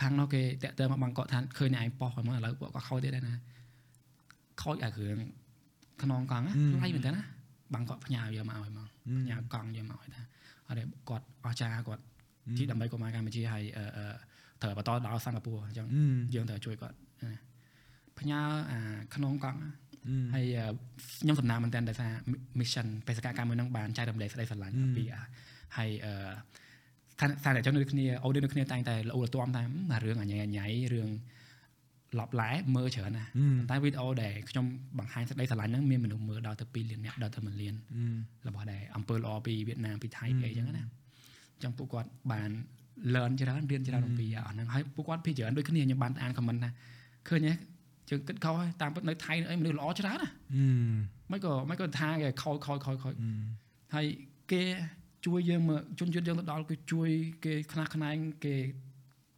[0.01, 3.35] ខាងនោះគេតាក់ទងមកបាងកកថាឃើញអ្នកឯងប៉ោះហើយមកឥឡូវពួកក៏ខូចទៀតដែរណា
[4.61, 5.17] ខូចអាគ្រឿង
[6.01, 7.23] ខ្នងកង់ណាថ្លៃមែនតើណា
[7.73, 8.87] បាងកកផ្ញើយកមកឲ្យមក
[9.19, 10.21] ផ្ញើកង់យកមកឲ្យថា
[10.67, 12.03] អត់ទេគាត់អស្ចារ្យគាត់
[12.57, 14.05] ជីដើម្បីកុំឲ្យកម្ពុជាហើយអឺអឺ
[14.61, 15.87] ត្រូវបន្តដល់សិង្ហបុរីអញ្ចឹង
[16.33, 17.39] យើងត្រូវជួយគាត់ណា
[18.19, 18.39] ផ្ញើ
[18.71, 18.79] អា
[19.15, 19.69] ខ្នងកង់ណា
[20.33, 20.73] ហើយអឺ
[21.21, 22.11] ខ្ញុំសំណាងមែនតើដោយសារ
[22.59, 25.21] mission បេសកកម្មមួយហ្នឹងបានចែករំលែកស្ដីស្រឡាញ់ពីអា
[25.77, 26.31] ហើយអឺ
[27.19, 31.09] ថាថាតែចឹងដូចគ្នាអូដូចគ្នាតែងតែល្អលទាំតាមអារឿងអញ្ញៃអញ្ញៃរឿង
[32.19, 34.65] ឡប់ឡែមើលច្រើនណាប៉ុន្តែវីដេអូដែលខ្ញុំ
[34.97, 37.75] បង្ហាញសេចក្តីស្រឡាញ់ហ្នឹងមានមនុស្សមើលដល់ទៅ2លានអ្នកដល់ទៅ1លាន
[38.47, 42.49] របស់ដែលអំពើល្អពីវៀតណាមពីថៃពីអីចឹងណាអញ្ចឹងពួកគាត់បាន
[43.13, 46.69] learn ច្រើនរៀនច្រើនអំពីអាហ្នឹងហើយពួកគាត់ភាគច្រើនដូចគ្នាខ្ញុំបានអាន comment ថា
[47.27, 47.53] ឃើញទេ
[48.09, 50.29] ជើងគិតខុសហើយតាមពិតនៅថៃនៅអីមនុស្សល្អច្រើនណា
[51.31, 53.13] មិនក៏មិនក៏ថាគេខូចខូចខូចខូច
[53.93, 54.05] ហើយ
[54.51, 54.61] គេ
[55.25, 57.09] ជួយយើងមកជនជាតិយើងទៅដល់គឺជួយ
[57.45, 58.55] គេខ្នះខ្នែងគេ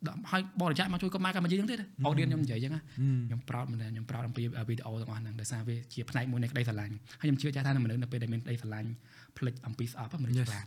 [0.07, 2.81] ដាក់ឲ្យបរិច្ចាគមកជួយកម្ពុជាកម្ពុជាហ្នឹងទៀតអូឌៀនខ្ញុំនិយាយអញ្ចឹងណា
[3.27, 8.89] ខ្ញុំប្រោតមែនទេខ្ញុំប្រោតអំពីវីដេអូទាំងអស់ហ្នឹងដោយសារវាជាផ្នែកមួយនៃក្តីស្រឡាញ់ហើយខ្ញុំជឿចាស់ថាមនុស្សនៅពេលដែលមានក្តីស្រឡាញ់
[9.37, 10.65] ផ្លិចអំពីស្អប់ហ្នឹងមនុស្សឆ្លាត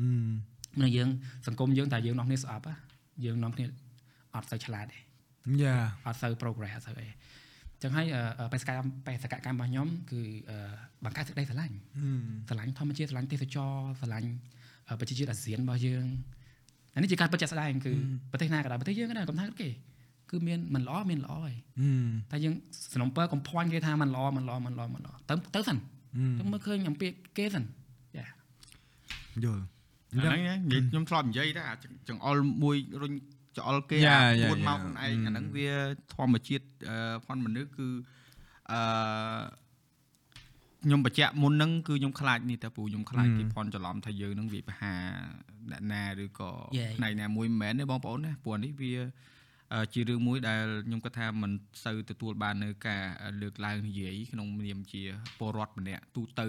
[0.00, 0.08] អឺ
[0.76, 1.08] មនុស្សយើង
[1.46, 2.74] សង្គមយើងតែយើងនាំគ្នាស្អប់ហ៎
[3.24, 3.66] យើងនាំគ្នា
[4.34, 4.98] អត់សូវឆ្លាតទេ
[5.62, 5.74] យ៉ា
[6.06, 7.08] អត់សូវ progress អត់សូវអី
[7.82, 8.06] ចឹងហើយ
[8.38, 10.56] អឺបេសកកម្មបេសកកម្មរបស់ខ្ញុំគឺអឺ
[11.04, 11.76] បង្កើតសេចក្តីស្រឡាញ់
[12.48, 14.59] ស្រឡាញ់ធម្មជាតិស្រឡាញ់ទេសចរស្រឡាញ់អឺ
[15.00, 16.04] ប្រជាជាតិអាស៊ានរបស់យើង
[16.94, 17.92] អានេះជាការពិតជាក់ស្ដែងគឺ
[18.30, 19.68] ប្រទេសណាក៏ដោយប្រទេសយើងក៏ដោយកុំថាគេ
[20.30, 21.88] គឺមានមិនល្អមានល្អហើយអឺ
[22.30, 22.54] តែយើង
[22.92, 25.76] สนុំពើកំភ័ញគេថាមិនល្អមិនល្អមិនល្អមិនល្អទៅទៅសិន
[26.38, 27.06] ទៅមើលឃើញអំពី
[27.38, 27.64] គេសិន
[28.16, 28.24] ចា
[29.44, 29.64] យល់
[30.12, 33.12] អាហ្នឹងណានិយាយខ្ញុំធ្លាប់និយាយដែរអាចចង្អុលមួយរុញ
[33.56, 35.70] ចង្អុលគេយ៉ាអាយ៉ាពួនមកយ៉ាខ្លួនឯងអឺអាហ្នឹងវា
[36.14, 36.96] ធម្មជាតិអឺ
[37.26, 37.88] ផនមនុស្សគឺ
[38.72, 38.80] អឺ
[40.84, 44.94] ខ្ញុំបញ្ជាក់មុនហ្នឹងគឺខ្ញុំខ្លាចនេះតែពូខ្ញុំខ្លាចគេផនច្រឡំថាយើងនឹងវាបហា
[45.70, 48.92] អ្នកណាឬក៏យេផ្នែកណាមួយមិនមែនទេបងប្អូនណាព្រោះនេះវា
[49.74, 51.52] អឺជារឿងមួយដែលខ្ញុំគិតថាมัน
[51.84, 53.02] សូវទទួលបាននៅការ
[53.42, 55.02] លើកឡើងនិយាយក្នុងនាមជា
[55.38, 56.46] ពលរដ្ឋម្នាក់ទូទៅ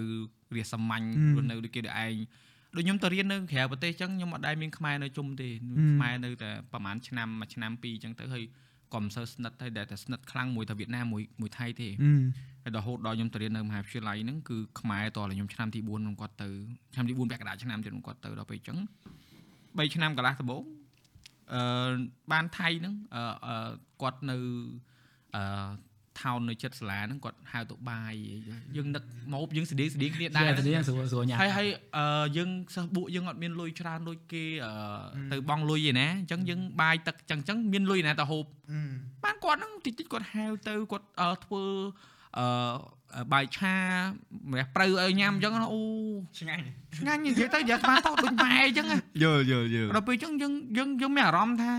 [0.56, 1.04] រាសសាមញ្ញ
[1.36, 2.14] រស់នៅដូចគេដូចឯង
[2.76, 5.48] ដូចខ្ញុំទៅរៀននៅក្រៅប្រទេសអញ្ចឹងខ្ញុំអត់ដែលមានខ្មែរនៅជុំទេ
[5.94, 8.44] ខ្មែរនៅតែប្រហែលឆ្នាំមួយឆ្នាំពីរអញ្ចឹងទៅហើយ
[8.94, 16.48] ក៏មិនសូវស្និទ្ធហើយដែលតែស្និទ្ធខ្លាំងមួយទៅវៀតណាមមួយមួយថៃទេអឺ ហើយដល់ហូតដល់ខ្ញុំទៅរៀននៅមហាវិទ្យាល័យហ្នឹងគឺខ្មែរតរខ្ញុំឆ្នាំទី4ខ្ញុំគាត់ទៅ
[16.94, 18.78] ឆ្នាំទី4ពាក់កណ្ដាលឆ្នាំទៀតខ្ញុំគាត់ទៅដល់ពេលអញ្ចឹង
[19.78, 20.62] 3ឆ្នាំកន្លះដំបូង
[21.54, 21.62] អឺ
[22.32, 23.70] បានថៃហ្នឹងអឺអឺ
[24.02, 24.36] គាត់នៅ
[25.36, 28.14] អឺថោននៅចិត្តសាលាហ្នឹងគាត់ហៅទៅបាយ
[28.76, 29.02] យើងនឹក
[29.32, 34.72] មកយើងស្តៀងស្តៀងគ្នាតែដែរតែយើងស្រួលស្រួលញ៉ាំហើយហើយអឺយើងសិស្សពួកយើងអត់មានលុយច្រើនដូចគេអឺ
[35.32, 38.44] ទៅបងលុយឯណាអញ្ចឹងយើងបាយទឹកអញ្ចឹងអញ្ចឹងមានលុយឯណាទៅហូប
[39.24, 41.62] បានគាត់ហ្នឹងតិចតិចគាត់ហៅទៅគាត់អឺធ្វើ
[42.38, 43.76] អឺបាយឆា
[44.50, 45.80] ម្រះព្រៅឲ្យញ៉ាំអញ្ចឹងអូ
[46.38, 46.62] ឆ្ងាញ់
[46.98, 51.72] ឆ្ងាញ់និយាយទៅយ៉ាស្មានទៅដូចម៉ែអញ្ចឹងណាយល់យល់យល់ដល់ពេលអញ្ចឹងយើងយើងយើងមានអារម្មណ៍ថា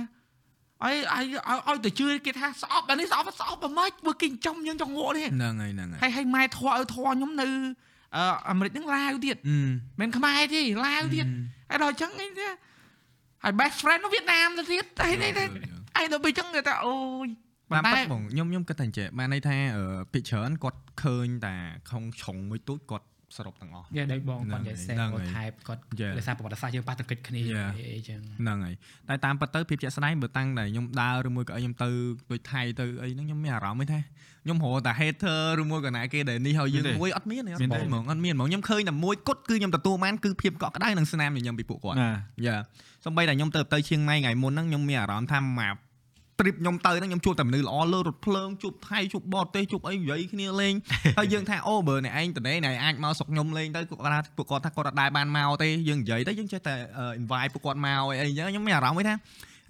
[0.84, 1.36] អីឲ្យ
[1.68, 7.48] ឲ្យទៅជឿគេថាស្អប់អានេះស្អប់ស្អប់អាម៉េចមើលគេចិញ្ចឹមយើងចង់ងក់នេះហ្នឹងហើយហ្នឹងហើយហើយហើយម៉ែធွာឲ្យធွာខ្ញុំនៅ
[8.16, 9.58] អឺអាមេរិកហ្នឹងឡាវទៀតអឺ
[10.00, 11.26] មិនខ្មែរទេឡាវទៀត
[11.70, 12.48] ហើយដល់អញ្ចឹងអីទេ
[13.44, 15.64] ហើយ best friend នៅវៀតណាមទៅទៀតតែនេះតែឯងទៅ
[15.98, 17.28] អញ្ចឹងគេថាអូយ
[17.76, 19.84] តាមប៉ិតែតបងខ្ញុំខ្ញុំគិតតែអញ្ចឹងបានន័យថាអឺ
[20.14, 21.56] ពីច្រើនគាត់ឃើញតែ
[21.90, 23.06] ក្នុងឆុងមួយទូចគាត់
[23.38, 26.14] សរុបទាំងអស់យ៉ាដូចបងគាត់និយាយហ្នឹងហើយសេថែបគាត់ Yeah.
[26.18, 27.70] ដោយសារប្រវត្តិសាស្ត្រយើងប៉ះទង្គិចគ្នា Yeah.
[27.78, 28.76] អីអីចឹងហ្នឹងហើយ
[29.10, 31.90] តែតាមពិតទៅភាពជាក់ស្ដែងបើតាំងតែខ្ញុំដើរឬមួយក៏អីខ្ញុំទៅ
[32.32, 34.00] ដូចថៃទៅអីហ្នឹងខ្ញុំមានអារម្មណ៍ឯថា
[34.44, 42.12] ខ្ញុំរកតែ hater ឬមួយក៏ណាគេដែលនេះហើយយើងមួយអត់មានទេអត់បងហ្មងអត់មានហ្មងខ្ញុំឃើញតែមួយគត់គឺខ្ញុំទទួលបានគឺភាពកក់ក្ដៅនិងស្នាមញញឹមពីពួកគាត់ណា
[42.48, 42.56] យ៉ា
[43.06, 45.76] សំបីតែខ្ញុំទៅទៅឈៀងម៉ៃថ្ងៃមុនហ្នឹងខ្ញុំមានអារម្មណ៍ថាមក
[46.40, 50.74] trip ខ្ញុំទៅហ្នឹងខ្ញុំជួបតែមនុស្សល្អលើរថភ្លើងជួបថៃជួបបរទេសជួបអីនិយាយគ្នាលេង
[51.18, 56.76] ហើយយើងថាអូបើអ្នកឯងតនេអ្នកអាចមកស្រុកខ្ញុំលេងទៅគាត់ថាពួកគាត់ថាគាត់អត់ដែរបានមកទេយើងនិយាយទៅយើងចេះតែ
[57.22, 59.16] invite ពួកគាត់មកអីអីចឹងខ្ញុំមានអារម្មណ៍វិញថា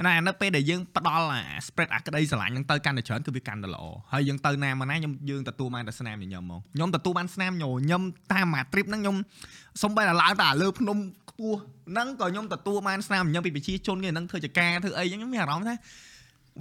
[0.07, 3.83] ណានៅពេលដែលយើងផ្ដល់អា spread អាក្តីស្រឡាញ់ហ្នឹងទៅកាន់តែច្រើនគឺវាកាន់តែល្អ
[4.13, 8.01] ហើយយើងទៅណាមកណាខ្ញុំយើងទទួលបានតែស្នាមញញឹមហ្មងខ្ញុំទទួលបានស្នាមញញឹម
[8.33, 9.15] តាមអា trip ហ្នឹងខ្ញុំ
[9.83, 10.97] សំបីតែឡើងតែលើភ្នំ
[11.29, 11.57] ខ្ពស់
[11.91, 15.75] ហ្នឹងក៏ខ្ញុំទទួលបានស្នាមញញឹមពីប្រជាជនគេហ្នឹងធ្វើចការធ្វើអីចឹងខ្ញុំមានអារម្មណ៍ថា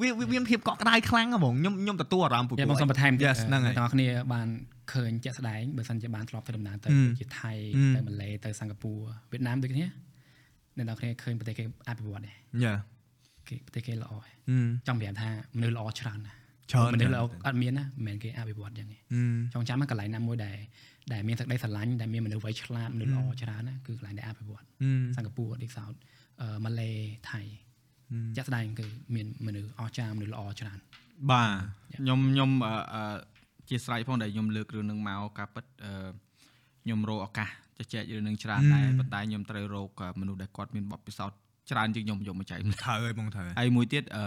[0.01, 4.49] វាវាមានភាពកក់ក្ដៅខ្លាំងហ្មងខ្ញុំខ្ញុំទទួលអារម្មណ៍ពួកយ៉ាគាត់បងសុំបន្ថែមទៀត Yes ហ្នឹងហើយអ្នកទាំងអស់គ្នាបាន
[4.93, 9.01] ឃើញជាក់ស្ដែងបើសិនជាបានធ្លាប់ទៅដំណើរទៅហឹមជាថៃហឹមទៅម៉ាឡេទៅសិង្ហបុរី
[9.31, 9.87] វៀតណាមដូចគ្នា
[10.77, 12.75] អ្នកទាំងអស់គ្នាឃើញប្រទេសគេអភិវឌ្ឍដែរយ៉ា
[13.49, 16.37] គេប្រទេសគេល្អហើយអឺចង់ប្រាប់ថាមនុស្សល្អច្រើនណាស់
[16.71, 19.21] ច្រើនមនុស្សណាស់ល្អអត់មានណាមិនមែនគេអភិវឌ្ឍយ៉ាងនេះអឺ
[19.55, 20.57] ចង់ចាំណាកន្លែងណាមួយដែល
[21.13, 25.93] ដែលមានទឹកដីស្រឡាញ់ដែលមានមនុស្សវ័យឆ្លាតមនុស្សល្អច្រើនណាគឺកន្លែងដែលអភិវឌ្ឍអឺសិង្ហបុរីដូចសោត
[26.43, 26.91] អឺម៉ាឡេ
[27.31, 27.41] ថៃ
[28.37, 30.79] ជាក់ស្ដែងគឺមានមនុស្សអស្ចារ្យមនុស្សល្អច្រើន
[31.31, 31.51] បាទ
[31.97, 33.17] ខ្ញុំខ្ញុំអឺអឺ
[33.69, 35.93] ជាស្រ័យផងដែលខ្ញុំលើករឿងនឹងមកការពិតអឺ
[36.85, 37.49] ខ្ញុំរកឱកាស
[37.79, 39.91] ជជែករឿងនឹងច្រើនដែរប៉ុន្តែខ្ញុំត្រូវរក
[40.21, 41.39] មនុស្សដែលគាត់មានបទពិសោធន៍
[41.71, 44.25] ច្រើនជាងខ្ញុំយកមកចែកត្រូវហើយបងត្រូវហើយមួយទៀតអឺ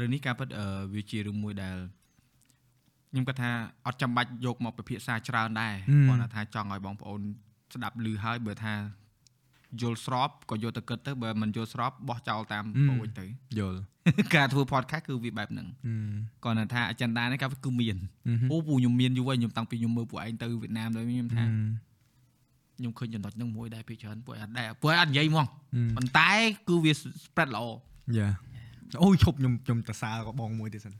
[0.00, 1.76] រឿងនេះការពិតអឺវាជារឿងមួយដែល
[3.10, 3.50] ខ្ញុំគាត់ថា
[3.86, 5.74] អត់ចាំបាច់យកមកពិភាក្សាច្រើនដែរ
[6.08, 7.20] គាត់ថាចង់ឲ្យបងប្អូន
[7.74, 8.74] ស្ដាប់ឮហើយបើថា
[9.82, 13.26] យល់ស្របក៏យកទៅគិតទៅបើមិនយល់ស្របបោះចោលតាមពូជទៅ
[13.58, 13.78] យល់
[14.34, 15.92] ការធ្វើ podcast គឺវាបែបហ្នឹងអឺ
[16.44, 17.96] គាត់ថា agenda នេះក៏គឺមាន
[18.26, 21.44] អឺហឹមអូពូខ្ញុំមានយូរហើយខ្ញុំតាំងពីខ្ញុំមើលពួកឯងទៅវៀតណាមទៅខ្ញុំថា
[22.78, 25.46] ខ្ញុំឃើញចំណុចហ្នឹងមួយដែរពីច្រើនពួកឯងអត់ដែរពួកឯងអត់និយាយហ្មង
[25.96, 26.30] ប៉ុន្តែ
[26.68, 26.92] គឺវា
[27.24, 27.64] spread ល្អ
[28.18, 28.28] យ៉ា
[29.02, 30.94] អូយឈប់ខ្ញុំខ្ញុំតសើក៏បងមួយទៀតសិន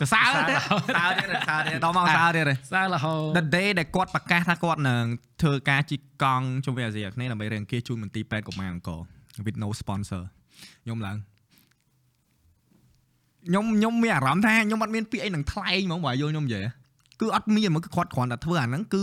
[0.00, 0.20] ទៅសើ
[0.50, 0.54] ទៅ
[0.96, 5.04] សើទៀតសើទៀតដល់មកសើទៀតសើរហូត The day ដែលគាត់ប្រកាសថាគាត់នឹង
[5.42, 9.00] ធ្វើការជីកកង់ជុំវិញអាស៊ីអាគ្នេយ៍ដើម្បីរង្គៀសជូនមន្ទីរពេទ្យកុមារអង្គរ
[9.46, 10.22] with no sponsor
[10.84, 11.16] ខ្ញុំឡើង
[13.46, 16.64] ខ្ញុំខ្ញុំមានអារម្មណ៍ថាខ្ញុំអត់មានពាក្យអីនឹងថ្លែងហ្មងបើយល់ខ្ញុំនិយាយ
[17.20, 19.02] គឺអត់មានហ្មងគឺគាត់គ្រាន់តែធ្វើអាហ្នឹងគឺ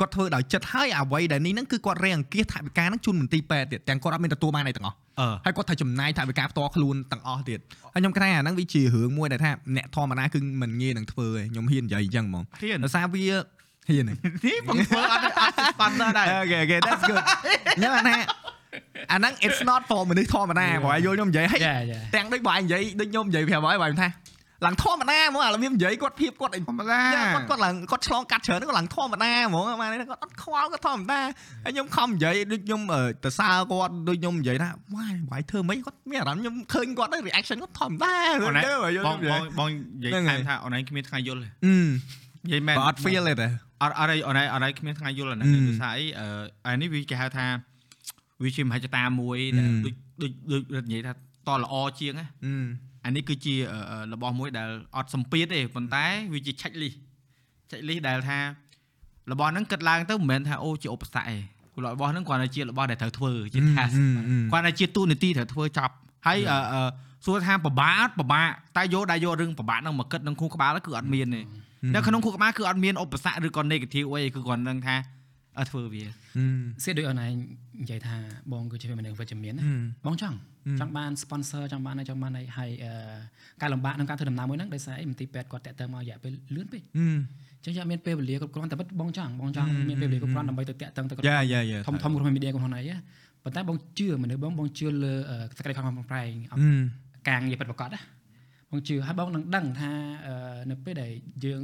[0.00, 7.58] គាត់ធ្វើដោយចិត្តហើយអ្វីដែលនេះហ្នឹងគឺគាត់រេអង្គាសថវិកាហ្នឹងជូនមន្ទីរពេទ្យទៀតទាំងគាត់អត់មានទទួលបានអីទាំងអស់អឺហើយគាត់ត្រូវចំណាយថវិកាផ្ទាល់ខ្លួនទាំងអស់ទៀត
[7.94, 13.24] ហើយខ្ញុំគិតថាអាហ្នឹងវាជារឿងមួយដែលថាអ្នកធម្មតាគឺមិនងាយនឹងធ្វើទេខ្ញុំហ៊ាននិយាយអញ្ចឹងហ្មងហ៊ានដោយសារវា
[13.88, 14.14] ហ៊ានទេ
[14.46, 17.24] នេះបងធ្វើអត់អត់ sponsor ដែរ Okay okay that's good
[17.76, 18.16] ខ្ញុំថា
[19.12, 24.08] អាហ្នឹង it's not for មនុស្សធម្មតាបងឲ្យយល់ខ្ញុំនិយាយហើយយ៉ាយ៉ាទាំងដូចបងនិយាយដូចខ្ញុំនិយាយប្រាប់ហើយបងថា
[24.64, 27.00] ឡើងធម្មតាហ្មងឥឡូវវានិយាយគាត់ភាពគាត់អីធម្មតា
[27.34, 31.20] គាត់គាត់ឡើងគាត់ឆ្លងកាត់ច្រើនគាត់ឡើងធម្មតាហ្មងបានគាត់អត់ខ្វល់គាត់ធម្មតា
[31.64, 38.14] ហើយខ្ញុំខំនិយាយដូចខ្ញុំអឺទៅសើគាត់ដូចខ្ញុំនិយាយថាវ៉ាយបាយធ្វើមិនគាត់មានអារម្មណ៍ខ្ញុំឃើញគាត់ទៅ reaction គាត់ធម្មតា
[38.44, 41.76] អូនឯងទៅយល់បងខ្ញុំបងបងនិយាយហ្នឹងហើយថែមថាអូនឯងគ្មានថ្ងៃយល់ទេអឺ
[42.44, 43.48] និយាយមែនបើអត់ feel ទេតែ
[43.82, 46.26] អត់អត់អីអូនឯងអូនឯងគ្មានថ្ងៃយល់អាហ្នឹងអឺដោយសារអីអឺ
[46.66, 47.46] អានេះវាគេហៅថា
[48.42, 49.90] វាជាមហិច្ឆតាមួយដែលអឺ
[50.22, 52.26] ដូចដូចដូចនិយាយថាតល្អជាងណា
[53.08, 56.94] អឺអានេះគឺជាអឺអឺរបស់មួយដែលអត់សម្ពាធទេប៉ុន្តែវាជាឆាច់លីស
[57.70, 58.38] ឆាច់លីសដែលថា
[59.30, 61.36] របស់ហ្នឹងគិតឡើងទៅមិនមែនថាអូជាឧបសគ្គទេ
[61.74, 63.94] ព្រោះរបស់ហ្នឹងគ្រាន់តែជារបស់ដែលត្រូវធ្វើជា task
[64.52, 65.94] គាត់តែជាទូនីតិត្រូវធ្វើចប់
[66.26, 66.88] ហើយអឺអឺ
[67.24, 71.42] សួរថាពិបាកអត់ពិបាកតែយកដែរយករឿងពិបាកហ្នឹងមកគិតក្នុងខួរក្បាលគឺអត់មានទេ
[71.94, 74.96] នៅក្នុងខួរក្បាលគឺអត់មានឧបសគ្គឬក៏ negative អីគឺគាត់នឹងថា
[75.58, 76.04] អត់ធ្វើវា
[76.84, 77.32] សៀតដូចអូនឯង
[77.82, 78.16] និយាយថា
[78.52, 79.64] បងគឺជាមនុស្សវិជ្ជមានណា
[80.06, 80.36] បងចង់
[80.80, 82.92] ចង់បាន sponsor ចង់បានអីចង់បានអីហើយអឺ
[83.60, 87.00] ការលំបាកក្នុងការធ្វើដំណើរមួយហ្នឹងដោយសារអីមន្ទីរពេទ្យគាត់តាក់ទងមករយៈពេលលឿនពេកអ
[87.60, 92.96] ញ្ចឹងយកមានពេលវេលាគ្រប់គ្រាន់តែពិតបងចង់បងចង់មានពេលវេលាគ្រប់គ្រាន់ដើម្បីទៅតាក់ទងទៅគាត់យ៉ាយ៉ាយ៉ាធំធំក្រុមហ៊ុនមីឌៀក្រុមហ៊ុនអីណា
[93.44, 96.62] ប៉ុន្តែបងជឿមនុស្សបងបងជឿលើអឺសក្តិខំប្រឹងប្រែងអត់
[97.28, 98.00] ការងារពិតប្រាកដណា
[98.70, 99.90] បងជឿហើយបងនឹងដឹងថា
[100.26, 101.12] អឺនៅពេលដែល
[101.44, 101.60] យើង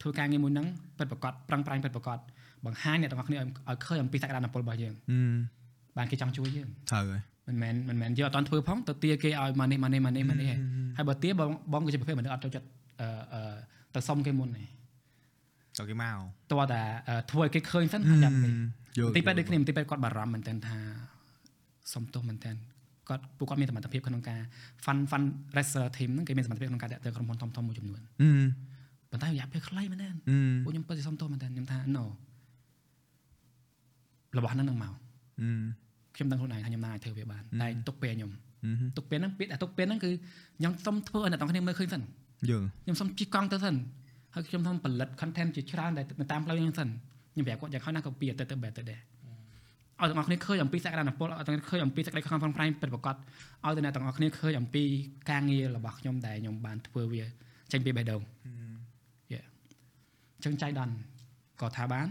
[0.00, 0.66] ធ្វើការងារមួយហ្នឹង
[0.98, 2.18] ពិតប្រាកដប្រឹងប្រែងពិតប្រាកដ
[2.66, 4.94] បង្ហាញអ្នកទាំងអស់គ្នាឲ្យឲ្យឃើញអំពីសក្តានុពលរបស់យើង
[5.96, 10.48] បានគេចង់ជួយយើងត្រូវហើយមិនមែនមិនមែនយើងអត់តន់ធ្វើផងទៅទាគេឲ្យមកនេះមកនេះមកនេះមកនេះ
[10.96, 12.66] ហើយបើទាបងបងគឺជាប្រភេទមនុស្សអត់ចូលចិត្ត
[13.00, 13.56] អឺអឺ
[13.94, 14.64] ទៅសុំគេមុនទេ
[15.78, 16.16] ទៅគេមក
[16.52, 18.48] តោះតែអឺធ្វើឲ្យគេឃើញសិនហើយចាំគេ
[18.98, 20.78] យល់ទីពេទ្យដូចគ្នាទីពេទ្យគាត់បារម្ភមែនតើថា
[21.92, 22.52] សុំទោសមែនតើ
[23.08, 24.40] គាត់ពួកគាត់មានសមត្ថភាពក្នុងការ
[24.84, 25.26] fund fund
[25.56, 28.30] research team ហ្នឹងគេមានសមត្ថភាពក្នុងការតាក់ទងក្រុមហ៊ុនធំធំមួយចំនួនអឺ
[29.10, 32.04] ប៉ុន្តែរយៈពេលខ្លីមែនតើអឺ ពួកខ្ញុំពិតជាសុំទោសមែនតើខ្ញុំថា no
[34.36, 34.92] របស់ហ្នឹងនឹងមក
[35.40, 35.48] អឺ
[36.14, 38.30] ខ្ញុំដឹងខ្លួនឯងថាខ្ញុំនឹងអាចធ្វើវាបានតែទុកពេលខ្ញុំ
[38.64, 40.10] អឺទុកពេលហ្នឹងពេលតែទុកពេលហ្នឹងគឺ
[40.58, 42.02] ខ្ញុំសុំធ្វើឲ្យអ្នកទាំងគ្នាមើលឃើញសិន
[42.50, 43.74] យល់ខ្ញុំសុំជិះកង់ទៅសិន
[44.34, 46.88] ហើយខ្ញុំសុំផលិត content ជាច្រើនដែលនៅតាមផ្លូវហ្នឹងសិន
[47.32, 49.00] ខ្ញុំប្រាប់គាត់យ៉ាងហោចណាក៏ពីទៅទៅបែបទៅដែរ
[50.00, 53.16] ឲ្យទាំងអស់គ្នាឃើញអំពីសក្តានុពលឲ្យទាំងឃើញអំពីសក្តិខំប្រឹងប្រែងពិតប្រាកដ
[53.64, 54.84] ឲ្យតែអ្នកទាំងអស់គ្នាឃើញអំពី
[55.30, 57.22] ការងាររបស់ខ្ញុំដែលខ្ញុំបានធ្វើវា
[57.72, 58.22] ចេញពីបេះដូង
[59.32, 59.40] យេ
[60.36, 60.94] អញ្ចឹងចៃដន្យ
[61.60, 62.06] ក៏ថាបាន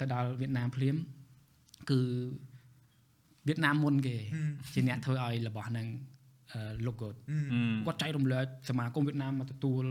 [0.00, 0.96] ទៅដល់វៀតណាមភ្លាម
[1.90, 2.00] គឺ
[3.48, 4.16] វៀតណាមមុនគេ
[4.74, 5.86] ជាអ្នកធ្វើឲ្យរបស់ហ្នឹង
[6.52, 7.08] អឺ logo
[7.86, 9.84] គាត់ចែករំលែកសមាគមវៀតណាមមកទទួល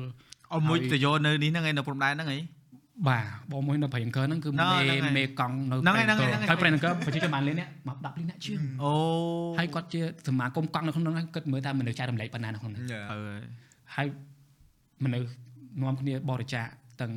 [0.54, 2.42] អត់មួយទៅយកនៅនេះហ្នឹងឯងនៅព្រំដែនហ្នឹងឯង
[3.10, 8.92] បាទបងមួយនៅប្រៃអង្គរហ្នឹងគឺហ្នឹងមេហើយហ្នឹងហើយមេកង់នៅហ្នឹងហើយហ្នឹងហើយហ្នឹងហើយហើយប្រៃអង្គរប្រជាជនបានលេងនេះមក10លេងអ្នកជាងអូ
[9.60, 13.20] ហើយគាត់ជាសមាគមកង់នៅក្នុងហ្នឹងគិតមើលថាមនុស្សចែករំលែកប៉ុណ្ណានៅក្នុងហ្នឹងយ៉ាអើ
[13.96, 14.08] ហើយ
[15.04, 15.30] មនុស្ស
[15.82, 16.66] នាំគ្នាបរិច្ចាគ
[17.02, 17.14] ទាំង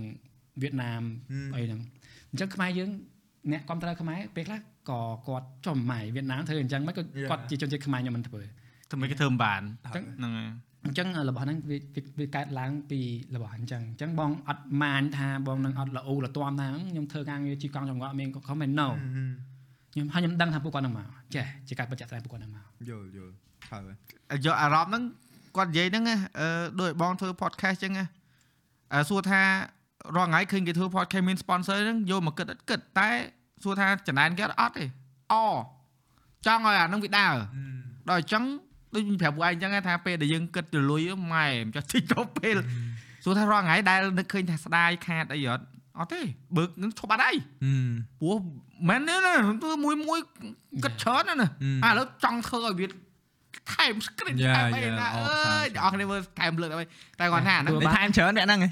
[0.62, 1.02] វៀតណាម
[1.54, 1.80] អីហ្នឹង
[2.30, 2.90] អញ្ចឹងខ្មែរយើង
[3.52, 4.60] អ្នកគ្រប់គ្រងខ្មែរពេលខ្លះ
[4.90, 8.40] ក៏គាត់ចំម៉ៃវៀតណាមធ្វើអញ្ចឹងមិនក៏គាត់ជាជនជាតិខ្មែរខ្ញុំមិនធ្វើ
[8.90, 10.48] ធ្វើមិនគេធ្វើមិនបានអញ្ចឹងហ្នឹងហើយ
[10.84, 13.00] អញ្ចឹងរបស់ហ្នឹងវាវាវាកើតឡើងពី
[13.34, 18.88] របស់អញ្ចឹងអញ្ចឹងបងអត់ម៉ាញថាបងនឹងអត់ល្អលទាំថាខ្ញុំធ្វើការងារជីកង់ចង្វាក់មានខំមិន no
[19.92, 23.32] ខ្ញុំហើយខ្ញុំដឹងថាពួកគាត់នឹងមកចេះជាការបញ្ជាក់ស្ដែងពួកគាត់នឹងមកយល់យល់
[23.66, 25.02] ត្រូវហើយយកអារម្មណ៍ហ្នឹង
[25.56, 26.48] គាត់និយាយហ្នឹងណាអឺ
[26.80, 28.04] ដូចបងធ្វើ podcast ចឹងណា
[28.92, 29.40] អឺសួរថា
[30.16, 33.10] រាល់ថ្ងៃឃើញគេធ្វើ podcast មាន sponsor ហ្នឹងយកមកគិតអត់គិតតែ
[33.62, 34.84] សួរថាចំណែនគេអត់អត់ទេ
[35.32, 35.34] អ
[36.46, 37.34] ចង់ឲ្យអាហ្នឹងវាដើរ
[38.08, 38.44] ដល់អញ្ចឹង
[38.94, 41.02] ដូចខ្ញុំប្រាប់ពួកឯងអញ្ចឹងថាពេលដែលយើងគិតទៅលុយ
[41.32, 42.56] ម៉ែមិនចោះតិចទៅពេល
[43.24, 45.64] សួរថារាល់ថ្ងៃដែលនឹកឃើញថាស្ដាយខាតអីអត់
[45.98, 46.20] អត់ទេ
[46.56, 47.32] បើកនឹងឈប់អត់អី
[48.20, 48.36] ព្រោះ
[48.88, 50.20] មែនទេណាធ្វើមួយមួយ
[50.84, 51.68] គិតច្រើនណាស់ណា Ừ.
[51.84, 52.86] អាឥឡូវចង់ធ្វើឲ្យវា
[53.72, 56.86] ថែម script យ៉ាថែមអីយ៉ាណាអអបថែមើយអ្នកនរគ្នាមើលថែមលើកអី
[57.20, 58.70] តែគាត់ថាអាហ្នឹងនេះថែមច្រើនអ្នកហ្នឹងឯង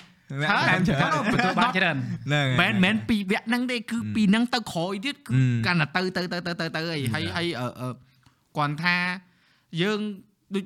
[0.69, 1.97] ថែមច្រើនទទួលបានច្រើន
[2.27, 5.41] ហ្នឹងមែនមែនពីរវគ្គហ្នឹងទេគឺពីហ្នឹងទៅក្រោយទៀតគឺ Ừ.
[5.67, 7.89] កាន់តែទៅទៅទៅទៅទៅទៅអីហើយហើយអឺអឺ
[8.57, 8.97] គាត់ថា
[9.81, 9.99] យើង
[10.55, 10.65] ដូច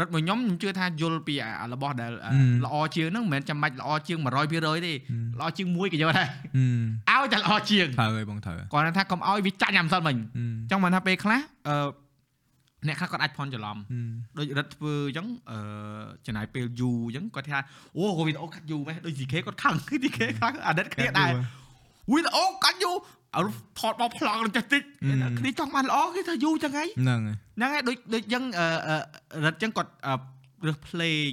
[0.00, 2.42] រត់មួយខ្ញុំខ្ញុំជឿថាយល់ពីអារបស់ដែលអា Ừ.
[2.64, 4.92] ល្អជាងហ្នឹងមិនមែនចាំបាច់ល្អជាង100%ទេ
[5.40, 6.28] ល្អជាងមួយក៏យកដែរ
[7.10, 11.76] ហឹមឲ្យតែល្អជាងត្រូវហើយបងត្រូវហើយគាត់ថាកុំឲ្យវាចាញ់អាម្សិលមិញហឹមចង់បានថាពេលខ្លះអឺ
[12.86, 15.58] អ្នកខ្លះគាត់អាចផន់ច្រឡំហឹមដូចរឹតធ្វើអញ្ចឹងអឺ
[16.26, 17.58] ចំណាយពេលយូរអញ្ចឹងគាត់ថា
[17.96, 21.32] អូវីដេអូកាត់យូរម៉េះដូច DK គាត់ខឹង DK ខឹងអាណិតគ្នាដែរ
[22.12, 22.96] វីដេអូកាត់យូរ
[23.36, 24.82] អរុថតបោះប្លង់នឹងចេះតិច
[25.38, 30.14] គ្នាចង់បានល្អគេថាយូរចឹងហីហ្នឹងហើយហ្នឹងហើយដូចដូចអញ្ចឹងអឺអឺរឹតអញ្ចឹងគាត់អឺ
[30.66, 31.30] រើសភ្លេង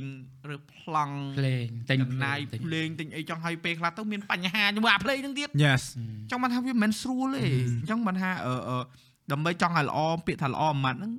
[0.50, 5.84] រើសប្លង់ភ្លេងតែងចំណាយភ្លេងទិញអីចង់ឲ្យពេលខ្លះទៅមានបញ្ហាជាមួយអាភ្លេងហ្នឹងទៀត Yes
[6.32, 7.44] ចង់បានថាវាមិនមែនស្រួលទេ
[7.80, 8.78] អញ្ចឹងបានថាអឺអឺ
[9.32, 11.12] ដើម្បីចង់ឲ្យល្អពាក្យថាល្អមួយម៉ាត់ហ្នឹង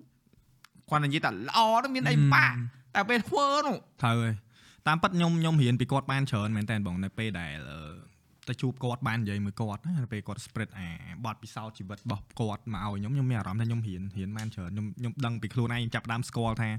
[0.90, 2.56] គាត់និយាយថាល្អហ្នឹងមានអីបាក់
[2.94, 4.34] តែពេលធ្វើនោះត្រូវហើយ
[4.86, 7.89] តាមពិតខ្ញុំខ្ញុំរៀនពីគាត់បានច្រើនមែនតើបងនៅពេលដែលអឺ
[8.50, 10.88] ទៅជួបគាត់បាននិយាយមួយគាត់ណាពេលគាត់ spread អា
[11.24, 16.70] បទពិសោធន៍ជីវិតរបស់គាត់មកឲ្យខ្ញុំខ្ញុំមានអារម្មណ៍ថាខ្ញុំរៀនរៀនបានច្រើនខ្ញុំខ្ញុំដឹងពីខ្លួនឯងចាប់ផ្ដើមស្គាល់ថា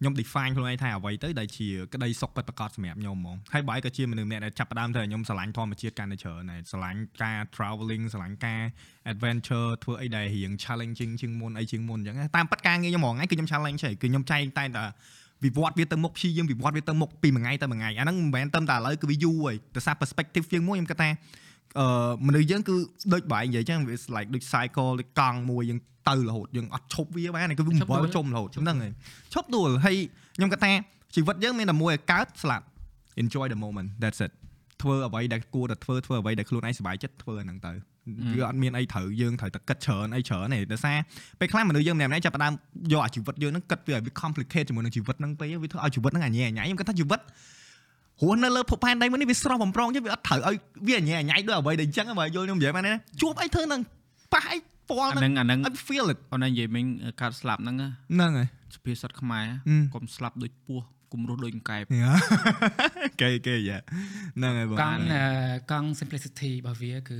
[0.00, 8.60] ខ្ញុំ define ខ្លួនឯងថាអ្វីទៅដែលជាក្តីសុខពិតប្រាកដសម្រាប់ខ្ញុំហ្មងហើយបើឲ្យក៏ជាមនុស្សម្នាក់ដែលចាប់ផ្ដើមទៅខ្ញុំស្រឡាញ់ធម្មជាតិកាន់តែច្រើនហើយស្រឡាញ់ការ traveling ស្រឡាញ់ការ
[9.12, 14.84] adventure ធ្វើអីដែលរៀង challenging ជាងមុនអីជាងមុនអញ្ចឹងណាតាមពិតការងារខ្ញុំហ្មងថ្ងៃគឺខ្ញុំ challenge ហីគឺខ្ញុំចែងតែតែ
[15.44, 21.08] វិវត្តវាទៅមុខព្យាយាមវិវត្តវាទៅមុខពីមួយថ្ងៃទៅមួយថ្ងៃអាហ្នឹងមិនមែនត្រឹមតែឥឡូវគឺវាយូរហើយដោយសារ perspective ជាងមួយខ្ញុំគិតថា
[21.78, 22.74] អឺមនុស្សយើងគឺ
[23.12, 28.92] ដូចបាយនិយាយចឹងវា like ដូច cycle ដូចកង់មួយយើងទៅរហូតយើងអត់ឈប់វាបានគឺវាមិនបើជុំរហូតហ្នឹងហើយ
[29.34, 29.96] ឈប់ដួលហើយ
[30.36, 30.72] ខ្ញុំគិតថា
[31.14, 32.64] ជីវិតយើងមានតែមួយឲ្យកើតស្លាប់
[33.22, 34.32] enjoy the moment that's it
[34.82, 37.72] ធ្វើអ្វីដែលគួរតែធ្វើធ្វើអ្វីដែលខ្លួនឯងសប្បាយចិត្តធ្វើអាហ្នឹងទៅ
[38.34, 40.96] វាអត់មានអីត្រូវយើងត្រូវតែគិតច្រើនអីច្រើនទេដោយសារ
[41.40, 42.52] ពេលខ្លះមនុស្សយើងម្នាក់ៗចាប់ផ្ដើម
[42.92, 47.20] យកអាជីវិតយើងហ្នឹងគិតវាឲ្យវា complicate ជាមួយនឹងជីវិតហ្នឹងពេកវាធ្វើឲ្យជីវិតហ្នឹងអញញ៉ៃអញញ៉ៃខ្ញុំគិតថាជីវិត
[48.22, 50.56] រស់នៅលើភពផែនដីមួយនេះវាស្រស់បំប្រង chứ វាអត់ត្រូវឲ្យ
[50.86, 53.80] វាអញញ៉ៃអញញ៉ៃដូចអ្វីដែលអញ្ចឹងបើយល់ខ្ញុំនិយាយបានទេណាជួបអីធ្វើហ្នឹង
[54.34, 54.58] ប៉ះអី
[54.90, 56.84] ពណ៌អាហ្នឹងហ្នឹងអាហ្នឹង I feel it អូននិយាយមិញ
[57.20, 61.82] កាត់ស្លាប់ហ្នឹងណាហ្នឹងហើយសុភាសិតខ្មែរហឹមកុំស្លាប់ដូចពស់កុំរស់ដូចកង្កែប
[63.20, 63.78] គេគេយ៉ា
[64.38, 65.22] ហ្នឹងហើយបងកង់អឺ
[65.70, 67.18] កង់ simplicity របស់វាគឺ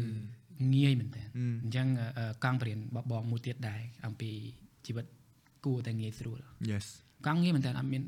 [0.74, 1.86] ងាយមែនតើអឺអញ្ចឹង
[2.18, 4.30] អឺកង់បរៀនបបងមួយទៀតដែរអំពី
[4.86, 5.06] ជីវិត
[5.64, 6.38] គួរតែងាយស្រួល
[6.70, 6.86] yes
[7.26, 8.02] កង់ងាយមែនតើអត់មាន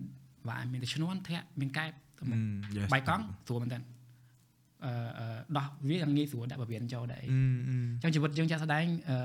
[0.49, 9.17] វាអត់មានតែឈ្នន់ធាក់មានកែបទៅមុខ Mm, yes បាយកង់ស្រួលមែនតើអឺអឺដោះវាយ៉ាងងាយស្រួលដាក់បរៀនចូលដែរអីអឺអឺអញ្ចឹងជីវិតយើងចាក់ស្ដែងអឺ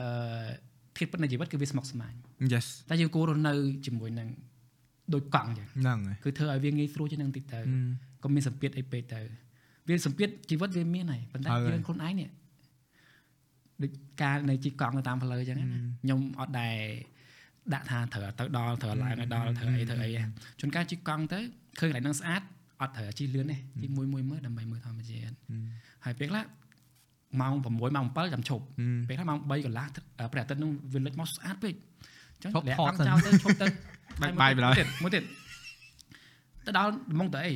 [0.97, 2.13] ភាពពិតនៃជីវិតគឺវាស្មុគស្មាញ
[2.53, 3.53] yes តែយើងគួររស់នៅ
[3.85, 4.29] ជាមួយនឹង
[5.13, 7.77] ដូចកង់អញ្ចឹងហ្នឹងហើយគឺធ្វើឲ្យវាងាយស្រួលជាងនឹងតិចទៅអឺ
[8.23, 9.21] កុំមានសម្ពាធអីពេកទៅ
[9.87, 12.29] វាសម្ពាធជីវិតវាមានហើយប៉ុន្តែហើយយើងខ្លួនឯងនេះ
[13.81, 13.91] ដូច
[14.21, 16.75] ការនៅជីកង់នៅតាមផ្លូវអញ្ចឹងណាហឹមខ្ញុំអត់ដែរ
[17.73, 21.39] ដាក់ថាត្រូវទៅដល់ត្រូវឡើងឲ្យដល់ត្រូវអីត្រូវអីហ្នឹងជួនកាលជីកង់ទៅ
[21.79, 22.41] ឃើញកន្លែងហ្នឹងស្អាត
[22.81, 25.33] អត់ត្រូវជិះលឿនទេជិះមួយមួយមើលដើម្បីមើលធម្មជាតិ
[26.05, 26.43] ហើយពេលខ្លះ
[27.41, 29.85] ម៉ោង6ម៉ោង7ចាំឈប់អឺពេលខ្លះម៉ោង3កន្លះ
[30.31, 31.73] ព្រះអាទិត្យហ្នឹងវាលិចមកស្អាតពេក
[32.33, 33.67] អញ្ចឹងឈប់លាក់ថតកង់សិនចោលទៅឈប់ទៅ
[34.21, 35.23] បែកបាយបណ្ដោយមួយទៀតមួយទៀត
[36.65, 37.53] ទៅដល់ហ្មងទៅអី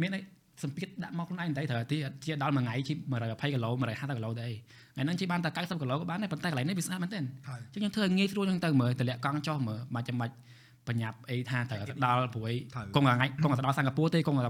[0.00, 0.20] មានអី
[0.62, 4.54] សម្ពាធដាក់មកខ្លួនឯងតែត្រូវទីជាដល់មួយថ្ងៃជិះ120គីឡូ150គីឡូទៅអី
[4.98, 10.34] ថ្ងៃហ្នឹងជិះបានតែ90គីឡូក៏បានដែរប៉ុន្តែកន្លែងនេះវាស្អាតមែនទែនអញ្ចឹងខ្ញុំធ្វើឲ្យងាយស្រួលហ្នឹងទៅមើលតម្លាក់កង់ចុះមើលមិនចាំបាច់
[10.88, 14.42] បញ្ញាប់អីថាត្រូវទៅដល់ព្រួយត្រូវគង់ថ្ងៃគង់ទៅដល់សិង្ហបុរីទេគង់ទៅ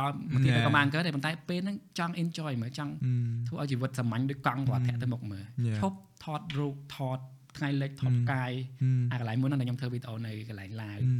[0.00, 0.66] ដល់មួយទីទៅ Yeah.
[0.66, 3.12] ក៏បានកើតទេប៉ុន្តែពេលហ្នឹងចង់ enjoy មើលចង់អឺ
[3.48, 5.78] ធ្វើឲ្យជីវិតសាមញ្ញដូចកង់គាត់ធាក់ទៅមុខមើល Yeah.
[5.80, 7.18] ឈប់ថតរូបថត
[7.56, 8.52] ថ្ងៃលិចថតកាយ
[8.82, 11.10] អឺអាកន្លែងមួយហ្នឹងដែលខ្ញុំធ្វើវីដេអូនៅកន្លែងឡាវអឺ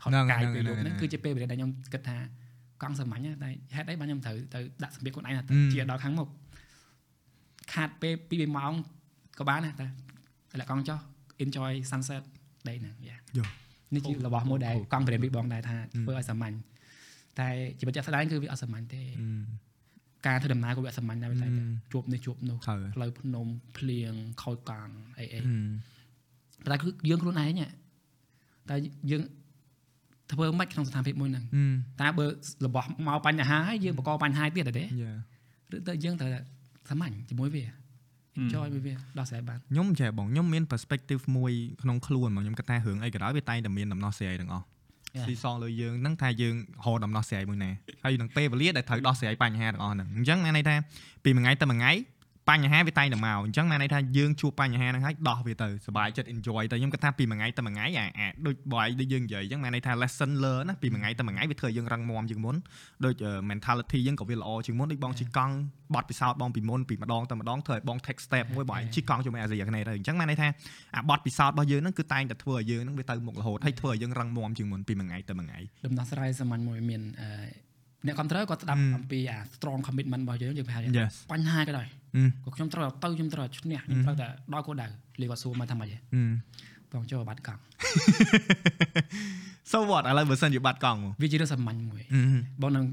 [0.00, 2.16] ថតហ្នឹងកាយហ្នឹងពេលយប់ហ្នឹងហ្នឹងហ្នឹងគឺជាពេលវេលាដែលខ្ញុំគិតថា
[2.82, 6.28] កង់សាមញ្ញណាស់តែហេតុអីបានខ្ញុំត្រូវទៅដាក់សម្ភារខ្លួនឯងថាអឺជាដល់ខាងមុខ
[7.72, 8.72] ខាតពេល2 3ម៉ោង
[9.38, 9.86] ក៏បានដែរតែ
[10.60, 10.98] តែកង់ចុះ
[11.44, 12.22] enjoy sunset
[12.68, 13.44] ដេកហ្នឹងយ៉ាយោ
[13.94, 16.54] នេះជារបស់មួយដែលកង់ប្រៀនពីបងដែរថាធ្វើឲ្យសាមញ្ញ
[17.40, 17.48] តែ
[17.78, 19.28] ជីវិតជាក់ស្ដែងគឺវាអត់សាមញ្ញទេអឺ
[20.26, 23.46] ការធ្វើដំណើរក៏វាអត់សាមញ្ញដែរតែអឺជួបនេះជួបនោះត្រូវផ្លូវភ្នំ
[23.78, 25.50] ភ្លៀងខូចកង់អីអីអឺ
[26.64, 27.72] ប៉ុន្តែគឺយើងខ្លួនឯងហ่ะ
[28.70, 28.76] តែ
[29.10, 29.22] យើង
[30.32, 31.64] ធ្វើមិនក្នុងស្ថានភាពមួយហ្នឹងអឺ
[32.00, 32.26] តែបើ
[32.66, 35.12] របស់មកបញ្ហាហើយយើងបង្កបញ្ហាទៀតទេយ៉ា
[35.74, 36.40] ឬទៅយើងត្រូវតែ
[36.90, 37.64] សាមញ្ញជាមួយវា
[38.40, 41.52] enjoy មួយវាដោះស្រាយបានខ្ញុំចេះបងខ្ញុំមាន perspective មួយ
[41.82, 44.66] ក្នុងខ្លួនមកខ្ញុំគិតថារឿងអីក៏ដោយវាតែងតែមានដំណោះស្រាយទាំងអស់
[45.16, 45.26] Yeah.
[45.26, 46.54] ស៊ីសងលើយើងហ្នឹងថាយើង
[46.84, 47.70] រកដំណោះស្រាយមួយណា
[48.04, 50.74] ហើយនឹងពេលវេលាដែលត្រូវដោះស្រាយបញ្ហាទាំងអស់ហ្នឹងអញ្ចឹងមានន័យថា
[51.24, 51.92] ពីមួយថ្ងៃទៅមួយថ្ងៃ
[52.50, 62.56] បញ្ហាវាតែងតែមកអញ្ចឹងមានន័យថាយើងជួបបញ្ហាហ្នឹងហើយដោះវាទៅសប្បាយចិត្ត enjoy ទៅខ្ញុំគិតថាពីមួយថ្ងៃទៅមួយថ្ងៃអាអាដូចបើឲ្យដូចយើងនិយាយអញ្ចឹងមានន័យថា lesson learn ណាពីមួយថ្ងៃទៅមួយថ្ងៃវាធ្វើឲ្យយើងរឹងមាំជាងមុន
[63.04, 63.14] ដូច
[63.50, 65.54] mentality យើងក៏វាល្អជាងមុនដូចបងជិះកង់
[65.94, 70.48] បត់ពិសោធន៍បងពីមុនពីម្ដងទៅម្ដងធ្វើឲ្យបង take step មួយបើឲ្យជិះកង់ជាមួយអាស៊ីអាគ្នេយ៍ទៅអញ្ចឹងមានន័យថា
[70.96, 77.02] អាបត់ពិសោធន៍របស់យើងហ្នឹងគឺតែងតែធ្វើឲ្យយើងហ្នឹងវាទៅមុខរហូតហើយធ្វើឲ្យយើងរឹងមាំជាងមុនពីមួយថ្ងៃទៅមួយថ្ងៃដំណោះស្រាយសាមញ្ញមួយមាន
[78.02, 78.94] អឺអ្នកគ្រប់គ្រងគាត់ស្ដាប់ Mm.
[78.96, 81.86] អំពីអា strong commitment របស់យើងយើងប្រហែល Yes បញ្ហាក៏ដោយ
[82.16, 84.86] អឺក៏ខ្ញុំត្រូវទៅខ្ញុំត្រូវឈ្នះខ្ញុំត្រូវតែដល់គោលដៅ
[85.20, 86.22] លីគាត់សួរមកថាម៉េចហ៎អឺ
[86.92, 87.60] បងចូលបាត់កង់
[89.70, 92.20] so what ឥឡូវបើសិនជាបាត់កង់មកវាជារឿងសាមញ្ញមួយអឺ
[92.62, 92.84] បងនឹង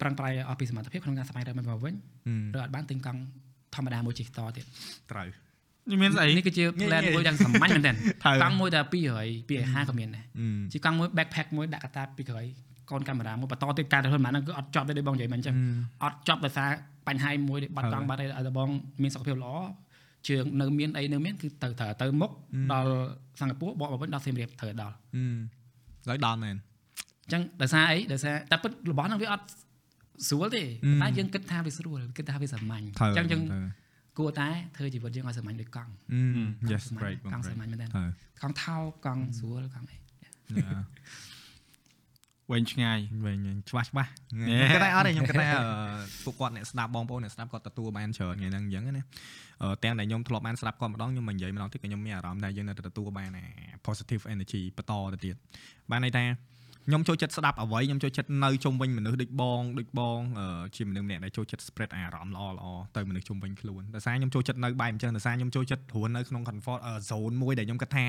[0.00, 1.94] ប្រឹងប្រែងអស់ពីសមត្ថភាពក្នុងការស្វែងរកមកវិញ
[2.28, 3.20] អឺឬអត់បានទិញកង់
[3.74, 4.64] ធម្មតាមួយជិះតទៀត
[5.12, 5.28] ត្រូវ
[5.90, 8.94] នេះមានស្អីនេះគឺជា plan ងាយៗមួយយ៉ាងសាមញ្ញមែនទែនត្រូវកង់មួយតែ200
[9.48, 12.46] 250ក៏មានដែរអឺជាកង់មួយ backpack មួយដាក់កតាពីក្រោយ
[12.90, 15.54] កូនកាមេរ៉ាមួយបន្តទៀតការទៅធ្វើម៉ាហ្នឹងគឺអត់ចប់ទេដូចបងនិយាយមិនអញ្ចឹង
[16.04, 16.70] អត់ចប់ដោយសារ
[17.08, 18.68] បញ្ហាមួយដែលបាត់កង់បាត់អីឲ្យតែបង
[19.02, 19.54] មានសុខភាពល្អ
[20.28, 22.30] ជើងនៅមានអីនៅមានគឺទៅត្រូវទៅមុខ
[22.72, 22.92] ដល់
[23.40, 26.56] សិង្ហបុរីបកមកវិញដល់សៀមរាបត្រូវដល់អឺឡើយដល់មែន
[27.24, 29.44] អញ្ចឹងដោយសារអីដោយសារតែពិតរបស់ហ្នឹងវាអត់
[30.28, 30.62] ស្រួលទេ
[31.02, 33.42] តែយើងគិតថាវាស្រួលគិតថាវាសាមញ្ញអញ្ចឹងយើង
[34.18, 35.92] គួរតែធ្វើជីវិតយើងឲ្យសាមញ្ញដូចកង់
[36.70, 38.10] Yes សាមញ្ញ great កង់សាមញ្ញមែនទេហើយ
[38.42, 39.96] កង់ថោកកង់ស្រួលកង់អី
[42.52, 43.38] វែងឆ្ងាយវិញ
[43.70, 45.64] ច្បាស់ច្បាស់ណែខ្ញុំគិតថាអត់ទេខ្ញុំគិតថាអឺ
[46.24, 49.04] ពួកគាត់អ្នកស្ដាប់បងប្អូនអ្នកស្ដាប់គាត់ទទួលបានច្រើនថ្ងៃហ្នឹងអញ្ចឹងណា
[49.62, 53.44] អឺទាំងដែលខ្ញុំធ្លាប់បានស្ដាប់គាត់ម្ដងខ្ញុំមិននិយាយម្ដងទៀតក៏ខ្ញុំមានអារម្មណ៍ថាយើងនៅតែទទួលបានអា
[53.86, 55.34] positive energy បន្តទៅទៀត
[55.90, 56.24] បានន័យថា
[56.88, 62.66] ខ្ញុំចូលចិត្តស្ដាប់អ្វីខ្ញុំចូលចិត្តនៅជុំវិញមនុស្សដូចបងដូចបងអឺជាមនុស្សម្នាក់ដែលចូលចិត្ត spread អារម្មណ៍ល្អល្អ
[62.96, 68.04] ទៅមនុស្សជុំវិញខ្លួនដោយសារខ្ញុំចូលចិត្តនៅបែបអញ្ចឹងដោយសារខ្ញុំចូលចិត្តរស់នៅក្នុង comfort zone មួយដែលខ្ញុំគិតថា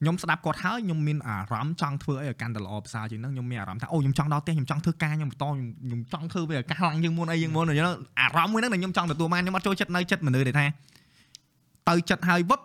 [0.00, 7.88] ខ្ញុំស្ដាប់គាត់ហើយខ្ញុំមានអារម្មណ៍ចង់ធ្វើអីឲ្យកាន់តែល្អប្រសើរជាងហ្នឹងខ្ញុំមានអារម្មណ៍ថាអូខ្ញុំចង់ដល់ផ្ទះខ្ញុំចង់ធ្វើការខ្ញុំបន្តខ្ញុំខ្ញុំចង់ធ្វើវាឲ្យកាសឡើងជាងមុនអីជាងមុនអញ្ចឹង
[8.20, 10.66] អារម្មណ៍មួយហ្នឹងដែលខ្ញុំចង់ទទួលបានខ្ញុំអត់ចូលចិត្តនៅចិត្តមនុស្សដែលថា
[11.88, 12.60] ទៅចិត្តហើយវឹប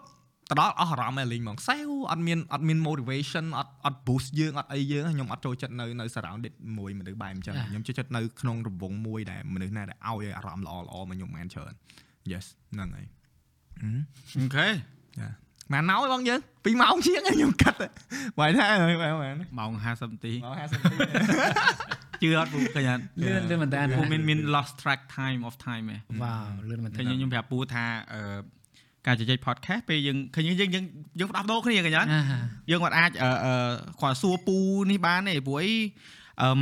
[0.49, 11.73] ទៅដល់អស់អារម្មណ៍ឯលីងហ្មងសែវអត់មានអត់មាន motivation អត់អត់ boost យើងអត់អីយើងខ្ញុំអត់ចូលចិត្តនៅនៅ surrounded មួយមនុស្សបែបអញ្ចឹងខ្ញុំចូលចិត្តនៅក្នុងរង្វង់មួយដែលមនុស្សណាដែលឲ្យអារម្មណ៍ល្អល្អមកខ្ញុំមិនច្រើន
[12.31, 13.06] yes ហ្នឹងហើយ
[14.38, 14.68] អូខេ
[15.73, 17.77] ម៉ានម៉ោងបងយើង2ម៉ោងជាងខ្ញុំកាត់
[18.39, 20.99] បើថាហើយបើមែនម៉ោង50នាទីម៉ោង50នាទី
[22.21, 28.21] ជឿអត់ពូឃើញអត់លឿនលឿនមែនតើពូមានមាន lost track time of time ហ៎វ៉ាវលឿនមែនតើឃើញខ្ញុំប្រាប់ពូថាអឺ
[29.07, 30.85] ការជជែក podcast ពេលយើងឃើញយើងយើង
[31.19, 32.21] យើងផ្ដោះដូរគ្នាឃើញអត់អា
[32.71, 33.53] យើងអត់អាចអឺអឺ
[34.01, 34.57] គាត់សួរពូ
[34.91, 35.73] នេះបានទេព្រោះអី
[36.41, 36.61] អឺម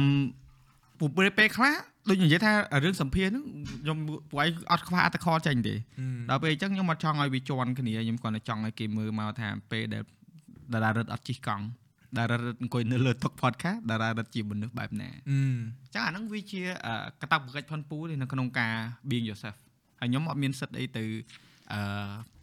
[0.99, 1.75] ពូពេលពេលខ្លះ
[2.09, 2.51] ដូចនិយាយថា
[2.83, 3.45] រឿងសម្ភារហ្នឹង
[3.83, 3.97] ខ្ញុំ
[4.31, 5.75] ព្រោះអីអត់ខ្វះអត្តខចេញទេ
[6.29, 10.03] ដល់ពេលអញ្ចឹងខ្ញុំអត់ចង់ឲ្យវាជន់គ្នាខ្ញុំគាត់តែចង់ឲ្យគេមើលមកថាពេលដែល
[10.73, 11.65] តារារឹតអត់ជិះកង់
[12.17, 15.39] តារារឹតអង្គុយនៅលើតុ podcast តារារឹតជាមនុស្សបែបណាអឺ
[15.93, 18.73] ចឹងអាហ្នឹងវាជាអឺកតាបកិច្ចផុនពូទេនៅក្នុងការ
[19.09, 19.57] being yourself
[19.99, 21.05] ហើយខ្ញុំអត់មានសិទ្ធអីទៅ
[21.73, 21.81] អឺ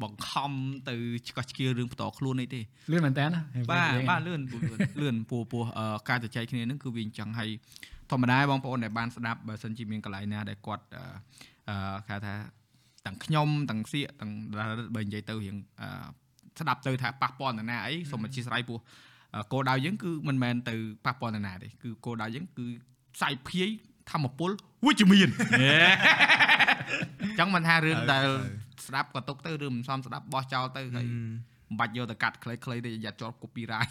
[0.02, 0.52] បង្ខំ
[0.88, 0.94] ទៅ
[1.28, 2.60] ឆ្កោះឆ្កៀលរឿងបន្តខ្លួនអីទេ
[2.92, 3.26] លឿនមែនតើ
[3.70, 7.50] បាទបាទលឿនពូលឿនលឿនពូពោះអឺការជជែកគ្នាហ្នឹងគឺវាអញ្ចឹងហើយ
[8.10, 11.04] ធម្មតាបងប្អូនដែលបានស្ដាប់បើសិនជាមានកន្លែងណាដែលគាត់អឺ
[11.68, 12.34] អឺគេថា
[13.06, 15.88] ទាំងខ្ញុំទាំងសៀកទាំងតារារឹតបើនិយាយទៅរៀងអឺ
[16.60, 18.78] ស្ដាប់ទៅថាប៉ះពាល់នរណាអីសូមអធិស្ឋានពោះ
[19.34, 20.74] អឺគោលដៅយើងគឺមិនមែនទៅ
[21.04, 22.66] ប៉ះពាល់នរណាទេគឺគោលដៅយើងគឺ
[23.14, 23.68] ផ្សាយភាយ
[24.10, 24.50] ធម្មពល
[24.84, 25.28] វិជ្ជមាន
[27.22, 28.26] អញ្ចឹងមិនថារឿងដែល
[28.86, 31.06] ស្ដាប់ក៏ទុកទៅឬមិនសមស្ដាប់បោះចោលទៅហើយ
[31.74, 33.90] មិនបាច់យកទៅកាត់ខ្លីៗទេយ៉ាត់ជាប់ copyright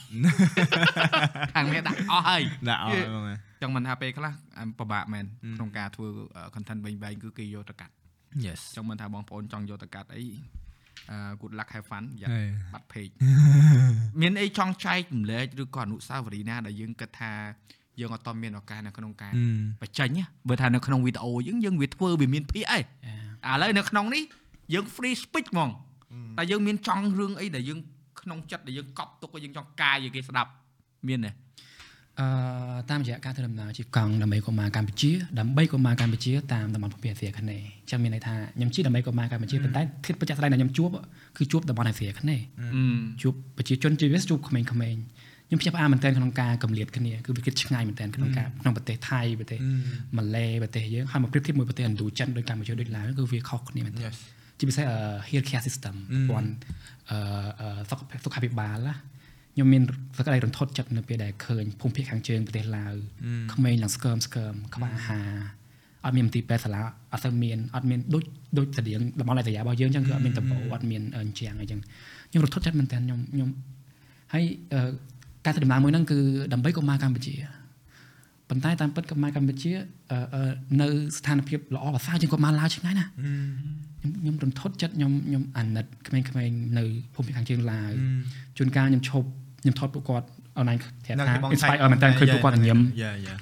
[1.53, 3.23] ខាងនេះដាក់អស់ហើយដាក់អស់ហើយបង
[3.61, 6.07] ចឹងមិនថាពេលខ្លះអ่าពិបាកមែនក្នុងការធ្វើ
[6.55, 7.93] content វិញៗគឺគេយកទៅកាត់
[8.45, 10.25] yes ចឹងមិនថាបងប្អូនចង់យកទៅកាត់អី
[11.11, 12.43] អឺ good luck have fun យ៉ាហេ
[12.73, 13.13] បាត់ page
[14.21, 17.31] មានអីចង់ចែករំលែកឬក៏អនុស្សាវរីយ៍ណាដែលយើងគិតថា
[17.99, 19.31] យើងអត់តមានឱកាសនៅក្នុងការ
[19.81, 22.83] បញ្ចេញណាបើថានៅក្នុងវីដេអូយើងយើងវាធ្វើវាមានភាគអីឥ
[23.61, 24.23] ឡូវនៅក្នុងនេះ
[24.73, 25.69] យើង free speech ហ្មង
[26.37, 27.79] តែយើងមានចង់រឿងអីដែលយើង
[28.21, 30.49] ក្នុងចិត្តដែលយើងកប់ទុកឲ្យយើងចង់កាយឲ្យគេស្ដាប់
[31.09, 31.31] មានទេ
[32.19, 32.27] អឺ
[32.89, 40.89] តាមរយៈការធ្វើដំណើរជិះកង់ដើម្បីកុមារកម្ពុជាដើម្បីកុមារកម្ពុជាតាមតំបន់ភូមិអាស៊ីអាគ្នេយ៍អញ្ចឹងមានន័យថាខ្ញុំជិះដើម្បីកុមារកម្ពុជាប៉ុន្តែធៀបប្រចាំស្ដែងដែលខ្ញុំជួប
[41.37, 42.43] គឺជួបតំបន់អាស៊ីអាគ្នេយ៍
[43.21, 49.59] ជួបប្រជាជនជាពិសេសជួបក្មេងៗខ្ញុំភ្ញាក់ផ្អើលមែនទែនក្នុងការកម្លាតគ្នាគឺវាគិតឆ្ងាយមែនទែនក្នុងការក្នុងប្រទេសថៃប្រទេស
[50.17, 54.17] ម៉ាឡេប្រទេសយើងហើយមកប្រៀបធៀបមួយប្រទេសឥណ្ឌូចិនដូចកម្ពុជាដូចឡាវគឺវាខុសគ្នាមែនទែន Yes
[54.63, 54.85] ជាពិសេស
[55.29, 55.95] healthcare system
[56.29, 56.51] ព័ន្ធ
[57.09, 58.95] អឺសុខភាពសុខាភិបាលណា
[59.53, 59.83] ខ្ញុំមាន
[60.17, 62.93] សក្តិរន្ធត់ចិត្តនៅពេលដែលឃើញភូមិភាគខាងជើងប្រទេសឡាវ
[63.53, 65.31] ក្មេងឡើងស្កើមស្កើមខ្វះអាហារ
[66.05, 66.81] អត់មានមន្ទីរពេទ្យសាលា
[67.13, 68.23] អត់ទៅមានអត់មានដូច
[68.57, 71.79] ដូចស្តៀងតំបន់អាស៊ីរបស់យើងអញ្ចឹងគឺអត់មានតំបូអត់មានអញ្ចឹងអញ្ចឹង
[72.29, 73.49] ខ្ញុំរន្ធត់ចិត្តមែនតើខ្ញុំខ្ញុំ
[74.33, 74.91] ហើយអឺ
[75.45, 76.19] ការធ្វើដំណើរមួយហ្នឹងគឺ
[76.53, 77.35] ដើម្បីកុមារកម្ពុជា
[78.49, 79.71] ប៉ុន្តែតាមពិតកុមារកម្ពុជា
[80.11, 80.87] អឺអឺនៅ
[81.17, 83.09] ស្ថានភាពល្អប្រសើរជាងកុមារឡាវឆ្ងាយណាស់
[84.03, 87.91] ខ្ញុំខ្ញុំរន្ធត់ចិត្តខ្ញុំខ្ញុំអាណិតក្មេងៗនៅភូមិភាគខាងជើងឡាវ
[88.57, 89.27] ជួនកាលខ្ញុំឈប់
[89.61, 90.27] ខ្ញុំថតពួកគាត់
[90.57, 90.95] អនឡាញប្រាប់
[91.27, 93.35] ថា inspire មែនតើឃើញពួកគាត់ញញឹមយ៉ាយ៉ា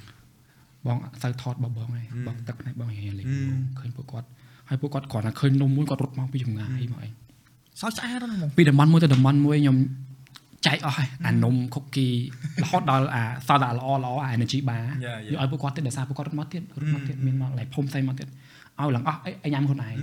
[0.88, 3.28] បងអត់ទៅថតរបស់បងឯងបងទឹកនេះបងរៀនលេង
[3.80, 4.28] ឃើញពួកគាត់
[4.70, 7.12] ហើយពួកគាត់គ្រាន់តែឃើញនំមួយគាត់រត់មកពីចម្ងាយមកឯង
[7.82, 9.78] សោកស្អាតហ្នឹងហ្មងពីតំបន់មួយទៅតំបន់មួយខ្ញុំ
[10.68, 12.08] ចែកអស់ហើយអានំខុកគី
[12.62, 14.84] រហូតដល់អាសតតែល្អល្អអា energy bar
[15.32, 19.96] យកឲ្យពួកគាត់ទៀតដោយសារពួកគាត់រត់មកទៀតរត់មកទៀតមានមកឡៃភូមិផ្សេងមកទៀតឲ្យឡើងអស់អីញ៉ាំខ្លួនឯង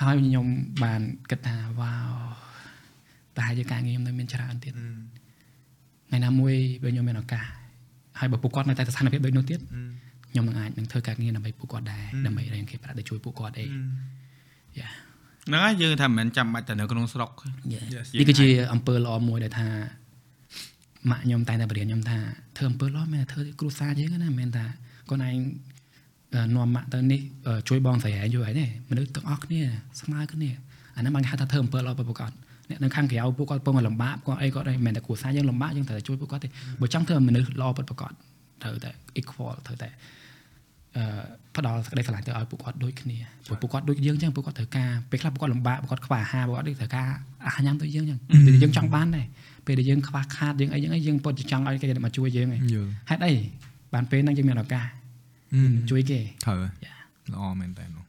[0.00, 0.46] ហើយខ្ញុំ
[0.84, 1.00] បាន
[1.30, 2.12] គិតថាវ៉ាវ
[3.38, 4.74] តែជាការងារខ្ញុំនៅមានច្រើនទៀត
[6.08, 7.44] ថ្ងៃណាមួយបើខ្ញុំមានឱកាស
[8.18, 9.60] ហើយបើពួកគាត់នៅតែស្ថានភាពដូចនោះទៀត
[10.30, 13.66] ខ្ញុំនឹងអាចនឹងធ្វើការងារដើម្បីពួកគាត់ដែរដើម្បីរៀនគេប្រាក់ទៅជួយពួកគាត់អី
[14.78, 14.88] យ៉ា
[15.46, 17.30] ហ្នឹងហើយយើងថាមិនមែនចាំបាច់តែនៅក្នុងស្រុក
[17.72, 17.84] Yes
[18.18, 19.68] នេះគឺជាអំពើល្អមួយដែលថា
[21.10, 22.18] ម៉ាក់ខ្ញុំតែងតែបរៀនខ្ញុំថា
[22.56, 24.66] ធ្វើអំពើល្អមែនតែធ្វើគ្រួសារយើងណាមិនមែនថា
[25.08, 25.73] ខ្លួនឯងអឺ
[26.54, 29.60] នាំម៉ាក់ទៅនេះអឺជួយបងស្រីឯងជួយឯងទេមនុស្សទាំងអស់គ្នា
[30.00, 30.50] ស្មើគ្នា
[30.96, 32.30] អាហ្នឹងបានគេហៅថាធ្វើអំពើល្អប្រកប
[32.70, 36.48] អ្នកនៅខាងក្រៅពួកគាត់ពងតែលំបាកគាត់អីគាត់អីមិនមែនតែគ្រួសារយើងលំបាកយើងត្រូវតែជួយពួកគាត់ទេ
[36.80, 38.12] បើចង់ធ្វើឲ្យមនុស្សល្អពិតប្រាកដ
[38.62, 38.90] ត្រូវតែ
[39.20, 39.88] equal ត្រូវតែ
[40.96, 41.04] អឺ
[41.56, 43.16] ផ្ដល់សេចក្តីស្រឡាញ់ទៅឲ្យពួកគាត់ដូចគ្នា
[43.46, 47.08] ព្រោះពួកគាត់ដូចយើងអញ្ចឹងពួកគាត់ត្រូវការពេលខ្លះពួកគាត់លំបាកពួកគាត់ខ្វះអាហារពួកគាត់ត្រូវការ
[47.46, 49.26] អាហារញ៉ាំដូចយើងអញ្ចឹងពេលយើងចង់បានដែរ
[49.66, 53.34] ពេលដែលយើងខ្វះខាតយើងអីយ៉ាងអីយើងពិតជាចង់ឲ្យគេមកជួយយើងឯងយល់ហេតុអី
[53.94, 54.84] បានពេលហ្នឹងយើងមានឱកាស
[55.90, 56.94] ជួយគេត្រូវយ៉ា
[57.32, 58.04] ល្អមែនតើនោះ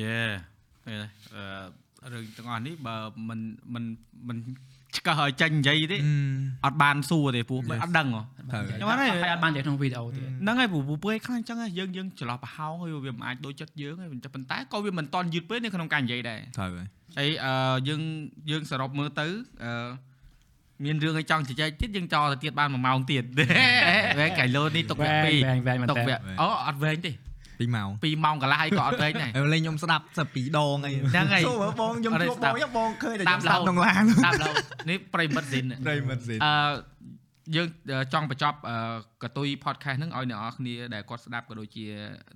[0.00, 0.16] យេ
[0.88, 2.96] អឺរឿងទាំងអស់នេះបើ
[3.28, 3.40] មិន
[3.74, 3.84] មិន
[4.28, 4.38] មិន
[4.96, 5.98] ឆ្កឹះឲ្យចាញ់និយាយទេ
[6.66, 16.86] អត់បានសួរទេព្រោះអត់ដឹងហ៎ត្រូវខ្ញុំអត់ហើយអត់បាននិយាយក្នុងវីដេអូទៀតហ្នឹងហើយព្រោះពួកឯងខ្លាំងចឹងហ៎យើងយើងច្រឡោះប្រហោងហើយវាមិនអាចដូចចិត្តយើងហើយប៉ុន្តែក៏វាមិនតន់យឺតពេកនៅក្នុងការនិយាយដែរត្រូវហើយ
[17.18, 18.00] ហើយអឺយើង
[18.50, 19.26] យើងសរុបមើលទៅ
[19.64, 19.72] អឺ
[20.84, 23.24] មានរឿងឲ្យចង់ជជែកទៀតយើងចោលទៅទៀតបាន1ម៉ោងទៀត
[24.18, 27.12] វែងកៃឡូនេះទុកវគ្គវែងវែងមែន2ទុកតើវគ្គអូអត់វែងទេ
[27.58, 34.54] 2ម៉ោង2ម៉ោងកន្លះហើយក៏អត់វែងដែរហើយលេងខ្ញុំស្ដាប់សិប2ដងអីហ្នឹងហើយសួរមើលបងខ្ញុំអត់ទេជួបស្ដាបងប់ខ្ញុំបងឃើញតែស្ដាខ្ញុំប់ស្ដាប់រហូតក្នុងឡានតាមឡូវ
[34.90, 36.52] នេះប្រិមិត្តស៊ីនប្រិមិត្តស៊ីអឺ
[37.56, 37.68] យើង
[38.12, 38.76] ចង់បញ្ចប់អឺ
[39.22, 41.84] កតុយ podcast ហ្នឹងឲ្យអ្នកនរគ្នាដែលគាត់ស្ដាប់ក៏ដូចជា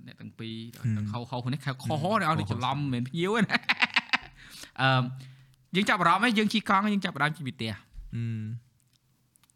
[0.05, 0.55] អ្នកទាំងពីរ
[0.97, 3.57] ទាំងខុសហុសនេះខុសអ្នកនរនេះច្រឡំមិនមែនភ្ញៀវទេណា
[4.81, 5.03] អឺ
[5.75, 7.92] យើងចាប់អារម្មណ៍ហើយយើងជិះកង់យើងចាប់អារម្មណ៍ជិះពីផ្ទះហឹម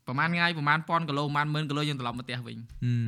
[0.07, 3.07] ប្រហែលថ្ងៃប្រហែលពាន់គីឡូប្រហែលម៉ឺនគីឡូយើងត្រឡប់មកផ្ទះវិញហឹម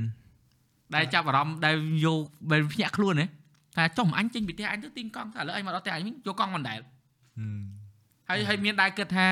[0.95, 2.21] ដែលចាប់អារម្មណ៍ដែលយក
[2.51, 3.26] ដែលភ្ញាក់ខ្លួនហ៎
[3.76, 7.61] ថាចុះមិនអញចេញពីផ្ទះអញទៅទីងកង់តែឥឡូវអញមកដល់ផ្ទះអញវិញយកកង់មិនដែលហឹម
[8.30, 9.27] ហើយហើយមានដែរគិតថា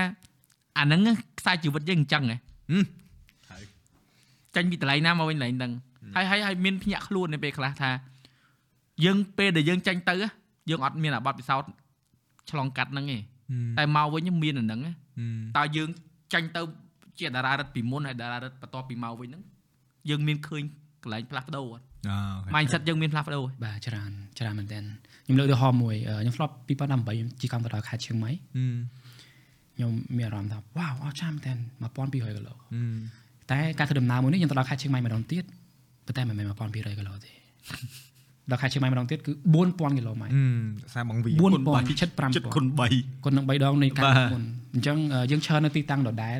[0.77, 0.99] អាហ្នឹង
[1.39, 2.37] ខ្សែជីវិតយើងអញ្ចឹងហ៎
[2.71, 2.83] ហឹម
[4.55, 5.71] ចាញ់ពីកន្លែងណាមកវិញកន្លែងហ្នឹង
[6.15, 7.89] ហើយហើយហើយមានភ្ញាក់ខ្លួននៅពេលខ្លះថា
[9.05, 10.27] យើងពេលដែលយើងចាញ់ទៅហ៎
[10.69, 11.71] យើងអត់មានអាបត្តិពិសោធន៍
[12.49, 13.17] ឆ្លងកាត់ហ្នឹងទេ
[13.77, 15.89] តែមកវិញមានអាហ្នឹងហ៎ហឹមតើយើង
[16.33, 16.61] ចាញ់ទៅ
[17.19, 19.43] ជាតារារឹតពីមុនហើយតារារឹតបន្ទាប់ពីមកវិញហ្នឹង
[20.09, 20.63] យើងមានឃើញ
[21.03, 22.17] កន្លែងផ្លាស់ប្ដូរអត់អូ
[22.55, 24.79] mindset យើងមានផ្លាស់ប្ដូរទេបាទច្រើនច្រើនមែនតើ
[25.25, 28.77] ខ្ញុំលើកឧទាហរណ៍មួយអឺខ្ញុំធ្លាប់2018ខ្ញុំជិះកង់ទៅដល់ខេត្តឈៀងម៉ៃហឹម
[29.75, 32.97] ខ្ញុំមានអារម្មណ៍ថាវ៉ាវអស្ចារ្យមែនតើ1200គីឡូហឹម
[33.51, 35.43] តែការធ្វើដំណើរមួយនេះខ្ញុំទៅដល់ខេត្តឈៀងម៉ៃម្ដងទៀត
[36.05, 37.31] ប៉ុន្តែមិនមែន1200គីឡូទេ
[38.51, 39.31] ដល់ខេត្តឈៀងម៉ៃម្ដងទៀតគឺ
[39.65, 41.31] 4000គីឡូម៉ែត្រហឹមសារបងវី
[41.65, 42.65] 4000ជិត5000ចិត្តគុណ
[42.95, 44.43] 3គុណនឹង3ដងនៃការបាទមុន
[44.73, 46.39] អញ្ចឹងអឺយើងឈរនៅទីតាំងដដែល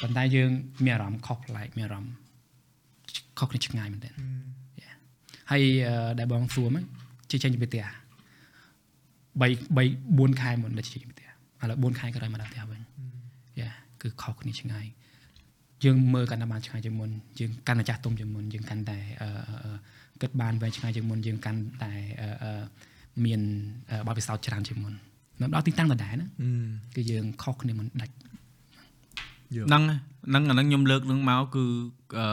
[0.00, 0.50] ប៉ុន្តែយើង
[0.84, 2.14] មានអារម្មណ៍ខុសប្លែកមានអារម្មណ៍
[3.38, 4.12] ខុសគ្នាឆ្ងាយមែនទែន
[5.50, 6.84] ហើយអឺដែលបងសួរមក
[7.30, 7.88] ជិះចេញពីផ្ទះ3
[9.78, 11.28] 3 4ខែមុនដែលជិះចេញពីផ្ទះ
[11.62, 12.80] ឥឡូវ4ខែក្រោយមកដល់ផ្ទះវិញ
[13.60, 13.70] យ៉ា
[14.02, 14.86] គឺខុសគ្នាឆ្ងាយ
[15.84, 17.10] យើងមើលកាន់តែបានឆ្ងាយជាងមុន
[17.40, 19.72] យើងកាន់តែចាស់ទុំជាងមុនយើងកាន់តែអឺអឺអឺ
[20.22, 22.62] គិតបានវែងឆ្ងាយជាងមុនយើងកាន់តែអឺអឺ
[23.24, 23.40] មាន
[23.90, 24.94] អឺបទពិសោធន៍ច្រើនជាងមុន
[25.40, 26.66] នៅដល់ទីតាំងដដែលណាហឹម
[26.96, 28.14] គឺយើងខុសគ្នាមិនដាច់
[29.52, 29.82] ហ្នឹង
[30.28, 31.64] ហ្នឹងអាហ្នឹងខ្ញុំលើកនឹងមកគឺ
[32.18, 32.26] អឺ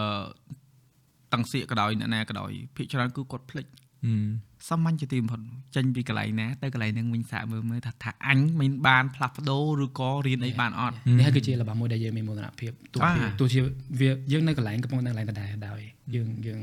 [1.34, 3.66] តាំងសៀកក៏ដោយអ្នកណាក៏ដោយភាគច្រើនគឺគាត់ភ្លេច
[4.06, 4.28] ហឹម
[4.70, 5.41] សាមញ្ញជាទីបំផុត
[5.76, 13.60] ចេញពីកន្លែងណាទៅកន្លែងហ្នឹងវិញសាកមើលមើលថាថាអញមិនបានផ្លាស់ប្ដូរឬក៏រៀនអីបានអត់នេះហើយគឺជារបស់មួយដែលយើងមានមោទនភាពទោះបាទជាទោះជា
[13.99, 15.80] វាយើងនៅកន្លែងកំពុងនៅកន្លែងដដែលដោយ
[16.16, 16.60] យើងយើង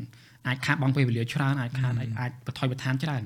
[0.47, 3.23] អាចខាតបង់ពេលវេលាច្រើនអាចខាតអាចអាចបន្ថយបន្ថែមច្រើន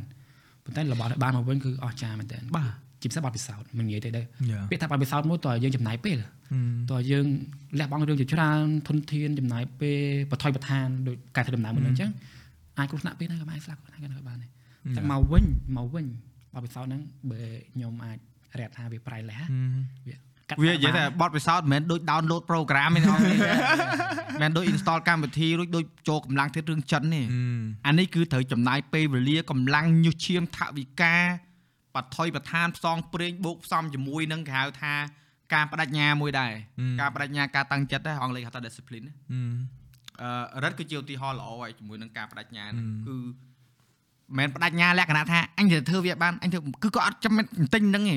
[0.64, 2.70] ប៉ុន្តែរបស់ដែលបានមកវិញគឺអស្ចារ្យមែនទែនបាទ
[3.00, 6.18] ជាពិសេសបទពិសោធន៍មិននិយាយទេទៅយ៉ាពាក្យថាបទពិសោធន៍មួយតើយើងចំណាយពេល
[6.50, 7.26] ហឹមតើយើង
[7.78, 12.10] លះបង់រឿងជាច្រើនធនធានចំណាយពេលបន្ថយបន្ថែមដោយការធ្វើដំណើរមួយហ្នឹងអញ្ចឹង
[12.78, 14.50] អាចគ្រោះថ្នាក់ពេលហ្នឹងក៏បានស្លាប់គ្រោះថ្នាក់ក៏បានដែរ
[14.96, 15.44] តែមកវិញ
[15.76, 16.06] មកវិញ
[16.54, 17.40] បទពិសោធន៍ហ្នឹងបើ
[17.72, 18.18] ខ្ញុំអាច
[18.58, 19.40] រកថាវាប្រៃលះ
[20.08, 20.25] វាកាត់
[20.62, 27.24] វានិយាយថាបត់ពិសោធន៍មិនមែនដូច download program ទេបងមិនមែនដូច install កម្មវិធីរួចដូចចូលកម្លាំងធាតុរឿងចិនទេហឹ
[27.58, 31.16] មអានេះគឺត្រូវចំណាយពេលវេលាកម្លាំងញុះឈាមថវិកា
[31.94, 34.94] បថុយប្រឋានផ្សងព្រេងបូកផ្សំជាមួយនឹងគេហៅថា
[35.54, 36.52] ការបដិញ្ញាមួយដែរ
[37.00, 39.56] ការបដិញ្ញាការតាំងចិត្តដែរអង់គ្លេសហៅថា discipline ណាហឹម
[40.54, 43.24] អឺរ៉ិតគឺជាឧទាហរណ៍ល្អហើយជាមួយនឹងការបដិញ្ញាហ្នឹងគឺមិ
[44.34, 47.44] នមែនបដិញ្ញាលក្ខណៈថាអញទៅធ្វើវាបានអញធ្វើគឺគាត់អត់ចាំមិន
[47.74, 48.16] ទិញហ្នឹងទេ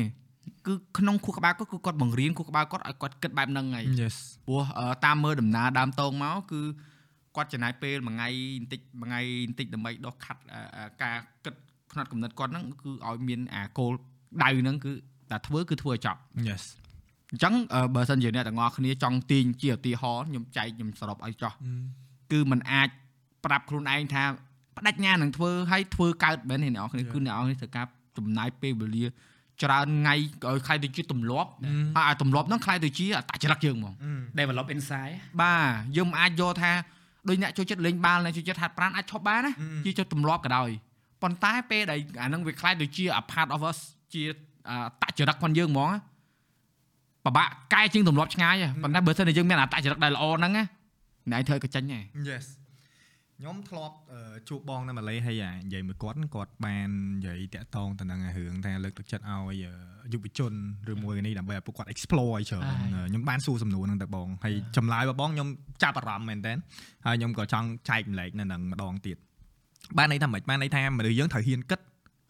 [0.68, 4.16] គឺក្នុងខួរក្បាលគាត់គឺគាត់បង្រៀនខួរក្បាលគាត់ឲ្យគាត់គិតបែបហ្នឹងហើយ yes
[4.48, 6.62] ព្រោះអឺតាមមើលដំណើរដើមតោងមកគឺ
[7.36, 11.54] គាត់ចំណាយពេលមួយថ្ងៃបន្តិចមួយថ្ងៃបន្តិចដើម្បីដោះខាត់អឺអឺការគិត
[11.92, 13.92] ផ្នែកកំណត់គាត់ហ្នឹងគឺឲ្យមានអាគោល
[14.44, 14.94] ដៅហ្នឹងគឺ
[15.32, 16.20] តែធ្វើគឺធ្វើឲ្យចប់
[16.50, 16.64] yes
[17.32, 21.54] អញ្ចឹងអឺបើសិនជាអ្នកទាំងអស់គ្នាចង់ទាញជាឧទាហរណ៍ខ្ញុំចែកខ្ញុំសរុបឲ្យចោះ
[22.32, 22.90] គឺมันអាច
[23.46, 24.24] ប្រាប់ខ្លួនឯងថា
[24.76, 27.86] បដិញ្ញានឹងធ្វើឲ្យធ្វើកើតមែនទេអ្នកនរគ្នាគឺអ្នកនរគ្នាត្រូវការ
[28.18, 29.06] ចំណាយពេលវេលា
[29.64, 31.50] ច្រើនថ្ងៃឲ្យខ្លាយទៅជាទម្លាប់
[31.96, 33.94] ហើយអាទម្លាប់ហ្នឹងខ្លាយទៅជាអត្តចរិតយើងហ្មង
[34.40, 35.62] develop inside បាទ
[35.98, 36.72] យើងមិនអាចយកថា
[37.28, 39.52] ដូចអ្នកចូលចិត្តលេងបាល់អ្នកចូលចិត្តហាត់ប្រាណអាចឈប់បានណា
[39.86, 40.70] ជាចិត្តទម្លាប់ក៏ដោយ
[41.22, 43.78] ប៉ុន្តែពេលដែលអាហ្នឹងវាខ្លាយទៅជា a part of us
[44.14, 44.24] ជា
[44.70, 44.72] អ
[45.10, 46.00] ត្តចរិតរបស់យើងហ្មងណា
[47.26, 50.64] ពិបាកកែជាងទម្លាប់ឆ្ងាយហ៎ប៉ុន្តែបើសិនជាយើងមានអត្តចរិតដែលល្អហ្នឹងណា
[51.32, 52.46] អ្នកឯងធ្វើឲ្យក៏ចាញ់ដែរ yes
[53.42, 60.54] ខ្ញុំធ្លាប់អឺជួបបងនៅម៉ាឡេហើយអានិយាយមួយគាត់គាត់បាននិយាយតាក់ទងទៅនឹងអារឿងថាលើកទឹកចិត្តឲ្យអឺយុវជន
[60.92, 62.64] ឬមួយនេះដើម្បីឲ្យពួកគាត់ explore ឲ្យច្រើន
[62.96, 65.48] ហើយខ្ញុំបានសួរសំណួរហ្នឹងទៅបងហើយចម្លើយរបស់បងខ្ញុំ
[65.84, 66.54] ចាប់អារម្មណ៍មែនតើ
[67.06, 69.18] ហើយខ្ញុំក៏ចង់ចែកម្លែកនៅនឹងម្ដងទៀត
[69.98, 71.80] បានន័យថាម៉េចបានន័យថាមនុស្សយើងត្រូវហ៊ានគិត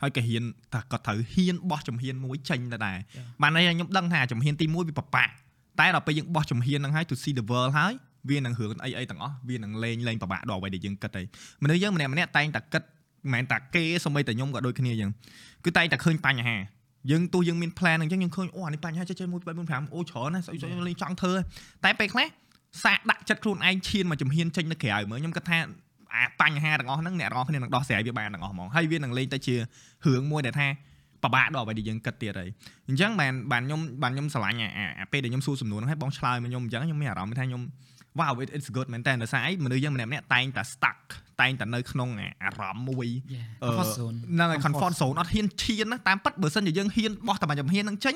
[0.01, 2.97] ហើយក៏ហ៊ានថាក៏ត្រូវហ៊ានបោះជំហានមួយចេញទៅដែរ
[3.41, 5.29] បានន័យថាខ្ញុំដឹងថាជំហានទី1វាពិបាក
[5.79, 7.93] តែដល់ពេលយើងបោះជំហានហ្នឹងហើយ to see the world ហើយ
[8.29, 11.25] វានឹងរឿងអីអីទាំងអស់វានឹងលេងលេងពិបាកដល់អ្វីដែលយើងគិតហើយ
[11.63, 15.11] មនុស្សយើងម្នាក់ម្នាក់តែងតែគិតមិនមែនតែគេសូម្បីតែខ្ញុំក៏ដូចគ្នាអញ្ចឹង
[15.65, 16.57] គឺតែងតែឃើញបញ្ហា
[17.11, 21.33] យើងទោះយើងមាន plan អញ្ចឹងយើងឃើញអូអានេះបញ្ហាចេះចេះ1 2 3 4 5អូច្រើនណាស់ស្អីស្អីលេងចង់ធ្វើ
[21.85, 22.27] តែពេលខ្លះ
[22.83, 25.57] សាកដាក់ចិត្តខ្លួនឯងឈានមកជំហានចេញទៅក្រៅមើលខ្ញុំគិតថា
[26.15, 30.67] អាបញ្ហាទាំងអស់ហ្នឹងអ្នកទាំងអស់គ្នានឹងដោះស្រាយវាបានទាំងអស់ហ្មងហើយវានឹងលេងទៅជារឿងមួយដែលថា
[31.23, 32.49] ពិបាកដល់អ្វីដែលយើងគិតទៀតហើយ
[32.87, 37.61] អញ្ចឹងបានបានខ្ញុំបានខ្ញុំស្រឡាញ់អាអាអាពេលដែលខ្ញុំសួរសំណួរហ្នឹងឲ្យបងឆ្លើយមកខ្ញុំអញ្ចឹងខ្ញុំមានអារម្មណ៍ថាខ្ញុំ
[38.19, 40.99] wow it, it's good មែនតើដោយសារអីមនុស្សយើងម្នាក់ម្នាក់តែងតែ stuck
[41.41, 43.47] តែងតែនៅក្នុងអាអារម្មណ៍មួយ Yeah.
[43.63, 48.15] អឺ comfort zone ហ្នឹងហើយ comfort zone អត់ហ៊ានឈានណាតាមពិតបើសិនជាយើងហ៊ានបោះតែមួយជំហានហ្នឹងចេញ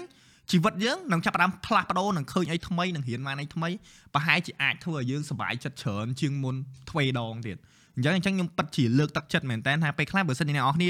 [0.52, 3.70] ជីវិតយើងនឹងចាប់ផ្ដើមផ្លាស់ប្ដូរនឹងឃើញអីថ្មីនឹងរៀនបានអីថ្មី
[4.14, 6.56] ប្រហែលជាអាចធ្វើឲ្យយើងសប្បាយចិត្តច្រើនជាងមុន
[6.90, 7.58] ទ្វេដងទៀត
[7.96, 10.90] អញ្ចឹងអញ្ចឹងខ្ញុំពិតជាលើកទឹកចិត្តមែនតើថាពេលខ្លះបើសិនជាអ្នកនរគ្នា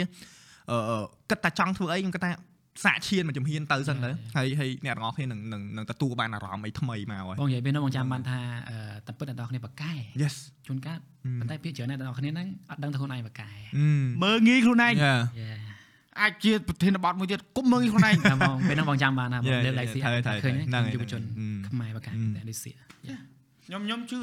[0.72, 0.78] អឺ
[1.30, 2.32] គិតតែចង់ធ្វើអីខ្ញុំគិតថា
[2.84, 8.40] សាកឈានមួយជំហានទៅសិនទៅហើយហើយអ្នកទាំងអស់គ្នានឹងនឹងនឹងទទួលបានអារម្មណ៍អីថ្មីមកហើយបងនិយាយពេលនោះបងចាំបានថា
[8.70, 8.78] អឺ
[9.08, 10.36] តែពិតអ្នកនរគ្នាបកកែ Yes
[10.68, 11.00] ជួនកាល
[11.40, 13.50] ប៉ុន្តែពាក្យច្រើនអ្នកនរគ្នាហ្នឹងអត់ដឹងថាខ្លួនឯងបកកែ
[14.24, 15.50] មើលងាយខ្លួនឯង Yeah យេ
[16.22, 22.72] អាចជាប្រធានបទមួយទៀតគុំមើលងាយខ្លួនឯងតែបងពេលនោះបងចាំបានថាបង Yeah, លើក yeah, ដៃសៀត្រូវត្រូវឃើញហ្នឹងហើយយុវជនហ្នឹងហើយខ្មែរបកកែอืมតែដូចសៀ
[23.66, 24.20] ខ្ញុំខ្ញុំជឿ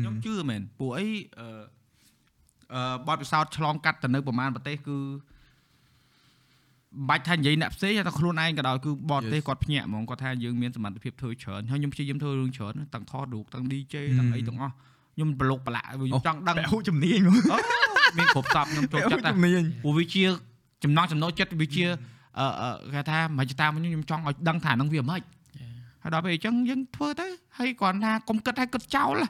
[0.00, 1.06] ខ្ញុំជឿមែនពួកអី
[1.40, 1.48] អឺ
[2.74, 5.37] អឺបទពិសោធន៍ឆ្លងកាត់ទៅនៅប្រហែលប្រទេសគឺមិន
[7.08, 9.46] បាច់ថានិយាយអ្នកផ្សេងតែខ្លួនឯងក៏ដោយគឺបរទេស Yes.
[9.48, 14.72] គាត់ភ្ញាក់ហ្មងគាត់ថាយើងមានសមត្ថភាពធ្វើច្រើនហើយខ្ញុំព្យាយាមធ្វើរឿងច្រើនទាំងថតរូបទាំង DJ ទាំងអីទាំងអស់
[15.14, 17.58] ខ្ញុំប្រឡូកប្រឡាក់ខ្ញុំចង់ដឹងពាក់ហូបជំនាញមកអូ
[18.18, 20.24] មានគ្រប់សពខ្ញុំចូលពាក់ហូចិត្តណាស់បជំនាញព្រោះវាជា
[20.84, 21.84] ចំណងចំណូលចិត្តវាជា
[22.38, 25.20] អឺអឺគេថាមិនច្បាស់តាមខ្ញុំខ្ញុំចង់ឲ្យដឹងថាហ្នឹងវាមិន
[26.02, 27.26] ហើយដល់ពេលអញ្ចឹងយើងធ្វើទៅ
[27.58, 29.26] ហើយគ្រាន់ថាកុំគិតឲ្យគិតចោលណា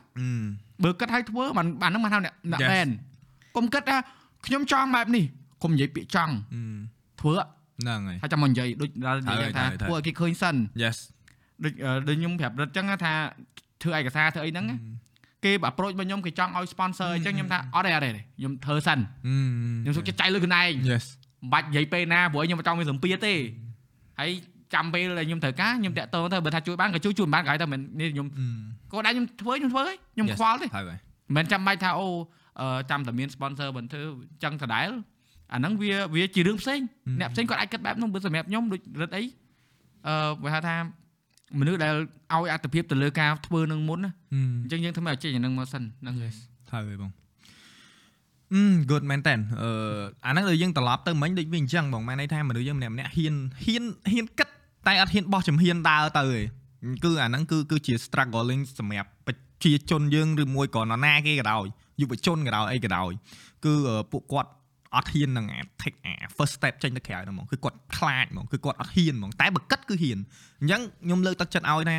[0.84, 2.70] បើគិតឲ្យធ្វើបានបានហ្នឹងបានហៅអ្នកអ្នក Yes.
[2.70, 2.88] មែន
[3.56, 3.96] កុំគិតថា
[4.46, 5.24] ខ្ញុំចង់បែបនេះ
[5.62, 6.32] កុំនិយាយពាក្យចង់
[7.20, 10.96] ធ្វើហ្នឹងហើយហើយចាំមកនិយាយដូចដល់និយាយថាត្រូវហើយធ្វើឲ្យគេឃើញសិន Yes
[11.64, 13.12] ដូចអឺដូចខ្ញុំប្រាប់រត់អញ្ចឹងថា
[13.82, 14.76] ធ្វើឯកសារធ្វើអីហ្នឹងណា
[15.44, 18.98] គេបើ approach មកខ្ញុំគេចង់ឲ្យ sponsor អញ្ចឹងខ្ញុំថាអត់ទេអត់ទេខ្ញុំធ្វើសិន
[19.82, 21.04] ខ្ញុំសុខចិត្តចៃលុយខ្លួនឯង Yes
[21.42, 23.34] មិនបាច់និយាយពេលណាព្រោះខ្ញុំមិនចង់មានសម្ពាធទេ
[24.20, 24.30] ហើយ
[24.74, 28.26] ចាំពេលដែលខ្ញុំត្រូវការខ្ញុំតាក់ទងទៅបើថាជួយបានក៏ជួយជួយមិនបានក៏ឲ្យទៅមិននេះខ្ញុំ
[28.92, 30.36] ក៏ដែរខ្ញុំធ្វើខ្ញុំធ្វើហើយខ្ញុំ Yes.
[30.36, 30.98] ខ្វល់ទេហើយហើយ
[31.36, 32.06] មិនចាំបាច់ថាអូ
[32.60, 34.02] អឺចាំតែមាន sponsor មិនធ្វើ
[34.42, 34.88] ចឹងដដែល
[35.52, 37.10] អាហ្នឹងវាវាជារឿងផ្សេង Ừ.
[37.20, 39.22] អ្នកផ្សេងគាត់អាចគិតបែបហ្នឹងបើសម្រាប់ខ្ញុំដូចរឹតអី
[40.06, 40.76] អឺបើហៅថា
[41.60, 46.32] មនុស្សដែលឲ្យអត្ថភាពទៅលើការធ្វើនឹងមុនណាអញ្ចឹងយើងធ្វើឲ្យចេញអាហ្នឹងមកសិនហ្នឹងហើយ
[46.72, 47.10] ហើយបង
[48.54, 49.70] អឺ good មែនតើអឺ
[50.26, 53.34] អាហ្នឹងដូចយើងត្រឡប់ទៅមិញដូចវាអញ្ចឹងបងម៉ែន័យថាមនុស្សយើងម្នាក់ម្នាក់ហ៊ាន
[53.64, 54.48] ហ៊ានហ៊ានគិត
[54.86, 56.30] តែអត់ហ៊ានបោះជំហានដើរទៅឯ
[56.92, 59.34] ងគឺអាហ្នឹងគឺគឺជា struggling សម្រាប់ប្រ
[59.64, 61.66] ជាជនយើងឬមួយក៏នរណាគេក៏ដោយ
[62.00, 63.10] យុវជនក៏ដោយអីក៏ដោយ
[63.64, 64.50] គឺអឺពួកគាត់
[64.94, 70.18] អត់ហ៊ាននឹងអា take អា first step ចេញទៅក្រៅហ្នឹងហ្មងគឺគាត់ខ្លាចហ្មងគឺគាត់អត់ហ៊ានហ្មងតែបើគិតគឺហ៊ាន
[70.60, 71.96] អញ្ចឹងខ្ញុំលើកទឹកចិត្តឲ្យណា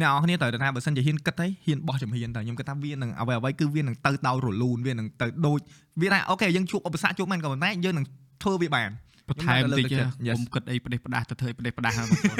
[0.00, 5.58] អ្នកនរគ្នាត្រូវតែថាបើសិនជាហ៊ានគិតទៅហ៊ានបោះជំហានទៅខ្ញុំគិតថាវានឹងអ្វីអ្វីគឺវានឹងទៅដោយរលូនវានឹងទៅដូច
[6.00, 8.06] វាថាអូខេយើងជួបឧបសគ្គជួបមិនក៏ប៉ុន្តែយើងនឹង
[8.42, 8.90] ធ្វើវាបាន
[9.28, 12.38] បន្ថែមតិចខ្ញុំកុំគិតអីផ្ដេសផ្ដាស់ទៅធ្វើផ្ដេសផ្ដាស់ហ្នឹងបងប្អូន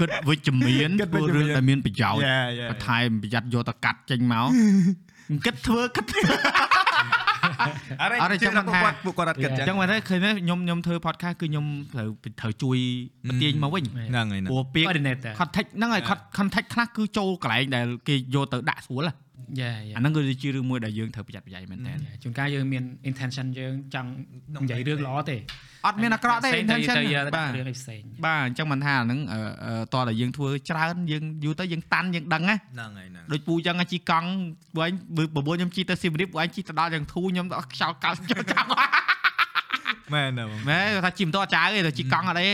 [0.00, 4.48] គិតវិជ្ជមានគិតវិធ្វើជ្ជមានរឿងដែលមានប្រយោជន៍ Yeah, yeah, បន្ថែមប្រយ័ត្នយកទៅកាត់ចេញមក
[5.46, 6.22] គិតធ្វើគិតធ្វើ
[8.02, 12.08] អរអត់ទេជឿថាចង់ថាពួកគាត់ពួកគាត់អត់គិតអចឹងញ្ចឹងមកទៅឃើញទេខ្ញុំខ្ញុំធ្វើ podcast គឺខ្ញុំត្រូវ
[12.40, 12.78] ត្រូវជួយ
[13.28, 16.36] បន្ទាញមកវិញហ្នឹងហើយហ្នឹងព្រោះពាក្យ coordinator context ហ្នឹងហើយ Yeah.
[16.38, 19.14] context ខ្លះគឺចូលកន្លែងដែលគេយកទៅដាក់ស្រួលហ៎យ៉ា
[19.60, 21.92] យ៉ាអាហ្នឹងគឺជារឿងមួយដែលយើងត្រូវប្រយ័ត្នប្រយែងមែនតើ
[22.22, 24.10] ជួនកាលយើងមាន intention យើងចង់
[24.54, 25.36] និយាយរឿងល្អទេ
[25.86, 34.28] អត់មានអាក្រក់ទេ intention ទៅយកបាទរឿងអីផ្សេងបាទអញ្ចឹងមិនថាអាហ្នឹងអឺអឺតោះតែយើងធ្វើច្រើនយើងយូរទៅយើងតាន់យើងដឹងណាហ្នឹងហើយហ្នឹងដូចពូអញ្ចឹងអាជីកង់
[34.76, 38.84] បើអញបើបបួលខ្ញុំជីទៅស៊ីមរៀបបើអញជីទៅដល់យ៉ាងធូរខ្ញុំទៅអត់ខ្យល់កោចចោលចាំមែ
[40.26, 42.50] នទេបងមែនគាត់ថាជីម៉ូតូអត់ចៅទេទៅជីកង់អត់ទេ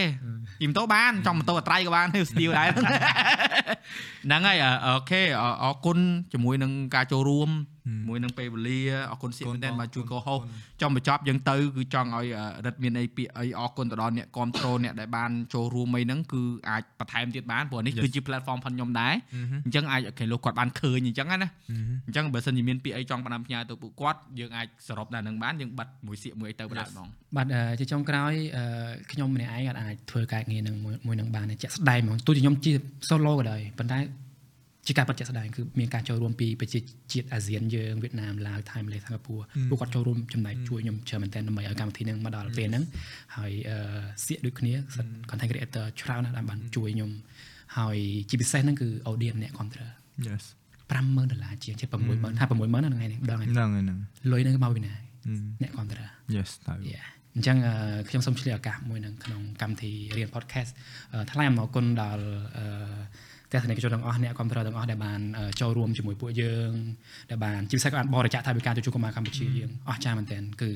[0.60, 5.98] ជីម៉ូតូបានចង់ម៉ូតូអត្រៃក៏បានទេស្ទីលដែរហ្នឹងហើយអ่าអូខេអរអរគុណ
[6.32, 7.51] ជាមួយនឹងការចូលរួម
[7.86, 10.39] ជាមួយនឹងពេលវេលាអរគុណសៀកមែនតើបាទជួយកោហោស
[10.81, 19.14] ចង់បញ្ចប់យើងទៅគឺចង់ឲ្យអ่าរិទ្ធមានអីពាក្យអីអរគុណទៅដល់អ្នកគ្រប់គ្រងអ្នកដែលបានចូលរួមអីហ្នឹងគឺអាចបន្ថែមទៀតបានព្រោះនេះគឺជា platform ផងខ្ញុំដែរ
[19.64, 21.48] អញ្ចឹងអាចគេលោកគាត់បានឃើញអញ្ចឹងណា
[22.06, 28.65] អញ្ចឹងបើសិនជាមានពាក្យអីចង់ផ្ដាំផ្ញើទៅពួកគាត់យើងអាចសរុបដល់នឹងបានយើងបិទមួយសៀកមួយអីទៅបណ្ដាលហ្មងបាទអឺជាចុងក្រោយអឺ
[29.12, 32.73] ខ្ញុំម្នាក់ឯងអត់អាចធ្វើការងារនឹងមួយមួយនឹងបានទេជាក់ស្ដែងហ្មងទោះជាខ្ញុំជា
[33.09, 33.99] solo ក៏ដោយប៉ុន្តែ
[34.87, 36.79] ជាការពិតជាក់ស្ដែងគឺមានការចូលរួមពីប្រជា
[37.12, 42.85] ជាតិអាស៊ានយើងវៀតណាមឡាវថៃម៉ាឡេសិង្ហបុរីពួកគាត់ចូលរួមចំណែកជួយខ្ញុំច្រើនមែនទែនដើម្បីឲ្យកម្មវិធីហ្នឹងមកដល់ពេលហ្នឹង
[43.37, 43.77] ហើយអឺ
[44.25, 44.73] សៀកដូចគ្នា
[45.31, 47.11] content creator ច្រើនណាស់ដែលបានជួយខ្ញុំ
[47.77, 47.97] ហើយ
[48.29, 49.91] ជាពិសេសហ្នឹងគឺ audience អ្នក control
[50.29, 50.45] yes
[50.91, 53.99] 50000ដុល្លារជាងជា60000ថា60000ណាថ្ងៃនេះម្ដងថ្ងៃនេះហ្នឹងហើយហ្នឹង
[54.33, 54.95] លុយហ្នឹងមកពីណា
[55.62, 57.74] អ្នក control yes ទៅ Yeah អញ្ចឹងអឺ
[58.09, 60.70] ខ្ញុំសូមឆ្លៀតឱកាសមួយនឹងក្នុងកម្មវិធីរៀន podcast
[61.12, 62.24] អឺថ្លែងអំណរគុណដល់
[62.56, 62.66] អឺ
[63.52, 66.73] ទស្សនិកជនទាំងអស់អ្នកគ្រប់គ្រងទាំងអស់ដែលបានអឺចូលរួមជាមួយពួកយើង
[67.31, 70.70] ដែលបានជាពិសេសក៏បានបរិច្ចាគថវិកាទៅជួបកម្មាកម្ពុជាយើងអស់ចាស់មែនទែនគឺ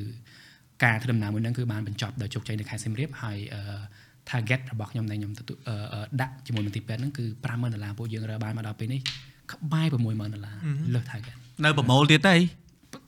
[0.84, 3.62] ការធ្វើដំណើរមួយហ្នឹងគឺបានបញ្ចប់ដោយជោគជ័យនៅខេត្តសៀមរាបហើយអឺ
[4.30, 9.00] target របស់ខ្ញុំដែលខ្ញុំទទួលអឺអឺដាក់ជាមួយមន្ទីរពេទ្យហ្នឹងគឺ50000ដុល្លារពួកយើងរើបានមកដល់ពេលនេះ
[9.52, 10.56] ក្បែរ60000ដុល្លារ
[10.94, 12.34] លើស target នៅប្រមូលទៀតទេ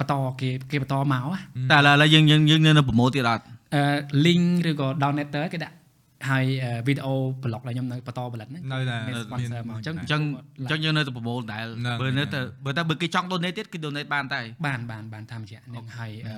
[0.01, 1.39] បន្តគេគេបន្តមកហ៎
[1.71, 3.45] តែឥឡូវយើងយើងយើងនៅប្រមូលទៀតអត់
[3.75, 3.83] អឺ
[4.25, 5.75] link ឬក៏ donator គេដាក់
[6.31, 6.45] ហើយ
[6.87, 10.23] វីដេអូ blog ដែលខ្ញុំនៅបន្តផលិតហ្នឹងនៅតែមាន sponsor មកអញ្ចឹងអញ្ចឹង
[10.61, 16.35] អញ្ចឹងយើងនៅតែប្រមូលដែលហ្នឹងបើនៅហ្នឹងតែបើតែបើគេចង់ donate ទៀតគឺ donate បានតែបានបានបានតាមរយៈហ្នឹងហើយអឺ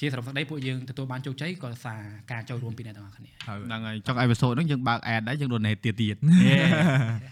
[0.00, 2.00] ជាសរុបសេចក្តីពួកយើងទទួលបានជោគជ័យក៏សារ
[2.32, 6.16] ការចូលរួមពីអ្នកទាំងអស់គ្នាហើយហ្នឹងហើយចុង episode ហ្នឹងយើងបើក ad ដែរយើង donate ទៀតទៀត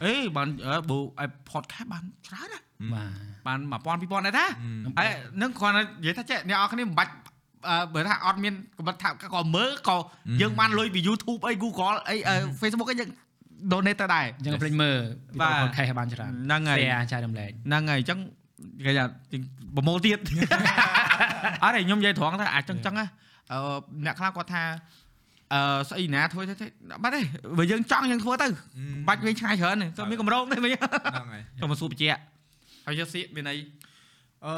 [0.04, 0.98] អេបានអឺបើ
[1.50, 2.60] podcast បានច្រើនណា
[2.94, 3.04] បា
[3.37, 4.46] ទ បាន1000 2000ដែរតា
[4.98, 5.08] ហើយ
[5.42, 7.12] នឹងគ្រាន់តែនិយាយថាចេះអ្នកនរគ្នាមិនបាច់
[7.68, 9.96] អឺបើថាអត់មានកម្រិតថាក៏មើលក៏
[10.40, 13.10] យើងបានលុយពី YouTube អី Google អីអឺ Facebook អីយើង
[13.72, 14.96] donate ទៅដែរអញ្ចឹងភ្លេចមើល
[15.40, 18.18] បាទវីដេអូ podcast ឲ្យបានច្រើនហ្នឹងហើយ share ចែករំលែកហ្នឹងហើយអញ្ចឹង
[18.86, 19.04] គេថា
[19.76, 20.18] ប្រមូលទៀត
[21.62, 23.06] អត់ទេខ្ញុំនិយាយត្រង់ថាអាចចឹងចឹងណា
[23.52, 23.58] អឺ
[24.04, 24.62] អ្នកខ្លះគាត់ថា
[25.52, 25.60] អឺ
[25.90, 26.66] ស្អីណាធ្វើទៅ
[27.02, 27.20] បាត់ទេ
[27.58, 28.46] បើយើងចង់យើងធ្វើទៅ
[29.08, 30.90] បាច់វិញឆ្ងាយច្រើនទេទៅមានកម្រងទេវិញហ្នឹង
[31.32, 32.20] ហើយទៅមកសួរបញ្ជាក់
[32.88, 33.56] ហើយយកសៀកមានអី
[34.46, 34.54] អឺ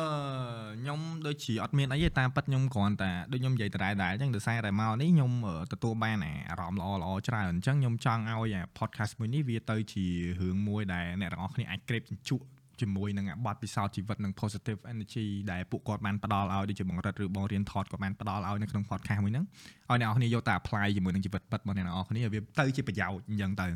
[0.80, 6.16] ខ្ញុំដូចជាអត់មានអីទេតាមពិតខ្ញុំគ្រាន់តែដូចខ្ញុំនិយាយដដែលដែរអញ្ចឹងដោយសារតែមកនេះខ្ញុំអឺទទួលបាន
[6.50, 10.04] អារម្មណ៍ល្អល្អច្រើនអញ្ចឹងខ្ញុំចង់ឲ្យអា podcast មួយនេះវាទៅជា
[10.40, 12.44] រឿងមួយដែលអ្នកទាំងអស់គ្នាអាចក្រេបជញ្ជក់
[12.80, 19.44] ជាមួយនឹងអាបទពិសោធន៍ជីវិតនិង positive energy ដែលពួកគាត់បានផ្ដល់ឲ្យដូចជាបងរិទ្ធឬបងរៀនថតក៏បានផ្ដល់ឲ្យនៅក្នុង podcast មួយហ្នឹង
[19.88, 23.66] ឲ្យអ្នកនរគ្នាយកតែ apply ជាមួយនឹងជីវិតពិតរបស់អ្នកនរគ្នាវាទៅជាប្រយោជន៍អញ្ចឹងទៅ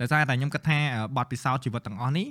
[0.00, 2.26] ដោយសារតែខ្ញុំគិតថាអឺបទពិសោធន៍ជីវិតទាំងអស់នេះ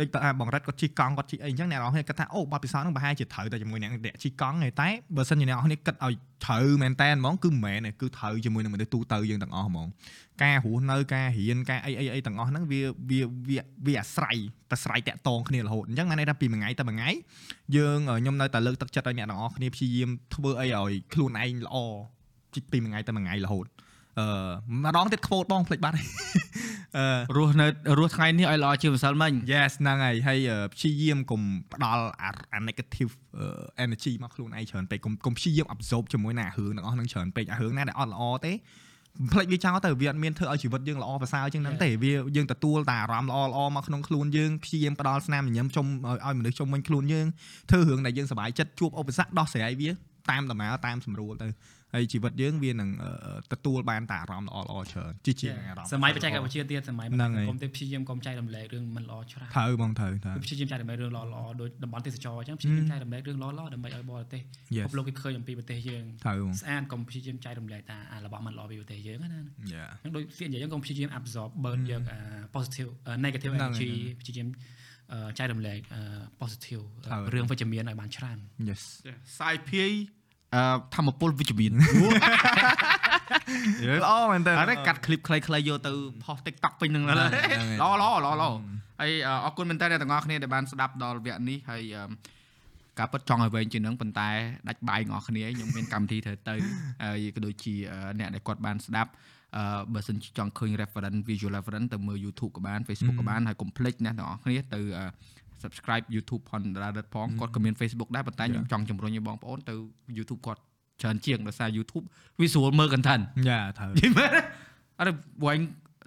[0.00, 6.14] ដូចតើបងរិទ្ធគាត់ជិះកង់គាត់ជិះអីអញ្ចឹងអ្នកនរគ្នាគាត់ថាអូបទពិសោធន៍ហ្នឹងប្រហែលជាត្រូវតែជាមួយអ្នកអ្នកជិះកង់ទេតែបើសិនជាអ្នកនរគ្នាគិតឲ្យ
[6.44, 9.86] ត្រូវមែនតើហ្មងគឺមិនមែនទេគឺត្រូវជាមួយនឹងមនុស្សទូទៅយើងទាំងអស់ហ្មង
[10.42, 14.36] ការរស់នៅការរៀនការអីអីអីទាំងអស់ហ្នឹងវាវាវាវាអាស្រ័យ
[14.70, 17.10] តែស្រ័យតាក់តងគ្នារហូតអញ្ចឹងមានន័យថាពីមួយថ្ងៃទៅមួយថ្ងៃ
[17.76, 21.76] យើងខ្ញុំនៅតែលើកទឹកចិត្តឲ្យអ្នកទាំងអស់គ្នាព្យាយាមធ្វើអីឲ្យខ្លួនឯងល្អ
[22.72, 23.66] ពីមួយថ្ងៃទៅមួយថ្ងៃរហូត
[24.18, 24.26] អឺ
[24.84, 26.04] ម្ដងទៀតខ្ពោតបងភ្លេចបាត់អឺ
[27.36, 27.66] រស់នៅ
[27.98, 31.40] រស់ថ្ងៃនេះឲ្យល្អជាងម្សិលមិញ Yes ហ្នឹងហើយហើយអឺព្យាយាមកុំ
[31.74, 38.52] ផ្ដល់អាអា negative អឺ energy មកខ្លួនឯងច្រើនពេកកុំកុំព្យាយាម absorb ជាមួយនឹងអារឿងទាំងអស់ហ្នឹងច្រើនពេកអារឿងណាដែលអត់ល្អទេ
[39.32, 47.26] ផ្លេចវាចោលទៅវាអត់មានធ្វើឲ្យជីវិតយើងល្អប្រសើរជាងហ្នឹងទេវាយើងទទួលតែអារម្មណ៍ល្អល្អមកក្នុងខ្លួនយើងព្យាយាមផ្ដល់ស្នាមញញឹមជុំឲ្យឲ្យមនុស្សជុំវិញខ្លួនយើង
[47.70, 49.90] ធ្វើរឿងដែលយើងសប្បាយចិត្តជួបឧបសគ្គដោះស្រាយវា
[50.30, 51.48] តាមដំណើរតាមស្រួលទៅ
[51.94, 53.12] ហើយជីវិតយើងវានឹងអឺ
[53.52, 64.42] ទទួលបានតែអារម្មណ៍ល្អល្អច្រើនជាជាងអារម្មណ៍សម័យបច្ចេកវិទ្យាទៀតសម័យហ្នឹងហើយកុំទៅព្យាយាមកុំចែករំលែករឿងមិនល្អច្រើនត្រូវបងត្រូវត្រូវព្យាយាមចែករំលែករឿងល្អល្អដោយតំបន់ទេសចរអញ្ចឹងព្យាយាមចែករំលែករឿងល្អល្អដើម្បីឲ្យបរទេស
[64.76, 69.40] Yes ពិភពលោកគេឃើញអំពីប្រទេសយើងត្រូវបងស្អាតកុំព្យាយាមចែករំលែកតាអារបស់មិនល្អពីប្រទេសយើងណា
[69.74, 72.18] Yeah អញ្ចឹងដូចសៀកនិយាយអញ្ចឹងកុំព្យាយាម absorb burn យកអា
[72.54, 74.48] positive អឺ negative ហ្នឹងហើយ energy ព្យាយាម
[75.12, 76.02] អឺចែករំលែកអឺ
[76.40, 78.38] positive ហើយរឿងវិជ្ជមានឲ្យបានច្រើន
[78.68, 78.82] Yes
[79.38, 79.92] សាយភាយ
[80.54, 80.62] អឺ
[80.94, 81.72] ធម្មពលវិជ្ជមាន
[84.02, 85.92] ល្អមែនតើអរកាត់ឃ្លីបខ្លីៗយកទៅ
[86.24, 88.50] ផុស TikTok ពេញនឹងល្អល្អល្អល្អ
[89.00, 89.12] ហើយ
[89.44, 91.82] អរគុណមែនតើអ្នកទាំងអស់គ្នាដែលបានស្ដាប់ដល់វគ្គនេះហើយ
[92.98, 94.28] ការពិតចង់ឲ្យវែងជាងនឹងប៉ុន្តែ
[94.68, 96.54] ដាច់បាយងអស់គ្នាខ្ញុំមានកម្មវិធីត្រូវទៅ
[97.04, 97.74] ហើយក៏ដូចជា
[98.18, 99.10] អ្នកដែលគាត់បានស្ដាប់
[99.56, 99.64] អឺ
[99.94, 104.80] បើសិនចង់ឃើញ reference visual reference ទៅមើល YouTube ក៏បាន Facebook ក៏បានហើយកុំភ្លេចណាអ្នកទាំងអស់គ្នាទៅ
[105.64, 109.74] subscribe YouTube ផង Radit ផងគាត់ក៏មាន Facebook ដែរប៉ុន្តែខ្ញុំចង់ជំរុញឲ្យបងប្អូនទៅ
[110.18, 110.60] YouTube គាត់
[111.02, 112.04] ច្រើនជាងដោយសារ YouTube
[112.42, 114.30] visual មើល content យ៉ាត្រូវនិយាយមែន
[114.98, 115.60] អត់ទេពួកឯង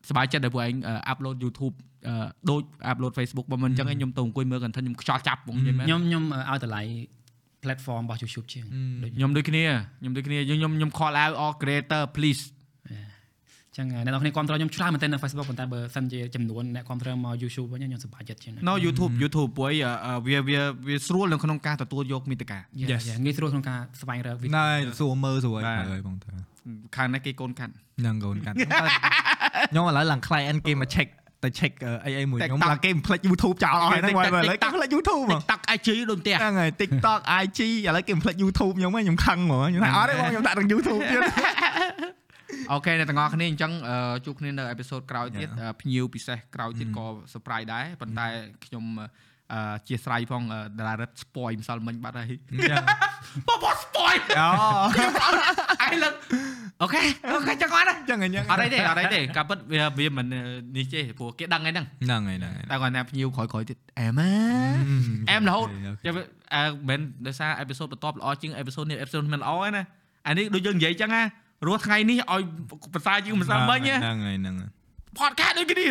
[0.10, 0.74] សប្បាយចិត្តដែលពួកឯង
[1.08, 1.76] អាប់ឡូត YouTube
[2.08, 6.82] អឺដូចអាប់ឡូត Facebook បើមិនអញ្ចឹងឯងខ្ញុំទៅអង្គុយមើល content ខ្ញុំខ្យល់ចាប់ហ្មងនិយាយមែនខ្ញុំខ្ញុំឲ្យតម្លៃ
[7.64, 8.66] platform របស់ YouTube ជាង
[9.04, 9.64] ដូចខ្ញុំដូចគ្នា
[10.00, 12.42] ខ្ញុំដូចគ្នាខ្ញុំខ្ញុំ call out all creator please
[13.78, 19.76] ចឹងអ្នកនរគ្នាគ្រប់គ្រងខ្ញុំច្រើនមែនទែននៅ Facebook ប៉ុន្តែបើសិនជាចំនួនអ្នកគ្រប់គ្រងមក YouTube វិញខ្ញុំសប្បាយចិត្តជាងណាស់ no YouTube YouTube ពួកឯង
[20.06, 23.02] អឺវាវាវាស្រួលនៅក្នុងការទទួលយកមេតិកា Yeah, Yes.
[23.10, 26.38] yeah ងាយស្រួលក្នុងការស្វែងរកវីដេណែអូសួរមើលស្រួយបាទហើយបងត្រូវ
[26.96, 31.08] ខាងនេះគេកូនកាត់ហ្នឹងកូនកាត់ខ្ញុំឥឡូវឡើង client គេមក check
[31.44, 31.72] ទៅ check
[32.06, 38.36] អីអីមួយខ្ញុំ TikTok ឡើងគេបំភ្លេច YouTube ចោលអស់ហើយហ្នឹង TikTok មកឥឡូវគេភ្លេច YouTube ហ្មង TikTok IG ដូចផ្ទះហ្នឹងហើយ TikTok IG ឥឡូវគេបំភ្លេច
[38.44, 41.22] YouTube ខ្ញុំហ្នឹងខ្ញុំខឹងហ្មងខ្ញុំថាអត់ទេបងខ្ញុំដាក់ក្នុង YouTube ទៀត
[42.72, 45.62] អូខេអ្នកទាំងអស់គ្នាអញ្ចឹងអឺជួបគ្នានៅអេពីសូតក្រោយទៀត Yeah.
[45.62, 48.28] អឺភ្ញៀវពិសេសក្រោយទៀតក៏ surprise ដែរប៉ុន្តែ
[48.66, 49.08] ខ្ញុំអឺ
[49.54, 49.56] អ
[49.88, 52.40] ជាស្រ័យផងអឺតារារិទ្ធ spoil ម្សិលមិញបាត់ហើយ
[53.48, 54.48] បប spoil អូ
[55.82, 56.14] អីឡើង
[56.82, 57.02] អូខេ
[57.34, 60.26] អូខេចឹងអត់ណាចឹងអញ្ចឹងអត់អីទេអត់អីទេការពិតវាវាមិន
[60.78, 64.32] នេះទេព្រោះគេដឹងហើយហ្នឹងហ្នឹងហើយហ្នឹងហើយតែគាត់ណាភ្ញៀវក្រោយក្រោយទៀតអែមណា
[65.30, 65.68] អែមរហូត
[66.06, 66.14] ចាំ
[66.56, 69.84] អឺមិនដោយសារអេពីសូតបន្ទាប់ល្អជាងអេពីសូតនេះអេពីសូតមិនល្អទេណា
[70.28, 71.24] អានេះដូចយើងនិយាយចឹងណា
[71.68, 72.42] រស់ថ្ងៃនេះឲ្យ
[72.94, 74.72] ប្រសើរជាងម្សិលមិញណាហ្នឹងហើយហ្នឹងហើយ
[75.20, 75.88] podcast ដូចគ្នា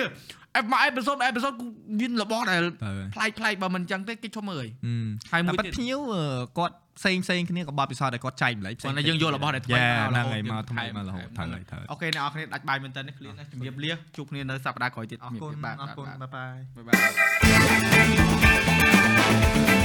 [0.56, 1.52] អេមកអេពីសូតអេពីសូត
[2.00, 4.66] មានរបស់ដែលទៅប្លែកប្លែកបើមិនចឹងទេគេឈប់មើលហឹ
[5.04, 6.22] មហើយតែមួយបាត់ទៀតភ្ញៀវអឺ
[6.58, 19.83] គាត់ផ្សេងផ្សេងគ្នាក៏បបពិសោធន៍តែគាត់ចែកម្លែកផ្សេគាត់ងតែយើងយករបស់ដែលថ្មីយ៉ាមករហ្នឹងហូតហើយយើងមកថ្មីថែមករហូតត្រូវហើយត្រូវអូខេអ្នកនរគ្នាដាច់បាយមែនតើនេះឃ្លៀនណាជំរាបលាជួបគ្នានៅសប្តាហ៍ក្រោយទៀតអរគុណបាទអរគុណបាទបាយបាយបាយបាយ